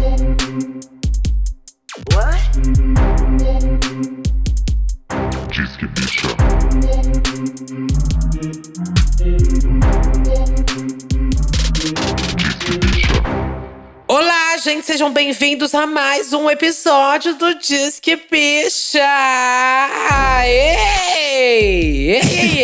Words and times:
Bicha. 0.00 0.30
Bicha. 5.86 6.28
Olá, 14.08 14.56
gente, 14.56 14.86
sejam 14.86 15.12
bem-vindos 15.12 15.74
a 15.74 15.86
mais 15.86 16.32
um 16.32 16.48
episódio 16.48 17.34
do 17.34 17.54
Disque 17.58 18.16
Bicha! 18.30 19.00
Ei, 20.46 20.76
ei, 21.26 22.16
ei! 22.16 22.59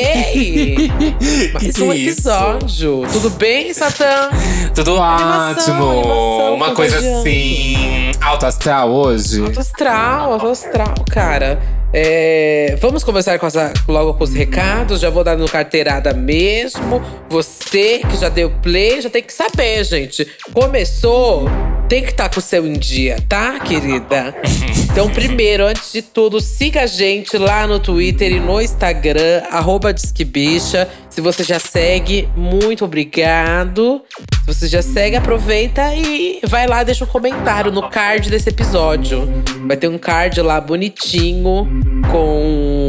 Mais 1.63 1.79
um 1.81 1.93
episódio. 1.93 3.03
Tudo 3.13 3.31
bem, 3.31 3.73
Satã? 3.73 4.29
Tudo 4.75 5.01
Animação, 5.01 5.75
ótimo! 5.75 5.91
animação, 6.01 6.55
Uma 6.55 6.75
coisa 6.75 6.99
assim. 6.99 8.11
Alto 8.21 8.47
astral 8.47 8.91
hoje. 8.91 9.43
Alto 9.43 9.61
astral, 9.61 10.33
alto 10.35 10.49
astral, 10.49 10.95
cara. 11.11 11.59
É, 11.93 12.77
vamos 12.81 13.03
começar 13.03 13.39
com 13.39 13.47
essa- 13.47 13.73
logo 13.89 14.15
com 14.15 14.25
os 14.25 14.35
recados. 14.35 15.01
Já 15.01 15.09
vou 15.09 15.25
dar 15.25 15.37
no 15.37 15.49
carteirada 15.49 16.13
mesmo. 16.13 17.03
Você 17.31 18.01
que 18.09 18.17
já 18.17 18.29
deu 18.29 18.51
play, 18.63 19.01
já 19.01 19.09
tem 19.09 19.23
que 19.23 19.33
saber, 19.33 19.83
gente. 19.85 20.27
Começou, 20.53 21.49
tem 21.89 22.03
que 22.03 22.11
estar 22.11 22.29
com 22.29 22.39
o 22.39 22.43
seu 22.43 22.67
em 22.67 22.75
dia, 22.75 23.17
tá, 23.29 23.59
querida? 23.61 24.35
Então, 24.97 25.11
primeiro, 25.11 25.67
antes 25.67 25.93
de 25.93 26.01
tudo, 26.01 26.41
siga 26.41 26.85
a 26.85 26.87
gente 26.87 27.37
lá 27.37 27.67
no 27.67 27.79
Twitter 27.79 28.33
e 28.33 28.41
no 28.41 28.63
Instagram, 28.63 29.43
arroba 29.51 29.93
Disquebicha. 29.93 30.89
Se 31.11 31.21
você 31.21 31.45
já 31.45 31.59
segue, 31.59 32.27
muito 32.35 32.83
obrigado. 32.83 34.03
Se 34.41 34.47
você 34.47 34.67
já 34.67 34.81
segue, 34.81 35.15
aproveita 35.15 35.95
e 35.95 36.41
vai 36.47 36.67
lá, 36.67 36.83
deixa 36.83 37.05
um 37.05 37.07
comentário 37.07 37.71
no 37.71 37.91
card 37.91 38.31
desse 38.31 38.49
episódio. 38.49 39.29
Vai 39.67 39.77
ter 39.77 39.89
um 39.89 39.99
card 39.99 40.41
lá 40.41 40.59
bonitinho 40.63 41.69
com 42.11 42.89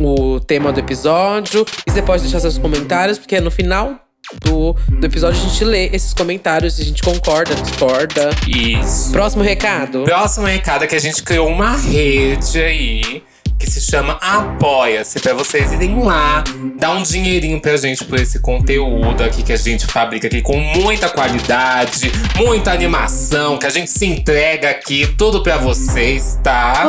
o 0.00 0.40
tema 0.40 0.72
do 0.72 0.80
episódio. 0.80 1.64
E 1.86 1.90
você 1.92 2.02
pode 2.02 2.24
deixar 2.24 2.40
seus 2.40 2.58
comentários, 2.58 3.16
porque 3.16 3.40
no 3.40 3.52
final 3.52 4.07
do, 4.42 4.74
do 4.88 5.06
episódio 5.06 5.40
a 5.40 5.48
gente 5.48 5.64
lê 5.64 5.86
esses 5.86 6.12
comentários, 6.12 6.78
a 6.78 6.82
gente 6.82 7.02
concorda, 7.02 7.54
discorda. 7.54 8.30
Isso. 8.46 9.10
Próximo 9.12 9.42
recado. 9.42 10.04
Próximo 10.04 10.46
recado 10.46 10.84
é 10.84 10.86
que 10.86 10.96
a 10.96 11.00
gente 11.00 11.22
criou 11.22 11.48
uma 11.48 11.76
rede 11.76 12.60
aí 12.60 13.22
que 13.58 13.68
se 13.68 13.80
chama 13.80 14.12
Apoia-se, 14.20 15.18
pra 15.20 15.34
vocês 15.34 15.72
irem 15.72 16.00
lá, 16.02 16.44
dar 16.78 16.92
um 16.92 17.02
dinheirinho 17.02 17.60
pra 17.60 17.76
gente 17.76 18.04
por 18.04 18.18
esse 18.18 18.38
conteúdo 18.38 19.22
aqui 19.24 19.42
que 19.42 19.52
a 19.52 19.56
gente 19.56 19.86
fabrica 19.86 20.28
aqui 20.28 20.40
com 20.40 20.56
muita 20.56 21.08
qualidade, 21.08 22.12
muita 22.36 22.72
animação, 22.72 23.58
que 23.58 23.66
a 23.66 23.70
gente 23.70 23.90
se 23.90 24.06
entrega 24.06 24.70
aqui, 24.70 25.06
tudo 25.18 25.42
pra 25.42 25.56
vocês, 25.56 26.38
tá? 26.42 26.86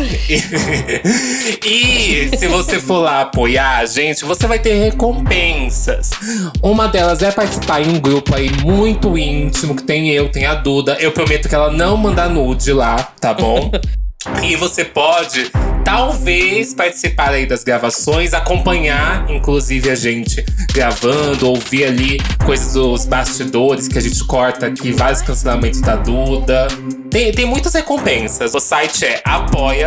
e 1.64 2.36
se 2.36 2.48
você 2.48 2.80
for 2.80 2.98
lá 2.98 3.22
apoiar 3.22 3.78
a 3.78 3.86
gente, 3.86 4.24
você 4.24 4.46
vai 4.46 4.58
ter 4.58 4.74
recompensas. 4.74 6.10
Uma 6.62 6.88
delas 6.88 7.22
é 7.22 7.30
participar 7.30 7.82
em 7.82 7.96
um 7.96 8.00
grupo 8.00 8.34
aí 8.34 8.50
muito 8.64 9.16
íntimo, 9.16 9.76
que 9.76 9.84
tem 9.84 10.10
eu, 10.10 10.28
tem 10.28 10.46
a 10.46 10.54
Duda. 10.54 10.96
Eu 11.00 11.12
prometo 11.12 11.48
que 11.48 11.54
ela 11.54 11.70
não 11.70 11.96
manda 11.96 12.28
nude 12.28 12.72
lá, 12.72 12.96
tá 13.20 13.32
bom? 13.32 13.70
E 14.42 14.54
você 14.54 14.84
pode, 14.84 15.50
talvez, 15.82 16.74
participar 16.74 17.30
aí 17.30 17.46
das 17.46 17.64
gravações, 17.64 18.34
acompanhar, 18.34 19.30
inclusive, 19.30 19.88
a 19.88 19.94
gente 19.94 20.44
gravando, 20.74 21.48
ouvir 21.48 21.84
ali 21.84 22.18
coisas 22.44 22.74
dos 22.74 23.06
bastidores 23.06 23.88
que 23.88 23.96
a 23.96 24.00
gente 24.00 24.22
corta 24.24 24.66
aqui, 24.66 24.92
vários 24.92 25.22
cancelamentos 25.22 25.80
da 25.80 25.96
Duda. 25.96 26.68
Tem, 27.10 27.32
tem 27.32 27.44
muitas 27.44 27.72
recompensas. 27.74 28.54
O 28.54 28.60
site 28.60 29.04
é 29.04 29.20
apoia.se 29.24 29.80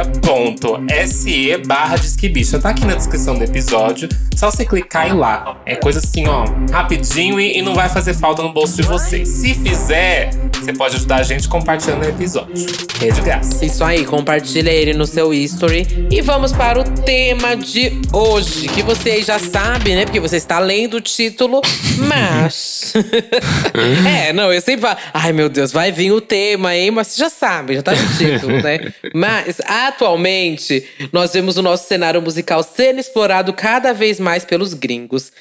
barra 1.66 1.96
Disquebicha. 1.96 2.60
Tá 2.60 2.70
aqui 2.70 2.86
na 2.86 2.96
descrição 2.96 3.36
do 3.36 3.44
episódio. 3.44 4.10
Só 4.36 4.52
você 4.52 4.66
clicar 4.66 5.08
e 5.08 5.12
ir 5.12 5.14
lá. 5.14 5.58
É 5.66 5.76
coisa 5.76 6.00
assim, 6.00 6.28
ó, 6.28 6.44
rapidinho 6.70 7.40
e, 7.40 7.60
e 7.60 7.62
não 7.62 7.74
vai 7.74 7.88
fazer 7.88 8.14
falta 8.14 8.42
no 8.44 8.52
bolso 8.52 8.76
de 8.76 8.84
vocês. 8.84 9.30
Se 9.30 9.54
fizer, 9.54 10.32
você 10.52 10.74
pode 10.74 10.98
ajudar 10.98 11.18
a 11.18 11.24
gente 11.24 11.48
compartilhando 11.48 12.02
o 12.04 12.10
episódio. 12.10 12.66
É 13.02 13.10
de 13.10 13.22
graça. 13.22 13.64
Isso 13.64 13.84
aí, 13.86 14.04
compartilha 14.24 14.72
ele 14.72 14.94
no 14.94 15.06
seu 15.06 15.34
history. 15.34 15.86
E 16.10 16.22
vamos 16.22 16.54
para 16.54 16.80
o 16.80 16.84
tema 16.84 17.58
de 17.58 17.92
hoje, 18.14 18.70
que 18.70 18.82
você 18.82 19.12
aí 19.12 19.24
já 19.24 19.38
sabe, 19.38 19.94
né? 19.94 20.06
Porque 20.06 20.20
você 20.20 20.38
está 20.38 20.60
lendo 20.60 20.96
o 20.96 21.02
título, 21.02 21.62
mas. 22.08 22.94
é, 24.08 24.32
não, 24.32 24.52
eu 24.54 24.62
sempre 24.62 24.84
falo. 24.84 24.98
Ai, 25.14 25.34
meu 25.34 25.50
Deus, 25.50 25.74
vai 25.74 25.92
vir 25.92 26.14
o 26.14 26.22
tema, 26.22 26.74
hein? 26.74 26.90
Mas 26.92 27.08
você 27.08 27.20
já 27.20 27.30
sabe, 27.30 27.76
já 27.76 27.84
tá 27.84 27.92
no 27.92 28.18
título, 28.18 28.62
né? 28.62 28.94
Mas, 29.14 29.60
atualmente, 29.66 30.88
nós 31.12 31.34
vemos 31.34 31.58
o 31.58 31.62
nosso 31.62 31.88
cenário 31.88 32.22
musical 32.22 32.64
sendo 32.64 33.00
explorado 33.00 33.52
cada 33.52 33.94
vez 33.94 34.20
mais 34.20 34.46
pelos 34.46 34.74
gringos. 34.74 35.32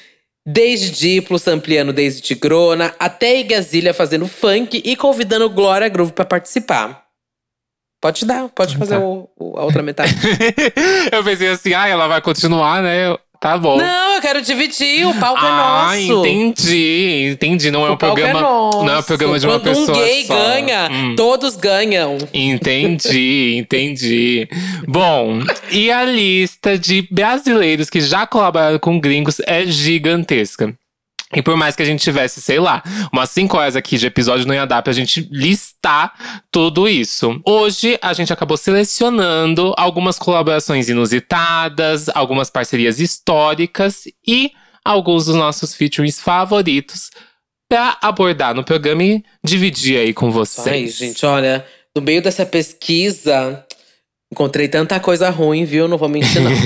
Desde 0.45 0.89
Diplos 0.91 1.47
ampliando 1.47 1.93
desde 1.93 2.21
Tigrona, 2.21 2.93
até 2.99 3.39
Igazilha 3.39 3.93
fazendo 3.93 4.27
funk 4.27 4.81
e 4.83 4.95
convidando 4.97 5.49
Glória 5.49 5.87
Groove 5.87 6.11
pra 6.11 6.25
participar. 6.25 7.02
Pode 8.03 8.25
dar, 8.25 8.49
pode 8.49 8.75
fazer 8.75 8.95
Tá. 8.95 8.99
o- 8.99 9.29
o- 9.39 9.57
a 9.57 9.63
outra 9.63 9.81
metade. 9.81 10.13
eu 11.09 11.23
pensei 11.23 11.47
assim, 11.47 11.73
ah, 11.73 11.87
ela 11.87 12.05
vai 12.05 12.19
continuar, 12.19 12.83
né? 12.83 13.15
Tá 13.39 13.57
bom. 13.57 13.77
Não, 13.77 14.15
eu 14.15 14.21
quero 14.21 14.41
dividir, 14.41 15.07
o 15.07 15.13
palco 15.15 15.39
ah, 15.41 15.91
é 15.97 16.01
nosso. 16.07 16.25
entendi, 16.27 17.29
entendi. 17.33 17.71
Não 17.71 17.85
é 17.85 17.91
um 17.91 17.93
O 17.93 17.97
palco 17.97 18.15
programa. 18.17 18.39
é 18.39 18.41
não 18.41 18.89
é 18.89 18.99
um 18.99 19.03
programa 19.03 19.39
de 19.39 19.45
uma 19.47 19.59
Quando 19.59 19.63
pessoa 19.63 19.97
um 19.97 20.01
gay 20.01 20.25
só. 20.25 20.33
ganha, 20.35 20.89
Hum. 20.91 21.15
todos 21.15 21.55
ganham. 21.55 22.17
Entendi, 22.33 23.55
entendi. 23.63 24.49
Bom, 24.85 25.39
e 25.71 25.89
a 25.89 26.03
lista 26.03 26.77
de 26.77 27.07
brasileiros 27.09 27.89
que 27.89 28.01
já 28.01 28.27
colaboraram 28.27 28.79
com 28.79 28.99
gringos 28.99 29.39
é 29.47 29.65
gigantesca. 29.65 30.73
E 31.35 31.41
por 31.41 31.55
mais 31.55 31.75
que 31.75 31.81
a 31.81 31.85
gente 31.85 32.01
tivesse, 32.03 32.41
sei 32.41 32.59
lá, 32.59 32.83
umas 33.11 33.29
5 33.29 33.57
horas 33.57 33.75
aqui 33.75 33.97
de 33.97 34.07
episódio, 34.07 34.47
não 34.47 34.53
ia 34.53 34.65
dar 34.65 34.81
pra 34.81 34.93
gente 34.93 35.27
listar 35.31 36.43
tudo 36.51 36.87
isso. 36.87 37.41
Hoje, 37.45 37.97
a 38.01 38.13
gente 38.13 38.31
acabou 38.31 38.57
selecionando 38.57 39.73
algumas 39.77 40.17
colaborações 40.19 40.89
inusitadas, 40.89 42.09
algumas 42.09 42.49
parcerias 42.49 42.99
históricas 42.99 44.03
e 44.27 44.51
alguns 44.83 45.25
dos 45.25 45.35
nossos 45.35 45.73
featurings 45.73 46.19
favoritos 46.19 47.09
pra 47.69 47.97
abordar 48.01 48.53
no 48.53 48.63
programa 48.63 49.03
e 49.03 49.23
dividir 49.43 49.97
aí 49.97 50.13
com 50.13 50.29
vocês. 50.29 50.67
Ai, 50.67 50.87
gente, 50.87 51.25
olha, 51.25 51.65
no 51.95 52.01
meio 52.01 52.21
dessa 52.21 52.45
pesquisa, 52.45 53.65
encontrei 54.33 54.67
tanta 54.67 54.99
coisa 54.99 55.29
ruim, 55.29 55.63
viu? 55.63 55.87
Não 55.87 55.97
vou 55.97 56.09
mentir, 56.09 56.41
não. 56.41 56.51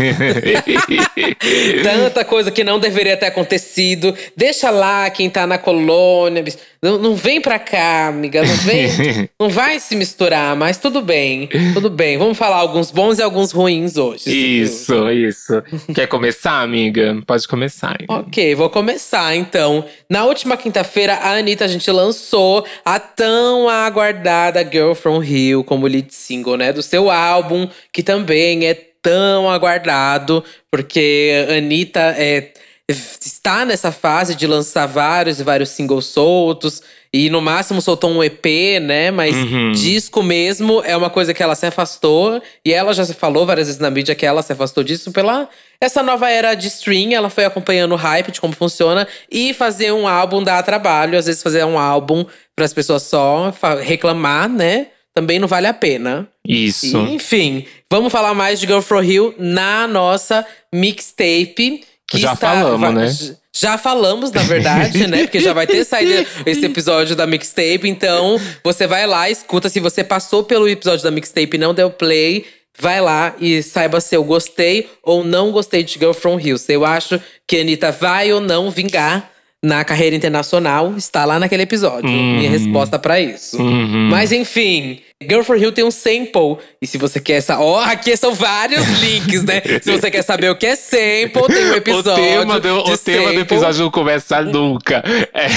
Tanta 1.83 2.23
coisa 2.25 2.49
que 2.49 2.63
não 2.63 2.79
deveria 2.79 3.17
ter 3.17 3.25
acontecido. 3.27 4.15
Deixa 4.35 4.69
lá 4.69 5.09
quem 5.09 5.29
tá 5.29 5.45
na 5.45 5.57
colônia. 5.57 6.43
Não, 6.81 6.97
não 6.97 7.15
vem 7.15 7.41
pra 7.41 7.57
cá, 7.59 8.07
amiga. 8.07 8.43
Não 8.43 8.55
vem. 8.55 9.29
não 9.39 9.49
vai 9.49 9.79
se 9.79 9.95
misturar, 9.95 10.55
mas 10.55 10.77
tudo 10.77 11.01
bem. 11.01 11.49
Tudo 11.73 11.89
bem. 11.89 12.17
Vamos 12.17 12.37
falar 12.37 12.57
alguns 12.57 12.91
bons 12.91 13.19
e 13.19 13.21
alguns 13.21 13.51
ruins 13.51 13.97
hoje. 13.97 14.25
viu? 14.25 14.63
Isso, 14.63 15.09
isso. 15.09 15.63
Quer 15.93 16.07
começar, 16.07 16.61
amiga? 16.61 17.21
Pode 17.25 17.47
começar. 17.47 17.97
Ok, 18.07 18.55
vou 18.55 18.69
começar 18.69 19.35
então. 19.35 19.85
Na 20.09 20.25
última 20.25 20.57
quinta-feira, 20.57 21.13
a 21.15 21.33
Anitta, 21.33 21.65
a 21.65 21.67
gente 21.67 21.89
lançou 21.91 22.65
a 22.85 22.99
tão 22.99 23.67
aguardada 23.67 24.63
Girl 24.63 24.93
From 24.93 25.19
Rio 25.19 25.63
como 25.63 25.87
lead 25.87 26.13
single, 26.13 26.57
né? 26.57 26.71
Do 26.71 26.83
seu 26.83 27.09
álbum, 27.09 27.67
que 27.91 28.03
também 28.03 28.65
é 28.65 28.73
tão 29.01 29.49
aguardado, 29.49 30.43
porque 30.69 31.45
a 31.49 31.53
Anitta 31.57 32.13
é, 32.17 32.51
está 32.89 33.65
nessa 33.65 33.91
fase 33.91 34.33
de 34.33 34.47
lançar 34.47 34.85
vários 34.85 35.39
e 35.41 35.43
vários 35.43 35.69
singles 35.69 36.05
soltos. 36.05 36.81
E 37.11 37.29
no 37.29 37.41
máximo 37.41 37.81
soltou 37.81 38.09
um 38.11 38.23
EP, 38.23 38.45
né? 38.81 39.11
Mas 39.11 39.35
Uhum. 39.35 39.71
disco 39.73 40.23
mesmo 40.23 40.81
é 40.85 40.95
uma 40.95 41.09
coisa 41.09 41.33
que 41.33 41.43
ela 41.43 41.55
se 41.55 41.65
afastou. 41.65 42.41
E 42.63 42.71
ela 42.71 42.93
já 42.93 43.03
se 43.03 43.13
falou 43.13 43.45
várias 43.45 43.67
vezes 43.67 43.81
na 43.81 43.89
mídia 43.89 44.15
que 44.15 44.25
ela 44.25 44.41
se 44.41 44.53
afastou 44.53 44.83
disso 44.83 45.11
pela 45.11 45.49
essa 45.81 46.01
nova 46.01 46.29
era 46.29 46.53
de 46.55 46.67
stream. 46.67 47.11
Ela 47.11 47.29
foi 47.29 47.43
acompanhando 47.45 47.91
o 47.91 47.97
hype 47.97 48.31
de 48.31 48.39
como 48.39 48.53
funciona. 48.53 49.05
E 49.29 49.53
fazer 49.53 49.91
um 49.91 50.07
álbum 50.07 50.41
dá 50.41 50.61
trabalho. 50.63 51.17
Às 51.17 51.25
vezes 51.25 51.43
fazer 51.43 51.65
um 51.65 51.77
álbum 51.77 52.25
para 52.55 52.63
as 52.65 52.73
pessoas 52.73 53.03
só 53.03 53.53
reclamar, 53.81 54.47
né? 54.47 54.87
Também 55.13 55.39
não 55.39 55.47
vale 55.47 55.67
a 55.67 55.73
pena. 55.73 56.27
Isso. 56.47 56.95
E, 56.95 57.15
enfim, 57.15 57.65
vamos 57.89 58.11
falar 58.11 58.33
mais 58.33 58.59
de 58.59 58.67
Girl 58.67 58.81
From 58.81 59.01
Hill 59.03 59.35
na 59.37 59.87
nossa 59.87 60.45
mixtape. 60.73 61.83
Que 62.09 62.17
Já 62.17 62.33
está, 62.33 62.53
falamos, 62.53 62.93
né? 62.93 63.35
Já 63.53 63.77
falamos, 63.77 64.31
na 64.31 64.43
verdade, 64.43 65.07
né? 65.07 65.23
Porque 65.23 65.39
já 65.39 65.51
vai 65.51 65.67
ter 65.67 65.83
saído 65.85 66.25
esse 66.45 66.65
episódio 66.65 67.15
da 67.15 67.27
mixtape. 67.27 67.81
Então, 67.83 68.39
você 68.63 68.87
vai 68.87 69.05
lá, 69.05 69.29
escuta. 69.29 69.67
Se 69.67 69.79
você 69.79 70.03
passou 70.03 70.43
pelo 70.43 70.69
episódio 70.69 71.03
da 71.03 71.11
mixtape 71.11 71.55
e 71.55 71.57
não 71.57 71.73
deu 71.73 71.89
play, 71.89 72.45
vai 72.79 73.01
lá 73.01 73.35
e 73.39 73.61
saiba 73.61 73.99
se 73.99 74.15
eu 74.15 74.23
gostei 74.23 74.89
ou 75.03 75.23
não 75.23 75.51
gostei 75.51 75.83
de 75.83 75.93
Girl 75.93 76.13
From 76.13 76.39
Hill. 76.39 76.57
Se 76.57 76.73
eu 76.73 76.85
acho 76.85 77.19
que 77.45 77.57
a 77.57 77.61
Anitta 77.61 77.91
vai 77.91 78.31
ou 78.31 78.39
não 78.39 78.69
vingar 78.71 79.31
na 79.63 79.83
carreira 79.83 80.15
internacional 80.15 80.93
está 80.95 81.25
lá 81.25 81.39
naquele 81.39 81.63
episódio. 81.63 82.09
Uhum. 82.09 82.37
Minha 82.37 82.49
resposta 82.49 82.99
pra 82.99 83.19
isso. 83.19 83.57
Uhum. 83.57 84.07
Mas 84.09 84.31
enfim, 84.31 85.01
Girl 85.19 85.41
for 85.41 85.57
Hill 85.57 85.71
tem 85.71 85.83
um 85.83 85.89
sample. 85.89 86.57
E 86.79 86.85
se 86.85 86.95
você 86.99 87.19
quer 87.19 87.37
essa. 87.37 87.59
Ó, 87.59 87.79
aqui 87.79 88.15
são 88.15 88.35
vários 88.35 88.85
links, 89.01 89.43
né? 89.43 89.63
Se 89.81 89.91
você 89.91 90.11
quer 90.11 90.21
saber 90.21 90.51
o 90.51 90.55
que 90.55 90.67
é 90.67 90.75
sample, 90.75 91.47
tem 91.47 91.65
um 91.65 91.73
episódio. 91.73 92.11
o 92.23 92.27
tema 92.27 92.59
do, 92.59 92.83
de 92.83 92.91
o 92.91 92.97
tema 92.99 93.33
do 93.33 93.39
episódio 93.39 93.83
não 93.83 93.89
começa 93.89 94.43
nunca. 94.43 95.03
É. 95.33 95.47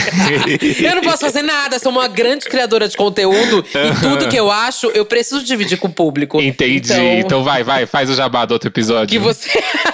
Eu 0.88 0.94
não 0.94 1.02
posso 1.02 1.18
fazer 1.18 1.42
nada, 1.42 1.78
sou 1.78 1.92
uma 1.92 2.08
grande 2.08 2.46
criadora 2.46 2.88
de 2.88 2.96
conteúdo 2.96 3.62
e 3.68 4.00
tudo 4.00 4.28
que 4.28 4.36
eu 4.36 4.50
acho, 4.50 4.86
eu 4.88 5.04
preciso 5.04 5.44
dividir 5.44 5.78
com 5.78 5.88
o 5.88 5.92
público. 5.92 6.40
Entendi. 6.40 6.92
Então, 6.92 7.18
Então, 7.18 7.44
vai, 7.44 7.62
vai, 7.62 7.86
faz 7.86 8.08
o 8.08 8.14
jabá 8.14 8.44
do 8.46 8.52
outro 8.52 8.68
episódio. 8.68 9.08
que 9.08 9.18
você 9.18 9.50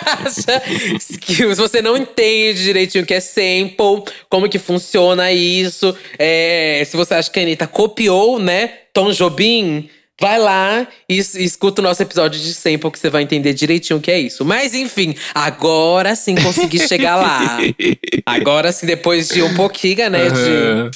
acha 0.06 0.62
que 1.20 1.34
se 1.34 1.54
você 1.54 1.82
não 1.82 1.96
entende 1.96 2.62
direitinho 2.62 3.04
o 3.04 3.06
que 3.06 3.14
é 3.14 3.20
sample, 3.20 4.04
como 4.28 4.48
que 4.48 4.58
funciona 4.58 5.32
isso, 5.32 5.96
é, 6.18 6.82
se 6.86 6.96
você 6.96 7.14
acha 7.14 7.30
que 7.30 7.38
a 7.38 7.42
Anitta 7.42 7.66
copiou, 7.66 8.38
né, 8.38 8.70
Tom 8.96 9.10
Jobim, 9.12 9.90
vai 10.18 10.38
lá 10.38 10.86
e, 11.06 11.18
es- 11.18 11.34
escuta 11.34 11.82
o 11.82 11.84
nosso 11.84 12.00
episódio 12.02 12.40
de 12.40 12.54
sample 12.54 12.90
que 12.90 12.98
você 12.98 13.10
vai 13.10 13.22
entender 13.22 13.52
direitinho 13.52 13.98
o 13.98 14.02
que 14.02 14.10
é 14.10 14.18
isso. 14.18 14.42
Mas 14.42 14.72
enfim, 14.74 15.14
agora 15.34 16.16
sim 16.16 16.34
consegui 16.34 16.78
chegar 16.88 17.16
lá. 17.16 17.58
Agora 18.24 18.72
sim, 18.72 18.86
depois 18.86 19.28
de 19.28 19.42
um 19.42 19.54
pouquinho, 19.54 20.08
né, 20.08 20.30
de… 20.30 20.90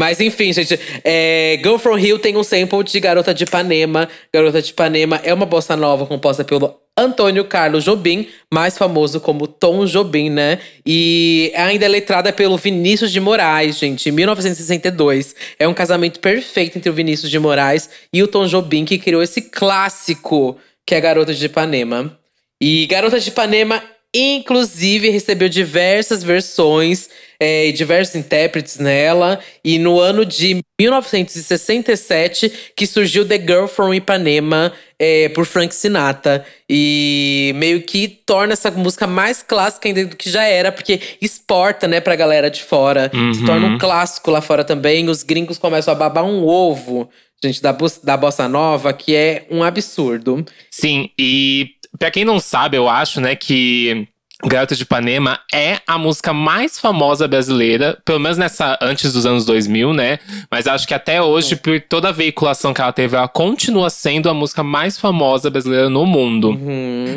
Mas 0.00 0.18
enfim, 0.18 0.50
gente, 0.50 0.80
é, 1.04 1.60
Girl 1.62 1.76
From 1.76 1.98
Hill 1.98 2.18
tem 2.18 2.34
um 2.34 2.42
sample 2.42 2.82
de 2.82 2.98
Garota 2.98 3.34
de 3.34 3.44
Ipanema. 3.44 4.08
Garota 4.32 4.62
de 4.62 4.70
Ipanema 4.70 5.20
é 5.22 5.34
uma 5.34 5.44
bossa 5.44 5.76
nova 5.76 6.06
composta 6.06 6.42
pelo 6.42 6.74
Antônio 6.96 7.44
Carlos 7.44 7.84
Jobim, 7.84 8.26
mais 8.50 8.78
famoso 8.78 9.20
como 9.20 9.46
Tom 9.46 9.84
Jobim, 9.84 10.30
né? 10.30 10.58
E 10.86 11.52
ainda 11.54 11.84
é 11.84 11.88
letrada 11.88 12.32
pelo 12.32 12.56
Vinícius 12.56 13.12
de 13.12 13.20
Moraes, 13.20 13.78
gente, 13.78 14.08
em 14.08 14.12
1962. 14.12 15.34
É 15.58 15.68
um 15.68 15.74
casamento 15.74 16.18
perfeito 16.18 16.78
entre 16.78 16.88
o 16.88 16.94
Vinícius 16.94 17.30
de 17.30 17.38
Moraes 17.38 17.90
e 18.10 18.22
o 18.22 18.26
Tom 18.26 18.46
Jobim, 18.46 18.86
que 18.86 18.96
criou 18.96 19.22
esse 19.22 19.42
clássico 19.42 20.56
que 20.86 20.94
é 20.94 21.00
Garota 21.02 21.34
de 21.34 21.44
Ipanema. 21.44 22.18
E 22.58 22.86
Garota 22.86 23.20
de 23.20 23.28
Ipanema, 23.28 23.82
inclusive, 24.14 25.08
recebeu 25.10 25.48
diversas 25.48 26.24
versões 26.24 27.08
é, 27.38 27.68
e 27.68 27.72
diversos 27.72 28.16
intérpretes 28.16 28.78
nela. 28.78 29.38
E 29.64 29.78
no 29.78 30.00
ano 30.00 30.24
de 30.26 30.60
1967, 30.80 32.72
que 32.76 32.86
surgiu 32.86 33.26
The 33.26 33.38
Girl 33.38 33.66
from 33.66 33.94
Ipanema 33.94 34.72
é, 34.98 35.28
por 35.28 35.46
Frank 35.46 35.74
Sinatra. 35.74 36.44
E 36.68 37.52
meio 37.56 37.82
que 37.82 38.08
torna 38.08 38.52
essa 38.52 38.70
música 38.70 39.06
mais 39.06 39.42
clássica 39.42 39.88
ainda 39.88 40.04
do 40.04 40.16
que 40.16 40.28
já 40.28 40.44
era, 40.44 40.72
porque 40.72 41.00
exporta, 41.22 41.86
né, 41.86 42.00
pra 42.00 42.16
galera 42.16 42.50
de 42.50 42.62
fora. 42.62 43.10
Se 43.34 43.44
torna 43.44 43.68
um 43.68 43.78
clássico 43.78 44.30
lá 44.30 44.40
fora 44.40 44.64
também. 44.64 45.08
Os 45.08 45.22
gringos 45.22 45.56
começam 45.56 45.92
a 45.92 45.96
babar 45.96 46.24
um 46.24 46.44
ovo, 46.44 47.08
gente, 47.42 47.62
da, 47.62 47.76
da 48.02 48.16
bossa 48.16 48.48
nova, 48.48 48.92
que 48.92 49.14
é 49.14 49.46
um 49.50 49.62
absurdo. 49.62 50.44
Sim, 50.70 51.10
e 51.18 51.70
pra 52.00 52.10
quem 52.10 52.24
não 52.24 52.40
sabe, 52.40 52.76
eu 52.78 52.88
acho, 52.88 53.20
né, 53.20 53.36
que 53.36 54.08
Garota 54.44 54.74
de 54.74 54.82
Ipanema 54.82 55.38
é 55.52 55.78
a 55.86 55.98
música 55.98 56.32
mais 56.32 56.78
famosa 56.78 57.28
brasileira, 57.28 57.98
pelo 58.04 58.18
menos 58.18 58.38
nessa 58.38 58.78
antes 58.80 59.12
dos 59.12 59.26
anos 59.26 59.44
2000, 59.44 59.92
né? 59.92 60.18
Mas 60.50 60.66
acho 60.66 60.88
que 60.88 60.94
até 60.94 61.20
hoje, 61.20 61.56
por 61.56 61.80
toda 61.80 62.08
a 62.08 62.12
veiculação 62.12 62.72
que 62.72 62.80
ela 62.80 62.92
teve, 62.92 63.16
ela 63.16 63.28
continua 63.28 63.90
sendo 63.90 64.30
a 64.30 64.34
música 64.34 64.62
mais 64.62 64.98
famosa 64.98 65.50
brasileira 65.50 65.90
no 65.90 66.06
mundo. 66.06 66.58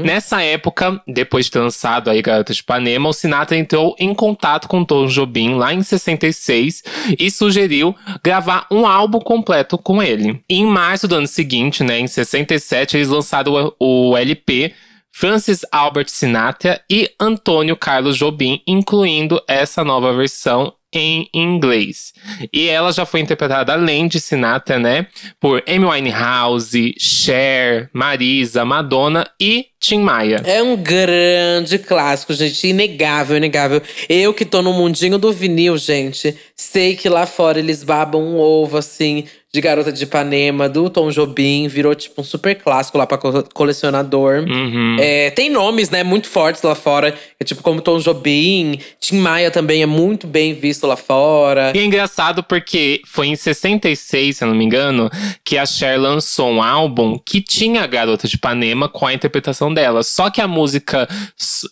Nessa 0.04 0.42
época, 0.42 1.02
depois 1.08 1.46
de 1.46 1.52
ter 1.52 1.60
lançado 1.60 2.10
aí 2.10 2.22
Garota 2.22 2.54
de 2.54 2.60
Ipanema, 2.60 3.10
o 3.10 3.14
Sinatra 3.14 3.58
entrou 3.58 3.96
em 3.98 4.14
contato 4.14 4.68
com 4.68 4.84
Tom 4.84 5.08
Jobim 5.08 5.56
lá 5.56 5.74
em 5.74 5.81
66 5.81 6.84
e 7.18 7.31
sugeriu 7.31 7.96
gravar 8.24 8.68
um 8.69 8.86
álbum 8.86 9.19
completo 9.19 9.78
com 9.78 10.04
ele. 10.04 10.42
E 10.50 10.56
em 10.56 10.66
março 10.66 11.08
do 11.08 11.16
ano 11.16 11.28
seguinte, 11.28 11.84
né, 11.84 12.00
em 12.00 12.08
67, 12.08 12.98
eles 12.98 13.08
lançaram 13.08 13.74
o 13.80 14.18
LP 14.18 14.74
Francis 15.15 15.62
Albert 15.71 16.10
Sinatra 16.10 16.81
e 16.89 17.10
Antônio 17.19 17.77
Carlos 17.77 18.18
Jobim, 18.18 18.62
incluindo 18.65 19.39
essa 19.48 19.83
nova 19.83 20.12
versão 20.12 20.74
em 20.92 21.30
inglês. 21.33 22.13
E 22.51 22.68
ela 22.68 22.92
já 22.92 23.06
foi 23.06 23.19
interpretada 23.19 23.74
além 23.74 24.07
de 24.07 24.19
Sinatra, 24.19 24.80
né, 24.80 25.07
por 25.39 25.63
Amy 25.68 25.86
Winehouse, 25.86 26.95
Cher, 27.00 27.89
Marisa, 27.94 28.65
Madonna 28.65 29.25
e 29.39 29.68
Tim 29.83 30.00
Maia. 30.00 30.41
É 30.45 30.63
um 30.63 30.77
grande 30.77 31.77
clássico, 31.77 32.33
gente. 32.33 32.65
Inegável, 32.69 33.35
inegável. 33.35 33.81
Eu 34.07 34.33
que 34.33 34.45
tô 34.45 34.62
no 34.62 34.71
mundinho 34.71 35.18
do 35.18 35.33
vinil, 35.33 35.77
gente, 35.77 36.33
sei 36.56 36.95
que 36.95 37.09
lá 37.09 37.25
fora 37.25 37.59
eles 37.59 37.83
babam 37.83 38.21
um 38.21 38.39
ovo, 38.39 38.77
assim, 38.77 39.25
de 39.53 39.59
Garota 39.62 39.91
de 39.91 40.03
Ipanema, 40.06 40.69
do 40.69 40.89
Tom 40.89 41.12
Jobim. 41.12 41.68
Virou, 41.68 41.94
tipo, 41.94 42.21
um 42.21 42.24
super 42.24 42.56
clássico 42.56 42.97
lá 42.97 43.06
pra 43.06 43.18
co- 43.18 43.44
colecionador. 43.53 44.45
Uhum. 44.47 44.95
É, 45.00 45.30
tem 45.31 45.50
nomes, 45.50 45.89
né, 45.89 46.01
muito 46.01 46.27
fortes 46.27 46.62
lá 46.63 46.74
fora. 46.75 47.13
É, 47.39 47.44
tipo, 47.44 47.62
como 47.62 47.81
Tom 47.81 48.00
Jobim. 48.00 48.80
Tim 49.01 49.18
Maia 49.18 49.51
também 49.51 49.81
é 49.83 49.85
muito 49.85 50.25
bem 50.25 50.53
visto 50.53 50.88
lá 50.88 50.95
fora. 50.95 51.71
E 51.75 51.80
é 51.80 51.83
engraçado 51.83 52.41
porque 52.41 53.01
foi 53.06 53.27
em 53.27 53.35
66, 53.35 54.38
se 54.38 54.44
eu 54.44 54.47
não 54.47 54.56
me 54.56 54.63
engano, 54.63 55.09
que 55.44 55.57
a 55.57 55.65
Cher 55.65 56.00
lançou 56.00 56.50
um 56.50 56.63
álbum 56.63 57.19
que 57.24 57.41
tinha 57.41 57.83
a 57.83 57.88
Garota 57.88 58.27
de 58.27 58.35
Ipanema 58.35 58.88
com 58.89 59.06
a 59.06 59.13
interpretação 59.13 59.73
dela. 59.74 60.04
Só 60.04 60.30
que 60.30 60.42
a 60.42 60.48
música 60.48 61.08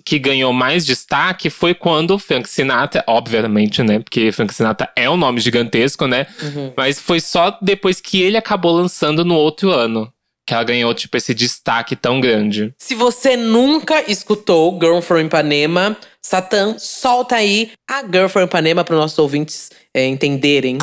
que 0.05 0.17
ganhou 0.19 0.51
mais 0.53 0.85
destaque 0.85 1.49
foi 1.49 1.73
quando 1.73 2.17
Frank 2.17 2.49
Sinatra, 2.49 3.03
obviamente, 3.07 3.83
né? 3.83 3.99
Porque 3.99 4.31
Frank 4.31 4.53
Sinatra 4.53 4.89
é 4.95 5.09
um 5.09 5.17
nome 5.17 5.39
gigantesco, 5.39 6.07
né? 6.07 6.27
Mas 6.75 6.99
foi 6.99 7.19
só 7.19 7.57
depois 7.61 8.01
que 8.01 8.21
ele 8.21 8.37
acabou 8.37 8.73
lançando 8.73 9.23
no 9.23 9.35
outro 9.35 9.71
ano. 9.71 10.11
Que 10.45 10.55
ela 10.55 10.63
ganhou, 10.63 10.93
tipo, 10.93 11.15
esse 11.15 11.35
destaque 11.35 11.95
tão 11.95 12.19
grande. 12.19 12.73
Se 12.79 12.95
você 12.95 13.37
nunca 13.37 14.09
escutou 14.11 14.77
Girl 14.81 14.99
from 14.99 15.21
Ipanema, 15.21 15.95
Satã, 16.21 16.75
solta 16.79 17.35
aí 17.35 17.71
a 17.89 18.01
Girl 18.01 18.27
from 18.27 18.43
Ipanema 18.43 18.83
para 18.83 18.95
nossos 18.95 19.19
ouvintes 19.19 19.69
é, 19.93 20.05
entenderem. 20.07 20.79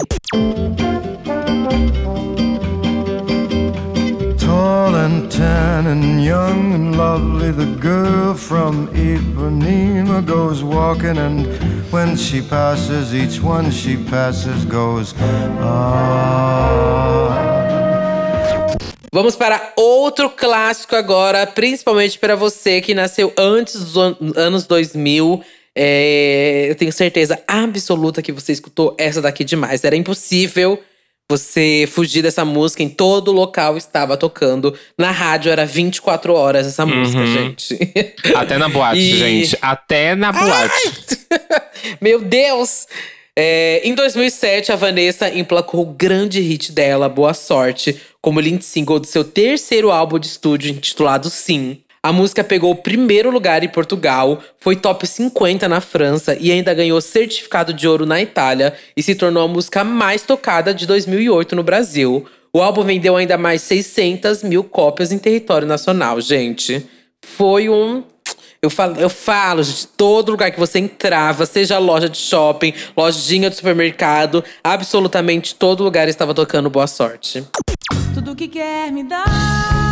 Tall 4.78 4.94
and 4.94 5.28
tan 5.28 5.86
and 5.88 6.22
young 6.24 6.72
and 6.72 6.96
lovely, 6.96 7.50
the 7.50 7.66
girl 7.80 8.32
from 8.34 8.86
Ipanema 8.94 10.24
goes 10.24 10.62
walking, 10.62 11.18
and 11.18 11.48
when 11.90 12.16
she 12.16 12.40
passes, 12.40 13.12
each 13.12 13.42
one 13.42 13.72
she 13.72 13.96
passes 13.96 14.64
goes, 14.66 15.14
ah. 15.60 17.34
Vamos 19.12 19.34
para 19.34 19.72
outro 19.76 20.30
clássico 20.30 20.94
agora, 20.94 21.44
principalmente 21.44 22.16
para 22.16 22.36
você 22.36 22.80
que 22.80 22.94
nasceu 22.94 23.32
antes 23.36 23.74
dos 23.80 23.96
an- 23.96 24.16
anos 24.36 24.64
2000. 24.64 25.42
É, 25.74 26.66
eu 26.70 26.76
tenho 26.76 26.92
certeza 26.92 27.42
absoluta 27.48 28.22
que 28.22 28.30
você 28.30 28.52
escutou 28.52 28.94
essa 28.96 29.20
daqui 29.20 29.42
demais. 29.42 29.82
Era 29.82 29.96
impossível 29.96 30.78
você 31.30 31.86
fugir 31.90 32.22
dessa 32.22 32.44
música. 32.44 32.82
Em 32.82 32.88
todo 32.88 33.30
local 33.32 33.76
estava 33.76 34.16
tocando. 34.16 34.74
Na 34.96 35.10
rádio 35.10 35.52
era 35.52 35.66
24 35.66 36.32
horas 36.32 36.66
essa 36.66 36.86
música, 36.86 37.26
gente. 37.26 37.78
Até 38.34 38.56
na 38.56 38.68
boate, 38.68 38.98
E- 38.98 39.16
gente. 39.16 39.58
Até 39.60 40.14
na 40.14 40.32
boate. 40.32 41.26
Meu 42.00 42.20
Deus! 42.20 42.86
É, 43.40 43.80
em 43.84 43.94
2007, 43.94 44.72
a 44.72 44.76
Vanessa 44.76 45.28
emplacou 45.32 45.82
o 45.82 45.86
grande 45.86 46.40
hit 46.40 46.72
dela, 46.72 47.08
Boa 47.08 47.32
Sorte, 47.32 48.00
como 48.20 48.40
lead 48.40 48.64
single 48.64 48.98
do 48.98 49.06
seu 49.06 49.22
terceiro 49.22 49.92
álbum 49.92 50.18
de 50.18 50.26
estúdio 50.26 50.72
intitulado 50.72 51.30
Sim. 51.30 51.78
A 52.08 52.12
música 52.12 52.42
pegou 52.42 52.70
o 52.70 52.74
primeiro 52.74 53.30
lugar 53.30 53.62
em 53.62 53.68
Portugal, 53.68 54.42
foi 54.58 54.74
top 54.74 55.06
50 55.06 55.68
na 55.68 55.78
França 55.78 56.34
e 56.40 56.50
ainda 56.50 56.72
ganhou 56.72 56.98
certificado 57.02 57.70
de 57.70 57.86
ouro 57.86 58.06
na 58.06 58.18
Itália 58.18 58.72
e 58.96 59.02
se 59.02 59.14
tornou 59.14 59.42
a 59.42 59.46
música 59.46 59.84
mais 59.84 60.22
tocada 60.22 60.72
de 60.72 60.86
2008 60.86 61.54
no 61.54 61.62
Brasil. 61.62 62.24
O 62.50 62.62
álbum 62.62 62.82
vendeu 62.82 63.14
ainda 63.14 63.36
mais 63.36 63.60
600 63.60 64.42
mil 64.42 64.64
cópias 64.64 65.12
em 65.12 65.18
território 65.18 65.68
nacional, 65.68 66.18
gente. 66.18 66.82
Foi 67.22 67.68
um 67.68 68.02
eu 68.62 68.70
falo, 68.70 68.98
eu 68.98 69.10
falo, 69.10 69.62
gente, 69.62 69.86
todo 69.88 70.30
lugar 70.30 70.50
que 70.50 70.58
você 70.58 70.78
entrava, 70.78 71.44
seja 71.44 71.76
loja 71.76 72.08
de 72.08 72.16
shopping, 72.16 72.72
lojinha 72.96 73.50
de 73.50 73.56
supermercado, 73.56 74.42
absolutamente 74.64 75.54
todo 75.54 75.84
lugar 75.84 76.08
estava 76.08 76.32
tocando 76.32 76.70
Boa 76.70 76.86
Sorte. 76.86 77.44
Tudo 78.14 78.34
que 78.34 78.48
quer 78.48 78.90
me 78.90 79.04
dar 79.04 79.87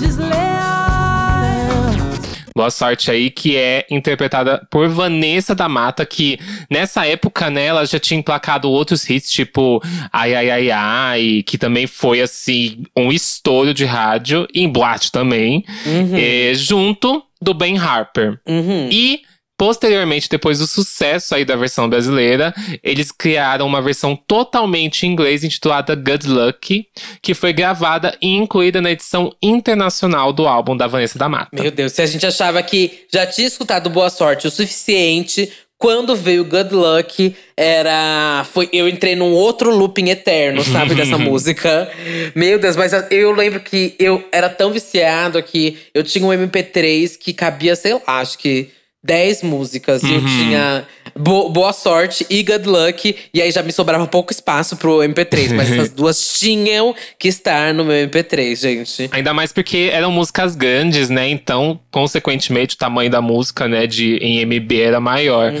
desleais. 0.00 0.44
Boa 2.56 2.70
sorte 2.70 3.10
aí, 3.10 3.30
que 3.30 3.56
é 3.56 3.84
interpretada 3.90 4.64
por 4.70 4.88
Vanessa 4.88 5.56
da 5.56 5.68
Mata, 5.68 6.06
que 6.06 6.38
nessa 6.70 7.04
época, 7.04 7.50
né, 7.50 7.66
ela 7.66 7.84
já 7.84 7.98
tinha 7.98 8.20
emplacado 8.20 8.70
outros 8.70 9.10
hits, 9.10 9.28
tipo 9.28 9.82
Ai 10.12 10.36
Ai 10.36 10.50
Ai 10.50 10.70
Ai, 10.70 11.42
que 11.44 11.58
também 11.58 11.88
foi, 11.88 12.20
assim, 12.20 12.84
um 12.96 13.10
estouro 13.10 13.74
de 13.74 13.84
rádio, 13.84 14.46
em 14.54 14.68
boate 14.68 15.10
também, 15.10 15.64
é, 16.14 16.54
junto 16.54 17.24
do 17.42 17.52
Ben 17.52 17.76
Harper. 17.76 18.38
Uhum. 18.46 18.88
E 18.90 19.22
Posteriormente, 19.56 20.28
depois 20.28 20.58
do 20.58 20.66
sucesso 20.66 21.34
aí 21.34 21.44
da 21.44 21.54
versão 21.54 21.88
brasileira, 21.88 22.52
eles 22.82 23.12
criaram 23.12 23.66
uma 23.66 23.80
versão 23.80 24.16
totalmente 24.16 25.06
em 25.06 25.12
inglês 25.12 25.44
intitulada 25.44 25.94
Good 25.94 26.26
Luck, 26.28 26.86
que 27.22 27.34
foi 27.34 27.52
gravada 27.52 28.16
e 28.20 28.34
incluída 28.34 28.82
na 28.82 28.90
edição 28.90 29.32
internacional 29.40 30.32
do 30.32 30.48
álbum 30.48 30.76
da 30.76 30.88
Vanessa 30.88 31.18
da 31.18 31.28
Mata. 31.28 31.50
Meu 31.52 31.70
Deus, 31.70 31.92
se 31.92 32.02
a 32.02 32.06
gente 32.06 32.26
achava 32.26 32.60
que 32.62 33.04
já 33.12 33.24
tinha 33.26 33.46
escutado 33.46 33.88
Boa 33.88 34.10
Sorte 34.10 34.48
o 34.48 34.50
suficiente, 34.50 35.52
quando 35.78 36.16
veio 36.16 36.44
Good 36.44 36.74
Luck, 36.74 37.36
era. 37.56 38.44
Foi, 38.52 38.68
eu 38.72 38.88
entrei 38.88 39.14
num 39.14 39.32
outro 39.32 39.70
looping 39.70 40.08
eterno, 40.08 40.64
sabe, 40.64 40.94
dessa 40.96 41.18
música. 41.18 41.90
Meu 42.34 42.58
Deus, 42.58 42.74
mas 42.74 42.92
eu 43.10 43.32
lembro 43.32 43.60
que 43.60 43.94
eu 43.98 44.26
era 44.32 44.48
tão 44.48 44.72
viciado 44.72 45.42
que 45.42 45.78
eu 45.92 46.02
tinha 46.02 46.24
um 46.24 46.30
MP3 46.30 47.18
que 47.18 47.32
cabia, 47.32 47.76
sei 47.76 47.94
lá, 47.94 48.00
acho 48.06 48.38
que 48.38 48.70
10 49.04 49.42
músicas. 49.42 50.02
E 50.02 50.12
eu 50.14 50.20
tinha 50.20 50.86
Bo- 51.14 51.50
Boa 51.50 51.72
Sorte 51.74 52.26
e 52.30 52.42
Good 52.42 52.66
Luck. 52.66 53.14
E 53.34 53.42
aí 53.42 53.50
já 53.50 53.62
me 53.62 53.70
sobrava 53.70 54.06
pouco 54.06 54.32
espaço 54.32 54.76
pro 54.76 54.98
MP3. 55.00 55.52
Mas 55.54 55.70
essas 55.70 55.90
duas 55.90 56.38
tinham 56.40 56.94
que 57.18 57.28
estar 57.28 57.74
no 57.74 57.84
meu 57.84 58.08
MP3, 58.08 58.56
gente. 58.56 59.08
Ainda 59.12 59.34
mais 59.34 59.52
porque 59.52 59.90
eram 59.92 60.10
músicas 60.10 60.56
grandes, 60.56 61.10
né? 61.10 61.28
Então, 61.28 61.78
consequentemente, 61.90 62.74
o 62.74 62.78
tamanho 62.78 63.10
da 63.10 63.20
música, 63.20 63.68
né, 63.68 63.86
de 63.86 64.16
em 64.16 64.40
MB 64.40 64.80
era 64.80 64.98
maior. 65.00 65.52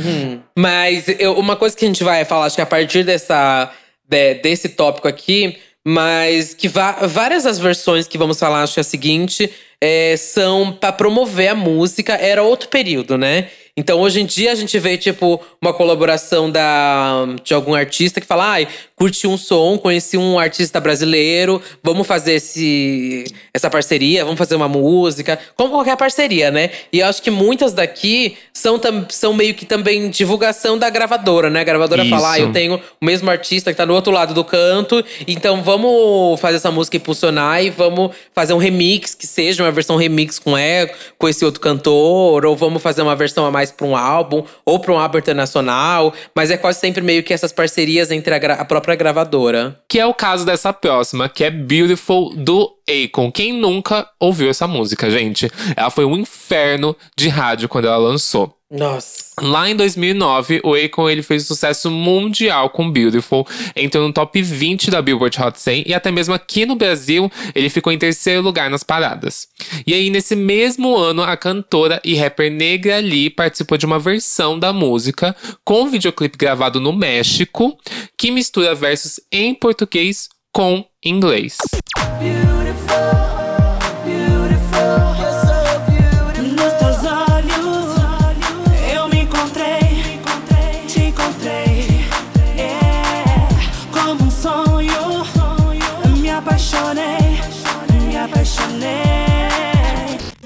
Mas 0.56 1.06
eu- 1.18 1.34
uma 1.38 1.56
coisa 1.56 1.76
que 1.76 1.84
a 1.84 1.88
gente 1.88 2.02
vai 2.02 2.24
falar, 2.24 2.46
acho 2.46 2.56
que 2.56 2.62
a 2.62 2.66
partir 2.66 3.04
dessa, 3.04 3.70
de- 4.08 4.34
desse 4.36 4.70
tópico 4.70 5.06
aqui, 5.08 5.56
mas 5.86 6.54
que 6.54 6.68
várias 6.68 7.44
das 7.44 7.58
versões 7.58 8.08
que 8.08 8.16
vamos 8.16 8.38
falar, 8.38 8.62
acho 8.62 8.74
que 8.74 8.80
é 8.80 8.82
a 8.82 8.84
seguinte, 8.84 9.52
é, 9.80 10.16
são 10.16 10.72
pra 10.72 10.90
promover 10.90 11.48
a 11.48 11.54
música. 11.54 12.14
Era 12.14 12.42
outro 12.42 12.68
período, 12.68 13.18
né? 13.18 13.48
Então 13.76 14.00
hoje 14.00 14.20
em 14.20 14.24
dia 14.26 14.52
a 14.52 14.54
gente 14.54 14.78
vê, 14.78 14.96
tipo, 14.96 15.40
uma 15.60 15.72
colaboração 15.72 16.48
da, 16.48 17.26
de 17.42 17.52
algum 17.52 17.74
artista 17.74 18.20
que 18.20 18.26
fala: 18.26 18.48
ai, 18.52 18.68
curti 18.94 19.26
um 19.26 19.36
som, 19.36 19.76
conheci 19.76 20.16
um 20.16 20.38
artista 20.38 20.78
brasileiro, 20.80 21.60
vamos 21.82 22.06
fazer 22.06 22.34
esse, 22.34 23.24
essa 23.52 23.68
parceria, 23.68 24.24
vamos 24.24 24.38
fazer 24.38 24.54
uma 24.54 24.68
música. 24.68 25.40
Como 25.56 25.70
qualquer 25.72 25.96
parceria, 25.96 26.52
né? 26.52 26.70
E 26.92 27.00
eu 27.00 27.06
acho 27.08 27.20
que 27.20 27.32
muitas 27.32 27.72
daqui 27.72 28.36
são, 28.52 28.78
tam- 28.78 29.06
são 29.08 29.34
meio 29.34 29.54
que 29.54 29.66
também 29.66 30.08
divulgação 30.08 30.78
da 30.78 30.88
gravadora, 30.88 31.50
né? 31.50 31.60
A 31.60 31.64
gravadora 31.64 32.04
fala: 32.04 32.32
ah, 32.34 32.38
Isso. 32.38 32.46
eu 32.48 32.52
tenho 32.52 32.80
o 33.00 33.04
mesmo 33.04 33.28
artista 33.28 33.72
que 33.72 33.76
tá 33.76 33.84
no 33.84 33.94
outro 33.94 34.12
lado 34.12 34.32
do 34.32 34.44
canto, 34.44 35.04
então 35.26 35.64
vamos 35.64 36.38
fazer 36.40 36.58
essa 36.58 36.70
música 36.70 36.96
impulsionar 36.96 37.60
e 37.64 37.70
vamos 37.70 38.12
fazer 38.32 38.52
um 38.52 38.58
remix, 38.58 39.16
que 39.16 39.26
seja 39.26 39.64
uma 39.64 39.72
versão 39.72 39.96
remix 39.96 40.38
com, 40.38 40.56
é, 40.56 40.94
com 41.18 41.28
esse 41.28 41.44
outro 41.44 41.60
cantor, 41.60 42.46
ou 42.46 42.54
vamos 42.54 42.80
fazer 42.80 43.02
uma 43.02 43.16
versão 43.16 43.44
a 43.44 43.50
mais 43.50 43.63
pra 43.70 43.86
um 43.86 43.96
álbum, 43.96 44.44
ou 44.64 44.78
pra 44.78 44.92
um 44.92 44.98
álbum 44.98 45.18
internacional. 45.18 46.12
Mas 46.34 46.50
é 46.50 46.56
quase 46.56 46.80
sempre 46.80 47.02
meio 47.02 47.22
que 47.22 47.32
essas 47.32 47.52
parcerias 47.52 48.10
entre 48.10 48.34
a, 48.34 48.54
a 48.54 48.64
própria 48.64 48.94
gravadora. 48.94 49.78
Que 49.88 49.98
é 49.98 50.06
o 50.06 50.14
caso 50.14 50.44
dessa 50.44 50.72
próxima, 50.72 51.28
que 51.28 51.44
é 51.44 51.50
Beautiful 51.50 52.34
do 52.34 52.72
Akon. 52.88 53.30
Quem 53.30 53.52
nunca 53.52 54.08
ouviu 54.20 54.48
essa 54.48 54.66
música, 54.66 55.10
gente? 55.10 55.50
Ela 55.76 55.90
foi 55.90 56.04
um 56.04 56.16
inferno 56.16 56.96
de 57.16 57.28
rádio 57.28 57.68
quando 57.68 57.86
ela 57.86 57.96
lançou. 57.96 58.54
Nossa. 58.70 59.34
Lá 59.40 59.70
em 59.70 59.76
2009, 59.76 60.60
o 60.64 60.74
Akon 60.74 61.08
ele 61.08 61.22
fez 61.22 61.46
sucesso 61.46 61.90
mundial 61.90 62.70
com 62.70 62.90
Beautiful, 62.90 63.46
entrou 63.76 64.04
no 64.06 64.12
top 64.12 64.42
20 64.42 64.90
da 64.90 65.00
Billboard 65.00 65.40
Hot 65.40 65.60
100 65.60 65.84
e 65.86 65.94
até 65.94 66.10
mesmo 66.10 66.34
aqui 66.34 66.66
no 66.66 66.74
Brasil 66.74 67.30
ele 67.54 67.68
ficou 67.68 67.92
em 67.92 67.98
terceiro 67.98 68.42
lugar 68.42 68.68
nas 68.68 68.82
paradas. 68.82 69.46
E 69.86 69.94
aí 69.94 70.10
nesse 70.10 70.34
mesmo 70.34 70.96
ano 70.96 71.22
a 71.22 71.36
cantora 71.36 72.00
e 72.02 72.16
rapper 72.16 72.50
Negra 72.50 72.98
Lee 72.98 73.30
participou 73.30 73.78
de 73.78 73.86
uma 73.86 73.98
versão 74.00 74.58
da 74.58 74.72
música 74.72 75.36
com 75.64 75.82
um 75.82 75.90
videoclipe 75.90 76.36
gravado 76.36 76.80
no 76.80 76.92
México 76.92 77.78
que 78.18 78.32
mistura 78.32 78.74
versos 78.74 79.20
em 79.30 79.54
português 79.54 80.28
com 80.54 80.84
inglês. 81.04 81.58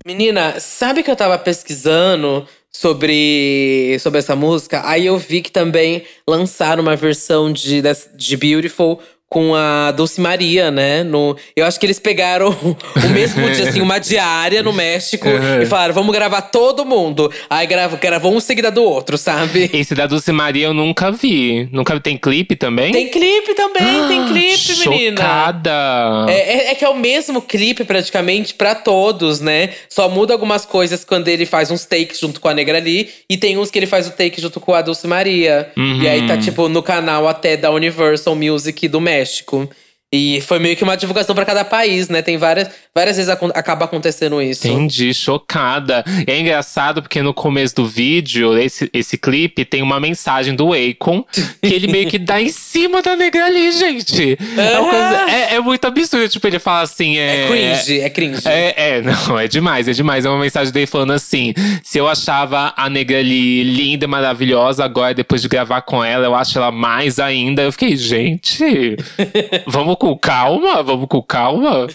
Menina, 0.06 0.58
sabe 0.58 1.02
que 1.02 1.10
eu 1.10 1.16
tava 1.16 1.38
pesquisando 1.38 2.48
sobre, 2.72 3.98
sobre 4.00 4.20
essa 4.20 4.34
música? 4.34 4.80
Aí 4.86 5.04
eu 5.04 5.18
vi 5.18 5.42
que 5.42 5.52
também 5.52 6.04
lançaram 6.26 6.82
uma 6.82 6.96
versão 6.96 7.52
de, 7.52 7.82
de 8.16 8.36
Beautiful 8.38 9.00
com 9.28 9.54
a 9.54 9.90
Dulce 9.92 10.20
Maria, 10.20 10.70
né? 10.70 11.02
No, 11.04 11.36
eu 11.54 11.66
acho 11.66 11.78
que 11.78 11.84
eles 11.84 11.98
pegaram 11.98 12.48
o 13.04 13.08
mesmo 13.10 13.48
dia, 13.50 13.68
assim, 13.68 13.80
uma 13.82 13.98
diária 13.98 14.62
no 14.62 14.72
México 14.72 15.28
e 15.62 15.66
falaram: 15.66 15.92
vamos 15.92 16.14
gravar 16.14 16.42
todo 16.42 16.84
mundo. 16.86 17.30
Aí 17.50 17.66
gravou, 17.66 17.98
gravou 17.98 18.34
um 18.34 18.40
seguida 18.40 18.70
do 18.70 18.82
outro, 18.82 19.18
sabe? 19.18 19.70
Esse 19.72 19.94
da 19.94 20.06
Dulce 20.06 20.32
Maria 20.32 20.66
eu 20.66 20.74
nunca 20.74 21.10
vi. 21.12 21.68
Nunca 21.70 21.94
vi. 21.94 22.00
Tem 22.00 22.16
clipe 22.16 22.56
também? 22.56 22.90
Tem 22.92 23.08
clipe 23.08 23.54
também, 23.54 24.08
tem 24.08 24.26
clipe, 24.28 24.88
menina. 24.88 25.16
Chocada! 25.20 26.26
É, 26.28 26.32
é- 26.68 26.70
é 26.70 26.74
que 26.74 26.84
é 26.84 26.88
o 26.88 26.96
mesmo 26.96 27.42
clipe 27.42 27.84
praticamente 27.84 28.54
pra 28.54 28.74
todos, 28.74 29.40
né? 29.40 29.70
Só 29.88 30.08
muda 30.08 30.32
algumas 30.32 30.64
coisas 30.64 31.04
quando 31.04 31.28
ele 31.28 31.44
faz 31.44 31.70
uns 31.70 31.84
takes 31.84 32.18
junto 32.18 32.40
com 32.40 32.48
a 32.48 32.54
Negra 32.54 32.78
Lee. 32.78 33.08
E 33.28 33.36
tem 33.36 33.58
uns 33.58 33.70
que 33.70 33.78
ele 33.78 33.86
faz 33.86 34.06
o 34.06 34.10
take 34.12 34.40
junto 34.40 34.58
com 34.58 34.72
a 34.72 34.80
Dulce 34.80 35.06
Maria. 35.06 35.70
E 35.76 36.08
aí 36.08 36.26
tá, 36.26 36.36
tipo, 36.38 36.68
no 36.68 36.82
canal 36.82 37.28
até 37.28 37.56
da 37.56 37.70
Universal 37.70 38.34
Music 38.34 38.88
do 38.88 39.00
México 39.00 39.17
doméstico. 39.18 39.68
E 40.10 40.40
foi 40.46 40.58
meio 40.58 40.74
que 40.74 40.82
uma 40.82 40.96
divulgação 40.96 41.34
pra 41.34 41.44
cada 41.44 41.64
país, 41.64 42.08
né? 42.08 42.22
Tem 42.22 42.38
várias… 42.38 42.68
Várias 42.94 43.16
vezes 43.16 43.28
acon- 43.30 43.52
acaba 43.54 43.84
acontecendo 43.84 44.42
isso. 44.42 44.66
Entendi, 44.66 45.14
chocada. 45.14 46.02
E 46.26 46.32
é 46.32 46.40
engraçado 46.40 47.00
porque 47.00 47.22
no 47.22 47.32
começo 47.32 47.76
do 47.76 47.86
vídeo, 47.86 48.58
esse, 48.58 48.90
esse 48.92 49.16
clipe, 49.16 49.64
tem 49.64 49.82
uma 49.82 50.00
mensagem 50.00 50.52
do 50.56 50.70
Akon 50.72 51.22
que 51.62 51.72
ele 51.74 51.86
meio 51.86 52.08
que 52.08 52.18
dá 52.18 52.40
em 52.42 52.48
cima 52.48 53.00
da 53.00 53.14
negra 53.14 53.44
ali, 53.46 53.70
gente. 53.70 54.32
É, 54.32 54.76
coisa- 54.78 55.30
é- 55.30 55.54
é 55.54 55.60
muito 55.60 55.84
absurdo. 55.84 56.28
Tipo, 56.28 56.48
ele 56.48 56.58
fala 56.58 56.80
assim. 56.82 57.18
É, 57.18 57.44
É 57.44 57.46
cringe, 57.46 58.00
é 58.00 58.10
cringe. 58.10 58.42
É, 58.48 58.96
é, 58.96 59.02
não, 59.02 59.38
é 59.38 59.46
demais, 59.46 59.86
é 59.86 59.92
demais. 59.92 60.24
É 60.24 60.28
uma 60.28 60.40
mensagem 60.40 60.72
dele 60.72 60.86
falando 60.88 61.12
assim: 61.12 61.54
se 61.84 61.98
eu 61.98 62.08
achava 62.08 62.72
a 62.76 62.90
negra 62.90 63.18
ali 63.18 63.62
linda 63.62 64.06
e 64.06 64.08
maravilhosa, 64.08 64.84
agora, 64.84 65.14
depois 65.14 65.40
de 65.40 65.46
gravar 65.48 65.82
com 65.82 66.02
ela, 66.02 66.26
eu 66.26 66.34
acho 66.34 66.58
ela 66.58 66.72
mais 66.72 67.20
ainda. 67.20 67.62
Eu 67.62 67.70
fiquei, 67.70 67.96
gente, 67.96 68.96
vamos 69.68 69.96
com 69.98 70.16
calma, 70.16 70.82
vamos 70.82 71.06
com 71.08 71.20
calma. 71.22 71.86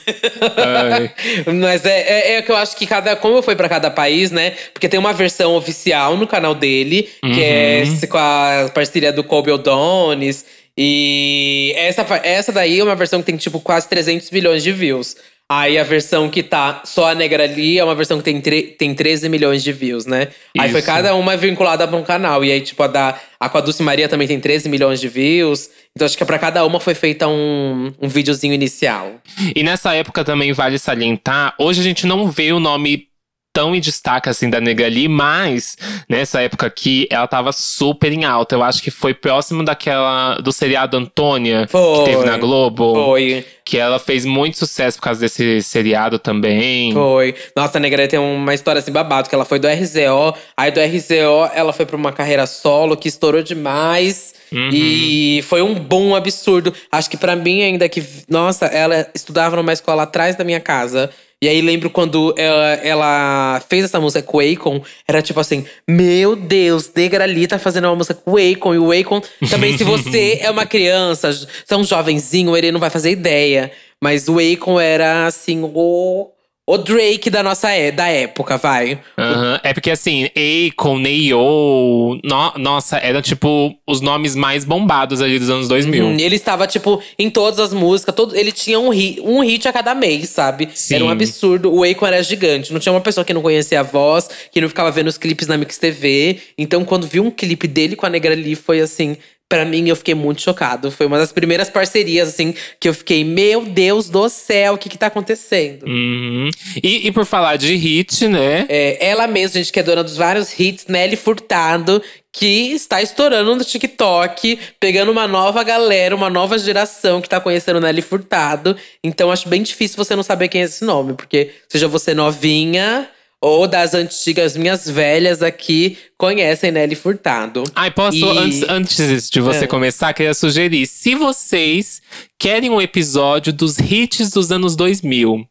Mas 1.60 1.86
é, 1.86 2.02
é, 2.02 2.36
é 2.36 2.42
que 2.42 2.52
eu 2.52 2.56
acho 2.56 2.76
que 2.76 2.86
cada. 2.86 3.16
Como 3.16 3.42
foi 3.42 3.56
pra 3.56 3.70
cada 3.70 3.90
país, 3.90 4.30
né? 4.32 4.52
Porque 4.74 4.90
tem 4.90 5.00
uma 5.00 5.14
versão 5.14 5.56
oficial 5.56 6.18
no 6.18 6.28
canal 6.28 6.54
dele, 6.54 7.10
que 7.22 7.42
é 7.42 7.82
esse 7.82 8.08
com 8.08 8.18
a 8.18 8.70
parceria 8.74 9.12
do 9.12 9.24
Kobe 9.24 9.52
O'Donis. 9.52 10.46
E 10.78 11.72
essa, 11.76 12.02
essa 12.24 12.52
daí 12.52 12.80
é 12.80 12.84
uma 12.84 12.96
versão 12.96 13.20
que 13.20 13.28
tem, 13.28 13.38
tipo, 13.38 13.60
quase 13.60 13.88
300 13.88 14.32
milhões 14.32 14.64
de 14.64 14.72
views. 14.72 15.16
Aí 15.56 15.78
a 15.78 15.84
versão 15.84 16.30
que 16.32 16.42
tá 16.42 16.82
só 16.84 17.12
a 17.12 17.16
negra 17.16 17.44
ali 17.44 17.78
é 17.78 17.84
uma 17.84 17.94
versão 17.94 18.20
que 18.20 18.24
tem, 18.24 18.42
tem 18.42 18.96
13 18.96 19.30
milhões 19.30 19.64
de 19.64 19.72
views, 19.72 20.08
né? 20.08 20.30
Aí 20.58 20.72
foi 20.72 20.80
Isso. 20.80 20.88
cada 20.88 21.14
uma 21.14 21.38
vinculada 21.38 21.88
pra 21.88 21.96
um 21.96 22.02
canal. 22.02 22.44
E 22.44 22.52
aí, 22.52 22.60
tipo, 22.60 22.82
a 22.82 22.88
da 22.88 23.20
a 23.40 23.48
com 23.48 23.60
a 23.60 23.62
Dulce 23.62 23.84
Maria 23.84 24.10
também 24.10 24.28
tem 24.28 24.40
13 24.40 24.68
milhões 24.68 25.00
de 25.00 25.08
views. 25.08 25.70
Então 25.96 26.08
acho 26.08 26.18
que 26.18 26.26
pra 26.26 26.40
cada 26.40 26.66
uma 26.66 26.80
foi 26.80 26.96
feita 26.96 27.28
um, 27.28 27.94
um 28.02 28.08
videozinho 28.08 28.54
inicial. 28.54 29.22
E 29.56 29.62
nessa 29.62 29.94
época 29.94 30.24
também 30.24 30.52
vale 30.54 30.80
salientar, 30.80 31.54
hoje 31.60 31.82
a 31.82 31.84
gente 31.84 32.08
não 32.08 32.32
vê 32.32 32.52
o 32.52 32.60
nome 32.60 33.10
tão 33.54 33.76
em 33.76 33.80
destaque 33.80 34.28
assim 34.28 34.50
da 34.50 34.60
Negra 34.60 34.88
Lee, 34.88 35.08
mas 35.08 35.78
nessa 36.10 36.42
época 36.42 36.66
aqui 36.66 37.08
ela 37.10 37.28
tava 37.28 37.52
super 37.54 38.12
em 38.12 38.26
alta. 38.26 38.56
Eu 38.56 38.64
acho 38.64 38.82
que 38.82 38.90
foi 38.90 39.14
próximo 39.14 39.64
daquela 39.64 40.36
do 40.40 40.52
seriado 40.52 40.98
Antônia 40.98 41.68
Foi. 41.70 42.00
que 42.00 42.12
teve 42.12 42.26
na 42.26 42.38
Globo, 42.38 42.94
Foi. 42.96 43.46
que 43.64 43.78
ela 43.78 44.00
fez 44.00 44.26
muito 44.26 44.58
sucesso 44.58 44.98
por 44.98 45.04
causa 45.04 45.20
desse 45.22 45.62
seriado 45.62 46.18
também. 46.18 46.92
Foi. 46.92 47.36
Nossa, 47.56 47.78
a 47.78 47.82
Negra 47.82 48.08
tem 48.08 48.20
uma 48.20 48.54
história 48.54 48.80
assim 48.80 48.92
babado, 48.92 49.30
que 49.30 49.36
ela 49.36 49.46
foi 49.46 49.60
do 49.60 49.68
RZO, 49.68 50.34
aí 50.58 50.72
do 50.72 50.80
RZO 50.82 51.52
ela 51.54 51.72
foi 51.72 51.86
pra 51.86 51.96
uma 51.96 52.12
carreira 52.12 52.48
solo 52.48 52.98
que 52.98 53.08
estourou 53.08 53.44
demais. 53.44 54.34
E 54.72 55.44
foi 55.48 55.62
um 55.62 55.74
boom 55.74 56.16
absurdo. 56.16 56.74
Acho 56.92 57.10
que 57.10 57.18
pra 57.18 57.36
mim 57.36 57.64
ainda 57.64 57.90
que, 57.90 58.04
nossa, 58.30 58.66
ela 58.68 59.08
estudava 59.16 59.56
numa 59.56 59.74
escola 59.74 60.04
atrás 60.04 60.36
da 60.36 60.44
minha 60.44 60.60
casa. 60.60 61.10
E 61.44 61.48
aí 61.50 61.60
lembro 61.60 61.90
quando 61.90 62.34
ela, 62.38 62.74
ela 62.76 63.62
fez 63.68 63.84
essa 63.84 64.00
música 64.00 64.24
com 64.26 64.38
o 64.38 64.40
Akon, 64.40 64.82
era 65.06 65.22
tipo 65.22 65.42
assim: 65.42 65.66
Meu 65.86 66.38
Deus, 66.38 66.90
Negra 66.96 67.26
Lee 67.26 67.48
tá 67.48 67.60
fazendo 67.60 67.84
uma 67.84 67.98
música 67.98 68.14
com 68.14 68.32
o 68.32 68.38
Akon. 68.38 68.74
E 68.74 68.78
o 68.78 68.94
Akon 68.94 69.22
também, 69.50 69.78
se 69.78 69.84
você 69.84 70.40
é 70.42 70.50
uma 70.50 70.66
criança, 70.66 71.34
você 71.34 71.74
é 71.74 71.76
um 71.76 71.84
jovenzinho, 71.84 72.56
ele 72.56 72.72
não 72.72 72.80
vai 72.80 72.90
fazer 72.90 73.12
ideia. 73.12 73.74
Mas 74.02 74.30
o 74.30 74.38
Akon 74.40 74.80
era 74.80 75.28
assim, 75.28 75.60
o. 75.62 76.32
O 76.66 76.78
Drake 76.78 77.30
da 77.30 77.44
nossa 77.44 77.70
é, 77.72 77.92
da 77.92 78.08
época, 78.08 78.56
vai. 78.56 78.98
Aham. 79.18 79.60
É 79.64 79.74
porque 79.74 79.92
assim, 79.92 80.30
Akon, 80.70 80.98
Neo, 80.98 82.18
no, 82.24 82.54
nossa, 82.58 82.98
eram 82.98 83.22
tipo 83.22 83.76
os 83.86 84.00
nomes 84.00 84.34
mais 84.34 84.64
bombados 84.64 85.22
ali 85.22 85.38
dos 85.38 85.50
anos 85.50 85.68
2000. 85.68 86.06
Hum, 86.06 86.18
ele 86.18 86.38
estava, 86.38 86.66
tipo, 86.66 87.04
em 87.20 87.30
todas 87.30 87.60
as 87.60 87.74
músicas. 87.74 88.16
Todo, 88.16 88.34
ele 88.34 88.54
tinha 88.54 88.80
um 88.80 88.90
hit, 88.90 89.20
um 89.20 89.42
hit 89.42 89.68
a 89.68 89.74
cada 89.74 89.94
mês, 89.94 90.30
sabe? 90.30 90.70
Sim. 90.74 90.96
Era 90.96 91.04
um 91.04 91.10
absurdo. 91.10 91.70
O 91.70 91.84
Akon 91.84 92.08
era 92.08 92.24
gigante. 92.24 92.72
Não 92.72 92.80
tinha 92.80 92.94
uma 92.94 93.02
pessoa 93.02 93.26
que 93.26 93.34
não 93.34 93.42
conhecia 93.42 93.82
a 93.82 93.84
voz, 93.84 94.30
que 94.50 94.62
não 94.62 94.70
ficava 94.70 94.90
vendo 94.90 95.08
os 95.08 95.18
clipes 95.18 95.50
na 95.50 95.58
Mix 95.58 95.78
TV. 95.78 96.40
Então, 96.58 96.86
quando 96.86 97.06
vi 97.06 97.20
um 97.20 97.30
clipe 97.30 97.68
dele 97.68 97.98
com 97.98 98.06
a 98.06 98.10
Negra 98.10 98.34
Lee, 98.34 98.56
foi 98.56 98.80
assim… 98.80 99.18
Pra 99.54 99.66
mim, 99.66 99.88
eu 99.88 99.96
fiquei 99.96 100.16
muito 100.16 100.42
chocado. 100.42 100.90
Foi 100.90 101.06
uma 101.06 101.20
das 101.20 101.32
primeiras 101.32 101.70
parcerias, 101.70 102.30
assim, 102.30 102.56
que 102.80 102.90
eu 102.90 102.94
fiquei… 102.94 103.24
Meu 103.24 103.64
Deus 103.64 104.10
do 104.10 104.28
céu, 104.28 104.74
o 104.74 104.78
que 104.80 104.90
que 104.90 104.98
tá 104.98 105.06
acontecendo? 105.06 105.86
Uhum. 105.86 106.50
E, 106.82 107.06
e 107.08 107.12
por 107.12 107.24
falar 107.24 107.58
de 107.58 107.76
hit, 107.76 108.28
né? 108.28 108.66
É, 108.68 108.98
ela 109.00 109.28
mesma, 109.28 109.60
gente, 109.60 109.72
que 109.72 109.80
é 109.80 109.84
dona 109.84 110.04
dos 110.04 110.18
vários 110.18 110.60
hits, 110.60 110.88
Nelly 110.88 111.16
Furtado, 111.16 112.02
que 112.32 112.72
está 112.72 113.00
estourando 113.00 113.56
no 113.56 113.64
TikTok, 113.64 114.58
pegando 114.80 115.12
uma 115.12 115.28
nova 115.28 115.64
galera, 115.64 116.16
uma 116.16 116.32
nova 116.32 116.58
geração 116.58 117.22
que 117.22 117.30
tá 117.30 117.40
conhecendo 117.40 117.80
Nelly 117.80 118.02
Furtado. 118.02 118.76
Então 119.04 119.32
acho 119.32 119.48
bem 119.48 119.62
difícil 119.62 119.98
você 119.98 120.16
não 120.16 120.24
saber 120.24 120.48
quem 120.48 120.62
é 120.62 120.66
esse 120.66 120.84
nome, 120.84 121.14
porque 121.14 121.52
seja 121.70 121.88
você 121.88 122.16
novinha 122.16 123.08
ou 123.46 123.68
das 123.68 123.94
antigas, 123.94 124.56
minhas 124.56 124.90
velhas 124.90 125.42
aqui 125.44 125.98
conhecem 126.18 126.72
Nelly 126.72 126.96
Furtado. 126.96 127.62
Ai, 127.76 127.92
posso, 127.92 128.16
E- 128.18 128.38
antes, 128.38 128.64
antes 128.70 129.30
de 129.30 129.42
você 129.42 129.66
É. 129.66 129.68
começar, 129.68 130.14
queria 130.14 130.34
sugerir. 130.34 130.88
Se 130.88 131.14
vocês 131.14 132.02
querem 132.40 132.70
um 132.70 132.82
episódio 132.82 133.52
dos 133.52 133.78
hits 133.80 134.30
dos 134.30 134.50
anos 134.50 134.78
2000, 134.78 135.46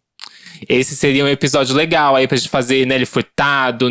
esse 0.69 0.97
seria 0.97 1.25
um 1.25 1.28
episódio 1.28 1.75
legal 1.75 2.16
aí 2.16 2.26
pra 2.26 2.37
gente 2.37 2.49
fazer 2.49 2.87
Nelly 2.87 3.07
Furtado, 3.07 3.88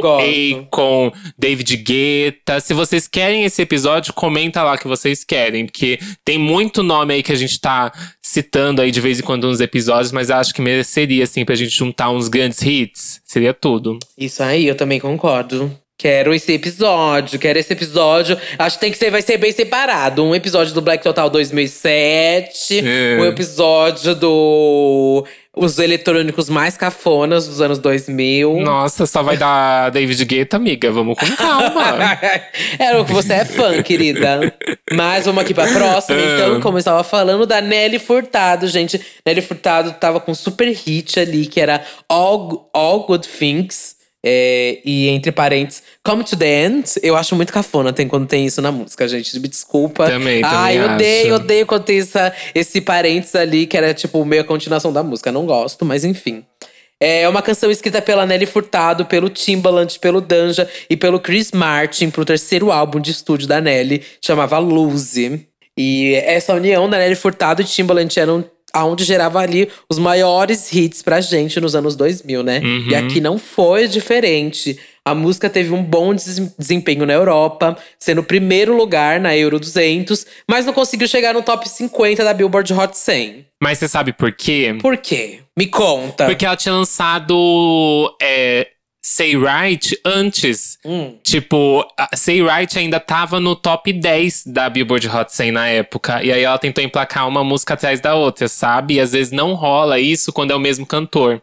gosto. 0.00 0.60
Akon, 0.60 1.12
David 1.38 1.76
Guetta. 1.76 2.60
Se 2.60 2.74
vocês 2.74 3.08
querem 3.08 3.44
esse 3.44 3.62
episódio, 3.62 4.12
comenta 4.12 4.62
lá 4.62 4.76
que 4.78 4.88
vocês 4.88 5.24
querem. 5.24 5.66
Porque 5.66 5.98
tem 6.24 6.38
muito 6.38 6.82
nome 6.82 7.14
aí 7.14 7.22
que 7.22 7.32
a 7.32 7.36
gente 7.36 7.60
tá 7.60 7.92
citando 8.22 8.80
aí 8.82 8.90
de 8.90 9.00
vez 9.00 9.20
em 9.20 9.22
quando 9.22 9.46
nos 9.46 9.60
episódios, 9.60 10.12
mas 10.12 10.30
eu 10.30 10.36
acho 10.36 10.54
que 10.54 10.62
mereceria, 10.62 11.24
assim, 11.24 11.44
pra 11.44 11.54
gente 11.54 11.70
juntar 11.70 12.10
uns 12.10 12.28
grandes 12.28 12.60
hits. 12.62 13.20
Seria 13.24 13.52
tudo. 13.52 13.98
Isso 14.16 14.42
aí, 14.42 14.66
eu 14.66 14.74
também 14.74 15.00
concordo. 15.00 15.70
Quero 16.04 16.34
esse 16.34 16.52
episódio, 16.52 17.38
quero 17.38 17.58
esse 17.58 17.72
episódio. 17.72 18.36
Acho 18.58 18.76
que 18.76 18.80
tem 18.82 18.92
que 18.92 18.98
ser, 18.98 19.10
vai 19.10 19.22
ser 19.22 19.38
bem 19.38 19.50
separado. 19.50 20.22
Um 20.22 20.34
episódio 20.34 20.74
do 20.74 20.82
Black 20.82 21.02
Total 21.02 21.30
2007, 21.30 22.86
É. 22.86 23.16
um 23.18 23.24
episódio 23.24 24.14
do 24.14 25.24
os 25.56 25.78
eletrônicos 25.78 26.50
mais 26.50 26.76
cafonas 26.76 27.48
dos 27.48 27.62
anos 27.62 27.78
2000. 27.78 28.60
Nossa, 28.60 29.06
só 29.06 29.22
vai 29.22 29.38
dar 29.38 29.90
David 29.92 30.22
Guetta, 30.26 30.58
amiga. 30.58 30.92
Vamos 30.92 31.16
com 31.18 31.24
calma. 31.36 32.18
Era 32.78 33.00
o 33.00 33.06
que 33.06 33.12
você 33.12 33.32
é 33.32 33.44
fã, 33.46 33.82
querida. 33.82 34.54
Mas 34.92 35.24
vamos 35.24 35.42
aqui 35.42 35.54
pra 35.54 35.68
próxima. 35.68 36.18
Ah. 36.18 36.34
Então, 36.34 36.60
como 36.60 36.76
eu 36.76 36.80
estava 36.80 37.02
falando 37.02 37.46
da 37.46 37.62
Nelly 37.62 37.98
Furtado, 37.98 38.66
gente. 38.66 39.00
Nelly 39.24 39.40
Furtado 39.40 39.92
tava 39.92 40.20
com 40.20 40.32
um 40.32 40.34
super 40.34 40.68
hit 40.70 41.18
ali, 41.18 41.46
que 41.46 41.60
era 41.60 41.82
All, 42.10 42.68
All 42.74 43.06
Good 43.06 43.26
Things. 43.26 43.93
É, 44.26 44.78
e 44.82 45.08
entre 45.08 45.30
parênteses, 45.30 45.82
Come 46.02 46.24
to 46.24 46.34
the 46.34 46.64
End. 46.64 46.84
Eu 47.02 47.14
acho 47.14 47.36
muito 47.36 47.52
cafona 47.52 47.92
tem, 47.92 48.08
quando 48.08 48.26
tem 48.26 48.46
isso 48.46 48.62
na 48.62 48.72
música, 48.72 49.06
gente. 49.06 49.38
Me 49.38 49.48
desculpa. 49.48 50.06
Também, 50.06 50.42
Ai, 50.42 50.78
também 50.78 50.94
odeio, 50.94 51.34
odeio 51.34 51.66
quando 51.66 51.84
tem 51.84 51.98
essa, 51.98 52.32
esse 52.54 52.80
parênteses 52.80 53.34
ali, 53.34 53.66
que 53.66 53.76
era 53.76 53.92
tipo 53.92 54.24
meio 54.24 54.40
a 54.40 54.44
continuação 54.44 54.92
da 54.92 55.02
música. 55.02 55.30
Não 55.30 55.44
gosto, 55.44 55.84
mas 55.84 56.04
enfim. 56.04 56.42
É 56.98 57.28
uma 57.28 57.42
canção 57.42 57.70
escrita 57.70 58.00
pela 58.00 58.24
Nelly 58.24 58.46
Furtado, 58.46 59.04
pelo 59.04 59.28
Timbaland, 59.28 59.98
pelo 59.98 60.22
Danja 60.22 60.66
e 60.88 60.96
pelo 60.96 61.20
Chris 61.20 61.52
Martin 61.52 62.08
pro 62.08 62.24
terceiro 62.24 62.72
álbum 62.72 62.98
de 62.98 63.10
estúdio 63.10 63.46
da 63.46 63.60
Nelly, 63.60 64.02
chamava 64.22 64.58
Lose. 64.58 65.46
E 65.76 66.14
essa 66.14 66.54
união 66.54 66.88
da 66.88 66.98
Nelly 66.98 67.16
Furtado 67.16 67.60
e 67.60 67.64
Timbaland 67.64 68.18
eram 68.18 68.44
aonde 68.74 69.04
gerava 69.04 69.38
ali 69.38 69.68
os 69.88 69.98
maiores 69.98 70.72
hits 70.72 71.00
pra 71.02 71.20
gente 71.20 71.60
nos 71.60 71.74
anos 71.76 71.94
2000, 71.94 72.42
né? 72.42 72.60
Uhum. 72.62 72.88
E 72.90 72.94
aqui 72.94 73.20
não 73.20 73.38
foi 73.38 73.86
diferente. 73.86 74.78
A 75.04 75.14
música 75.14 75.48
teve 75.50 75.72
um 75.72 75.82
bom 75.82 76.14
des- 76.14 76.54
desempenho 76.58 77.04
na 77.06 77.12
Europa, 77.12 77.76
sendo 77.98 78.22
o 78.22 78.24
primeiro 78.24 78.74
lugar 78.76 79.20
na 79.20 79.36
Euro 79.36 79.60
200, 79.60 80.26
mas 80.48 80.64
não 80.66 80.72
conseguiu 80.72 81.06
chegar 81.06 81.32
no 81.34 81.42
top 81.42 81.68
50 81.68 82.24
da 82.24 82.32
Billboard 82.34 82.72
Hot 82.72 82.96
100. 82.96 83.46
Mas 83.62 83.78
você 83.78 83.86
sabe 83.88 84.12
por 84.12 84.32
quê? 84.32 84.76
Por 84.80 84.96
quê? 84.96 85.40
Me 85.56 85.66
conta. 85.66 86.26
Porque 86.26 86.44
ela 86.44 86.56
tinha 86.56 86.74
lançado 86.74 88.14
é, 88.20 88.68
Say 89.06 89.36
Right 89.36 89.94
antes. 90.02 90.78
Hum. 90.82 91.18
Tipo, 91.22 91.86
Say 92.14 92.40
Right 92.42 92.78
ainda 92.78 92.98
tava 92.98 93.38
no 93.38 93.54
top 93.54 93.92
10 93.92 94.44
da 94.46 94.70
Billboard 94.70 95.06
Hot 95.10 95.30
100 95.30 95.52
na 95.52 95.68
época. 95.68 96.24
E 96.24 96.32
aí 96.32 96.42
ela 96.42 96.56
tentou 96.56 96.82
emplacar 96.82 97.28
uma 97.28 97.44
música 97.44 97.74
atrás 97.74 98.00
da 98.00 98.14
outra, 98.14 98.48
sabe? 98.48 98.94
E 98.94 99.00
às 99.00 99.12
vezes 99.12 99.30
não 99.30 99.52
rola 99.52 100.00
isso 100.00 100.32
quando 100.32 100.52
é 100.52 100.56
o 100.56 100.58
mesmo 100.60 100.86
cantor. 100.86 101.42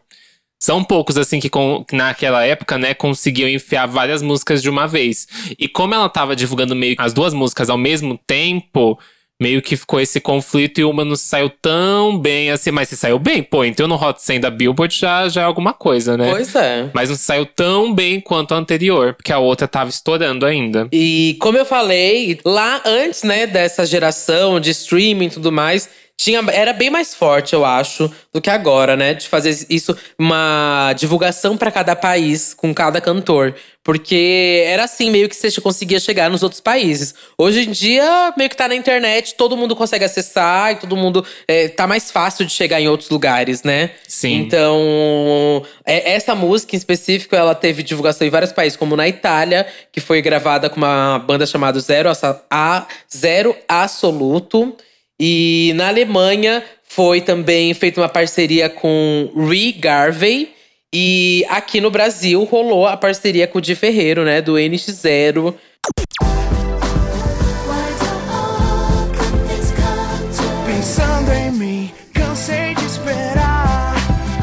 São 0.58 0.82
poucos, 0.82 1.16
assim, 1.16 1.38
que, 1.38 1.48
com- 1.48 1.84
que 1.84 1.94
naquela 1.94 2.44
época, 2.44 2.76
né, 2.78 2.94
conseguiam 2.94 3.48
enfiar 3.48 3.86
várias 3.86 4.22
músicas 4.22 4.60
de 4.60 4.68
uma 4.68 4.88
vez. 4.88 5.28
E 5.56 5.68
como 5.68 5.94
ela 5.94 6.08
tava 6.08 6.34
divulgando 6.34 6.74
meio 6.74 6.96
as 6.98 7.12
duas 7.12 7.32
músicas 7.32 7.70
ao 7.70 7.78
mesmo 7.78 8.18
tempo, 8.26 8.98
meio 9.42 9.60
que 9.60 9.76
ficou 9.76 10.00
esse 10.00 10.20
conflito 10.20 10.80
e 10.80 10.84
uma 10.84 11.04
não 11.04 11.16
saiu 11.16 11.50
tão 11.50 12.16
bem 12.16 12.50
assim. 12.50 12.70
Mas 12.70 12.88
se 12.88 12.96
saiu 12.96 13.18
bem, 13.18 13.42
pô, 13.42 13.64
entrou 13.64 13.88
no 13.88 13.96
Hot 13.96 14.22
100 14.22 14.40
da 14.40 14.50
Billboard 14.50 14.96
já, 14.96 15.28
já 15.28 15.42
é 15.42 15.44
alguma 15.44 15.72
coisa, 15.72 16.16
né? 16.16 16.30
Pois 16.30 16.54
é. 16.54 16.88
Mas 16.94 17.10
não 17.10 17.16
saiu 17.16 17.44
tão 17.44 17.92
bem 17.92 18.20
quanto 18.20 18.54
a 18.54 18.56
anterior, 18.56 19.14
porque 19.14 19.32
a 19.32 19.38
outra 19.38 19.66
tava 19.66 19.90
estourando 19.90 20.46
ainda. 20.46 20.86
E 20.92 21.36
como 21.40 21.58
eu 21.58 21.64
falei, 21.64 22.38
lá 22.44 22.80
antes, 22.86 23.24
né, 23.24 23.46
dessa 23.46 23.84
geração 23.84 24.60
de 24.60 24.70
streaming 24.70 25.26
e 25.26 25.30
tudo 25.30 25.50
mais, 25.50 25.88
tinha, 26.16 26.40
era 26.52 26.72
bem 26.72 26.88
mais 26.88 27.14
forte, 27.14 27.52
eu 27.52 27.64
acho, 27.64 28.10
do 28.32 28.40
que 28.40 28.48
agora, 28.48 28.96
né? 28.96 29.14
De 29.14 29.28
fazer 29.28 29.66
isso, 29.68 29.96
uma 30.18 30.92
divulgação 30.96 31.56
pra 31.56 31.70
cada 31.70 31.96
país, 31.96 32.54
com 32.54 32.72
cada 32.72 33.00
cantor. 33.00 33.54
Porque 33.84 34.62
era 34.64 34.84
assim, 34.84 35.10
meio 35.10 35.28
que 35.28 35.34
você 35.34 35.60
conseguia 35.60 35.98
chegar 35.98 36.30
nos 36.30 36.44
outros 36.44 36.60
países. 36.60 37.12
Hoje 37.36 37.66
em 37.66 37.72
dia, 37.72 38.32
meio 38.38 38.48
que 38.48 38.56
tá 38.56 38.68
na 38.68 38.76
internet, 38.76 39.34
todo 39.34 39.56
mundo 39.56 39.74
consegue 39.74 40.04
acessar 40.04 40.70
e 40.70 40.76
todo 40.76 40.96
mundo. 40.96 41.26
É, 41.48 41.66
tá 41.66 41.88
mais 41.88 42.08
fácil 42.08 42.46
de 42.46 42.52
chegar 42.52 42.80
em 42.80 42.86
outros 42.86 43.10
lugares, 43.10 43.64
né? 43.64 43.90
Sim. 44.06 44.34
Então, 44.36 45.64
é- 45.84 46.12
essa 46.12 46.36
música 46.36 46.76
em 46.76 46.78
específico, 46.78 47.34
ela 47.34 47.56
teve 47.56 47.82
divulgação 47.82 48.24
em 48.24 48.30
vários 48.30 48.52
países, 48.52 48.76
como 48.76 48.94
na 48.94 49.08
Itália, 49.08 49.66
que 49.90 50.00
foi 50.00 50.22
gravada 50.22 50.70
com 50.70 50.76
uma 50.76 51.18
banda 51.18 51.44
chamada 51.44 51.80
Zero, 51.80 52.08
A, 52.48 52.86
Zero 53.12 53.56
Assoluto. 53.68 54.76
E 55.24 55.70
na 55.76 55.86
Alemanha 55.86 56.64
foi 56.82 57.20
também 57.20 57.72
feita 57.74 58.00
uma 58.00 58.08
parceria 58.08 58.68
com 58.68 59.30
Ree 59.36 59.70
Garvey. 59.70 60.52
E 60.92 61.46
aqui 61.48 61.80
no 61.80 61.92
Brasil 61.92 62.42
rolou 62.42 62.88
a 62.88 62.96
parceria 62.96 63.46
com 63.46 63.58
o 63.58 63.60
Di 63.60 63.76
Ferreiro, 63.76 64.24
né? 64.24 64.42
Do 64.42 64.54
NX0. 64.54 65.54
Pensando 70.66 71.32
em 71.32 71.52
mim, 71.52 71.92
cansei 72.12 72.74
de 72.74 72.84
esperar. 72.84 73.94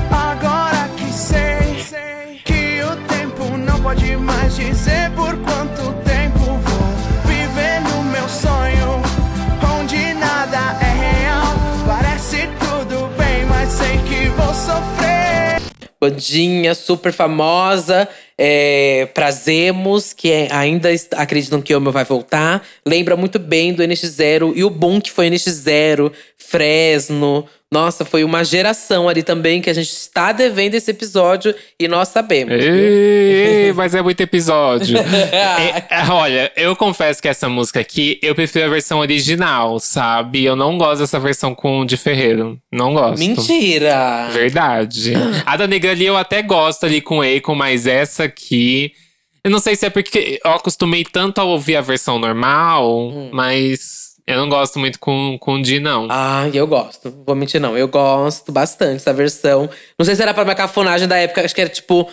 Agora 0.10 0.89
que 0.96 1.12
sei 1.12 2.39
que 2.46 2.82
o 2.84 2.96
tempo 3.10 3.58
não 3.58 3.82
pode 3.82 4.15
mais 4.15 4.56
dizer 4.56 5.12
por 5.13 5.36
bandinha 15.99 16.73
super 16.73 17.12
famosa, 17.12 18.07
é, 18.41 19.08
Prazemos, 19.13 20.13
que 20.13 20.32
é- 20.32 20.47
ainda 20.52 20.89
acreditam 21.17 21.62
que 21.62 21.75
o 21.75 21.82
meu 21.82 21.91
vai 21.91 22.06
voltar. 22.06 22.63
Lembra 22.86 23.17
muito 23.17 23.38
bem 23.38 23.73
do 23.73 23.84
NX0 23.84 24.54
e 24.56 24.63
o 24.63 24.69
boom 24.69 25.02
que 25.02 25.12
foi 25.12 25.28
NX0, 25.30 26.12
Fresno, 26.38 27.45
Nossa, 27.71 28.04
foi 28.04 28.23
uma 28.23 28.43
geração 28.43 29.08
ali 29.08 29.21
também 29.21 29.62
que 29.62 29.69
a 29.69 29.73
gente 29.73 29.89
está 29.91 30.32
devendo 30.32 30.73
esse 30.73 30.89
episódio 30.89 31.54
e 31.80 31.88
nós 31.88 32.08
sabemos. 32.08 32.56
Ei, 32.56 33.71
mas 33.73 33.93
é 33.93 34.02
muito 34.02 34.21
episódio. 34.21 34.97
É, 35.32 35.84
é, 35.89 36.10
olha, 36.10 36.52
eu 36.56 36.75
confesso 36.75 37.21
que 37.21 37.28
essa 37.28 37.47
música 37.47 37.80
aqui, 37.80 38.17
eu 38.23 38.34
prefiro 38.34 38.65
a 38.65 38.69
versão 38.69 38.99
original, 38.99 39.80
sabe? 39.80 40.43
Eu 40.43 40.56
não 40.56 40.78
gosto 40.78 41.02
dessa 41.02 41.19
versão 41.19 41.54
com 41.54 41.82
o 41.82 41.86
de 41.86 41.97
Ferreiro. 41.97 42.58
Não 42.71 42.93
gosto. 42.93 43.19
Mentira! 43.19 44.30
Verdade. 44.32 45.13
A 45.45 45.56
da 45.58 45.67
Negra 45.67 45.91
ali 45.91 46.06
eu 46.06 46.17
até 46.17 46.41
gosto 46.41 46.86
ali 46.86 47.02
com 47.02 47.19
o 47.19 47.21
Akon, 47.21 47.54
mas 47.54 47.86
essa 47.86 48.28
aqui. 48.30 48.94
Eu 49.44 49.52
não 49.52 49.60
sei 49.60 49.76
se 49.76 49.86
é 49.86 49.89
porque 49.89 50.39
eu 50.44 50.52
acostumei 50.52 51.04
tanto 51.04 51.39
a 51.39 51.44
ouvir 51.44 51.76
a 51.76 51.82
versão 51.82 52.20
normal, 52.20 53.10
Hum. 53.10 53.30
mas 53.32 54.10
eu 54.28 54.38
não 54.38 54.50
gosto 54.50 54.78
muito 54.78 55.00
com, 55.00 55.38
com 55.39 55.56
o 55.56 55.62
Di, 55.62 55.80
não. 55.80 56.08
Ah, 56.10 56.48
eu 56.54 56.68
gosto. 56.68 57.12
Vou 57.26 57.36
mentir, 57.36 57.60
não. 57.60 57.78
Eu 57.78 57.88
gosto 57.88 58.52
bastante 58.52 58.94
dessa 58.94 59.12
versão. 59.13 59.70
Não 59.98 60.06
sei 60.06 60.15
se 60.15 60.22
era 60.22 60.34
pra 60.34 60.44
minha 60.44 60.56
cafonagem 60.56 61.08
da 61.08 61.18
época. 61.18 61.44
Acho 61.44 61.56
que 61.56 61.62
era 61.62 61.70
tipo. 61.70 62.08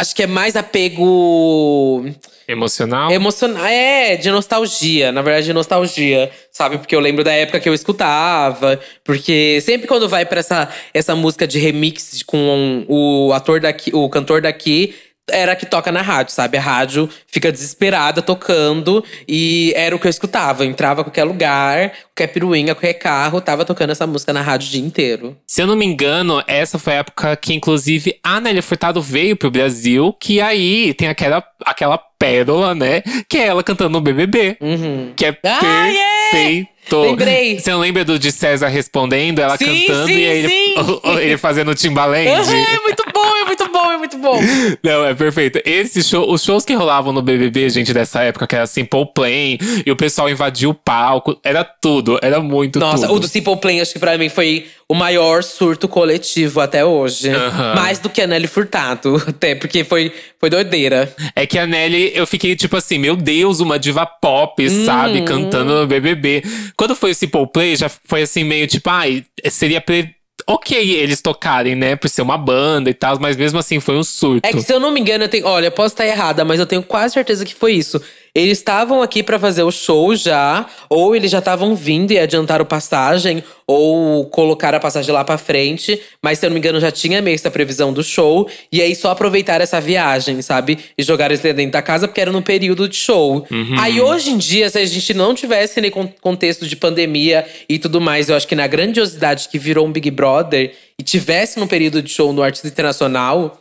Acho 0.00 0.14
que 0.16 0.22
é 0.22 0.26
mais 0.26 0.56
apego 0.56 2.06
Emocional? 2.48 3.10
emocional. 3.12 3.64
É, 3.66 4.16
de 4.16 4.30
nostalgia. 4.30 5.12
Na 5.12 5.22
verdade, 5.22 5.46
de 5.46 5.52
nostalgia. 5.52 6.30
Sabe? 6.50 6.78
Porque 6.78 6.96
eu 6.96 7.00
lembro 7.00 7.22
da 7.22 7.32
época 7.32 7.60
que 7.60 7.68
eu 7.68 7.74
escutava. 7.74 8.80
Porque 9.04 9.60
sempre 9.60 9.86
quando 9.86 10.08
vai 10.08 10.24
pra 10.24 10.40
essa, 10.40 10.68
essa 10.94 11.14
música 11.14 11.46
de 11.46 11.58
remix 11.58 12.22
com 12.22 12.84
o 12.88 13.32
ator 13.32 13.60
daqui, 13.60 13.90
o 13.94 14.08
cantor 14.08 14.40
daqui. 14.40 14.94
Era 15.30 15.52
a 15.52 15.56
que 15.56 15.66
toca 15.66 15.90
na 15.90 16.02
rádio, 16.02 16.32
sabe? 16.32 16.58
A 16.58 16.60
rádio 16.60 17.08
fica 17.26 17.50
desesperada 17.52 18.22
tocando 18.22 19.04
e 19.26 19.72
era 19.76 19.94
o 19.94 19.98
que 19.98 20.06
eu 20.06 20.10
escutava. 20.10 20.64
Eu 20.64 20.70
entrava 20.70 21.00
em 21.00 21.04
qualquer 21.04 21.24
lugar, 21.24 21.92
qualquer 22.14 22.32
piruinha, 22.32 22.74
qualquer 22.74 22.94
carro, 22.94 23.40
tava 23.40 23.64
tocando 23.64 23.90
essa 23.90 24.06
música 24.06 24.32
na 24.32 24.42
rádio 24.42 24.68
o 24.68 24.70
dia 24.70 24.80
inteiro. 24.80 25.36
Se 25.46 25.62
eu 25.62 25.66
não 25.66 25.76
me 25.76 25.86
engano, 25.86 26.42
essa 26.46 26.78
foi 26.78 26.94
a 26.94 26.96
época 26.96 27.36
que, 27.36 27.54
inclusive, 27.54 28.18
a 28.22 28.40
Nélia 28.40 28.62
Furtado 28.62 29.00
veio 29.00 29.36
pro 29.36 29.50
Brasil, 29.50 30.14
que 30.20 30.40
aí 30.40 30.94
tem 30.94 31.08
aquela, 31.08 31.42
aquela 31.64 31.98
pérola, 32.18 32.74
né? 32.74 33.02
Que 33.28 33.38
é 33.38 33.46
ela 33.46 33.64
cantando 33.64 33.90
no 33.90 34.00
BBB. 34.00 34.58
Uhum. 34.60 35.12
Que 35.16 35.26
é 35.26 35.38
Ah, 35.44 35.60
perfeito. 36.30 36.70
Lembrei. 36.92 37.58
Você 37.58 37.70
não 37.70 37.78
lembra 37.78 38.04
do 38.04 38.18
de 38.18 38.32
César 38.32 38.68
respondendo, 38.68 39.38
ela 39.38 39.56
Sim, 39.56 39.86
cantando 39.86 40.06
sim, 40.06 40.14
e 40.14 40.22
ele, 40.22 40.74
ele 41.22 41.36
fazendo 41.38 41.74
Timbaland? 41.74 42.26
É 42.26 42.80
muito 42.82 43.04
bom, 43.14 43.29
muito 43.50 43.68
bom, 43.72 43.92
é 43.92 43.98
muito 43.98 44.18
bom. 44.18 44.40
Não, 44.82 45.04
é 45.04 45.14
perfeito. 45.14 45.60
Esse 45.64 46.02
show, 46.02 46.30
os 46.32 46.42
shows 46.42 46.64
que 46.64 46.74
rolavam 46.74 47.12
no 47.12 47.20
BBB, 47.22 47.68
gente, 47.70 47.92
dessa 47.92 48.22
época, 48.22 48.46
que 48.46 48.54
era 48.56 48.66
Simple 48.66 49.06
Plan, 49.14 49.28
e 49.84 49.90
o 49.90 49.96
pessoal 49.96 50.28
invadiu 50.30 50.70
o 50.70 50.74
palco, 50.74 51.38
era 51.42 51.64
tudo, 51.64 52.18
era 52.22 52.40
muito 52.40 52.78
Nossa, 52.78 53.06
tudo. 53.06 53.16
o 53.16 53.20
do 53.20 53.28
Simple 53.28 53.56
Plan, 53.56 53.80
acho 53.82 53.92
que 53.92 53.98
pra 53.98 54.16
mim 54.16 54.28
foi 54.28 54.66
o 54.88 54.94
maior 54.94 55.42
surto 55.42 55.86
coletivo 55.88 56.60
até 56.60 56.84
hoje. 56.84 57.30
Mais 57.76 57.98
do 57.98 58.08
que 58.08 58.20
a 58.22 58.26
Nelly 58.26 58.46
Furtado, 58.46 59.22
até 59.28 59.54
porque 59.54 59.84
foi, 59.84 60.12
foi 60.38 60.50
doideira. 60.50 61.12
É 61.36 61.46
que 61.46 61.58
a 61.58 61.66
Nelly, 61.66 62.12
eu 62.14 62.26
fiquei 62.26 62.54
tipo 62.56 62.76
assim, 62.76 62.98
meu 62.98 63.14
Deus, 63.16 63.60
uma 63.60 63.78
diva 63.78 64.04
pop, 64.06 64.60
Hum. 64.66 64.84
sabe? 64.84 65.22
Cantando 65.22 65.80
no 65.80 65.86
BBB. 65.86 66.42
Quando 66.76 66.94
foi 66.94 67.12
o 67.12 67.14
Simple 67.14 67.46
Play, 67.52 67.76
já 67.76 67.88
foi 67.88 68.22
assim, 68.22 68.44
meio 68.44 68.66
tipo, 68.66 68.88
ai, 68.90 69.24
seria 69.50 69.80
pre... 69.80 70.14
ok 70.54 70.76
eles 70.96 71.20
tocarem, 71.20 71.74
né? 71.74 71.96
Por 71.96 72.08
ser 72.08 72.22
uma 72.22 72.36
banda 72.36 72.90
e 72.90 72.94
tal, 72.94 73.18
mas 73.20 73.36
mesmo 73.36 73.58
assim 73.58 73.80
foi 73.80 73.96
um 73.96 74.04
surto. 74.04 74.46
É 74.46 74.52
que 74.52 74.62
se 74.62 74.72
eu 74.72 74.80
não 74.80 74.90
me 74.90 75.00
engano, 75.00 75.24
eu 75.24 75.28
tenho. 75.28 75.46
Olha, 75.46 75.70
posso 75.70 75.94
estar 75.94 76.06
errada, 76.06 76.44
mas 76.44 76.58
eu 76.58 76.66
tenho 76.66 76.82
quase 76.82 77.14
certeza 77.14 77.44
que 77.44 77.54
foi 77.54 77.72
isso. 77.72 78.00
Eles 78.34 78.58
estavam 78.58 79.02
aqui 79.02 79.22
pra 79.22 79.38
fazer 79.38 79.62
o 79.62 79.70
show 79.70 80.14
já, 80.14 80.66
ou 80.88 81.16
eles 81.16 81.30
já 81.30 81.38
estavam 81.38 81.74
vindo 81.74 82.12
e 82.12 82.18
adiantaram 82.18 82.64
passagem, 82.64 83.42
ou 83.66 84.24
colocaram 84.26 84.78
a 84.78 84.80
passagem 84.80 85.12
lá 85.12 85.24
pra 85.24 85.38
frente, 85.38 86.00
mas 86.22 86.38
se 86.38 86.46
eu 86.46 86.50
não 86.50 86.54
me 86.54 86.60
engano 86.60 86.80
já 86.80 86.90
tinha 86.90 87.20
meio 87.22 87.34
essa 87.34 87.50
previsão 87.50 87.92
do 87.92 88.02
show, 88.02 88.48
e 88.72 88.80
aí 88.82 88.94
só 88.94 89.10
aproveitaram 89.10 89.62
essa 89.62 89.80
viagem, 89.80 90.40
sabe? 90.42 90.78
E 90.96 91.02
jogaram 91.02 91.34
isso 91.34 91.42
dentro 91.42 91.70
da 91.70 91.82
casa 91.82 92.06
porque 92.06 92.20
era 92.20 92.32
no 92.32 92.42
período 92.42 92.88
de 92.88 92.96
show. 92.96 93.46
Aí 93.78 94.00
hoje 94.00 94.30
em 94.30 94.38
dia, 94.38 94.68
se 94.70 94.78
a 94.78 94.84
gente 94.84 95.14
não 95.14 95.34
tivesse 95.34 95.80
nem 95.80 95.90
contexto 96.20 96.66
de 96.66 96.76
pandemia 96.76 97.46
e 97.68 97.78
tudo 97.78 98.00
mais, 98.00 98.28
eu 98.28 98.36
acho 98.36 98.46
que 98.46 98.54
na 98.54 98.66
grandiosidade 98.66 99.48
que 99.48 99.58
virou 99.58 99.86
um 99.86 99.92
Big 99.92 100.10
Brother 100.10 100.72
e 100.98 101.02
tivesse 101.02 101.58
no 101.58 101.66
período 101.66 102.02
de 102.02 102.10
show 102.10 102.32
no 102.32 102.42
Artista 102.42 102.68
Internacional, 102.68 103.60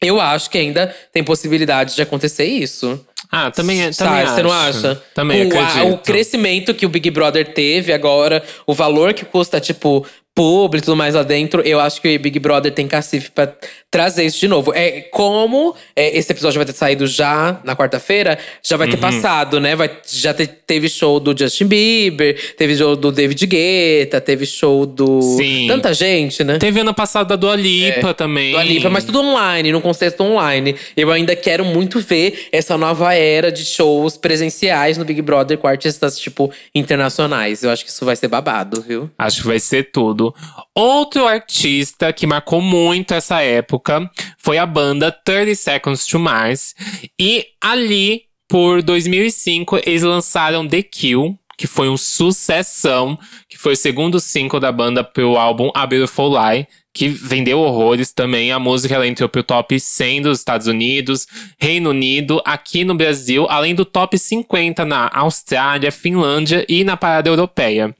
eu 0.00 0.20
acho 0.20 0.50
que 0.50 0.58
ainda 0.58 0.94
tem 1.12 1.24
possibilidade 1.24 1.94
de 1.94 2.02
acontecer 2.02 2.44
isso. 2.44 3.00
Ah, 3.30 3.50
também, 3.50 3.82
é, 3.82 3.90
também 3.90 4.24
Sabe, 4.26 4.30
você 4.30 4.42
não 4.42 4.52
acha? 4.52 5.02
Também 5.14 5.48
Com 5.48 5.58
a- 5.58 5.84
o 5.84 5.98
crescimento 5.98 6.74
que 6.74 6.86
o 6.86 6.88
Big 6.88 7.10
Brother 7.10 7.52
teve 7.52 7.92
agora, 7.92 8.42
o 8.66 8.74
valor 8.74 9.12
que 9.14 9.24
custa, 9.24 9.58
tipo, 9.60 10.06
público 10.34 10.84
e 10.84 10.84
tudo 10.84 10.96
mais 10.96 11.14
lá 11.14 11.22
dentro, 11.22 11.62
eu 11.62 11.80
acho 11.80 11.98
que 12.02 12.14
o 12.14 12.20
Big 12.20 12.38
Brother 12.38 12.70
tem 12.70 12.86
cacife 12.86 13.30
pra 13.30 13.50
trazer 13.90 14.22
isso 14.26 14.38
de 14.38 14.46
novo. 14.46 14.70
É 14.74 15.00
como 15.10 15.74
é, 15.94 16.14
esse 16.18 16.30
episódio 16.30 16.58
vai 16.58 16.66
ter 16.66 16.74
saído 16.74 17.06
já 17.06 17.58
na 17.64 17.74
quarta-feira, 17.74 18.38
já 18.62 18.76
vai 18.76 18.86
ter 18.86 18.96
Uhum. 18.96 19.00
passado, 19.00 19.58
né? 19.58 19.74
Vai, 19.74 19.90
já 20.06 20.34
te- 20.34 20.46
teve 20.46 20.90
show 20.90 21.18
do 21.18 21.34
Justin 21.34 21.64
Bieber, 21.64 22.54
teve 22.58 22.76
show 22.76 22.94
do 22.94 23.10
David 23.10 23.46
Guetta, 23.46 24.20
teve 24.20 24.44
show 24.44 24.84
do. 24.84 25.22
Sim. 25.22 25.68
Tanta 25.68 25.94
gente, 25.94 26.44
né? 26.44 26.58
Teve 26.58 26.80
ano 26.80 26.92
passado 26.92 27.28
da 27.28 27.36
Dua 27.36 27.56
Lipa 27.56 28.12
também. 28.12 28.52
do 28.52 28.58
Alipa, 28.58 28.90
mas 28.90 29.04
tudo 29.04 29.20
online, 29.22 29.72
num 29.72 29.80
contexto 29.80 30.20
online. 30.22 30.76
Eu 30.94 31.10
ainda 31.10 31.34
quero 31.34 31.64
muito 31.64 31.98
ver 31.98 32.48
essa 32.52 32.76
nova 32.76 33.05
era 33.14 33.52
de 33.52 33.64
shows 33.64 34.16
presenciais 34.16 34.98
no 34.98 35.04
Big 35.04 35.20
Brother 35.22 35.58
com 35.58 35.66
artistas, 35.66 36.18
tipo, 36.18 36.52
internacionais. 36.74 37.62
Eu 37.62 37.70
acho 37.70 37.84
que 37.84 37.90
isso 37.90 38.04
vai 38.04 38.16
ser 38.16 38.28
babado, 38.28 38.80
viu? 38.82 39.10
Acho 39.18 39.42
que 39.42 39.46
vai 39.46 39.58
ser 39.58 39.90
tudo. 39.90 40.34
Outro 40.74 41.26
artista 41.26 42.12
que 42.12 42.26
marcou 42.26 42.60
muito 42.60 43.14
essa 43.14 43.40
época 43.42 44.10
foi 44.38 44.58
a 44.58 44.66
banda 44.66 45.10
30 45.10 45.54
Seconds 45.54 46.06
to 46.06 46.18
Mars. 46.18 46.74
E 47.18 47.46
ali, 47.60 48.22
por 48.48 48.82
2005, 48.82 49.78
eles 49.86 50.02
lançaram 50.02 50.66
The 50.66 50.82
Kill, 50.82 51.38
que 51.56 51.66
foi 51.66 51.88
um 51.88 51.96
sucessão, 51.96 53.18
que 53.56 53.62
foi 53.62 53.72
o 53.72 53.76
segundo 53.76 54.20
single 54.20 54.60
da 54.60 54.70
banda 54.70 55.02
pelo 55.02 55.38
álbum 55.38 55.70
A 55.74 55.86
Beautiful 55.86 56.28
Lie, 56.28 56.66
que 56.92 57.08
vendeu 57.08 57.58
horrores 57.58 58.12
também. 58.12 58.52
A 58.52 58.58
música 58.58 58.94
ela 58.94 59.06
entrou 59.06 59.30
pro 59.30 59.42
top 59.42 59.80
100 59.80 60.22
dos 60.22 60.38
Estados 60.38 60.66
Unidos, 60.66 61.26
Reino 61.58 61.88
Unido, 61.88 62.40
aqui 62.44 62.84
no 62.84 62.94
Brasil, 62.94 63.46
além 63.48 63.74
do 63.74 63.86
top 63.86 64.18
50 64.18 64.84
na 64.84 65.10
Austrália, 65.10 65.90
Finlândia 65.90 66.66
e 66.68 66.84
na 66.84 66.98
parada 66.98 67.30
europeia. 67.30 67.96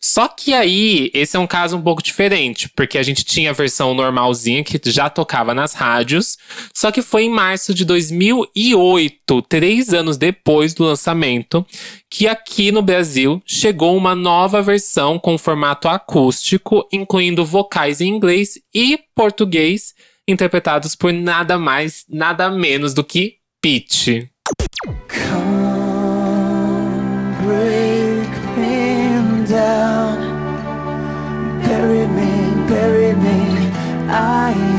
Só 0.00 0.28
que 0.28 0.52
aí, 0.52 1.10
esse 1.14 1.36
é 1.36 1.40
um 1.40 1.46
caso 1.46 1.76
um 1.76 1.82
pouco 1.82 2.02
diferente, 2.02 2.68
porque 2.68 2.98
a 2.98 3.02
gente 3.02 3.24
tinha 3.24 3.50
a 3.50 3.54
versão 3.54 3.94
normalzinha 3.94 4.64
que 4.64 4.80
já 4.90 5.08
tocava 5.08 5.54
nas 5.54 5.74
rádios, 5.74 6.36
só 6.74 6.90
que 6.90 7.02
foi 7.02 7.24
em 7.24 7.30
março 7.30 7.74
de 7.74 7.84
2008, 7.84 9.42
três 9.42 9.92
anos 9.92 10.16
depois 10.16 10.74
do 10.74 10.84
lançamento, 10.84 11.66
que 12.10 12.28
aqui 12.28 12.70
no 12.70 12.82
Brasil 12.82 13.42
chegou 13.46 13.96
uma 13.96 14.14
nova 14.14 14.62
versão 14.62 15.18
com 15.18 15.38
formato 15.38 15.88
acústico, 15.88 16.86
incluindo 16.92 17.44
vocais 17.44 18.00
em 18.00 18.08
inglês 18.08 18.58
e 18.74 18.98
português, 19.14 19.94
interpretados 20.26 20.94
por 20.94 21.12
nada 21.12 21.58
mais, 21.58 22.04
nada 22.08 22.50
menos 22.50 22.94
do 22.94 23.04
que 23.04 23.36
Pitty. 23.60 24.30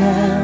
I 0.06 0.35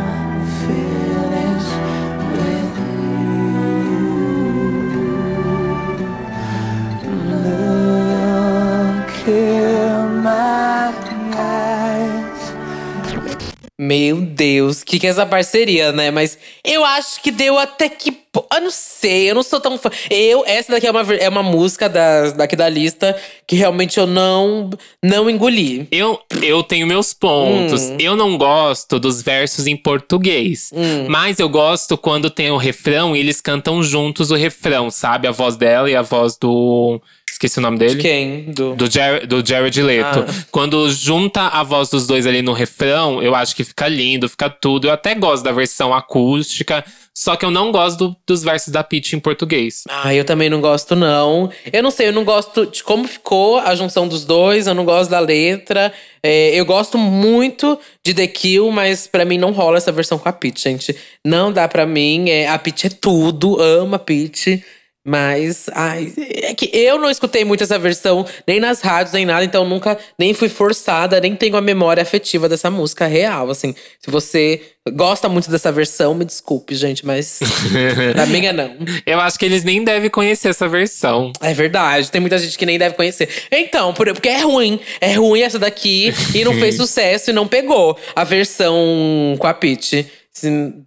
Meu 13.84 14.18
Deus, 14.18 14.84
o 14.84 14.86
que, 14.86 15.00
que 15.00 15.08
é 15.08 15.10
essa 15.10 15.26
parceria, 15.26 15.92
né? 15.92 16.12
Mas 16.12 16.38
eu 16.64 16.86
acho 16.86 17.20
que 17.20 17.32
deu 17.32 17.58
até 17.58 17.90
que. 17.90 18.16
Eu 18.54 18.62
não 18.62 18.70
sei, 18.70 19.32
eu 19.32 19.34
não 19.34 19.42
sou 19.42 19.60
tão 19.60 19.76
fã. 19.76 19.90
Eu, 20.08 20.46
essa 20.46 20.72
daqui 20.72 20.86
é 20.86 20.92
uma, 20.92 21.02
é 21.16 21.28
uma 21.28 21.42
música 21.42 21.90
da, 21.90 22.30
daqui 22.30 22.56
da 22.56 22.70
lista 22.70 23.20
que 23.48 23.56
realmente 23.56 24.00
eu 24.00 24.06
não, 24.06 24.70
não 25.04 25.28
engoli. 25.28 25.88
Eu, 25.92 26.20
eu 26.44 26.62
tenho 26.62 26.86
meus 26.86 27.12
pontos. 27.12 27.82
Hum. 27.82 27.98
Eu 28.00 28.16
não 28.16 28.38
gosto 28.38 29.00
dos 29.00 29.24
versos 29.24 29.66
em 29.66 29.76
português. 29.76 30.72
Mas 31.10 31.40
eu 31.40 31.50
gosto 31.50 31.98
quando 31.98 32.30
tem 32.30 32.52
o 32.52 32.58
refrão 32.58 33.16
e 33.16 33.20
eles 33.20 33.42
cantam 33.42 33.82
juntos 33.82 34.30
o 34.30 34.36
refrão, 34.36 34.92
sabe? 34.92 35.28
A 35.28 35.32
voz 35.32 35.56
dela 35.56 35.90
e 35.90 35.96
a 35.96 36.04
voz 36.04 36.38
do. 36.38 37.02
Esqueci 37.42 37.58
o 37.58 37.62
nome 37.64 37.80
dele. 37.80 38.00
Quem? 38.00 38.42
Do. 38.52 38.76
Do, 38.76 38.88
Jar 38.92 39.26
do 39.26 39.44
Jared 39.44 39.82
Leto. 39.82 40.26
Ah. 40.28 40.46
Quando 40.52 40.88
junta 40.92 41.42
a 41.48 41.64
voz 41.64 41.90
dos 41.90 42.06
dois 42.06 42.28
ali 42.28 42.44
no 42.44 42.54
refrão, 42.54 43.22
eu 43.24 43.34
acho 43.34 43.56
que 43.56 43.64
fica 43.64 43.88
lindo, 43.88 44.30
fica 44.30 44.48
tudo. 44.48 44.88
Eu 44.88 44.92
até 44.92 45.16
gosto 45.16 45.44
da 45.44 45.52
versão 45.52 45.92
acústica, 45.92 46.86
só 47.16 47.36
que 47.36 47.44
eu 47.44 47.50
não 47.50 47.72
gosto 47.72 47.98
do- 48.10 48.16
dos 48.28 48.44
versos 48.44 48.72
da 48.72 48.84
Peach 48.84 49.16
em 49.16 49.20
português. 49.20 49.84
Ah, 49.90 50.14
eu 50.14 50.24
também 50.24 50.52
não 50.52 50.62
gosto, 50.62 50.96
não. 50.96 51.50
Eu 51.74 51.82
não 51.82 51.90
sei, 51.90 52.10
eu 52.10 52.14
não 52.14 52.24
gosto 52.24 52.68
de 52.68 52.84
como 52.84 53.08
ficou 53.08 53.58
a 53.58 53.74
junção 53.74 54.08
dos 54.08 54.24
dois, 54.24 54.68
eu 54.68 54.76
não 54.76 54.86
gosto 54.86 55.10
da 55.10 55.20
letra. 55.20 55.92
É, 56.24 56.52
eu 56.54 56.64
gosto 56.64 56.96
muito 56.98 57.80
de 58.06 58.14
The 58.14 58.28
Kill, 58.28 58.70
mas 58.70 59.08
pra 59.08 59.26
mim 59.26 59.40
não 59.40 59.52
rola 59.52 59.78
essa 59.78 59.92
versão 59.92 60.20
com 60.20 60.30
a 60.30 60.34
Peach, 60.34 60.62
gente. 60.62 60.96
Não 61.26 61.52
dá 61.52 61.68
pra 61.68 61.88
mim. 61.88 62.30
É, 62.30 62.48
a 62.48 62.60
Peach 62.60 62.86
é 62.86 62.90
tudo, 62.92 63.60
amo 63.60 63.96
a 63.96 64.00
Peach. 64.00 64.64
Mas, 65.04 65.66
ai, 65.74 66.14
é 66.44 66.54
que 66.54 66.70
eu 66.74 67.00
não 67.00 67.10
escutei 67.10 67.44
muito 67.44 67.64
essa 67.64 67.80
versão, 67.80 68.24
nem 68.48 68.60
nas 68.60 68.82
rádios, 68.82 69.14
nem 69.14 69.26
nada, 69.26 69.44
então 69.44 69.68
nunca 69.68 69.98
nem 70.18 70.32
fui 70.32 70.48
forçada, 70.48 71.20
nem 71.20 71.36
tenho 71.36 71.58
a 71.58 71.62
memória 71.62 72.04
afetiva 72.04 72.48
dessa 72.48 72.70
música 72.70 73.08
real. 73.08 73.50
Assim, 73.50 73.74
se 74.00 74.12
você 74.12 74.62
gosta 74.94 75.28
muito 75.28 75.50
dessa 75.50 75.72
versão, 75.72 76.14
me 76.14 76.24
desculpe, 76.24 76.76
gente, 76.76 77.04
mas 77.04 77.40
pra 78.14 78.28
mim 78.28 78.46
é 78.46 78.54
não. 78.54 78.76
Eu 79.04 79.20
acho 79.20 79.40
que 79.40 79.46
eles 79.46 79.64
nem 79.64 79.84
devem 79.84 80.10
conhecer 80.10 80.50
essa 80.50 80.68
versão. 80.68 81.32
É 81.42 81.52
verdade, 81.52 82.12
tem 82.12 82.22
muita 82.22 82.38
gente 82.38 82.56
que 82.56 82.66
nem 82.66 82.78
deve 82.78 82.96
conhecer. 82.96 83.28
Então, 83.52 83.94
por- 83.96 84.06
porque 84.14 84.30
é 84.30 84.42
ruim. 84.42 84.80
É 85.00 85.14
ruim 85.14 85.42
essa 85.42 85.58
daqui 85.58 86.14
e 86.36 86.46
não 86.46 86.54
fez 86.54 86.76
sucesso 86.78 87.32
e 87.32 87.34
não 87.34 87.48
pegou 87.48 87.98
a 88.16 88.24
versão 88.24 89.36
com 89.40 89.48
a 89.48 89.54
Peach. 89.54 90.06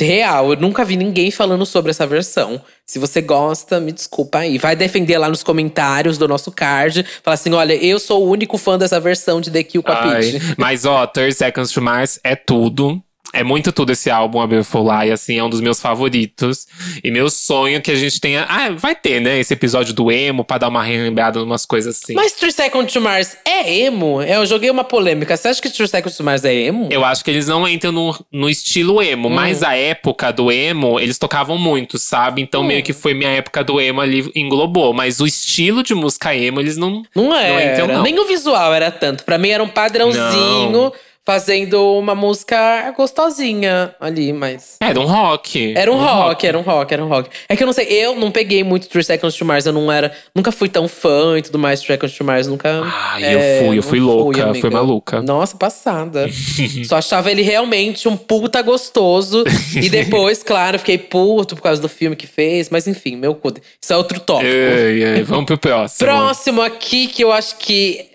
Real, 0.01 0.51
eu 0.53 0.57
nunca 0.61 0.85
vi 0.85 0.97
ninguém 0.97 1.31
falando 1.31 1.65
sobre 1.67 1.91
essa 1.91 2.07
versão. 2.07 2.61
Se 2.87 2.99
você 2.99 3.21
gosta, 3.23 3.81
me 3.81 3.93
desculpa 3.93 4.39
aí. 4.39 4.59
Vai 4.59 4.77
defender 4.77 5.19
lá 5.19 5.29
nos 5.29 5.43
comentários 5.43 6.19
do 6.19 6.27
nosso 6.29 6.51
card. 6.53 7.05
Fala 7.23 7.35
assim: 7.35 7.53
olha, 7.53 7.75
eu 7.75 7.99
sou 7.99 8.25
o 8.25 8.31
único 8.31 8.59
fã 8.59 8.79
dessa 8.79 8.99
versão 9.01 9.41
de 9.41 9.51
The 9.51 9.63
Kill 9.63 9.83
com 9.83 9.93
a 9.93 10.03
Ai, 10.03 10.21
Peach. 10.21 10.55
mas 10.59 10.85
ó, 10.85 11.07
30 11.09 11.33
Seconds 11.33 11.71
to 11.73 11.81
Mars 11.83 12.21
é 12.25 12.35
tudo. 12.37 13.03
É 13.33 13.43
muito 13.43 13.73
tudo 13.73 13.91
esse 13.91 14.11
álbum, 14.11 14.41
A 14.41 14.47
Beautiful 14.47 14.85
Lie, 14.89 15.11
assim, 15.11 15.39
é 15.39 15.43
um 15.43 15.51
dos 15.51 15.61
meus 15.61 15.81
favoritos. 15.81 16.69
E 17.03 17.11
meu 17.11 17.29
sonho 17.29 17.79
é 17.79 17.81
que 17.81 17.91
a 17.91 17.95
gente 17.97 18.21
tenha. 18.21 18.45
Ah, 18.49 18.71
vai 18.71 18.95
ter, 18.95 19.21
né? 19.21 19.41
Esse 19.41 19.55
episódio 19.55 19.93
do 19.93 20.13
emo 20.13 20.45
pra 20.45 20.59
dar 20.59 20.69
uma 20.69 20.85
relembrada 20.85 21.43
umas 21.43 21.67
coisas 21.67 21.99
assim. 22.01 22.15
Mas 22.15 22.33
Three 22.33 22.53
Seconds 22.53 22.93
to 22.93 23.01
Mars 23.01 23.37
é 23.45 23.73
emo? 23.87 24.23
Eu 24.23 24.47
joguei 24.47 24.71
uma 24.71 24.85
polêmica. 24.85 25.37
Você 25.37 25.49
acha 25.49 25.61
que 25.61 25.69
Three 25.69 25.89
Seconds 25.89 26.17
to 26.17 26.23
Mars 26.23 26.45
é 26.45 26.55
emo? 26.55 26.89
Eu 26.93 27.05
acho 27.05 27.25
que 27.25 27.31
eles 27.31 27.49
não 27.49 27.67
entram 27.67 27.91
no, 27.91 28.17
no 28.31 28.49
estilo 28.49 29.03
emo, 29.03 29.29
Hum. 29.29 29.33
mas 29.35 29.65
a 29.65 29.75
época 29.75 30.33
do 30.33 30.53
emo, 30.53 31.01
eles 31.01 31.19
tocavam 31.19 31.59
muito, 31.59 31.99
sabe? 31.99 32.41
Então 32.41 32.63
Hum. 32.63 32.67
meio 32.67 32.85
que 32.85 32.93
foi 32.93 33.15
minha 33.15 33.31
época 33.31 33.65
do 33.65 33.81
emo 33.81 34.01
ali, 34.01 34.31
englobou. 34.37 34.93
Mas 34.93 35.19
o 35.19 35.27
estilo 35.27 35.83
de 35.83 35.93
música 35.95 36.37
emo, 36.37 36.61
eles 36.61 36.77
não. 36.77 37.03
Não 37.17 37.35
era. 37.35 37.73
entram, 37.73 37.89
não. 37.89 38.03
Nem 38.05 38.17
o 38.17 38.27
visual 38.27 38.73
era 38.73 38.93
tanto. 38.93 39.25
Pra 39.25 39.39
mim 39.39 39.49
era 39.49 39.63
um 39.65 39.69
padrãozinho 39.69 40.71
Não. 40.71 40.93
Fazendo 41.27 41.99
uma 41.99 42.15
música 42.15 42.93
gostosinha 42.95 43.95
ali, 43.99 44.33
mas. 44.33 44.77
Era 44.79 45.01
um 45.01 45.07
rock. 45.07 45.73
Era 45.75 45.91
um 45.91 45.97
rock, 45.97 46.47
era 46.47 46.59
um 46.59 46.63
rock, 46.63 46.93
era 46.93 47.05
um 47.05 47.09
rock. 47.09 47.31
É 47.49 47.57
que 47.57 47.63
eu 47.63 47.67
não 47.67 47.73
sei, 47.73 47.87
eu 47.87 48.15
não 48.15 48.31
peguei 48.31 48.63
muito 48.63 48.89
Three 48.89 49.03
Seconds 49.03 49.35
to 49.35 49.45
Mars, 49.45 49.65
eu 49.65 49.73
não 49.73 49.91
era. 49.91 50.13
Nunca 50.35 50.53
fui 50.53 50.69
tão 50.69 50.87
fã 50.87 51.39
e 51.39 51.43
tudo 51.43 51.59
mais, 51.59 51.81
Three 51.81 51.95
Seconds 51.95 52.17
to 52.17 52.25
Mars, 52.25 52.47
nunca. 52.47 52.83
Ai, 52.85 53.25
é, 53.25 53.35
eu 53.35 53.67
fui, 53.67 53.79
eu 53.79 53.83
fui 53.83 54.01
louca, 54.01 54.43
amiga. 54.43 54.61
fui 54.61 54.71
maluca. 54.71 55.23
Nossa, 55.23 55.57
passada. 55.57 56.29
Só 56.85 56.97
achava 56.97 57.31
ele 57.31 57.43
realmente 57.43 58.07
um 58.07 58.17
puta 58.17 58.61
gostoso. 58.61 59.45
e 59.75 59.89
depois, 59.89 60.43
claro, 60.45 60.79
fiquei 60.79 60.99
puto 60.99 61.57
por 61.57 61.63
causa 61.63 61.81
do 61.81 61.89
filme 61.89 62.15
que 62.17 62.27
fez, 62.27 62.69
mas 62.69 62.87
enfim, 62.87 63.17
meu 63.17 63.35
cu. 63.35 63.55
Isso 63.81 63.93
é 63.93 63.97
outro 63.97 64.21
tópico. 64.21 64.51
Ei, 64.51 65.03
ei, 65.03 65.23
vamos 65.23 65.47
pro 65.47 65.57
próximo. 65.57 66.07
Próximo 66.07 66.61
aqui, 66.61 67.07
que 67.07 67.25
eu 67.25 67.33
acho 67.33 67.57
que. 67.57 68.11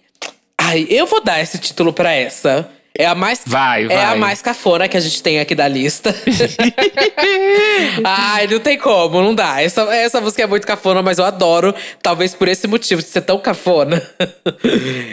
Ai, 0.62 0.86
eu 0.90 1.08
vou 1.08 1.24
dar 1.24 1.40
esse 1.42 1.58
título 1.58 1.92
pra 1.92 2.12
essa. 2.14 2.70
É 3.00 3.06
a 3.06 3.16
mais. 3.16 3.42
Vai, 3.48 3.88
É 3.90 4.04
a 4.04 4.10
vai. 4.10 4.18
mais 4.20 4.42
cafona 4.42 4.86
que 4.90 4.98
a 4.98 5.00
gente 5.00 5.24
tem 5.24 5.40
aqui 5.40 5.56
da 5.56 5.70
lista. 5.70 6.14
Ai, 8.04 8.46
não 8.48 8.60
tem 8.60 8.78
como, 8.78 9.22
não 9.22 9.34
dá. 9.34 9.62
Essa, 9.62 9.84
essa 9.96 10.20
música 10.20 10.44
é 10.44 10.48
muito 10.48 10.68
cafona, 10.68 11.02
mas 11.02 11.18
eu 11.18 11.24
adoro. 11.24 11.74
Talvez 12.02 12.36
por 12.36 12.50
esse 12.50 12.68
motivo 12.68 13.02
de 13.02 13.08
ser 13.08 13.22
tão 13.22 13.40
cafona. 13.40 14.02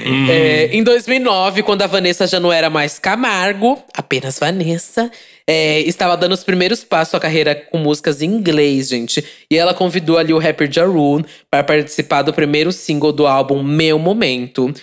Hum. 0.06 0.26
É, 0.28 0.66
em 0.72 0.82
2009, 0.82 1.62
quando 1.62 1.82
a 1.82 1.86
Vanessa 1.86 2.26
já 2.26 2.40
não 2.40 2.52
era 2.52 2.68
mais 2.68 2.98
Camargo, 2.98 3.80
apenas 3.96 4.38
Vanessa. 4.40 5.08
é, 5.46 5.78
estava 5.82 6.16
dando 6.16 6.32
os 6.32 6.42
primeiros 6.42 6.82
passos 6.82 7.14
à 7.14 7.20
carreira 7.20 7.54
com 7.54 7.78
músicas 7.78 8.20
em 8.20 8.26
inglês, 8.26 8.88
gente. 8.88 9.24
E 9.48 9.56
ela 9.56 9.72
convidou 9.72 10.18
ali 10.18 10.32
o 10.32 10.38
rapper 10.38 10.68
Ja 10.68 10.84
Rule 10.84 11.24
para 11.48 11.62
participar 11.62 12.22
do 12.22 12.32
primeiro 12.32 12.72
single 12.72 13.12
do 13.12 13.28
álbum 13.28 13.62
Meu 13.62 13.96
Momento. 13.96 14.74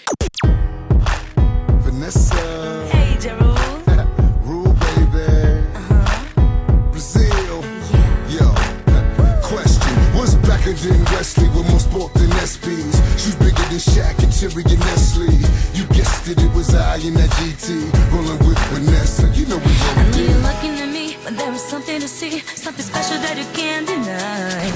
Than 13.74 13.80
Shaq 13.80 14.22
and 14.22 14.32
Terry 14.32 14.62
and 14.70 14.80
Nestle. 14.82 15.26
You 15.74 15.86
guessed 15.96 16.28
it, 16.28 16.38
it 16.38 16.54
was 16.54 16.76
I 16.76 16.98
in 16.98 17.16
that 17.16 17.30
GT, 17.32 17.90
rolling 18.14 18.38
with 18.48 18.60
Vanessa. 18.70 19.26
You 19.34 19.48
know 19.48 19.58
we 19.58 19.74
I 19.74 20.12
you're 20.14 20.38
looking 20.46 20.80
at 20.80 20.94
me, 20.94 21.18
but 21.24 21.36
there 21.36 21.52
was 21.52 21.64
something 21.64 22.00
to 22.00 22.08
see, 22.08 22.38
something 22.56 22.86
special 22.86 23.18
that 23.24 23.36
you 23.36 23.46
can't 23.56 23.88
deny. 23.88 24.72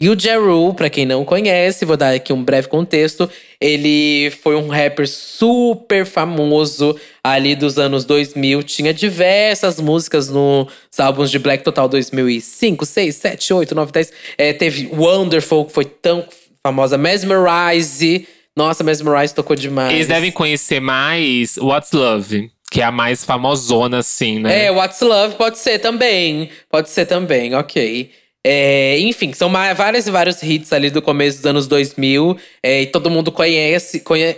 E 0.00 0.08
o 0.08 0.14
Ja 0.16 0.38
Rule, 0.38 0.72
pra 0.72 0.88
quem 0.88 1.04
não 1.04 1.24
conhece, 1.24 1.84
vou 1.84 1.96
dar 1.96 2.14
aqui 2.14 2.32
um 2.32 2.44
breve 2.44 2.68
contexto. 2.68 3.28
Ele 3.60 4.30
foi 4.40 4.54
um 4.54 4.68
rapper 4.68 5.08
super 5.08 6.06
famoso 6.06 6.96
ali 7.24 7.56
dos 7.56 7.76
anos 7.76 8.04
2000. 8.04 8.62
Tinha 8.62 8.94
diversas 8.94 9.80
músicas 9.80 10.28
nos 10.28 10.68
álbuns 10.96 11.32
de 11.32 11.40
Black 11.40 11.64
Total 11.64 11.88
2005, 11.88 12.86
6, 12.86 13.16
7, 13.16 13.52
8, 13.52 13.74
9, 13.74 13.90
10. 13.90 14.12
É, 14.38 14.52
teve 14.52 14.88
Wonderful, 14.94 15.64
que 15.64 15.72
foi 15.72 15.86
tão 15.86 16.24
famosa. 16.68 16.96
Mesmerize. 16.98 18.26
Nossa, 18.56 18.82
Mesmerize 18.82 19.34
tocou 19.34 19.54
demais. 19.56 19.94
Eles 19.94 20.08
devem 20.08 20.32
conhecer 20.32 20.80
mais 20.80 21.56
What's 21.58 21.92
Love, 21.92 22.50
que 22.70 22.80
é 22.80 22.84
a 22.84 22.90
mais 22.90 23.24
famosona, 23.24 23.98
assim, 23.98 24.40
né? 24.40 24.66
É, 24.66 24.70
What's 24.70 25.00
Love 25.00 25.36
pode 25.36 25.58
ser 25.58 25.78
também. 25.78 26.50
Pode 26.70 26.88
ser 26.90 27.06
também, 27.06 27.54
ok. 27.54 28.10
É, 28.44 28.98
enfim, 29.00 29.32
são 29.32 29.50
vários 29.76 30.06
e 30.06 30.10
vários 30.10 30.42
hits 30.42 30.72
ali 30.72 30.90
do 30.90 31.02
começo 31.02 31.38
dos 31.38 31.46
anos 31.46 31.66
2000. 31.66 32.36
é, 32.62 32.82
e 32.82 32.86
todo 32.86 33.10
mundo 33.10 33.30
conhece, 33.30 34.00
conhe- 34.00 34.36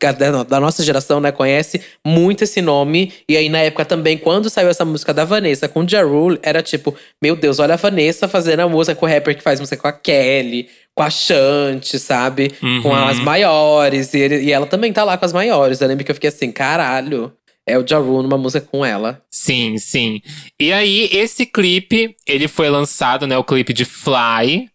da 0.00 0.44
da 0.44 0.60
nossa 0.60 0.84
geração, 0.84 1.18
né, 1.18 1.32
conhece 1.32 1.80
muito 2.06 2.44
esse 2.44 2.62
nome. 2.62 3.12
E 3.28 3.36
aí, 3.36 3.48
na 3.48 3.58
época 3.58 3.84
também, 3.84 4.16
quando 4.16 4.48
saiu 4.48 4.68
essa 4.68 4.84
música 4.84 5.12
da 5.12 5.24
Vanessa 5.24 5.66
com 5.68 5.84
Ja 5.84 6.04
Rule, 6.04 6.38
era 6.40 6.62
tipo, 6.62 6.94
meu 7.20 7.34
Deus, 7.34 7.58
olha 7.58 7.74
a 7.74 7.76
Vanessa 7.76 8.28
fazendo 8.28 8.60
a 8.60 8.68
música 8.68 8.94
com 8.94 9.06
o 9.06 9.08
rapper 9.08 9.34
que 9.36 9.42
faz 9.42 9.58
música 9.58 9.76
com 9.76 9.88
a 9.88 9.92
Kelly, 9.92 10.68
com 10.98 11.02
a 11.04 11.10
Shanti, 11.10 11.96
sabe? 11.96 12.50
Com 12.82 12.92
as 12.92 13.20
maiores. 13.20 14.12
E, 14.14 14.18
ele- 14.18 14.42
e 14.42 14.50
ela 14.52 14.66
também 14.66 14.92
tá 14.92 15.04
lá 15.04 15.16
com 15.16 15.24
as 15.24 15.32
maiores. 15.32 15.80
Eu 15.80 15.86
lembro 15.86 16.04
que 16.04 16.10
eu 16.10 16.14
fiquei 16.14 16.26
assim, 16.28 16.50
caralho. 16.50 17.32
É 17.64 17.78
o 17.78 17.86
Ja 17.86 17.98
Rule 17.98 18.24
numa 18.24 18.36
música 18.38 18.66
com 18.68 18.84
ela. 18.84 19.22
Sim, 19.30 19.78
sim. 19.78 20.20
E 20.58 20.72
aí, 20.72 21.08
esse 21.12 21.46
clipe, 21.46 22.16
ele 22.26 22.48
foi 22.48 22.68
lançado, 22.68 23.26
né? 23.28 23.38
O 23.38 23.44
clipe 23.44 23.72
de 23.72 23.84
Fly. 23.84 24.68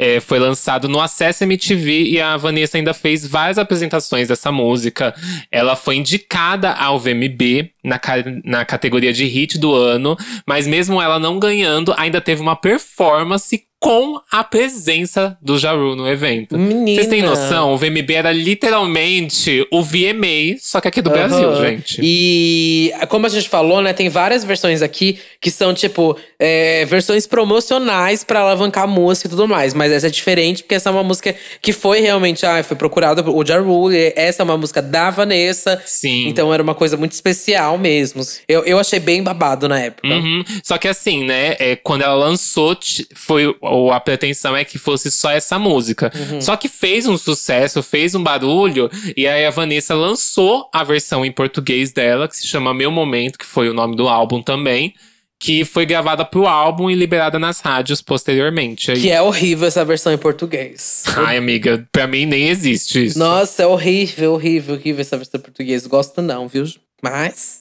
é, 0.00 0.20
foi 0.20 0.38
lançado 0.38 0.88
no 0.88 1.00
Acesso 1.00 1.42
MTV 1.42 2.04
e 2.04 2.20
a 2.20 2.36
Vanessa 2.36 2.76
ainda 2.78 2.94
fez 2.94 3.26
várias 3.26 3.58
apresentações 3.58 4.28
dessa 4.28 4.50
música. 4.52 5.12
Ela 5.50 5.74
foi 5.74 5.96
indicada 5.96 6.70
ao 6.72 7.00
VMB 7.00 7.70
na, 7.84 7.98
ca- 7.98 8.22
na 8.44 8.64
categoria 8.64 9.12
de 9.12 9.24
hit 9.24 9.58
do 9.58 9.74
ano, 9.74 10.16
mas 10.46 10.68
mesmo 10.68 11.02
ela 11.02 11.18
não 11.18 11.40
ganhando, 11.40 11.92
ainda 11.96 12.20
teve 12.20 12.40
uma 12.40 12.54
performance 12.54 13.60
com 13.80 14.20
a 14.30 14.42
presença 14.42 15.36
do 15.40 15.58
Jaru 15.58 15.94
no 15.94 16.08
evento. 16.08 16.58
Menina. 16.58 16.96
Vocês 16.96 17.06
têm 17.08 17.22
noção? 17.22 17.74
O 17.74 17.76
VMB 17.76 18.10
era 18.12 18.32
literalmente 18.32 19.66
o 19.70 19.82
VMA, 19.82 20.56
só 20.60 20.80
que 20.80 20.88
aqui 20.88 21.02
do 21.02 21.10
Brasil, 21.10 21.50
Aham. 21.50 21.66
gente. 21.66 22.00
E 22.02 22.92
como 23.08 23.26
a 23.26 23.28
gente 23.28 23.48
falou, 23.48 23.82
né, 23.82 23.92
tem 23.92 24.08
várias 24.08 24.44
versões 24.44 24.82
aqui 24.82 25.18
que 25.40 25.50
são, 25.50 25.74
tipo, 25.74 26.16
é, 26.38 26.84
versões 26.86 27.26
promocionais 27.26 28.24
pra 28.24 28.40
alavancar 28.40 28.84
a 28.84 28.86
música 28.86 29.28
e 29.28 29.30
tudo 29.30 29.46
mais. 29.46 29.74
Mas 29.74 29.92
essa 29.92 30.06
é 30.06 30.10
diferente, 30.10 30.62
porque 30.62 30.74
essa 30.74 30.88
é 30.88 30.92
uma 30.92 31.04
música 31.04 31.34
que 31.60 31.72
foi 31.72 32.00
realmente, 32.00 32.46
ah, 32.46 32.62
foi 32.62 32.76
procurada 32.76 33.28
o 33.28 33.44
Ja 33.44 33.60
Rule. 33.60 34.12
Essa 34.16 34.42
é 34.42 34.44
uma 34.44 34.56
música 34.56 34.80
da 34.80 35.10
Vanessa. 35.10 35.80
Sim. 35.84 36.28
Então 36.28 36.52
era 36.52 36.62
uma 36.62 36.74
coisa 36.74 36.96
muito 36.96 37.12
especial 37.12 37.76
mesmo. 37.78 38.22
Eu, 38.48 38.64
eu 38.64 38.78
achei 38.78 38.98
bem 38.98 39.22
babado 39.22 39.68
na 39.68 39.80
época. 39.80 40.08
Uhum. 40.08 40.42
Só 40.64 40.78
que 40.78 40.88
assim, 40.88 41.24
né? 41.24 41.56
é, 41.58 41.76
quando 41.76 42.02
ela 42.02 42.14
lançou, 42.14 42.76
foi 43.14 43.54
ou 43.68 43.92
a 43.92 44.00
pretensão 44.00 44.56
é 44.56 44.64
que 44.64 44.78
fosse 44.78 45.10
só 45.10 45.30
essa 45.30 45.58
música. 45.58 46.10
Uhum. 46.14 46.40
Só 46.40 46.56
que 46.56 46.68
fez 46.68 47.06
um 47.06 47.16
sucesso, 47.16 47.82
fez 47.82 48.14
um 48.14 48.22
barulho, 48.22 48.90
e 49.16 49.26
aí 49.26 49.44
a 49.46 49.50
Vanessa 49.50 49.94
lançou 49.94 50.68
a 50.72 50.82
versão 50.84 51.24
em 51.24 51.32
português 51.32 51.92
dela, 51.92 52.26
que 52.28 52.36
se 52.36 52.46
chama 52.46 52.72
Meu 52.74 52.90
Momento, 52.90 53.38
que 53.38 53.46
foi 53.46 53.68
o 53.68 53.74
nome 53.74 53.96
do 53.96 54.08
álbum 54.08 54.42
também. 54.42 54.94
que 55.40 55.64
foi 55.64 55.86
gravada 55.86 56.24
pro 56.24 56.48
álbum 56.48 56.90
e 56.90 56.96
liberada 56.96 57.38
nas 57.38 57.60
rádios 57.60 58.02
posteriormente. 58.02 58.90
Aí- 58.90 59.00
Que 59.00 59.10
é 59.12 59.22
horrível 59.22 59.68
essa 59.68 59.84
versão 59.84 60.12
em 60.12 60.18
português. 60.18 61.04
Ai, 61.16 61.36
amiga, 61.36 61.86
pra 61.92 62.08
mim 62.08 62.26
nem 62.26 62.48
existe 62.48 63.04
isso. 63.06 63.16
Nossa, 63.16 63.62
é 63.62 63.66
horrível, 63.66 64.32
horrível, 64.32 64.74
horrível 64.74 65.00
essa 65.00 65.16
versão 65.16 65.38
em 65.38 65.42
português. 65.44 65.86
Gosto 65.86 66.20
não, 66.20 66.48
viu? 66.48 66.64
Mas 67.00 67.60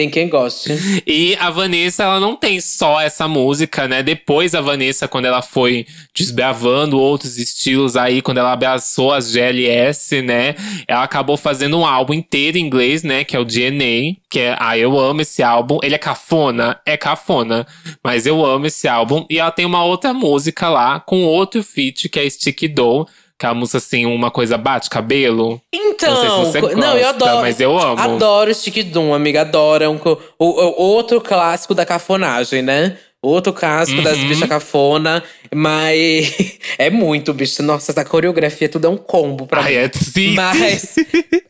tem 0.00 0.08
quem 0.08 0.28
goste. 0.30 1.02
E 1.06 1.36
a 1.38 1.50
Vanessa, 1.50 2.04
ela 2.04 2.18
não 2.18 2.34
tem 2.34 2.58
só 2.58 2.98
essa 2.98 3.28
música, 3.28 3.86
né? 3.86 4.02
Depois 4.02 4.54
a 4.54 4.60
Vanessa, 4.62 5.06
quando 5.06 5.26
ela 5.26 5.42
foi 5.42 5.86
desbravando 6.14 6.98
outros 6.98 7.36
estilos 7.36 7.96
aí, 7.96 8.22
quando 8.22 8.38
ela 8.38 8.52
abraçou 8.52 9.12
as 9.12 9.30
GLS, 9.30 10.22
né? 10.22 10.54
Ela 10.88 11.02
acabou 11.02 11.36
fazendo 11.36 11.78
um 11.78 11.84
álbum 11.84 12.14
inteiro 12.14 12.56
em 12.56 12.62
inglês, 12.62 13.02
né? 13.02 13.24
Que 13.24 13.36
é 13.36 13.38
o 13.38 13.44
DNA, 13.44 14.16
que 14.30 14.40
é, 14.40 14.56
ah, 14.58 14.78
eu 14.78 14.98
amo 14.98 15.20
esse 15.20 15.42
álbum. 15.42 15.78
Ele 15.82 15.94
é 15.94 15.98
cafona? 15.98 16.80
É 16.86 16.96
cafona. 16.96 17.66
Mas 18.02 18.24
eu 18.24 18.44
amo 18.44 18.66
esse 18.66 18.88
álbum. 18.88 19.26
E 19.28 19.38
ela 19.38 19.50
tem 19.50 19.66
uma 19.66 19.84
outra 19.84 20.14
música 20.14 20.70
lá, 20.70 20.98
com 20.98 21.24
outro 21.24 21.62
feat, 21.62 22.08
que 22.08 22.18
é 22.18 22.30
Sticky 22.30 22.68
Doll. 22.68 23.06
Que 23.40 23.46
a 23.46 23.54
música, 23.54 23.78
assim, 23.78 24.04
uma 24.04 24.30
coisa 24.30 24.58
bate-cabelo. 24.58 25.62
Então, 25.72 26.10
Não 26.12 26.20
sei 26.20 26.30
se 26.30 26.36
você 26.36 26.60
co- 26.60 26.76
não, 26.76 26.88
eu 26.94 27.04
gosta, 27.04 27.24
adoro. 27.24 27.40
mas 27.40 27.58
eu 27.58 27.78
amo. 27.78 27.98
Adoro 27.98 28.52
Stick 28.54 28.82
Doom, 28.84 29.14
amiga, 29.14 29.40
adoro. 29.40 29.82
É 29.82 29.88
um 29.88 29.96
o, 30.38 30.44
o- 30.46 30.74
outro 30.82 31.22
clássico 31.22 31.74
da 31.74 31.86
cafonagem, 31.86 32.60
né? 32.60 32.98
Outro 33.22 33.52
clássico 33.52 34.00
das 34.00 34.16
Uhum. 34.16 34.28
bichas 34.28 34.48
cafona, 34.48 35.22
mas 35.54 36.58
é 36.78 36.88
muito, 36.88 37.34
bicho. 37.34 37.62
Nossa, 37.62 37.92
essa 37.92 38.02
coreografia 38.04 38.66
tudo 38.66 38.86
é 38.86 38.90
um 38.90 38.96
combo 38.96 39.46
pra 39.46 39.60
Ai, 39.60 39.72
mim. 39.72 39.78
é 39.78 39.90
sim, 39.92 40.34
Mas 40.34 40.96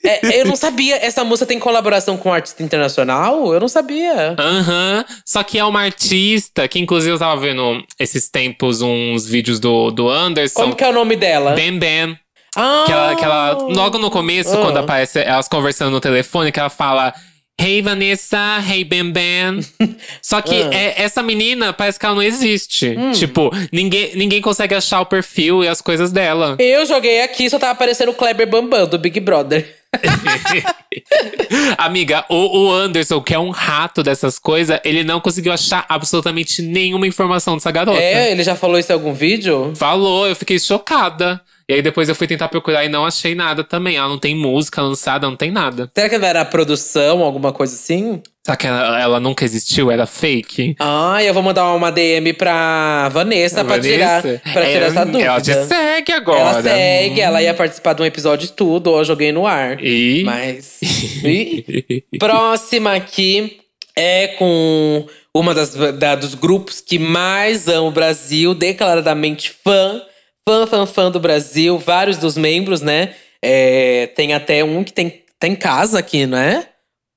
é, 0.05 0.41
eu 0.41 0.47
não 0.47 0.57
sabia. 0.57 0.97
Essa 0.97 1.23
música 1.23 1.47
tem 1.47 1.61
colaboração 1.61 2.17
com 2.17 2.29
um 2.29 2.33
artista 2.33 2.61
internacional? 2.65 3.55
Eu 3.55 3.61
não 3.61 3.69
sabia. 3.69 4.35
Aham. 4.37 5.05
Só 5.25 5.45
que 5.45 5.59
é 5.61 5.65
uma 5.65 5.83
artista 5.83 6.67
que, 6.67 6.81
inclusive, 6.81 7.15
eu 7.15 7.19
tava 7.21 7.41
vendo 7.41 7.85
esses 8.01 8.29
tempos 8.29 8.83
uns 8.83 9.25
vídeos 9.27 9.61
do, 9.61 9.93
do 9.93 10.09
Anderson. 10.09 10.61
Como 10.61 10.75
que 10.75 10.83
é 10.83 10.89
o 10.89 10.93
nome 10.93 11.15
dela? 11.15 11.53
Ben 11.53 11.79
Ben. 11.79 12.19
Ah, 12.57 12.83
Que 12.85 12.93
ela, 12.93 13.15
que 13.15 13.25
ela, 13.25 13.53
logo 13.53 13.97
no 13.97 14.11
começo, 14.11 14.53
Ah. 14.55 14.61
quando 14.61 14.79
aparece 14.79 15.21
elas 15.21 15.47
conversando 15.47 15.93
no 15.93 16.01
telefone, 16.01 16.51
que 16.51 16.59
ela 16.59 16.69
fala. 16.69 17.15
Hey 17.63 17.83
Vanessa, 17.83 18.59
hey 18.67 18.85
Ben 18.85 19.11
Ben. 19.11 19.61
Só 20.23 20.41
que 20.41 20.55
Ah. 20.55 20.71
é- 20.73 21.03
essa 21.03 21.23
menina 21.23 21.73
parece 21.73 21.99
que 21.99 22.07
ela 22.07 22.15
não 22.15 22.23
existe. 22.23 22.97
Hum. 22.97 23.13
Tipo, 23.13 23.51
ninguém, 23.71 24.13
ninguém 24.17 24.41
consegue 24.41 24.75
achar 24.75 25.01
o 25.01 25.07
perfil 25.07 25.63
e 25.63 25.69
as 25.69 25.81
coisas 25.83 26.11
dela. 26.11 26.57
Eu 26.59 26.87
joguei 26.87 27.21
aqui, 27.23 27.51
só 27.51 27.59
tava 27.59 27.73
aparecendo 27.73 28.11
o 28.11 28.15
Kleber 28.15 28.49
Bambam, 28.49 28.87
do 28.87 28.99
Big 28.99 29.21
Brother. 29.21 29.77
Amiga, 31.77 32.25
o, 32.29 32.61
o 32.69 32.73
Anderson, 32.73 33.21
que 33.21 33.35
é 33.35 33.39
um 33.39 33.51
rato 33.51 34.03
dessas 34.03 34.39
coisas, 34.39 34.79
ele 34.85 35.03
não 35.03 35.21
conseguiu 35.21 35.53
achar 35.53 35.85
absolutamente 35.89 36.63
nenhuma 36.63 37.07
informação 37.07 37.55
dessa 37.57 37.71
garota. 37.71 37.99
É, 38.01 38.31
ele 38.33 38.43
já 38.43 38.55
falou 38.55 38.79
isso 38.79 38.91
em 38.93 38.95
algum 38.95 39.13
vídeo? 39.13 39.73
Falou, 39.77 40.27
eu 40.27 40.37
fiquei 40.37 40.59
chocada. 40.59 41.41
E 41.71 41.75
aí 41.75 41.83
depois 41.83 42.09
eu 42.09 42.15
fui 42.17 42.27
tentar 42.27 42.49
procurar 42.49 42.85
e 42.85 42.89
não 42.89 43.07
achei 43.07 43.33
nada 43.35 43.63
também. 43.63 43.97
Ela 43.97 44.09
não 44.09 44.19
tem 44.19 44.35
música 44.35 44.83
lançada, 44.83 45.29
não 45.29 45.37
tem 45.37 45.51
nada. 45.53 45.89
Será 45.95 46.09
que 46.09 46.15
era 46.17 46.45
produção, 46.45 47.23
alguma 47.23 47.53
coisa 47.53 47.75
assim? 47.75 48.21
Será 48.45 48.57
que 48.57 48.67
ela, 48.67 49.01
ela 49.01 49.21
nunca 49.21 49.45
existiu? 49.45 49.91
Era 49.91 50.05
fake? 50.07 50.75
Ah, 50.81 51.23
eu 51.23 51.33
vou 51.33 51.43
mandar 51.43 51.73
uma 51.75 51.93
DM 51.93 52.33
pra 52.33 53.09
Vanessa, 53.11 53.65
pra 53.65 53.79
tirar, 53.79 54.23
Vanessa? 54.23 54.43
pra 54.53 54.67
tirar 54.67 54.83
É, 54.83 54.87
essa 54.89 55.05
dúvida. 55.07 55.25
Ela 55.25 55.41
te 55.41 55.55
segue 55.65 56.13
agora. 56.13 56.41
Ela 56.41 56.63
segue, 56.63 57.21
ela 57.21 57.41
ia 57.43 57.55
participar 57.55 57.93
de 57.93 58.03
um 58.03 58.05
episódio 58.07 58.49
de 58.49 58.53
tudo, 58.53 58.97
eu 58.99 59.05
joguei 59.05 59.31
no 59.31 59.47
ar. 59.47 59.79
E. 59.81 60.25
Mas. 60.25 60.81
Ih. 61.23 62.03
Próxima 62.19 62.95
aqui 62.97 63.59
é 63.95 64.29
com 64.39 65.07
uma 65.33 65.55
das 65.55 65.75
da- 65.99 66.15
dos 66.17 66.35
grupos 66.35 66.81
que 66.81 66.99
mais 66.99 67.69
ama 67.69 67.87
o 67.89 67.91
Brasil, 67.93 68.55
declaradamente 68.55 69.53
fã, 69.63 70.03
fã, 70.51 70.67
fã, 70.67 70.87
fã 70.87 71.11
do 71.11 71.21
Brasil. 71.21 71.79
Vários 71.79 72.17
dos 72.17 72.37
membros, 72.37 72.81
né? 72.81 73.11
É, 73.41 74.09
tem 74.17 74.35
até 74.35 74.65
um 74.65 74.83
que 74.83 74.93
tem, 74.93 75.23
tem 75.39 75.55
casa 75.55 75.99
aqui, 75.99 76.27
não 76.27 76.39
é? 76.39 76.67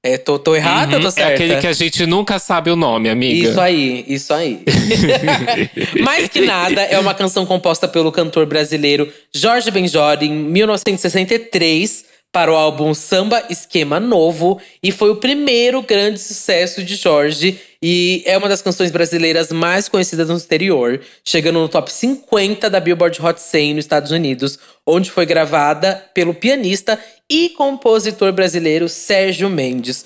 É, 0.05 0.17
tô, 0.17 0.37
tô 0.37 0.53
errada 0.53 0.97
ou 0.97 1.01
tô 1.01 1.07
Uhum, 1.07 1.11
certa? 1.11 1.31
É 1.31 1.33
aquele 1.35 1.61
que 1.61 1.67
a 1.67 1.73
gente 1.73 2.05
nunca 2.05 2.37
sabe 2.37 2.69
o 2.69 2.75
nome, 2.75 3.09
amiga. 3.09 3.49
Isso 3.49 3.59
aí, 3.59 4.03
isso 4.05 4.33
aí. 4.33 4.61
Mais 6.03 6.27
que 6.27 6.41
nada, 6.41 6.81
é 6.81 6.99
uma 6.99 7.13
canção 7.13 7.45
composta 7.45 7.87
pelo 7.87 8.11
cantor 8.11 8.45
brasileiro 8.45 9.11
Jorge 9.33 9.71
Benjor 9.71 10.17
em 10.21 10.29
1963 10.29 12.05
para 12.33 12.51
o 12.51 12.55
álbum 12.55 12.95
Samba 12.95 13.45
Esquema 13.47 13.99
Novo 13.99 14.59
e 14.81 14.91
foi 14.91 15.11
o 15.11 15.17
primeiro 15.17 15.83
grande 15.83 16.19
sucesso 16.19 16.83
de 16.83 16.95
Jorge 16.95 17.59
e 17.79 18.23
é 18.25 18.35
uma 18.35 18.49
das 18.49 18.59
canções 18.59 18.89
brasileiras 18.89 19.51
mais 19.51 19.87
conhecidas 19.87 20.29
no 20.29 20.35
exterior, 20.35 20.99
chegando 21.23 21.59
no 21.59 21.69
top 21.69 21.93
50 21.93 22.71
da 22.71 22.79
Billboard 22.79 23.23
Hot 23.23 23.39
100 23.39 23.75
nos 23.75 23.85
Estados 23.85 24.09
Unidos, 24.09 24.57
onde 24.83 25.11
foi 25.11 25.27
gravada 25.27 26.03
pelo 26.15 26.33
pianista 26.33 26.99
e 27.29 27.49
compositor 27.49 28.33
brasileiro 28.33 28.89
Sérgio 28.89 29.47
Mendes. 29.47 30.03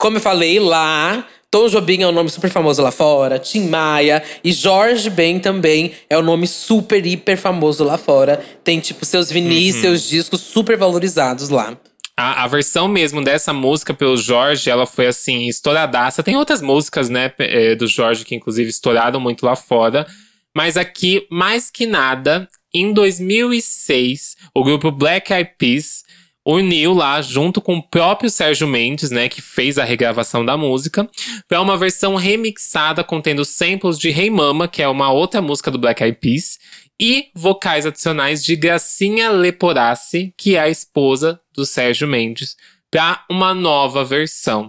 Como 0.00 0.16
eu 0.16 0.22
falei 0.22 0.58
lá, 0.58 1.26
Tom 1.50 1.66
Jobim 1.68 2.02
é 2.02 2.06
um 2.06 2.12
nome 2.12 2.28
super 2.28 2.50
famoso 2.50 2.82
lá 2.82 2.90
fora, 2.90 3.38
Tim 3.38 3.68
Maia 3.68 4.22
e 4.44 4.52
Jorge 4.52 5.08
Ben 5.08 5.40
também 5.40 5.92
é 6.10 6.18
um 6.18 6.22
nome 6.22 6.46
super, 6.46 7.04
hiper 7.06 7.38
famoso 7.38 7.82
lá 7.84 7.96
fora. 7.96 8.44
Tem, 8.62 8.78
tipo, 8.80 9.04
seus 9.06 9.32
vinis, 9.32 9.76
seus 9.76 10.02
discos 10.06 10.42
super 10.42 10.76
valorizados 10.76 11.48
lá. 11.48 11.74
A, 12.14 12.44
a 12.44 12.46
versão 12.48 12.86
mesmo 12.86 13.24
dessa 13.24 13.52
música 13.54 13.94
pelo 13.94 14.16
Jorge, 14.16 14.68
ela 14.68 14.84
foi 14.84 15.06
assim, 15.06 15.48
estouradaça. 15.48 16.22
Tem 16.22 16.36
outras 16.36 16.60
músicas, 16.60 17.08
né, 17.08 17.32
eh, 17.38 17.74
do 17.74 17.86
Jorge 17.86 18.26
que 18.26 18.34
inclusive 18.34 18.68
estouraram 18.68 19.18
muito 19.18 19.46
lá 19.46 19.56
fora. 19.56 20.06
Mas 20.54 20.76
aqui, 20.76 21.26
mais 21.30 21.70
que 21.70 21.86
nada, 21.86 22.46
em 22.74 22.92
2006, 22.92 24.36
o 24.54 24.62
grupo 24.62 24.90
Black 24.90 25.32
Eyed 25.32 25.52
Peas 25.56 26.02
uniu 26.48 26.94
lá, 26.94 27.20
junto 27.20 27.60
com 27.60 27.76
o 27.76 27.82
próprio 27.82 28.30
Sérgio 28.30 28.66
Mendes, 28.66 29.10
né, 29.10 29.28
que 29.28 29.42
fez 29.42 29.76
a 29.76 29.84
regravação 29.84 30.44
da 30.44 30.56
música, 30.56 31.08
para 31.46 31.60
uma 31.60 31.76
versão 31.76 32.14
remixada 32.14 33.04
contendo 33.04 33.44
samples 33.44 33.98
de 33.98 34.08
Hey 34.08 34.30
Mama, 34.30 34.66
que 34.66 34.82
é 34.82 34.88
uma 34.88 35.12
outra 35.12 35.42
música 35.42 35.70
do 35.70 35.78
Black 35.78 36.02
Eyed 36.02 36.18
Peas, 36.18 36.58
e 36.98 37.26
vocais 37.34 37.84
adicionais 37.84 38.42
de 38.42 38.56
Gracinha 38.56 39.30
Leporassi, 39.30 40.32
que 40.36 40.56
é 40.56 40.60
a 40.60 40.68
esposa 40.68 41.38
do 41.54 41.66
Sérgio 41.66 42.08
Mendes, 42.08 42.56
para 42.90 43.24
uma 43.30 43.52
nova 43.54 44.02
versão. 44.02 44.68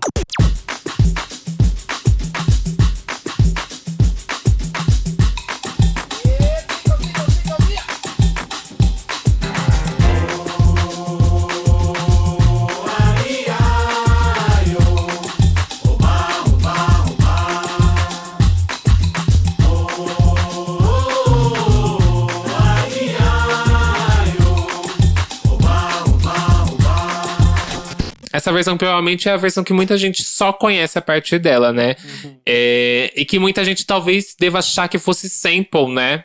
Essa 28.39 28.53
versão 28.53 28.77
provavelmente 28.77 29.27
é 29.27 29.33
a 29.33 29.37
versão 29.37 29.65
que 29.65 29.73
muita 29.73 29.97
gente 29.97 30.23
só 30.23 30.53
conhece 30.53 30.97
a 30.97 31.01
partir 31.01 31.39
dela, 31.39 31.73
né? 31.73 31.97
É, 32.45 33.11
e 33.13 33.25
que 33.25 33.37
muita 33.37 33.65
gente 33.65 33.85
talvez 33.85 34.33
deva 34.39 34.59
achar 34.59 34.87
que 34.87 34.97
fosse 34.97 35.29
sample, 35.29 35.93
né? 35.93 36.23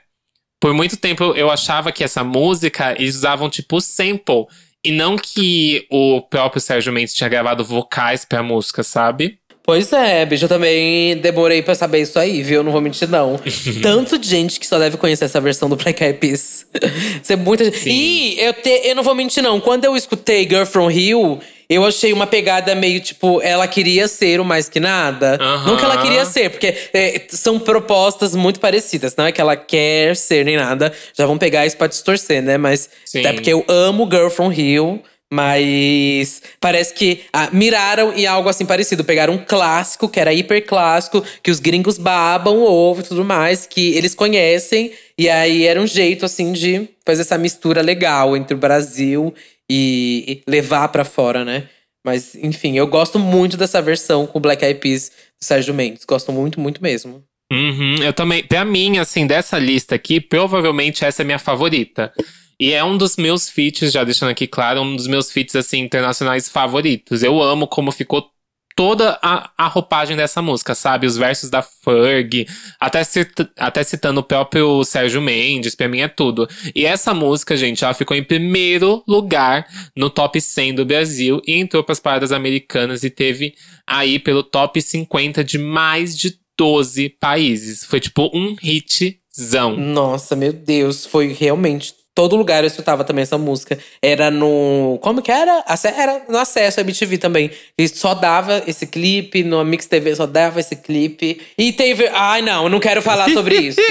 Por 0.60 0.72
muito 0.72 0.96
tempo 0.96 1.24
eu 1.34 1.50
achava 1.50 1.90
que 1.90 2.04
essa 2.04 2.22
música 2.22 2.94
eles 2.96 3.16
usavam 3.16 3.50
tipo 3.50 3.80
sample. 3.80 4.46
E 4.84 4.92
não 4.92 5.16
que 5.16 5.88
o 5.90 6.22
próprio 6.22 6.60
Sérgio 6.60 6.92
Mendes 6.92 7.14
tinha 7.14 7.28
gravado 7.28 7.64
vocais 7.64 8.24
pra 8.24 8.44
música, 8.44 8.84
sabe? 8.84 9.40
Pois 9.64 9.92
é, 9.92 10.24
bicho, 10.24 10.44
eu 10.44 10.48
também 10.48 11.16
demorei 11.16 11.62
pra 11.62 11.74
saber 11.74 12.02
isso 12.02 12.16
aí, 12.16 12.44
viu? 12.44 12.62
Não 12.62 12.70
vou 12.70 12.80
mentir, 12.80 13.08
não. 13.08 13.40
Tanto 13.82 14.18
de 14.18 14.28
gente 14.28 14.60
que 14.60 14.66
só 14.68 14.78
deve 14.78 14.98
conhecer 14.98 15.24
essa 15.24 15.40
versão 15.40 15.68
do 15.68 15.74
Black 15.74 16.04
Eyed 16.04 16.18
Peas. 16.18 16.64
Isso 17.20 17.32
é 17.32 17.36
muita 17.36 17.64
gente. 17.64 17.88
E 17.88 18.38
eu, 18.38 18.52
te, 18.52 18.82
eu 18.84 18.94
não 18.94 19.02
vou 19.02 19.16
mentir, 19.16 19.42
não. 19.42 19.58
Quando 19.58 19.86
eu 19.86 19.96
escutei 19.96 20.46
Girl 20.46 20.66
From 20.66 20.86
Rio, 20.86 21.40
eu 21.68 21.84
achei 21.84 22.12
uma 22.12 22.26
pegada 22.26 22.74
meio 22.74 23.00
tipo, 23.00 23.40
ela 23.42 23.66
queria 23.66 24.06
ser 24.06 24.40
o 24.40 24.44
mais 24.44 24.68
que 24.68 24.80
nada. 24.80 25.38
Aham. 25.40 25.66
Não 25.66 25.76
que 25.76 25.84
ela 25.84 26.00
queria 26.00 26.24
ser, 26.24 26.50
porque 26.50 26.74
é, 26.92 27.26
são 27.30 27.58
propostas 27.58 28.34
muito 28.34 28.60
parecidas. 28.60 29.16
Não 29.16 29.26
é 29.26 29.32
que 29.32 29.40
ela 29.40 29.56
quer 29.56 30.16
ser 30.16 30.44
nem 30.44 30.56
nada. 30.56 30.92
Já 31.16 31.26
vão 31.26 31.38
pegar 31.38 31.66
isso 31.66 31.76
pra 31.76 31.86
distorcer, 31.86 32.42
né? 32.42 32.58
Mas 32.58 32.88
Sim. 33.04 33.20
até 33.20 33.32
porque 33.32 33.52
eu 33.52 33.64
amo 33.68 34.08
Girl 34.10 34.28
From 34.28 34.48
Rio. 34.48 35.02
Mas 35.32 36.42
parece 36.60 36.94
que 36.94 37.22
ah, 37.32 37.48
miraram 37.50 38.12
em 38.12 38.24
algo 38.24 38.48
assim 38.48 38.64
parecido. 38.64 39.02
Pegaram 39.02 39.34
um 39.34 39.44
clássico, 39.44 40.08
que 40.08 40.20
era 40.20 40.32
hiper 40.32 40.64
clássico, 40.64 41.24
que 41.42 41.50
os 41.50 41.58
gringos 41.58 41.98
babam 41.98 42.62
ovo 42.62 43.00
e 43.00 43.04
tudo 43.04 43.24
mais, 43.24 43.66
que 43.66 43.96
eles 43.96 44.14
conhecem. 44.14 44.92
E 45.18 45.28
aí 45.28 45.66
era 45.66 45.80
um 45.80 45.88
jeito, 45.88 46.24
assim, 46.24 46.52
de 46.52 46.88
fazer 47.04 47.22
essa 47.22 47.36
mistura 47.36 47.82
legal 47.82 48.36
entre 48.36 48.54
o 48.54 48.58
Brasil 48.58 49.34
e 49.70 50.42
levar 50.46 50.88
pra 50.88 51.04
fora, 51.04 51.44
né? 51.44 51.68
Mas, 52.04 52.34
enfim, 52.34 52.76
eu 52.76 52.86
gosto 52.86 53.18
muito 53.18 53.56
dessa 53.56 53.80
versão 53.80 54.26
com 54.26 54.40
Black 54.40 54.62
Eyed 54.64 54.78
Peas 54.78 55.08
do 55.08 55.44
Sérgio 55.44 55.72
Mendes. 55.72 56.04
Gosto 56.04 56.30
muito, 56.32 56.60
muito 56.60 56.82
mesmo. 56.82 57.24
Uhum, 57.50 57.96
eu 58.02 58.12
também. 58.12 58.42
Pra 58.44 58.64
mim, 58.64 58.98
assim, 58.98 59.26
dessa 59.26 59.58
lista 59.58 59.94
aqui, 59.94 60.20
provavelmente 60.20 61.04
essa 61.04 61.22
é 61.22 61.24
minha 61.24 61.38
favorita. 61.38 62.12
E 62.60 62.72
é 62.72 62.84
um 62.84 62.96
dos 62.96 63.16
meus 63.16 63.48
feats, 63.48 63.90
já 63.90 64.04
deixando 64.04 64.30
aqui 64.30 64.46
claro, 64.46 64.82
um 64.82 64.94
dos 64.96 65.06
meus 65.06 65.32
feats, 65.32 65.56
assim, 65.56 65.80
internacionais 65.80 66.48
favoritos. 66.48 67.22
Eu 67.22 67.42
amo 67.42 67.66
como 67.66 67.90
ficou 67.90 68.30
toda 68.74 69.18
a, 69.22 69.50
a 69.56 69.66
roupagem 69.68 70.16
dessa 70.16 70.42
música, 70.42 70.74
sabe? 70.74 71.06
Os 71.06 71.16
versos 71.16 71.48
da 71.48 71.62
Ferg, 71.62 72.46
até, 72.80 73.04
cita, 73.04 73.48
até 73.56 73.82
citando 73.82 74.20
o 74.20 74.24
próprio 74.24 74.82
Sérgio 74.84 75.22
Mendes, 75.22 75.74
pra 75.74 75.88
mim 75.88 76.00
é 76.00 76.08
tudo. 76.08 76.48
E 76.74 76.84
essa 76.84 77.14
música, 77.14 77.56
gente, 77.56 77.84
ela 77.84 77.94
ficou 77.94 78.16
em 78.16 78.24
primeiro 78.24 79.02
lugar 79.06 79.66
no 79.96 80.10
top 80.10 80.40
100 80.40 80.74
do 80.74 80.84
Brasil 80.84 81.40
e 81.46 81.54
entrou 81.54 81.84
pras 81.84 82.00
paradas 82.00 82.32
americanas 82.32 83.04
e 83.04 83.10
teve 83.10 83.54
aí 83.86 84.18
pelo 84.18 84.42
top 84.42 84.80
50 84.80 85.44
de 85.44 85.58
mais 85.58 86.16
de 86.16 86.38
12 86.56 87.10
países. 87.20 87.84
Foi 87.84 88.00
tipo 88.00 88.30
um 88.34 88.56
hitzão. 88.62 89.76
Nossa, 89.76 90.34
meu 90.34 90.52
Deus, 90.52 91.06
foi 91.06 91.32
realmente. 91.32 91.94
Todo 92.14 92.36
lugar 92.36 92.62
eu 92.62 92.68
escutava 92.68 93.02
também 93.02 93.22
essa 93.22 93.36
música. 93.36 93.76
Era 94.00 94.30
no. 94.30 94.98
Como 95.02 95.20
que 95.20 95.32
era? 95.32 95.64
Era 95.96 96.22
no 96.28 96.38
acesso 96.38 96.78
à 96.78 96.82
MTV 96.82 97.18
também. 97.18 97.50
E 97.76 97.88
só 97.88 98.14
dava 98.14 98.62
esse 98.68 98.86
clipe, 98.86 99.42
no 99.42 99.64
Mix 99.64 99.86
TV 99.86 100.14
só 100.14 100.24
dava 100.24 100.60
esse 100.60 100.76
clipe. 100.76 101.40
E 101.58 101.72
teve. 101.72 102.08
Ai, 102.12 102.40
não, 102.40 102.64
eu 102.64 102.70
não 102.70 102.78
quero 102.78 103.02
falar 103.02 103.28
sobre 103.30 103.56
isso. 103.56 103.80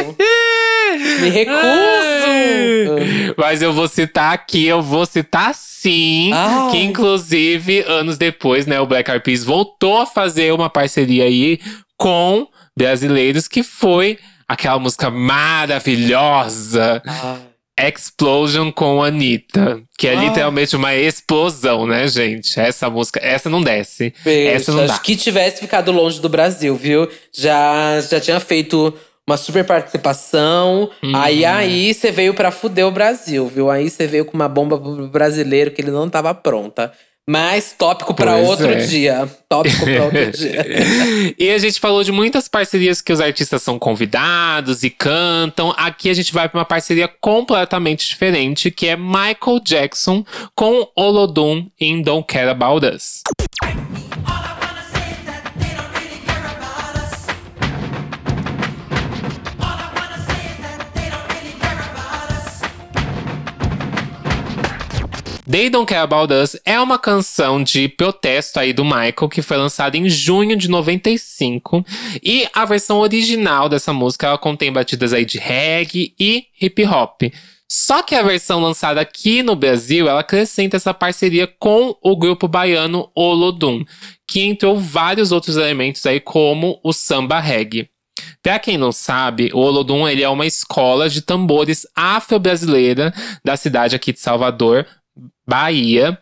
Me 1.22 1.30
recuso! 1.30 1.56
Mas 3.38 3.62
eu 3.62 3.74
vou 3.74 3.88
citar 3.88 4.34
aqui, 4.34 4.66
eu 4.68 4.82
vou 4.82 5.06
citar 5.06 5.54
sim. 5.54 6.32
Ai. 6.34 6.72
Que 6.72 6.78
inclusive, 6.78 7.84
anos 7.88 8.18
depois, 8.18 8.66
né, 8.66 8.80
o 8.80 8.86
Black 8.86 9.10
Eyed 9.10 9.24
Peas 9.24 9.44
voltou 9.44 9.98
a 9.98 10.06
fazer 10.06 10.54
uma 10.54 10.70
parceria 10.70 11.26
aí 11.26 11.60
com 11.98 12.48
brasileiros, 12.78 13.48
que 13.48 13.64
foi 13.64 14.18
aquela 14.48 14.80
música 14.80 15.10
maravilhosa. 15.10 17.02
Ai. 17.06 17.53
Explosion 17.80 18.72
com 18.72 19.04
Anitta. 19.04 19.82
Que 19.98 20.08
é 20.08 20.14
Ah. 20.16 20.22
literalmente 20.22 20.76
uma 20.76 20.94
explosão, 20.96 21.88
né, 21.88 22.08
gente? 22.08 22.60
Essa 22.60 22.90
música, 22.90 23.20
essa 23.24 23.50
não 23.50 23.62
desce. 23.62 24.14
Beijo. 24.24 24.56
Essa 24.56 24.72
não 24.72 24.86
dá. 24.86 24.94
Acho 24.94 25.02
que 25.02 25.16
tivesse 25.16 25.60
ficado 25.62 25.92
longe 25.92 26.20
do 26.22 26.30
Brasil, 26.30 26.76
viu? 26.76 27.10
Já, 27.36 28.00
já 28.02 28.20
tinha 28.20 28.40
feito 28.40 28.94
uma 29.26 29.38
super 29.38 29.64
participação. 29.66 30.90
Uhum. 31.02 31.16
Aí 31.16 31.46
aí 31.46 31.94
você 31.94 32.12
veio 32.12 32.34
pra 32.34 32.52
fuder 32.52 32.86
o 32.86 32.92
Brasil, 32.92 33.48
viu? 33.48 33.70
Aí 33.72 33.90
você 33.90 34.06
veio 34.06 34.26
com 34.26 34.34
uma 34.36 34.50
bomba 34.50 34.78
pro 34.78 35.08
brasileiro 35.08 35.72
que 35.72 35.82
ele 35.82 35.92
não 35.92 36.10
tava 36.10 36.34
pronta. 36.34 36.92
Mas 37.28 37.74
tópico 37.78 38.14
pra 38.14 38.34
Pois 38.34 38.48
outro 38.50 38.70
é. 38.72 38.86
dia. 38.86 39.30
Tópico 39.48 39.86
pra 39.86 40.04
outro 40.06 40.32
dia. 40.38 40.66
e 41.40 41.50
a 41.52 41.58
gente 41.58 41.80
falou 41.80 42.04
de 42.04 42.12
muitas 42.12 42.50
parcerias 42.50 43.02
que 43.02 43.14
os 43.14 43.22
artistas 43.22 43.62
são 43.64 43.80
convidados 43.80 44.84
e 44.84 44.90
cantam. 44.90 45.74
Aqui 45.78 46.10
a 46.10 46.14
gente 46.14 46.34
vai 46.34 46.50
para 46.50 46.60
uma 46.60 46.66
parceria 46.66 47.08
completamente 47.08 48.06
diferente, 48.08 48.70
que 48.70 48.88
é 48.88 48.98
Michael 48.98 49.62
Jackson 49.64 50.26
com 50.54 50.86
Olodum 50.96 51.66
em 51.80 52.02
Don't 52.02 52.28
Care 52.28 52.50
About 52.50 52.86
Us. 52.86 53.22
They 65.50 65.70
Don't 65.70 65.86
Care 65.86 66.04
About 66.04 66.34
Us 66.34 66.56
é 66.64 66.80
uma 66.80 66.98
canção 66.98 67.62
de 67.62 67.90
protesto 67.90 68.62
aí 68.62 68.72
do 68.72 68.86
Michael 68.86 69.28
que 69.30 69.42
foi 69.42 69.58
lançada 69.58 69.98
em 69.98 70.08
junho 70.08 70.56
de 70.56 70.70
95 70.70 71.86
e 72.24 72.48
a 72.54 72.64
versão 72.64 73.00
original 73.00 73.68
dessa 73.68 73.92
música 73.92 74.28
ela 74.28 74.38
contém 74.38 74.72
batidas 74.72 75.12
aí 75.12 75.26
de 75.26 75.38
reggae 75.38 76.16
e 76.18 76.46
hip 76.62 76.86
hop. 76.86 77.24
Só 77.70 78.02
que 78.02 78.16
a 78.16 78.22
versão 78.24 78.62
lançada 78.62 79.02
aqui 79.02 79.44
no 79.44 79.56
Brasil, 79.56 80.08
ela 80.08 80.22
acrescenta 80.22 80.78
essa 80.78 80.94
parceria 80.94 81.48
com 81.48 81.98
o 82.02 82.16
grupo 82.16 82.48
baiano 82.48 83.10
Olodum, 83.14 83.84
que 84.26 84.42
entrou 84.42 84.80
vários 84.80 85.34
outros 85.34 85.58
elementos 85.58 86.06
aí 86.06 86.22
como 86.22 86.80
o 86.84 86.94
samba 86.94 87.40
reggae. 87.40 87.90
Pra 88.42 88.60
quem 88.60 88.78
não 88.78 88.92
sabe, 88.92 89.50
o 89.54 89.60
Olodum 89.60 90.08
ele 90.08 90.22
é 90.22 90.30
uma 90.30 90.46
escola 90.46 91.10
de 91.10 91.22
tambores 91.22 91.86
afro-brasileira 91.96 93.14
da 93.44 93.58
cidade 93.58 93.96
aqui 93.96 94.14
de 94.14 94.20
Salvador, 94.20 94.86
Bahia. 95.48 96.18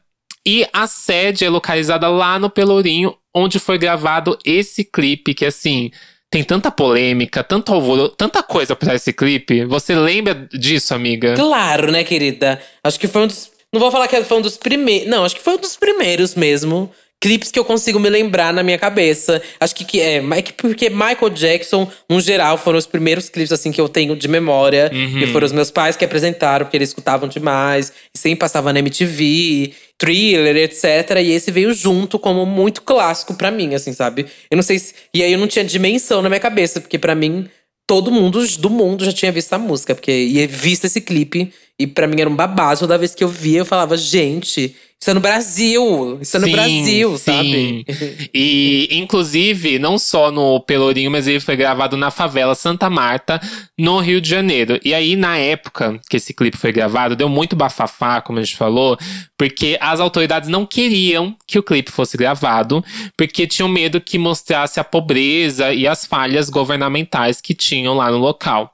E 0.46 0.68
a 0.74 0.88
sede 0.88 1.46
é 1.46 1.50
localizada 1.50 2.08
lá 2.08 2.40
no 2.40 2.50
Pelourinho, 2.50 3.16
onde 3.34 3.60
foi 3.60 3.78
gravado 3.78 4.38
esse 4.44 4.84
clipe, 4.84 5.34
que 5.36 5.46
assim, 5.46 5.92
tem 6.32 6.44
tanta 6.44 6.72
polêmica, 6.72 7.44
tanto 7.44 7.74
alvoroço, 7.74 8.16
tanta 8.16 8.42
coisa 8.42 8.76
pra 8.76 8.96
esse 8.96 9.12
clipe. 9.14 9.66
Você 9.66 9.94
lembra 9.94 10.48
disso, 10.52 10.96
amiga? 10.96 11.36
Claro, 11.36 11.92
né, 11.92 12.04
querida? 12.04 12.60
Acho 12.84 13.00
que 13.00 13.08
foi 13.08 13.24
um 13.24 13.28
dos. 13.28 13.52
Não 13.72 13.80
vou 13.80 13.92
falar 13.92 14.08
que 14.08 14.24
foi 14.24 14.38
um 14.38 14.42
dos 14.42 14.58
primeiros. 14.58 15.08
Não, 15.10 15.26
acho 15.26 15.36
que 15.36 15.42
foi 15.42 15.54
um 15.54 15.60
dos 15.60 15.76
primeiros 15.76 16.34
mesmo. 16.34 16.90
Clipes 17.22 17.52
que 17.52 17.60
eu 17.60 17.64
consigo 17.64 18.00
me 18.00 18.10
lembrar 18.10 18.52
na 18.52 18.64
minha 18.64 18.80
cabeça. 18.80 19.40
Acho 19.60 19.76
que, 19.76 19.86
que 19.86 20.02
é. 20.02 20.16
é 20.18 20.42
que 20.42 20.52
Porque 20.52 20.90
Michael 20.90 21.30
Jackson, 21.30 21.88
no 22.10 22.20
geral, 22.20 22.58
foram 22.58 22.80
os 22.80 22.88
primeiros 22.88 23.30
clipes 23.30 23.52
assim 23.52 23.72
que 23.72 23.80
eu 23.80 23.88
tenho 23.88 24.16
de 24.16 24.28
memória. 24.28 24.90
Uhum. 24.92 25.20
E 25.20 25.28
foram 25.28 25.46
os 25.46 25.52
meus 25.52 25.70
pais 25.70 25.96
que 25.96 26.04
apresentaram, 26.04 26.66
porque 26.66 26.76
eles 26.76 26.90
escutavam 26.90 27.30
demais. 27.30 27.94
E 28.14 28.18
sempre 28.18 28.40
passava 28.40 28.74
na 28.74 28.80
MTV, 28.80 29.72
thriller, 30.00 30.58
etc. 30.58 31.20
E 31.22 31.32
esse 31.32 31.52
veio 31.52 31.72
junto 31.76 32.18
como 32.18 32.44
muito 32.44 32.82
clássico 32.82 33.36
pra 33.36 33.52
mim, 33.52 33.76
assim, 33.76 33.94
sabe? 33.94 34.26
Eu 34.50 34.56
não 34.56 34.64
sei 34.64 34.80
se. 34.80 34.96
E 35.14 35.22
aí 35.22 35.32
eu 35.32 35.38
não 35.38 35.48
tinha 35.48 35.64
dimensão 35.64 36.24
na 36.24 36.28
minha 36.28 36.42
cabeça, 36.42 36.82
porque 36.82 36.98
pra 36.98 37.14
mim 37.14 37.48
todo 37.88 38.10
mundo 38.10 38.48
do 38.58 38.70
mundo 38.70 39.06
já 39.06 39.12
tinha 39.12 39.32
visto 39.32 39.54
a 39.54 39.60
música, 39.60 39.94
porque 39.94 40.12
ia 40.12 40.48
visto 40.48 40.86
esse 40.86 41.02
clipe 41.02 41.52
e 41.84 41.88
pra 41.88 42.08
mim 42.08 42.20
era 42.20 42.30
um 42.30 42.36
babado. 42.36 42.80
Toda 42.80 42.98
vez 42.98 43.16
que 43.16 43.24
eu 43.24 43.28
via, 43.28 43.60
eu 43.60 43.66
falava, 43.66 43.98
gente, 43.98 44.76
isso 45.02 45.10
é 45.10 45.16
no 45.16 45.20
Brasil, 45.20 46.20
isso 46.22 46.38
é 46.38 46.40
no 46.40 46.46
Sim, 46.46 46.52
Brasil, 46.52 47.18
sim. 47.18 47.18
sabe? 47.18 47.86
E, 48.34 48.88
inclusive, 48.92 49.80
não 49.80 49.98
só 49.98 50.32
no 50.32 50.60
Pelourinho, 50.60 51.10
mas 51.10 51.26
ele 51.28 51.40
foi 51.40 51.56
gravado 51.56 51.98
na 51.98 52.12
favela 52.12 52.54
Santa 52.54 52.88
Marta, 52.88 53.42
no 53.76 54.00
Rio 54.00 54.22
de 54.22 54.30
Janeiro. 54.30 54.80
E 54.86 54.94
aí, 54.94 55.16
na 55.16 55.38
época 55.38 56.00
que 56.08 56.18
esse 56.18 56.36
clipe 56.36 56.56
foi 56.56 56.72
gravado, 56.72 57.16
deu 57.16 57.28
muito 57.28 57.56
bafafá, 57.56 58.22
como 58.22 58.38
a 58.38 58.44
gente 58.44 58.56
falou, 58.56 58.96
porque 59.36 59.76
as 59.82 60.00
autoridades 60.00 60.48
não 60.48 60.68
queriam 60.68 61.36
que 61.48 61.58
o 61.58 61.64
clipe 61.64 61.92
fosse 61.92 62.16
gravado, 62.16 62.86
porque 63.18 63.48
tinham 63.48 63.68
medo 63.68 64.00
que 64.00 64.20
mostrasse 64.20 64.80
a 64.80 64.84
pobreza 64.84 65.74
e 65.74 65.88
as 65.88 66.06
falhas 66.06 66.48
governamentais 66.48 67.42
que 67.42 67.56
tinham 67.56 67.96
lá 67.96 68.12
no 68.12 68.20
local. 68.20 68.72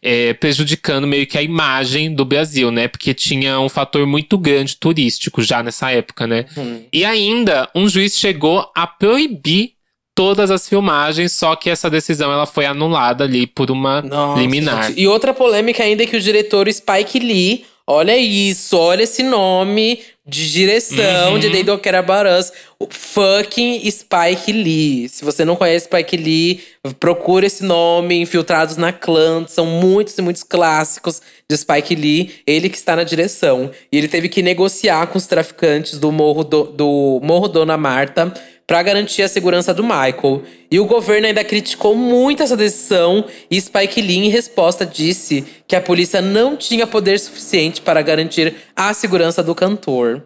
É, 0.00 0.34
prejudicando 0.34 1.06
meio 1.06 1.26
que 1.26 1.38
a 1.38 1.42
imagem 1.42 2.14
do 2.14 2.24
Brasil, 2.24 2.70
né? 2.70 2.88
Porque 2.88 3.14
tinha 3.14 3.60
um 3.60 3.68
fator 3.68 4.06
muito 4.06 4.36
grande 4.36 4.76
turístico 4.76 5.42
já 5.42 5.62
nessa 5.62 5.90
época, 5.90 6.26
né? 6.26 6.46
E 6.92 7.04
ainda, 7.04 7.68
um 7.74 7.88
juiz 7.88 8.18
chegou 8.18 8.70
a 8.74 8.86
proibir 8.86 9.74
todas 10.14 10.50
as 10.50 10.68
filmagens, 10.68 11.32
só 11.32 11.56
que 11.56 11.70
essa 11.70 11.88
decisão 11.88 12.30
ela 12.32 12.46
foi 12.46 12.66
anulada 12.66 13.24
ali 13.24 13.46
por 13.46 13.70
uma 13.70 14.02
Nossa, 14.02 14.40
liminar. 14.40 14.88
gente. 14.88 15.00
E 15.00 15.08
outra 15.08 15.32
polêmica 15.32 15.82
ainda 15.82 16.02
é 16.02 16.06
que 16.06 16.16
o 16.16 16.20
diretor 16.20 16.70
Spike 16.70 17.18
Lee, 17.18 17.64
olha 17.86 18.16
isso, 18.16 18.76
olha 18.76 19.02
esse 19.02 19.22
nome 19.22 20.00
de 20.24 20.52
direção 20.52 21.32
Uhum. 21.32 21.38
de 21.38 21.50
They 21.50 21.64
Don't 21.64 21.82
Care 21.82 21.96
About 21.96 22.28
Us, 22.28 22.52
o 22.78 22.86
fucking 22.88 23.90
Spike 23.90 24.52
Lee. 24.52 25.08
Se 25.08 25.24
você 25.24 25.44
não 25.44 25.56
conhece 25.56 25.86
Spike 25.86 26.16
Lee, 26.16 26.60
procura 27.00 27.46
esse 27.46 27.64
nome, 27.64 28.20
Infiltrados 28.20 28.76
na 28.76 28.92
Clã, 28.92 29.44
são 29.48 29.66
muitos 29.66 30.16
e 30.16 30.22
muitos 30.22 30.44
clássicos 30.44 31.20
de 31.50 31.56
Spike 31.56 31.94
Lee, 31.96 32.34
ele 32.46 32.68
que 32.68 32.76
está 32.76 32.94
na 32.94 33.02
direção. 33.04 33.70
E 33.90 33.98
ele 33.98 34.06
teve 34.08 34.28
que 34.28 34.42
negociar 34.42 35.08
com 35.08 35.18
os 35.18 35.26
traficantes 35.26 35.98
do 35.98 36.12
Morro, 36.12 36.44
do, 36.44 36.64
do 36.64 37.20
Morro 37.22 37.48
Dona 37.48 37.76
Marta 37.76 38.32
para 38.72 38.82
garantir 38.82 39.20
a 39.22 39.28
segurança 39.28 39.74
do 39.74 39.82
Michael. 39.82 40.44
E 40.70 40.80
o 40.80 40.86
governo 40.86 41.26
ainda 41.26 41.44
criticou 41.44 41.94
muito 41.94 42.42
essa 42.42 42.56
decisão 42.56 43.22
e 43.50 43.60
Spike 43.60 44.00
Lee, 44.00 44.16
em 44.16 44.30
resposta, 44.30 44.86
disse 44.86 45.44
que 45.68 45.76
a 45.76 45.80
polícia 45.82 46.22
não 46.22 46.56
tinha 46.56 46.86
poder 46.86 47.18
suficiente 47.18 47.82
para 47.82 48.00
garantir 48.00 48.54
a 48.74 48.94
segurança 48.94 49.42
do 49.42 49.54
cantor. 49.54 50.22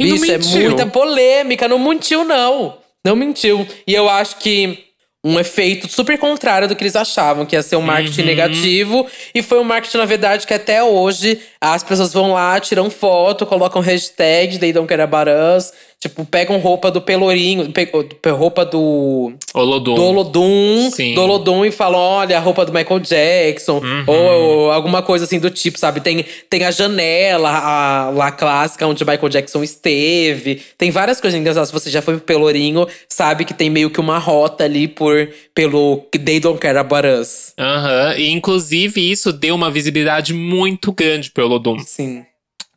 E 0.00 0.10
Bicho, 0.12 0.32
é 0.32 0.38
muita 0.38 0.86
polêmica, 0.86 1.68
não 1.68 1.78
mentiu, 1.78 2.24
não. 2.24 2.78
Não 3.04 3.14
mentiu. 3.14 3.68
E 3.86 3.92
eu 3.92 4.08
acho 4.08 4.36
que 4.38 4.78
um 5.22 5.38
efeito 5.38 5.86
super 5.86 6.18
contrário 6.18 6.68
do 6.68 6.74
que 6.76 6.82
eles 6.84 6.96
achavam, 6.96 7.46
que 7.46 7.54
ia 7.56 7.62
ser 7.62 7.76
um 7.76 7.82
marketing 7.82 8.20
Uhum. 8.20 8.26
negativo. 8.26 9.06
E 9.34 9.42
foi 9.42 9.58
um 9.58 9.64
marketing, 9.64 9.96
na 9.98 10.04
verdade, 10.06 10.46
que 10.46 10.52
até 10.52 10.82
hoje 10.82 11.38
as 11.60 11.82
pessoas 11.82 12.12
vão 12.14 12.32
lá, 12.32 12.58
tiram 12.60 12.90
foto, 12.90 13.44
colocam 13.46 13.80
hashtag 13.82 14.58
They 14.58 14.72
Don't 14.72 14.86
Care 14.88 15.00
About 15.02 15.30
Us. 15.30 15.72
Tipo, 16.04 16.22
pegam 16.26 16.58
roupa 16.58 16.90
do 16.90 17.00
Pelourinho, 17.00 17.72
pe- 17.72 17.90
roupa 18.30 18.62
do 18.62 19.32
Olodum. 19.54 19.94
do 19.94 20.04
Olodum, 20.04 20.90
Sim. 20.92 21.14
do 21.14 21.22
Olodum 21.22 21.64
e 21.64 21.70
falam, 21.70 21.98
olha, 21.98 22.36
a 22.36 22.40
roupa 22.40 22.66
do 22.66 22.74
Michael 22.74 23.00
Jackson, 23.00 23.78
Uhum. 23.78 24.04
ou, 24.06 24.70
alguma 24.70 25.00
coisa 25.02 25.24
assim 25.24 25.38
do 25.38 25.48
tipo, 25.48 25.78
sabe? 25.78 26.00
Tem, 26.02 26.22
tem 26.50 26.62
a 26.64 26.70
janela 26.70 27.48
a, 27.48 28.10
lá 28.10 28.30
clássica 28.30 28.86
onde 28.86 29.02
o 29.02 29.06
Michael 29.06 29.30
Jackson 29.30 29.62
esteve. 29.62 30.60
Tem 30.76 30.90
várias 30.90 31.22
coisas 31.22 31.40
engraçadas. 31.40 31.70
Se 31.70 31.72
você 31.72 31.90
já 31.90 32.02
foi 32.02 32.16
pro 32.18 32.26
Pelourinho, 32.26 32.86
sabe 33.08 33.46
que 33.46 33.54
tem 33.54 33.70
meio 33.70 33.88
que 33.88 33.98
uma 33.98 34.18
rota 34.18 34.64
ali 34.64 34.86
por 34.86 35.26
pelo 35.54 36.04
They 36.22 36.38
Don't 36.38 36.60
Care 36.60 36.76
About 36.76 37.06
Us. 37.08 37.54
Aham. 37.58 38.14
E 38.18 38.30
inclusive 38.30 39.00
isso 39.10 39.32
deu 39.32 39.54
uma 39.54 39.70
visibilidade 39.70 40.34
muito 40.34 40.92
grande 40.92 41.30
pro 41.30 41.46
Olodum. 41.46 41.78
Sim. 41.78 42.26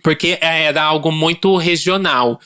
Porque 0.02 0.38
era 0.40 0.82
algo 0.84 1.12
muito 1.12 1.58
regional. 1.58 2.40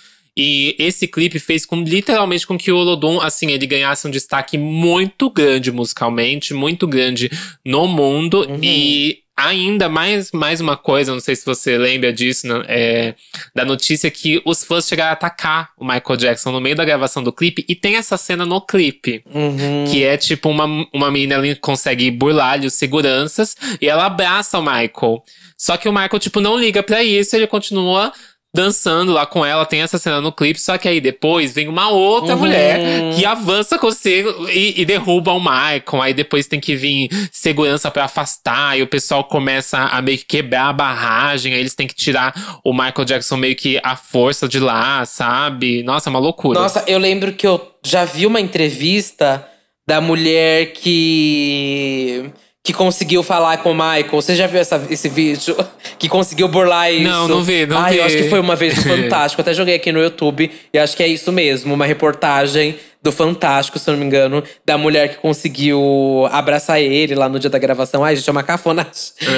E 0.43 0.75
esse 0.79 1.07
clipe 1.07 1.37
fez 1.37 1.67
com 1.67 1.83
literalmente 1.83 2.47
com 2.47 2.57
que 2.57 2.71
o 2.71 2.75
Olodum, 2.75 3.21
assim, 3.21 3.51
ele 3.51 3.67
ganhasse 3.67 4.07
um 4.07 4.09
destaque 4.09 4.57
muito 4.57 5.29
grande 5.29 5.71
musicalmente, 5.71 6.51
muito 6.51 6.87
grande 6.87 7.29
no 7.63 7.85
mundo. 7.85 8.47
E 8.59 9.19
ainda 9.37 9.87
mais, 9.87 10.31
mais 10.31 10.59
uma 10.59 10.75
coisa, 10.75 11.13
não 11.13 11.19
sei 11.19 11.35
se 11.35 11.45
você 11.45 11.77
lembra 11.77 12.11
disso, 12.11 12.47
né, 12.47 12.63
é, 12.67 13.15
da 13.55 13.63
notícia 13.63 14.09
que 14.09 14.41
os 14.43 14.63
fãs 14.63 14.87
chegaram 14.87 15.11
a 15.11 15.13
atacar 15.13 15.69
o 15.77 15.85
Michael 15.85 16.17
Jackson 16.17 16.51
no 16.51 16.59
meio 16.59 16.75
da 16.75 16.85
gravação 16.85 17.21
do 17.21 17.31
clipe. 17.31 17.63
E 17.69 17.75
tem 17.75 17.95
essa 17.95 18.17
cena 18.17 18.43
no 18.43 18.59
clipe. 18.59 19.23
Uhum. 19.31 19.85
Que 19.91 20.03
é 20.03 20.17
tipo 20.17 20.49
uma, 20.49 20.65
uma 20.91 21.11
menina 21.11 21.37
ali 21.37 21.55
consegue 21.55 22.09
burlar 22.09 22.53
ali 22.53 22.65
os 22.65 22.73
seguranças 22.73 23.55
e 23.79 23.87
ela 23.87 24.07
abraça 24.07 24.57
o 24.57 24.63
Michael. 24.63 25.23
Só 25.55 25.77
que 25.77 25.87
o 25.87 25.91
Michael, 25.91 26.19
tipo, 26.19 26.39
não 26.39 26.57
liga 26.57 26.81
pra 26.81 27.03
isso, 27.03 27.35
ele 27.35 27.45
continua 27.45 28.11
dançando 28.53 29.13
lá 29.13 29.25
com 29.25 29.45
ela, 29.45 29.65
tem 29.65 29.81
essa 29.81 29.97
cena 29.97 30.19
no 30.19 30.31
clipe, 30.31 30.59
só 30.59 30.77
que 30.77 30.87
aí 30.87 30.99
depois 30.99 31.53
vem 31.53 31.69
uma 31.69 31.87
outra 31.89 32.33
Uhum. 32.33 32.39
mulher 32.39 33.15
que 33.15 33.25
avança 33.25 33.79
consigo 33.79 34.49
e, 34.49 34.81
e 34.81 34.85
derruba 34.85 35.31
o 35.31 35.39
Michael. 35.39 36.01
Aí 36.01 36.13
depois 36.13 36.47
tem 36.47 36.59
que 36.59 36.75
vir 36.75 37.09
segurança 37.31 37.89
pra 37.89 38.03
afastar, 38.05 38.77
e 38.77 38.81
o 38.83 38.87
pessoal 38.87 39.23
começa 39.23 39.77
a 39.77 40.01
meio 40.01 40.17
que 40.17 40.25
quebrar 40.25 40.67
a 40.69 40.73
barragem, 40.73 41.53
aí 41.53 41.59
eles 41.61 41.75
têm 41.75 41.87
que 41.87 41.95
tirar 41.95 42.33
o 42.63 42.73
Michael 42.73 43.05
Jackson 43.05 43.37
meio 43.37 43.55
que 43.55 43.79
à 43.83 43.95
força 43.95 44.47
de 44.49 44.59
lá, 44.59 45.05
sabe? 45.05 45.81
Nossa, 45.83 46.09
é 46.09 46.11
uma 46.11 46.19
loucura. 46.19 46.59
Nossa, 46.59 46.83
eu 46.87 46.99
lembro 46.99 47.31
que 47.33 47.47
eu 47.47 47.71
já 47.85 48.03
vi 48.03 48.25
uma 48.25 48.41
entrevista 48.41 49.47
da 49.87 50.01
mulher 50.01 50.73
que. 50.73 52.31
Que 52.63 52.73
conseguiu 52.73 53.23
falar 53.23 53.57
com 53.57 53.71
o 53.71 53.73
Michael. 53.73 54.09
Você 54.11 54.35
já 54.35 54.45
viu 54.45 54.59
essa, 54.59 54.81
esse 54.89 55.09
vídeo? 55.09 55.55
Que 55.97 56.09
conseguiu 56.09 56.47
burlar 56.47 56.91
isso? 56.91 57.03
Não, 57.03 57.27
não 57.27 57.43
vi, 57.43 57.67
não 57.67 57.77
Ai, 57.77 57.91
eu 57.91 57.97
vi. 57.97 58.01
acho 58.01 58.17
que 58.17 58.29
foi 58.29 58.39
uma 58.39 58.55
vez 58.55 58.73
Fantástico. 58.83 59.39
Até 59.39 59.53
joguei 59.53 59.75
aqui 59.75 59.91
no 59.91 60.01
YouTube. 60.01 60.49
E 60.73 60.79
acho 60.79 60.97
que 60.97 61.03
é 61.03 61.07
isso 61.07 61.31
mesmo. 61.31 61.75
Uma 61.75 61.85
reportagem 61.85 62.75
do 63.03 63.11
Fantástico, 63.11 63.77
se 63.77 63.87
eu 63.87 63.93
não 63.93 63.99
me 63.99 64.05
engano. 64.07 64.43
Da 64.65 64.79
mulher 64.79 65.09
que 65.09 65.17
conseguiu 65.17 66.27
abraçar 66.31 66.81
ele 66.81 67.13
lá 67.13 67.29
no 67.29 67.37
dia 67.37 67.51
da 67.51 67.59
gravação. 67.59 68.03
Ai, 68.03 68.15
gente, 68.15 68.27
é 68.27 68.31
uma 68.31 68.41
cafona. 68.41 68.87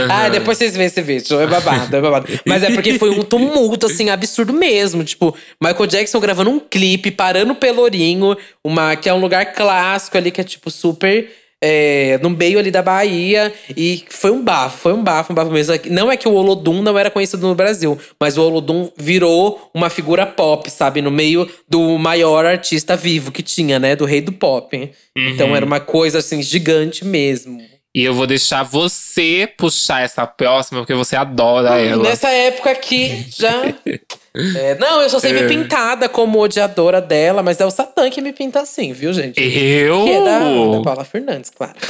Ai, 0.09 0.31
depois 0.31 0.57
vocês 0.57 0.73
veem 0.73 0.87
esse 0.87 1.01
vídeo. 1.01 1.37
É 1.37 1.45
babado, 1.47 1.93
é 1.93 2.01
babado. 2.01 2.27
Mas 2.45 2.63
é 2.63 2.71
porque 2.71 2.97
foi 2.97 3.09
um 3.09 3.23
tumulto, 3.23 3.87
assim, 3.87 4.09
absurdo 4.09 4.53
mesmo. 4.53 5.03
Tipo, 5.03 5.35
Michael 5.61 5.87
Jackson 5.87 6.19
gravando 6.21 6.49
um 6.49 6.59
clipe, 6.59 7.11
parando 7.11 7.53
Pelourinho. 7.55 8.37
Uma, 8.63 8.95
que 8.95 9.09
é 9.09 9.13
um 9.13 9.19
lugar 9.19 9.51
clássico 9.53 10.17
ali, 10.17 10.31
que 10.31 10.39
é 10.39 10.45
tipo 10.45 10.71
super 10.71 11.29
é, 11.65 12.19
no 12.21 12.29
meio 12.29 12.59
ali 12.59 12.69
da 12.69 12.81
Bahia. 12.81 13.53
E 13.75 14.03
foi 14.09 14.31
um 14.31 14.43
bafo, 14.43 14.77
foi 14.77 14.93
um 14.93 15.01
bafo, 15.01 15.31
um 15.31 15.35
bafo 15.35 15.49
mesmo. 15.49 15.73
Não 15.89 16.11
é 16.11 16.17
que 16.17 16.27
o 16.27 16.33
Olodum 16.33 16.81
não 16.81 16.99
era 16.99 17.09
conhecido 17.09 17.47
no 17.47 17.55
Brasil, 17.55 17.97
mas 18.19 18.37
o 18.37 18.43
Olodum 18.43 18.91
virou 18.97 19.71
uma 19.73 19.89
figura 19.89 20.25
pop, 20.25 20.69
sabe? 20.69 21.01
No 21.01 21.09
meio 21.09 21.49
do 21.69 21.97
maior 21.97 22.45
artista 22.45 22.97
vivo 22.97 23.31
que 23.31 23.41
tinha, 23.41 23.79
né? 23.79 23.95
Do 23.95 24.03
rei 24.03 24.19
do 24.19 24.33
pop. 24.33 24.91
Então 25.15 25.55
era 25.55 25.65
uma 25.65 25.79
coisa, 25.79 26.19
assim, 26.19 26.41
gigante 26.41 27.05
mesmo. 27.05 27.61
E 27.95 28.03
eu 28.03 28.13
vou 28.13 28.27
deixar 28.27 28.63
você 28.63 29.47
puxar 29.57 30.01
essa 30.01 30.25
próxima, 30.25 30.81
porque 30.81 30.95
você 30.95 31.15
adora 31.15 31.79
ela. 31.79 32.03
Nessa 32.03 32.29
época 32.29 32.71
aqui, 32.71 33.25
já… 33.29 33.73
É, 34.35 34.75
não, 34.79 34.99
eu 35.01 35.09
sou 35.11 35.19
sempre 35.19 35.43
É. 35.43 35.47
pintada 35.47 36.09
como 36.09 36.39
odiadora 36.39 36.99
dela, 36.99 37.43
mas 37.43 37.59
é 37.59 37.65
o 37.65 37.69
Satã 37.69 38.09
que 38.09 38.19
me 38.19 38.33
pinta 38.33 38.61
assim, 38.61 38.91
viu, 38.91 39.13
gente? 39.13 39.39
Eu? 39.39 40.05
Que 40.05 40.11
é 40.11 40.23
da, 40.23 40.39
da 40.39 40.81
Paula 40.81 41.05
Fernandes, 41.05 41.51
claro. 41.55 41.75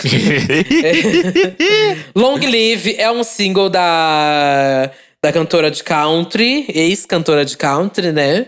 Long 2.15 2.37
Live 2.39 2.95
é 2.97 3.11
um 3.11 3.23
single 3.23 3.69
da, 3.69 4.89
da 5.21 5.31
cantora 5.31 5.69
de 5.71 5.83
country, 5.83 6.65
ex-cantora 6.73 7.45
de 7.45 7.57
country, 7.57 8.11
né? 8.11 8.47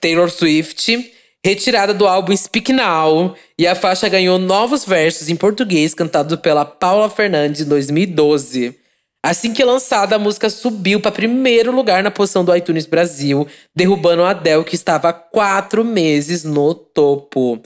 Taylor 0.00 0.30
Swift. 0.30 1.12
Retirada 1.42 1.94
do 1.94 2.06
álbum 2.06 2.36
Speak 2.36 2.70
Now. 2.72 3.34
E 3.58 3.66
a 3.66 3.74
faixa 3.74 4.06
ganhou 4.10 4.38
novos 4.38 4.84
versos 4.84 5.30
em 5.30 5.36
português, 5.36 5.94
cantado 5.94 6.36
pela 6.36 6.66
Paula 6.66 7.08
Fernandes 7.08 7.62
em 7.62 7.64
2012. 7.64 8.74
Assim 9.22 9.52
que 9.52 9.62
lançada, 9.62 10.16
a 10.16 10.18
música 10.18 10.48
subiu 10.48 10.98
para 10.98 11.12
primeiro 11.12 11.70
lugar 11.70 12.02
na 12.02 12.10
posição 12.10 12.42
do 12.42 12.56
iTunes 12.56 12.86
Brasil, 12.86 13.46
derrubando 13.76 14.22
a 14.22 14.30
Adele, 14.30 14.64
que 14.64 14.74
estava 14.74 15.10
há 15.10 15.12
quatro 15.12 15.84
meses 15.84 16.42
no 16.42 16.74
topo. 16.74 17.60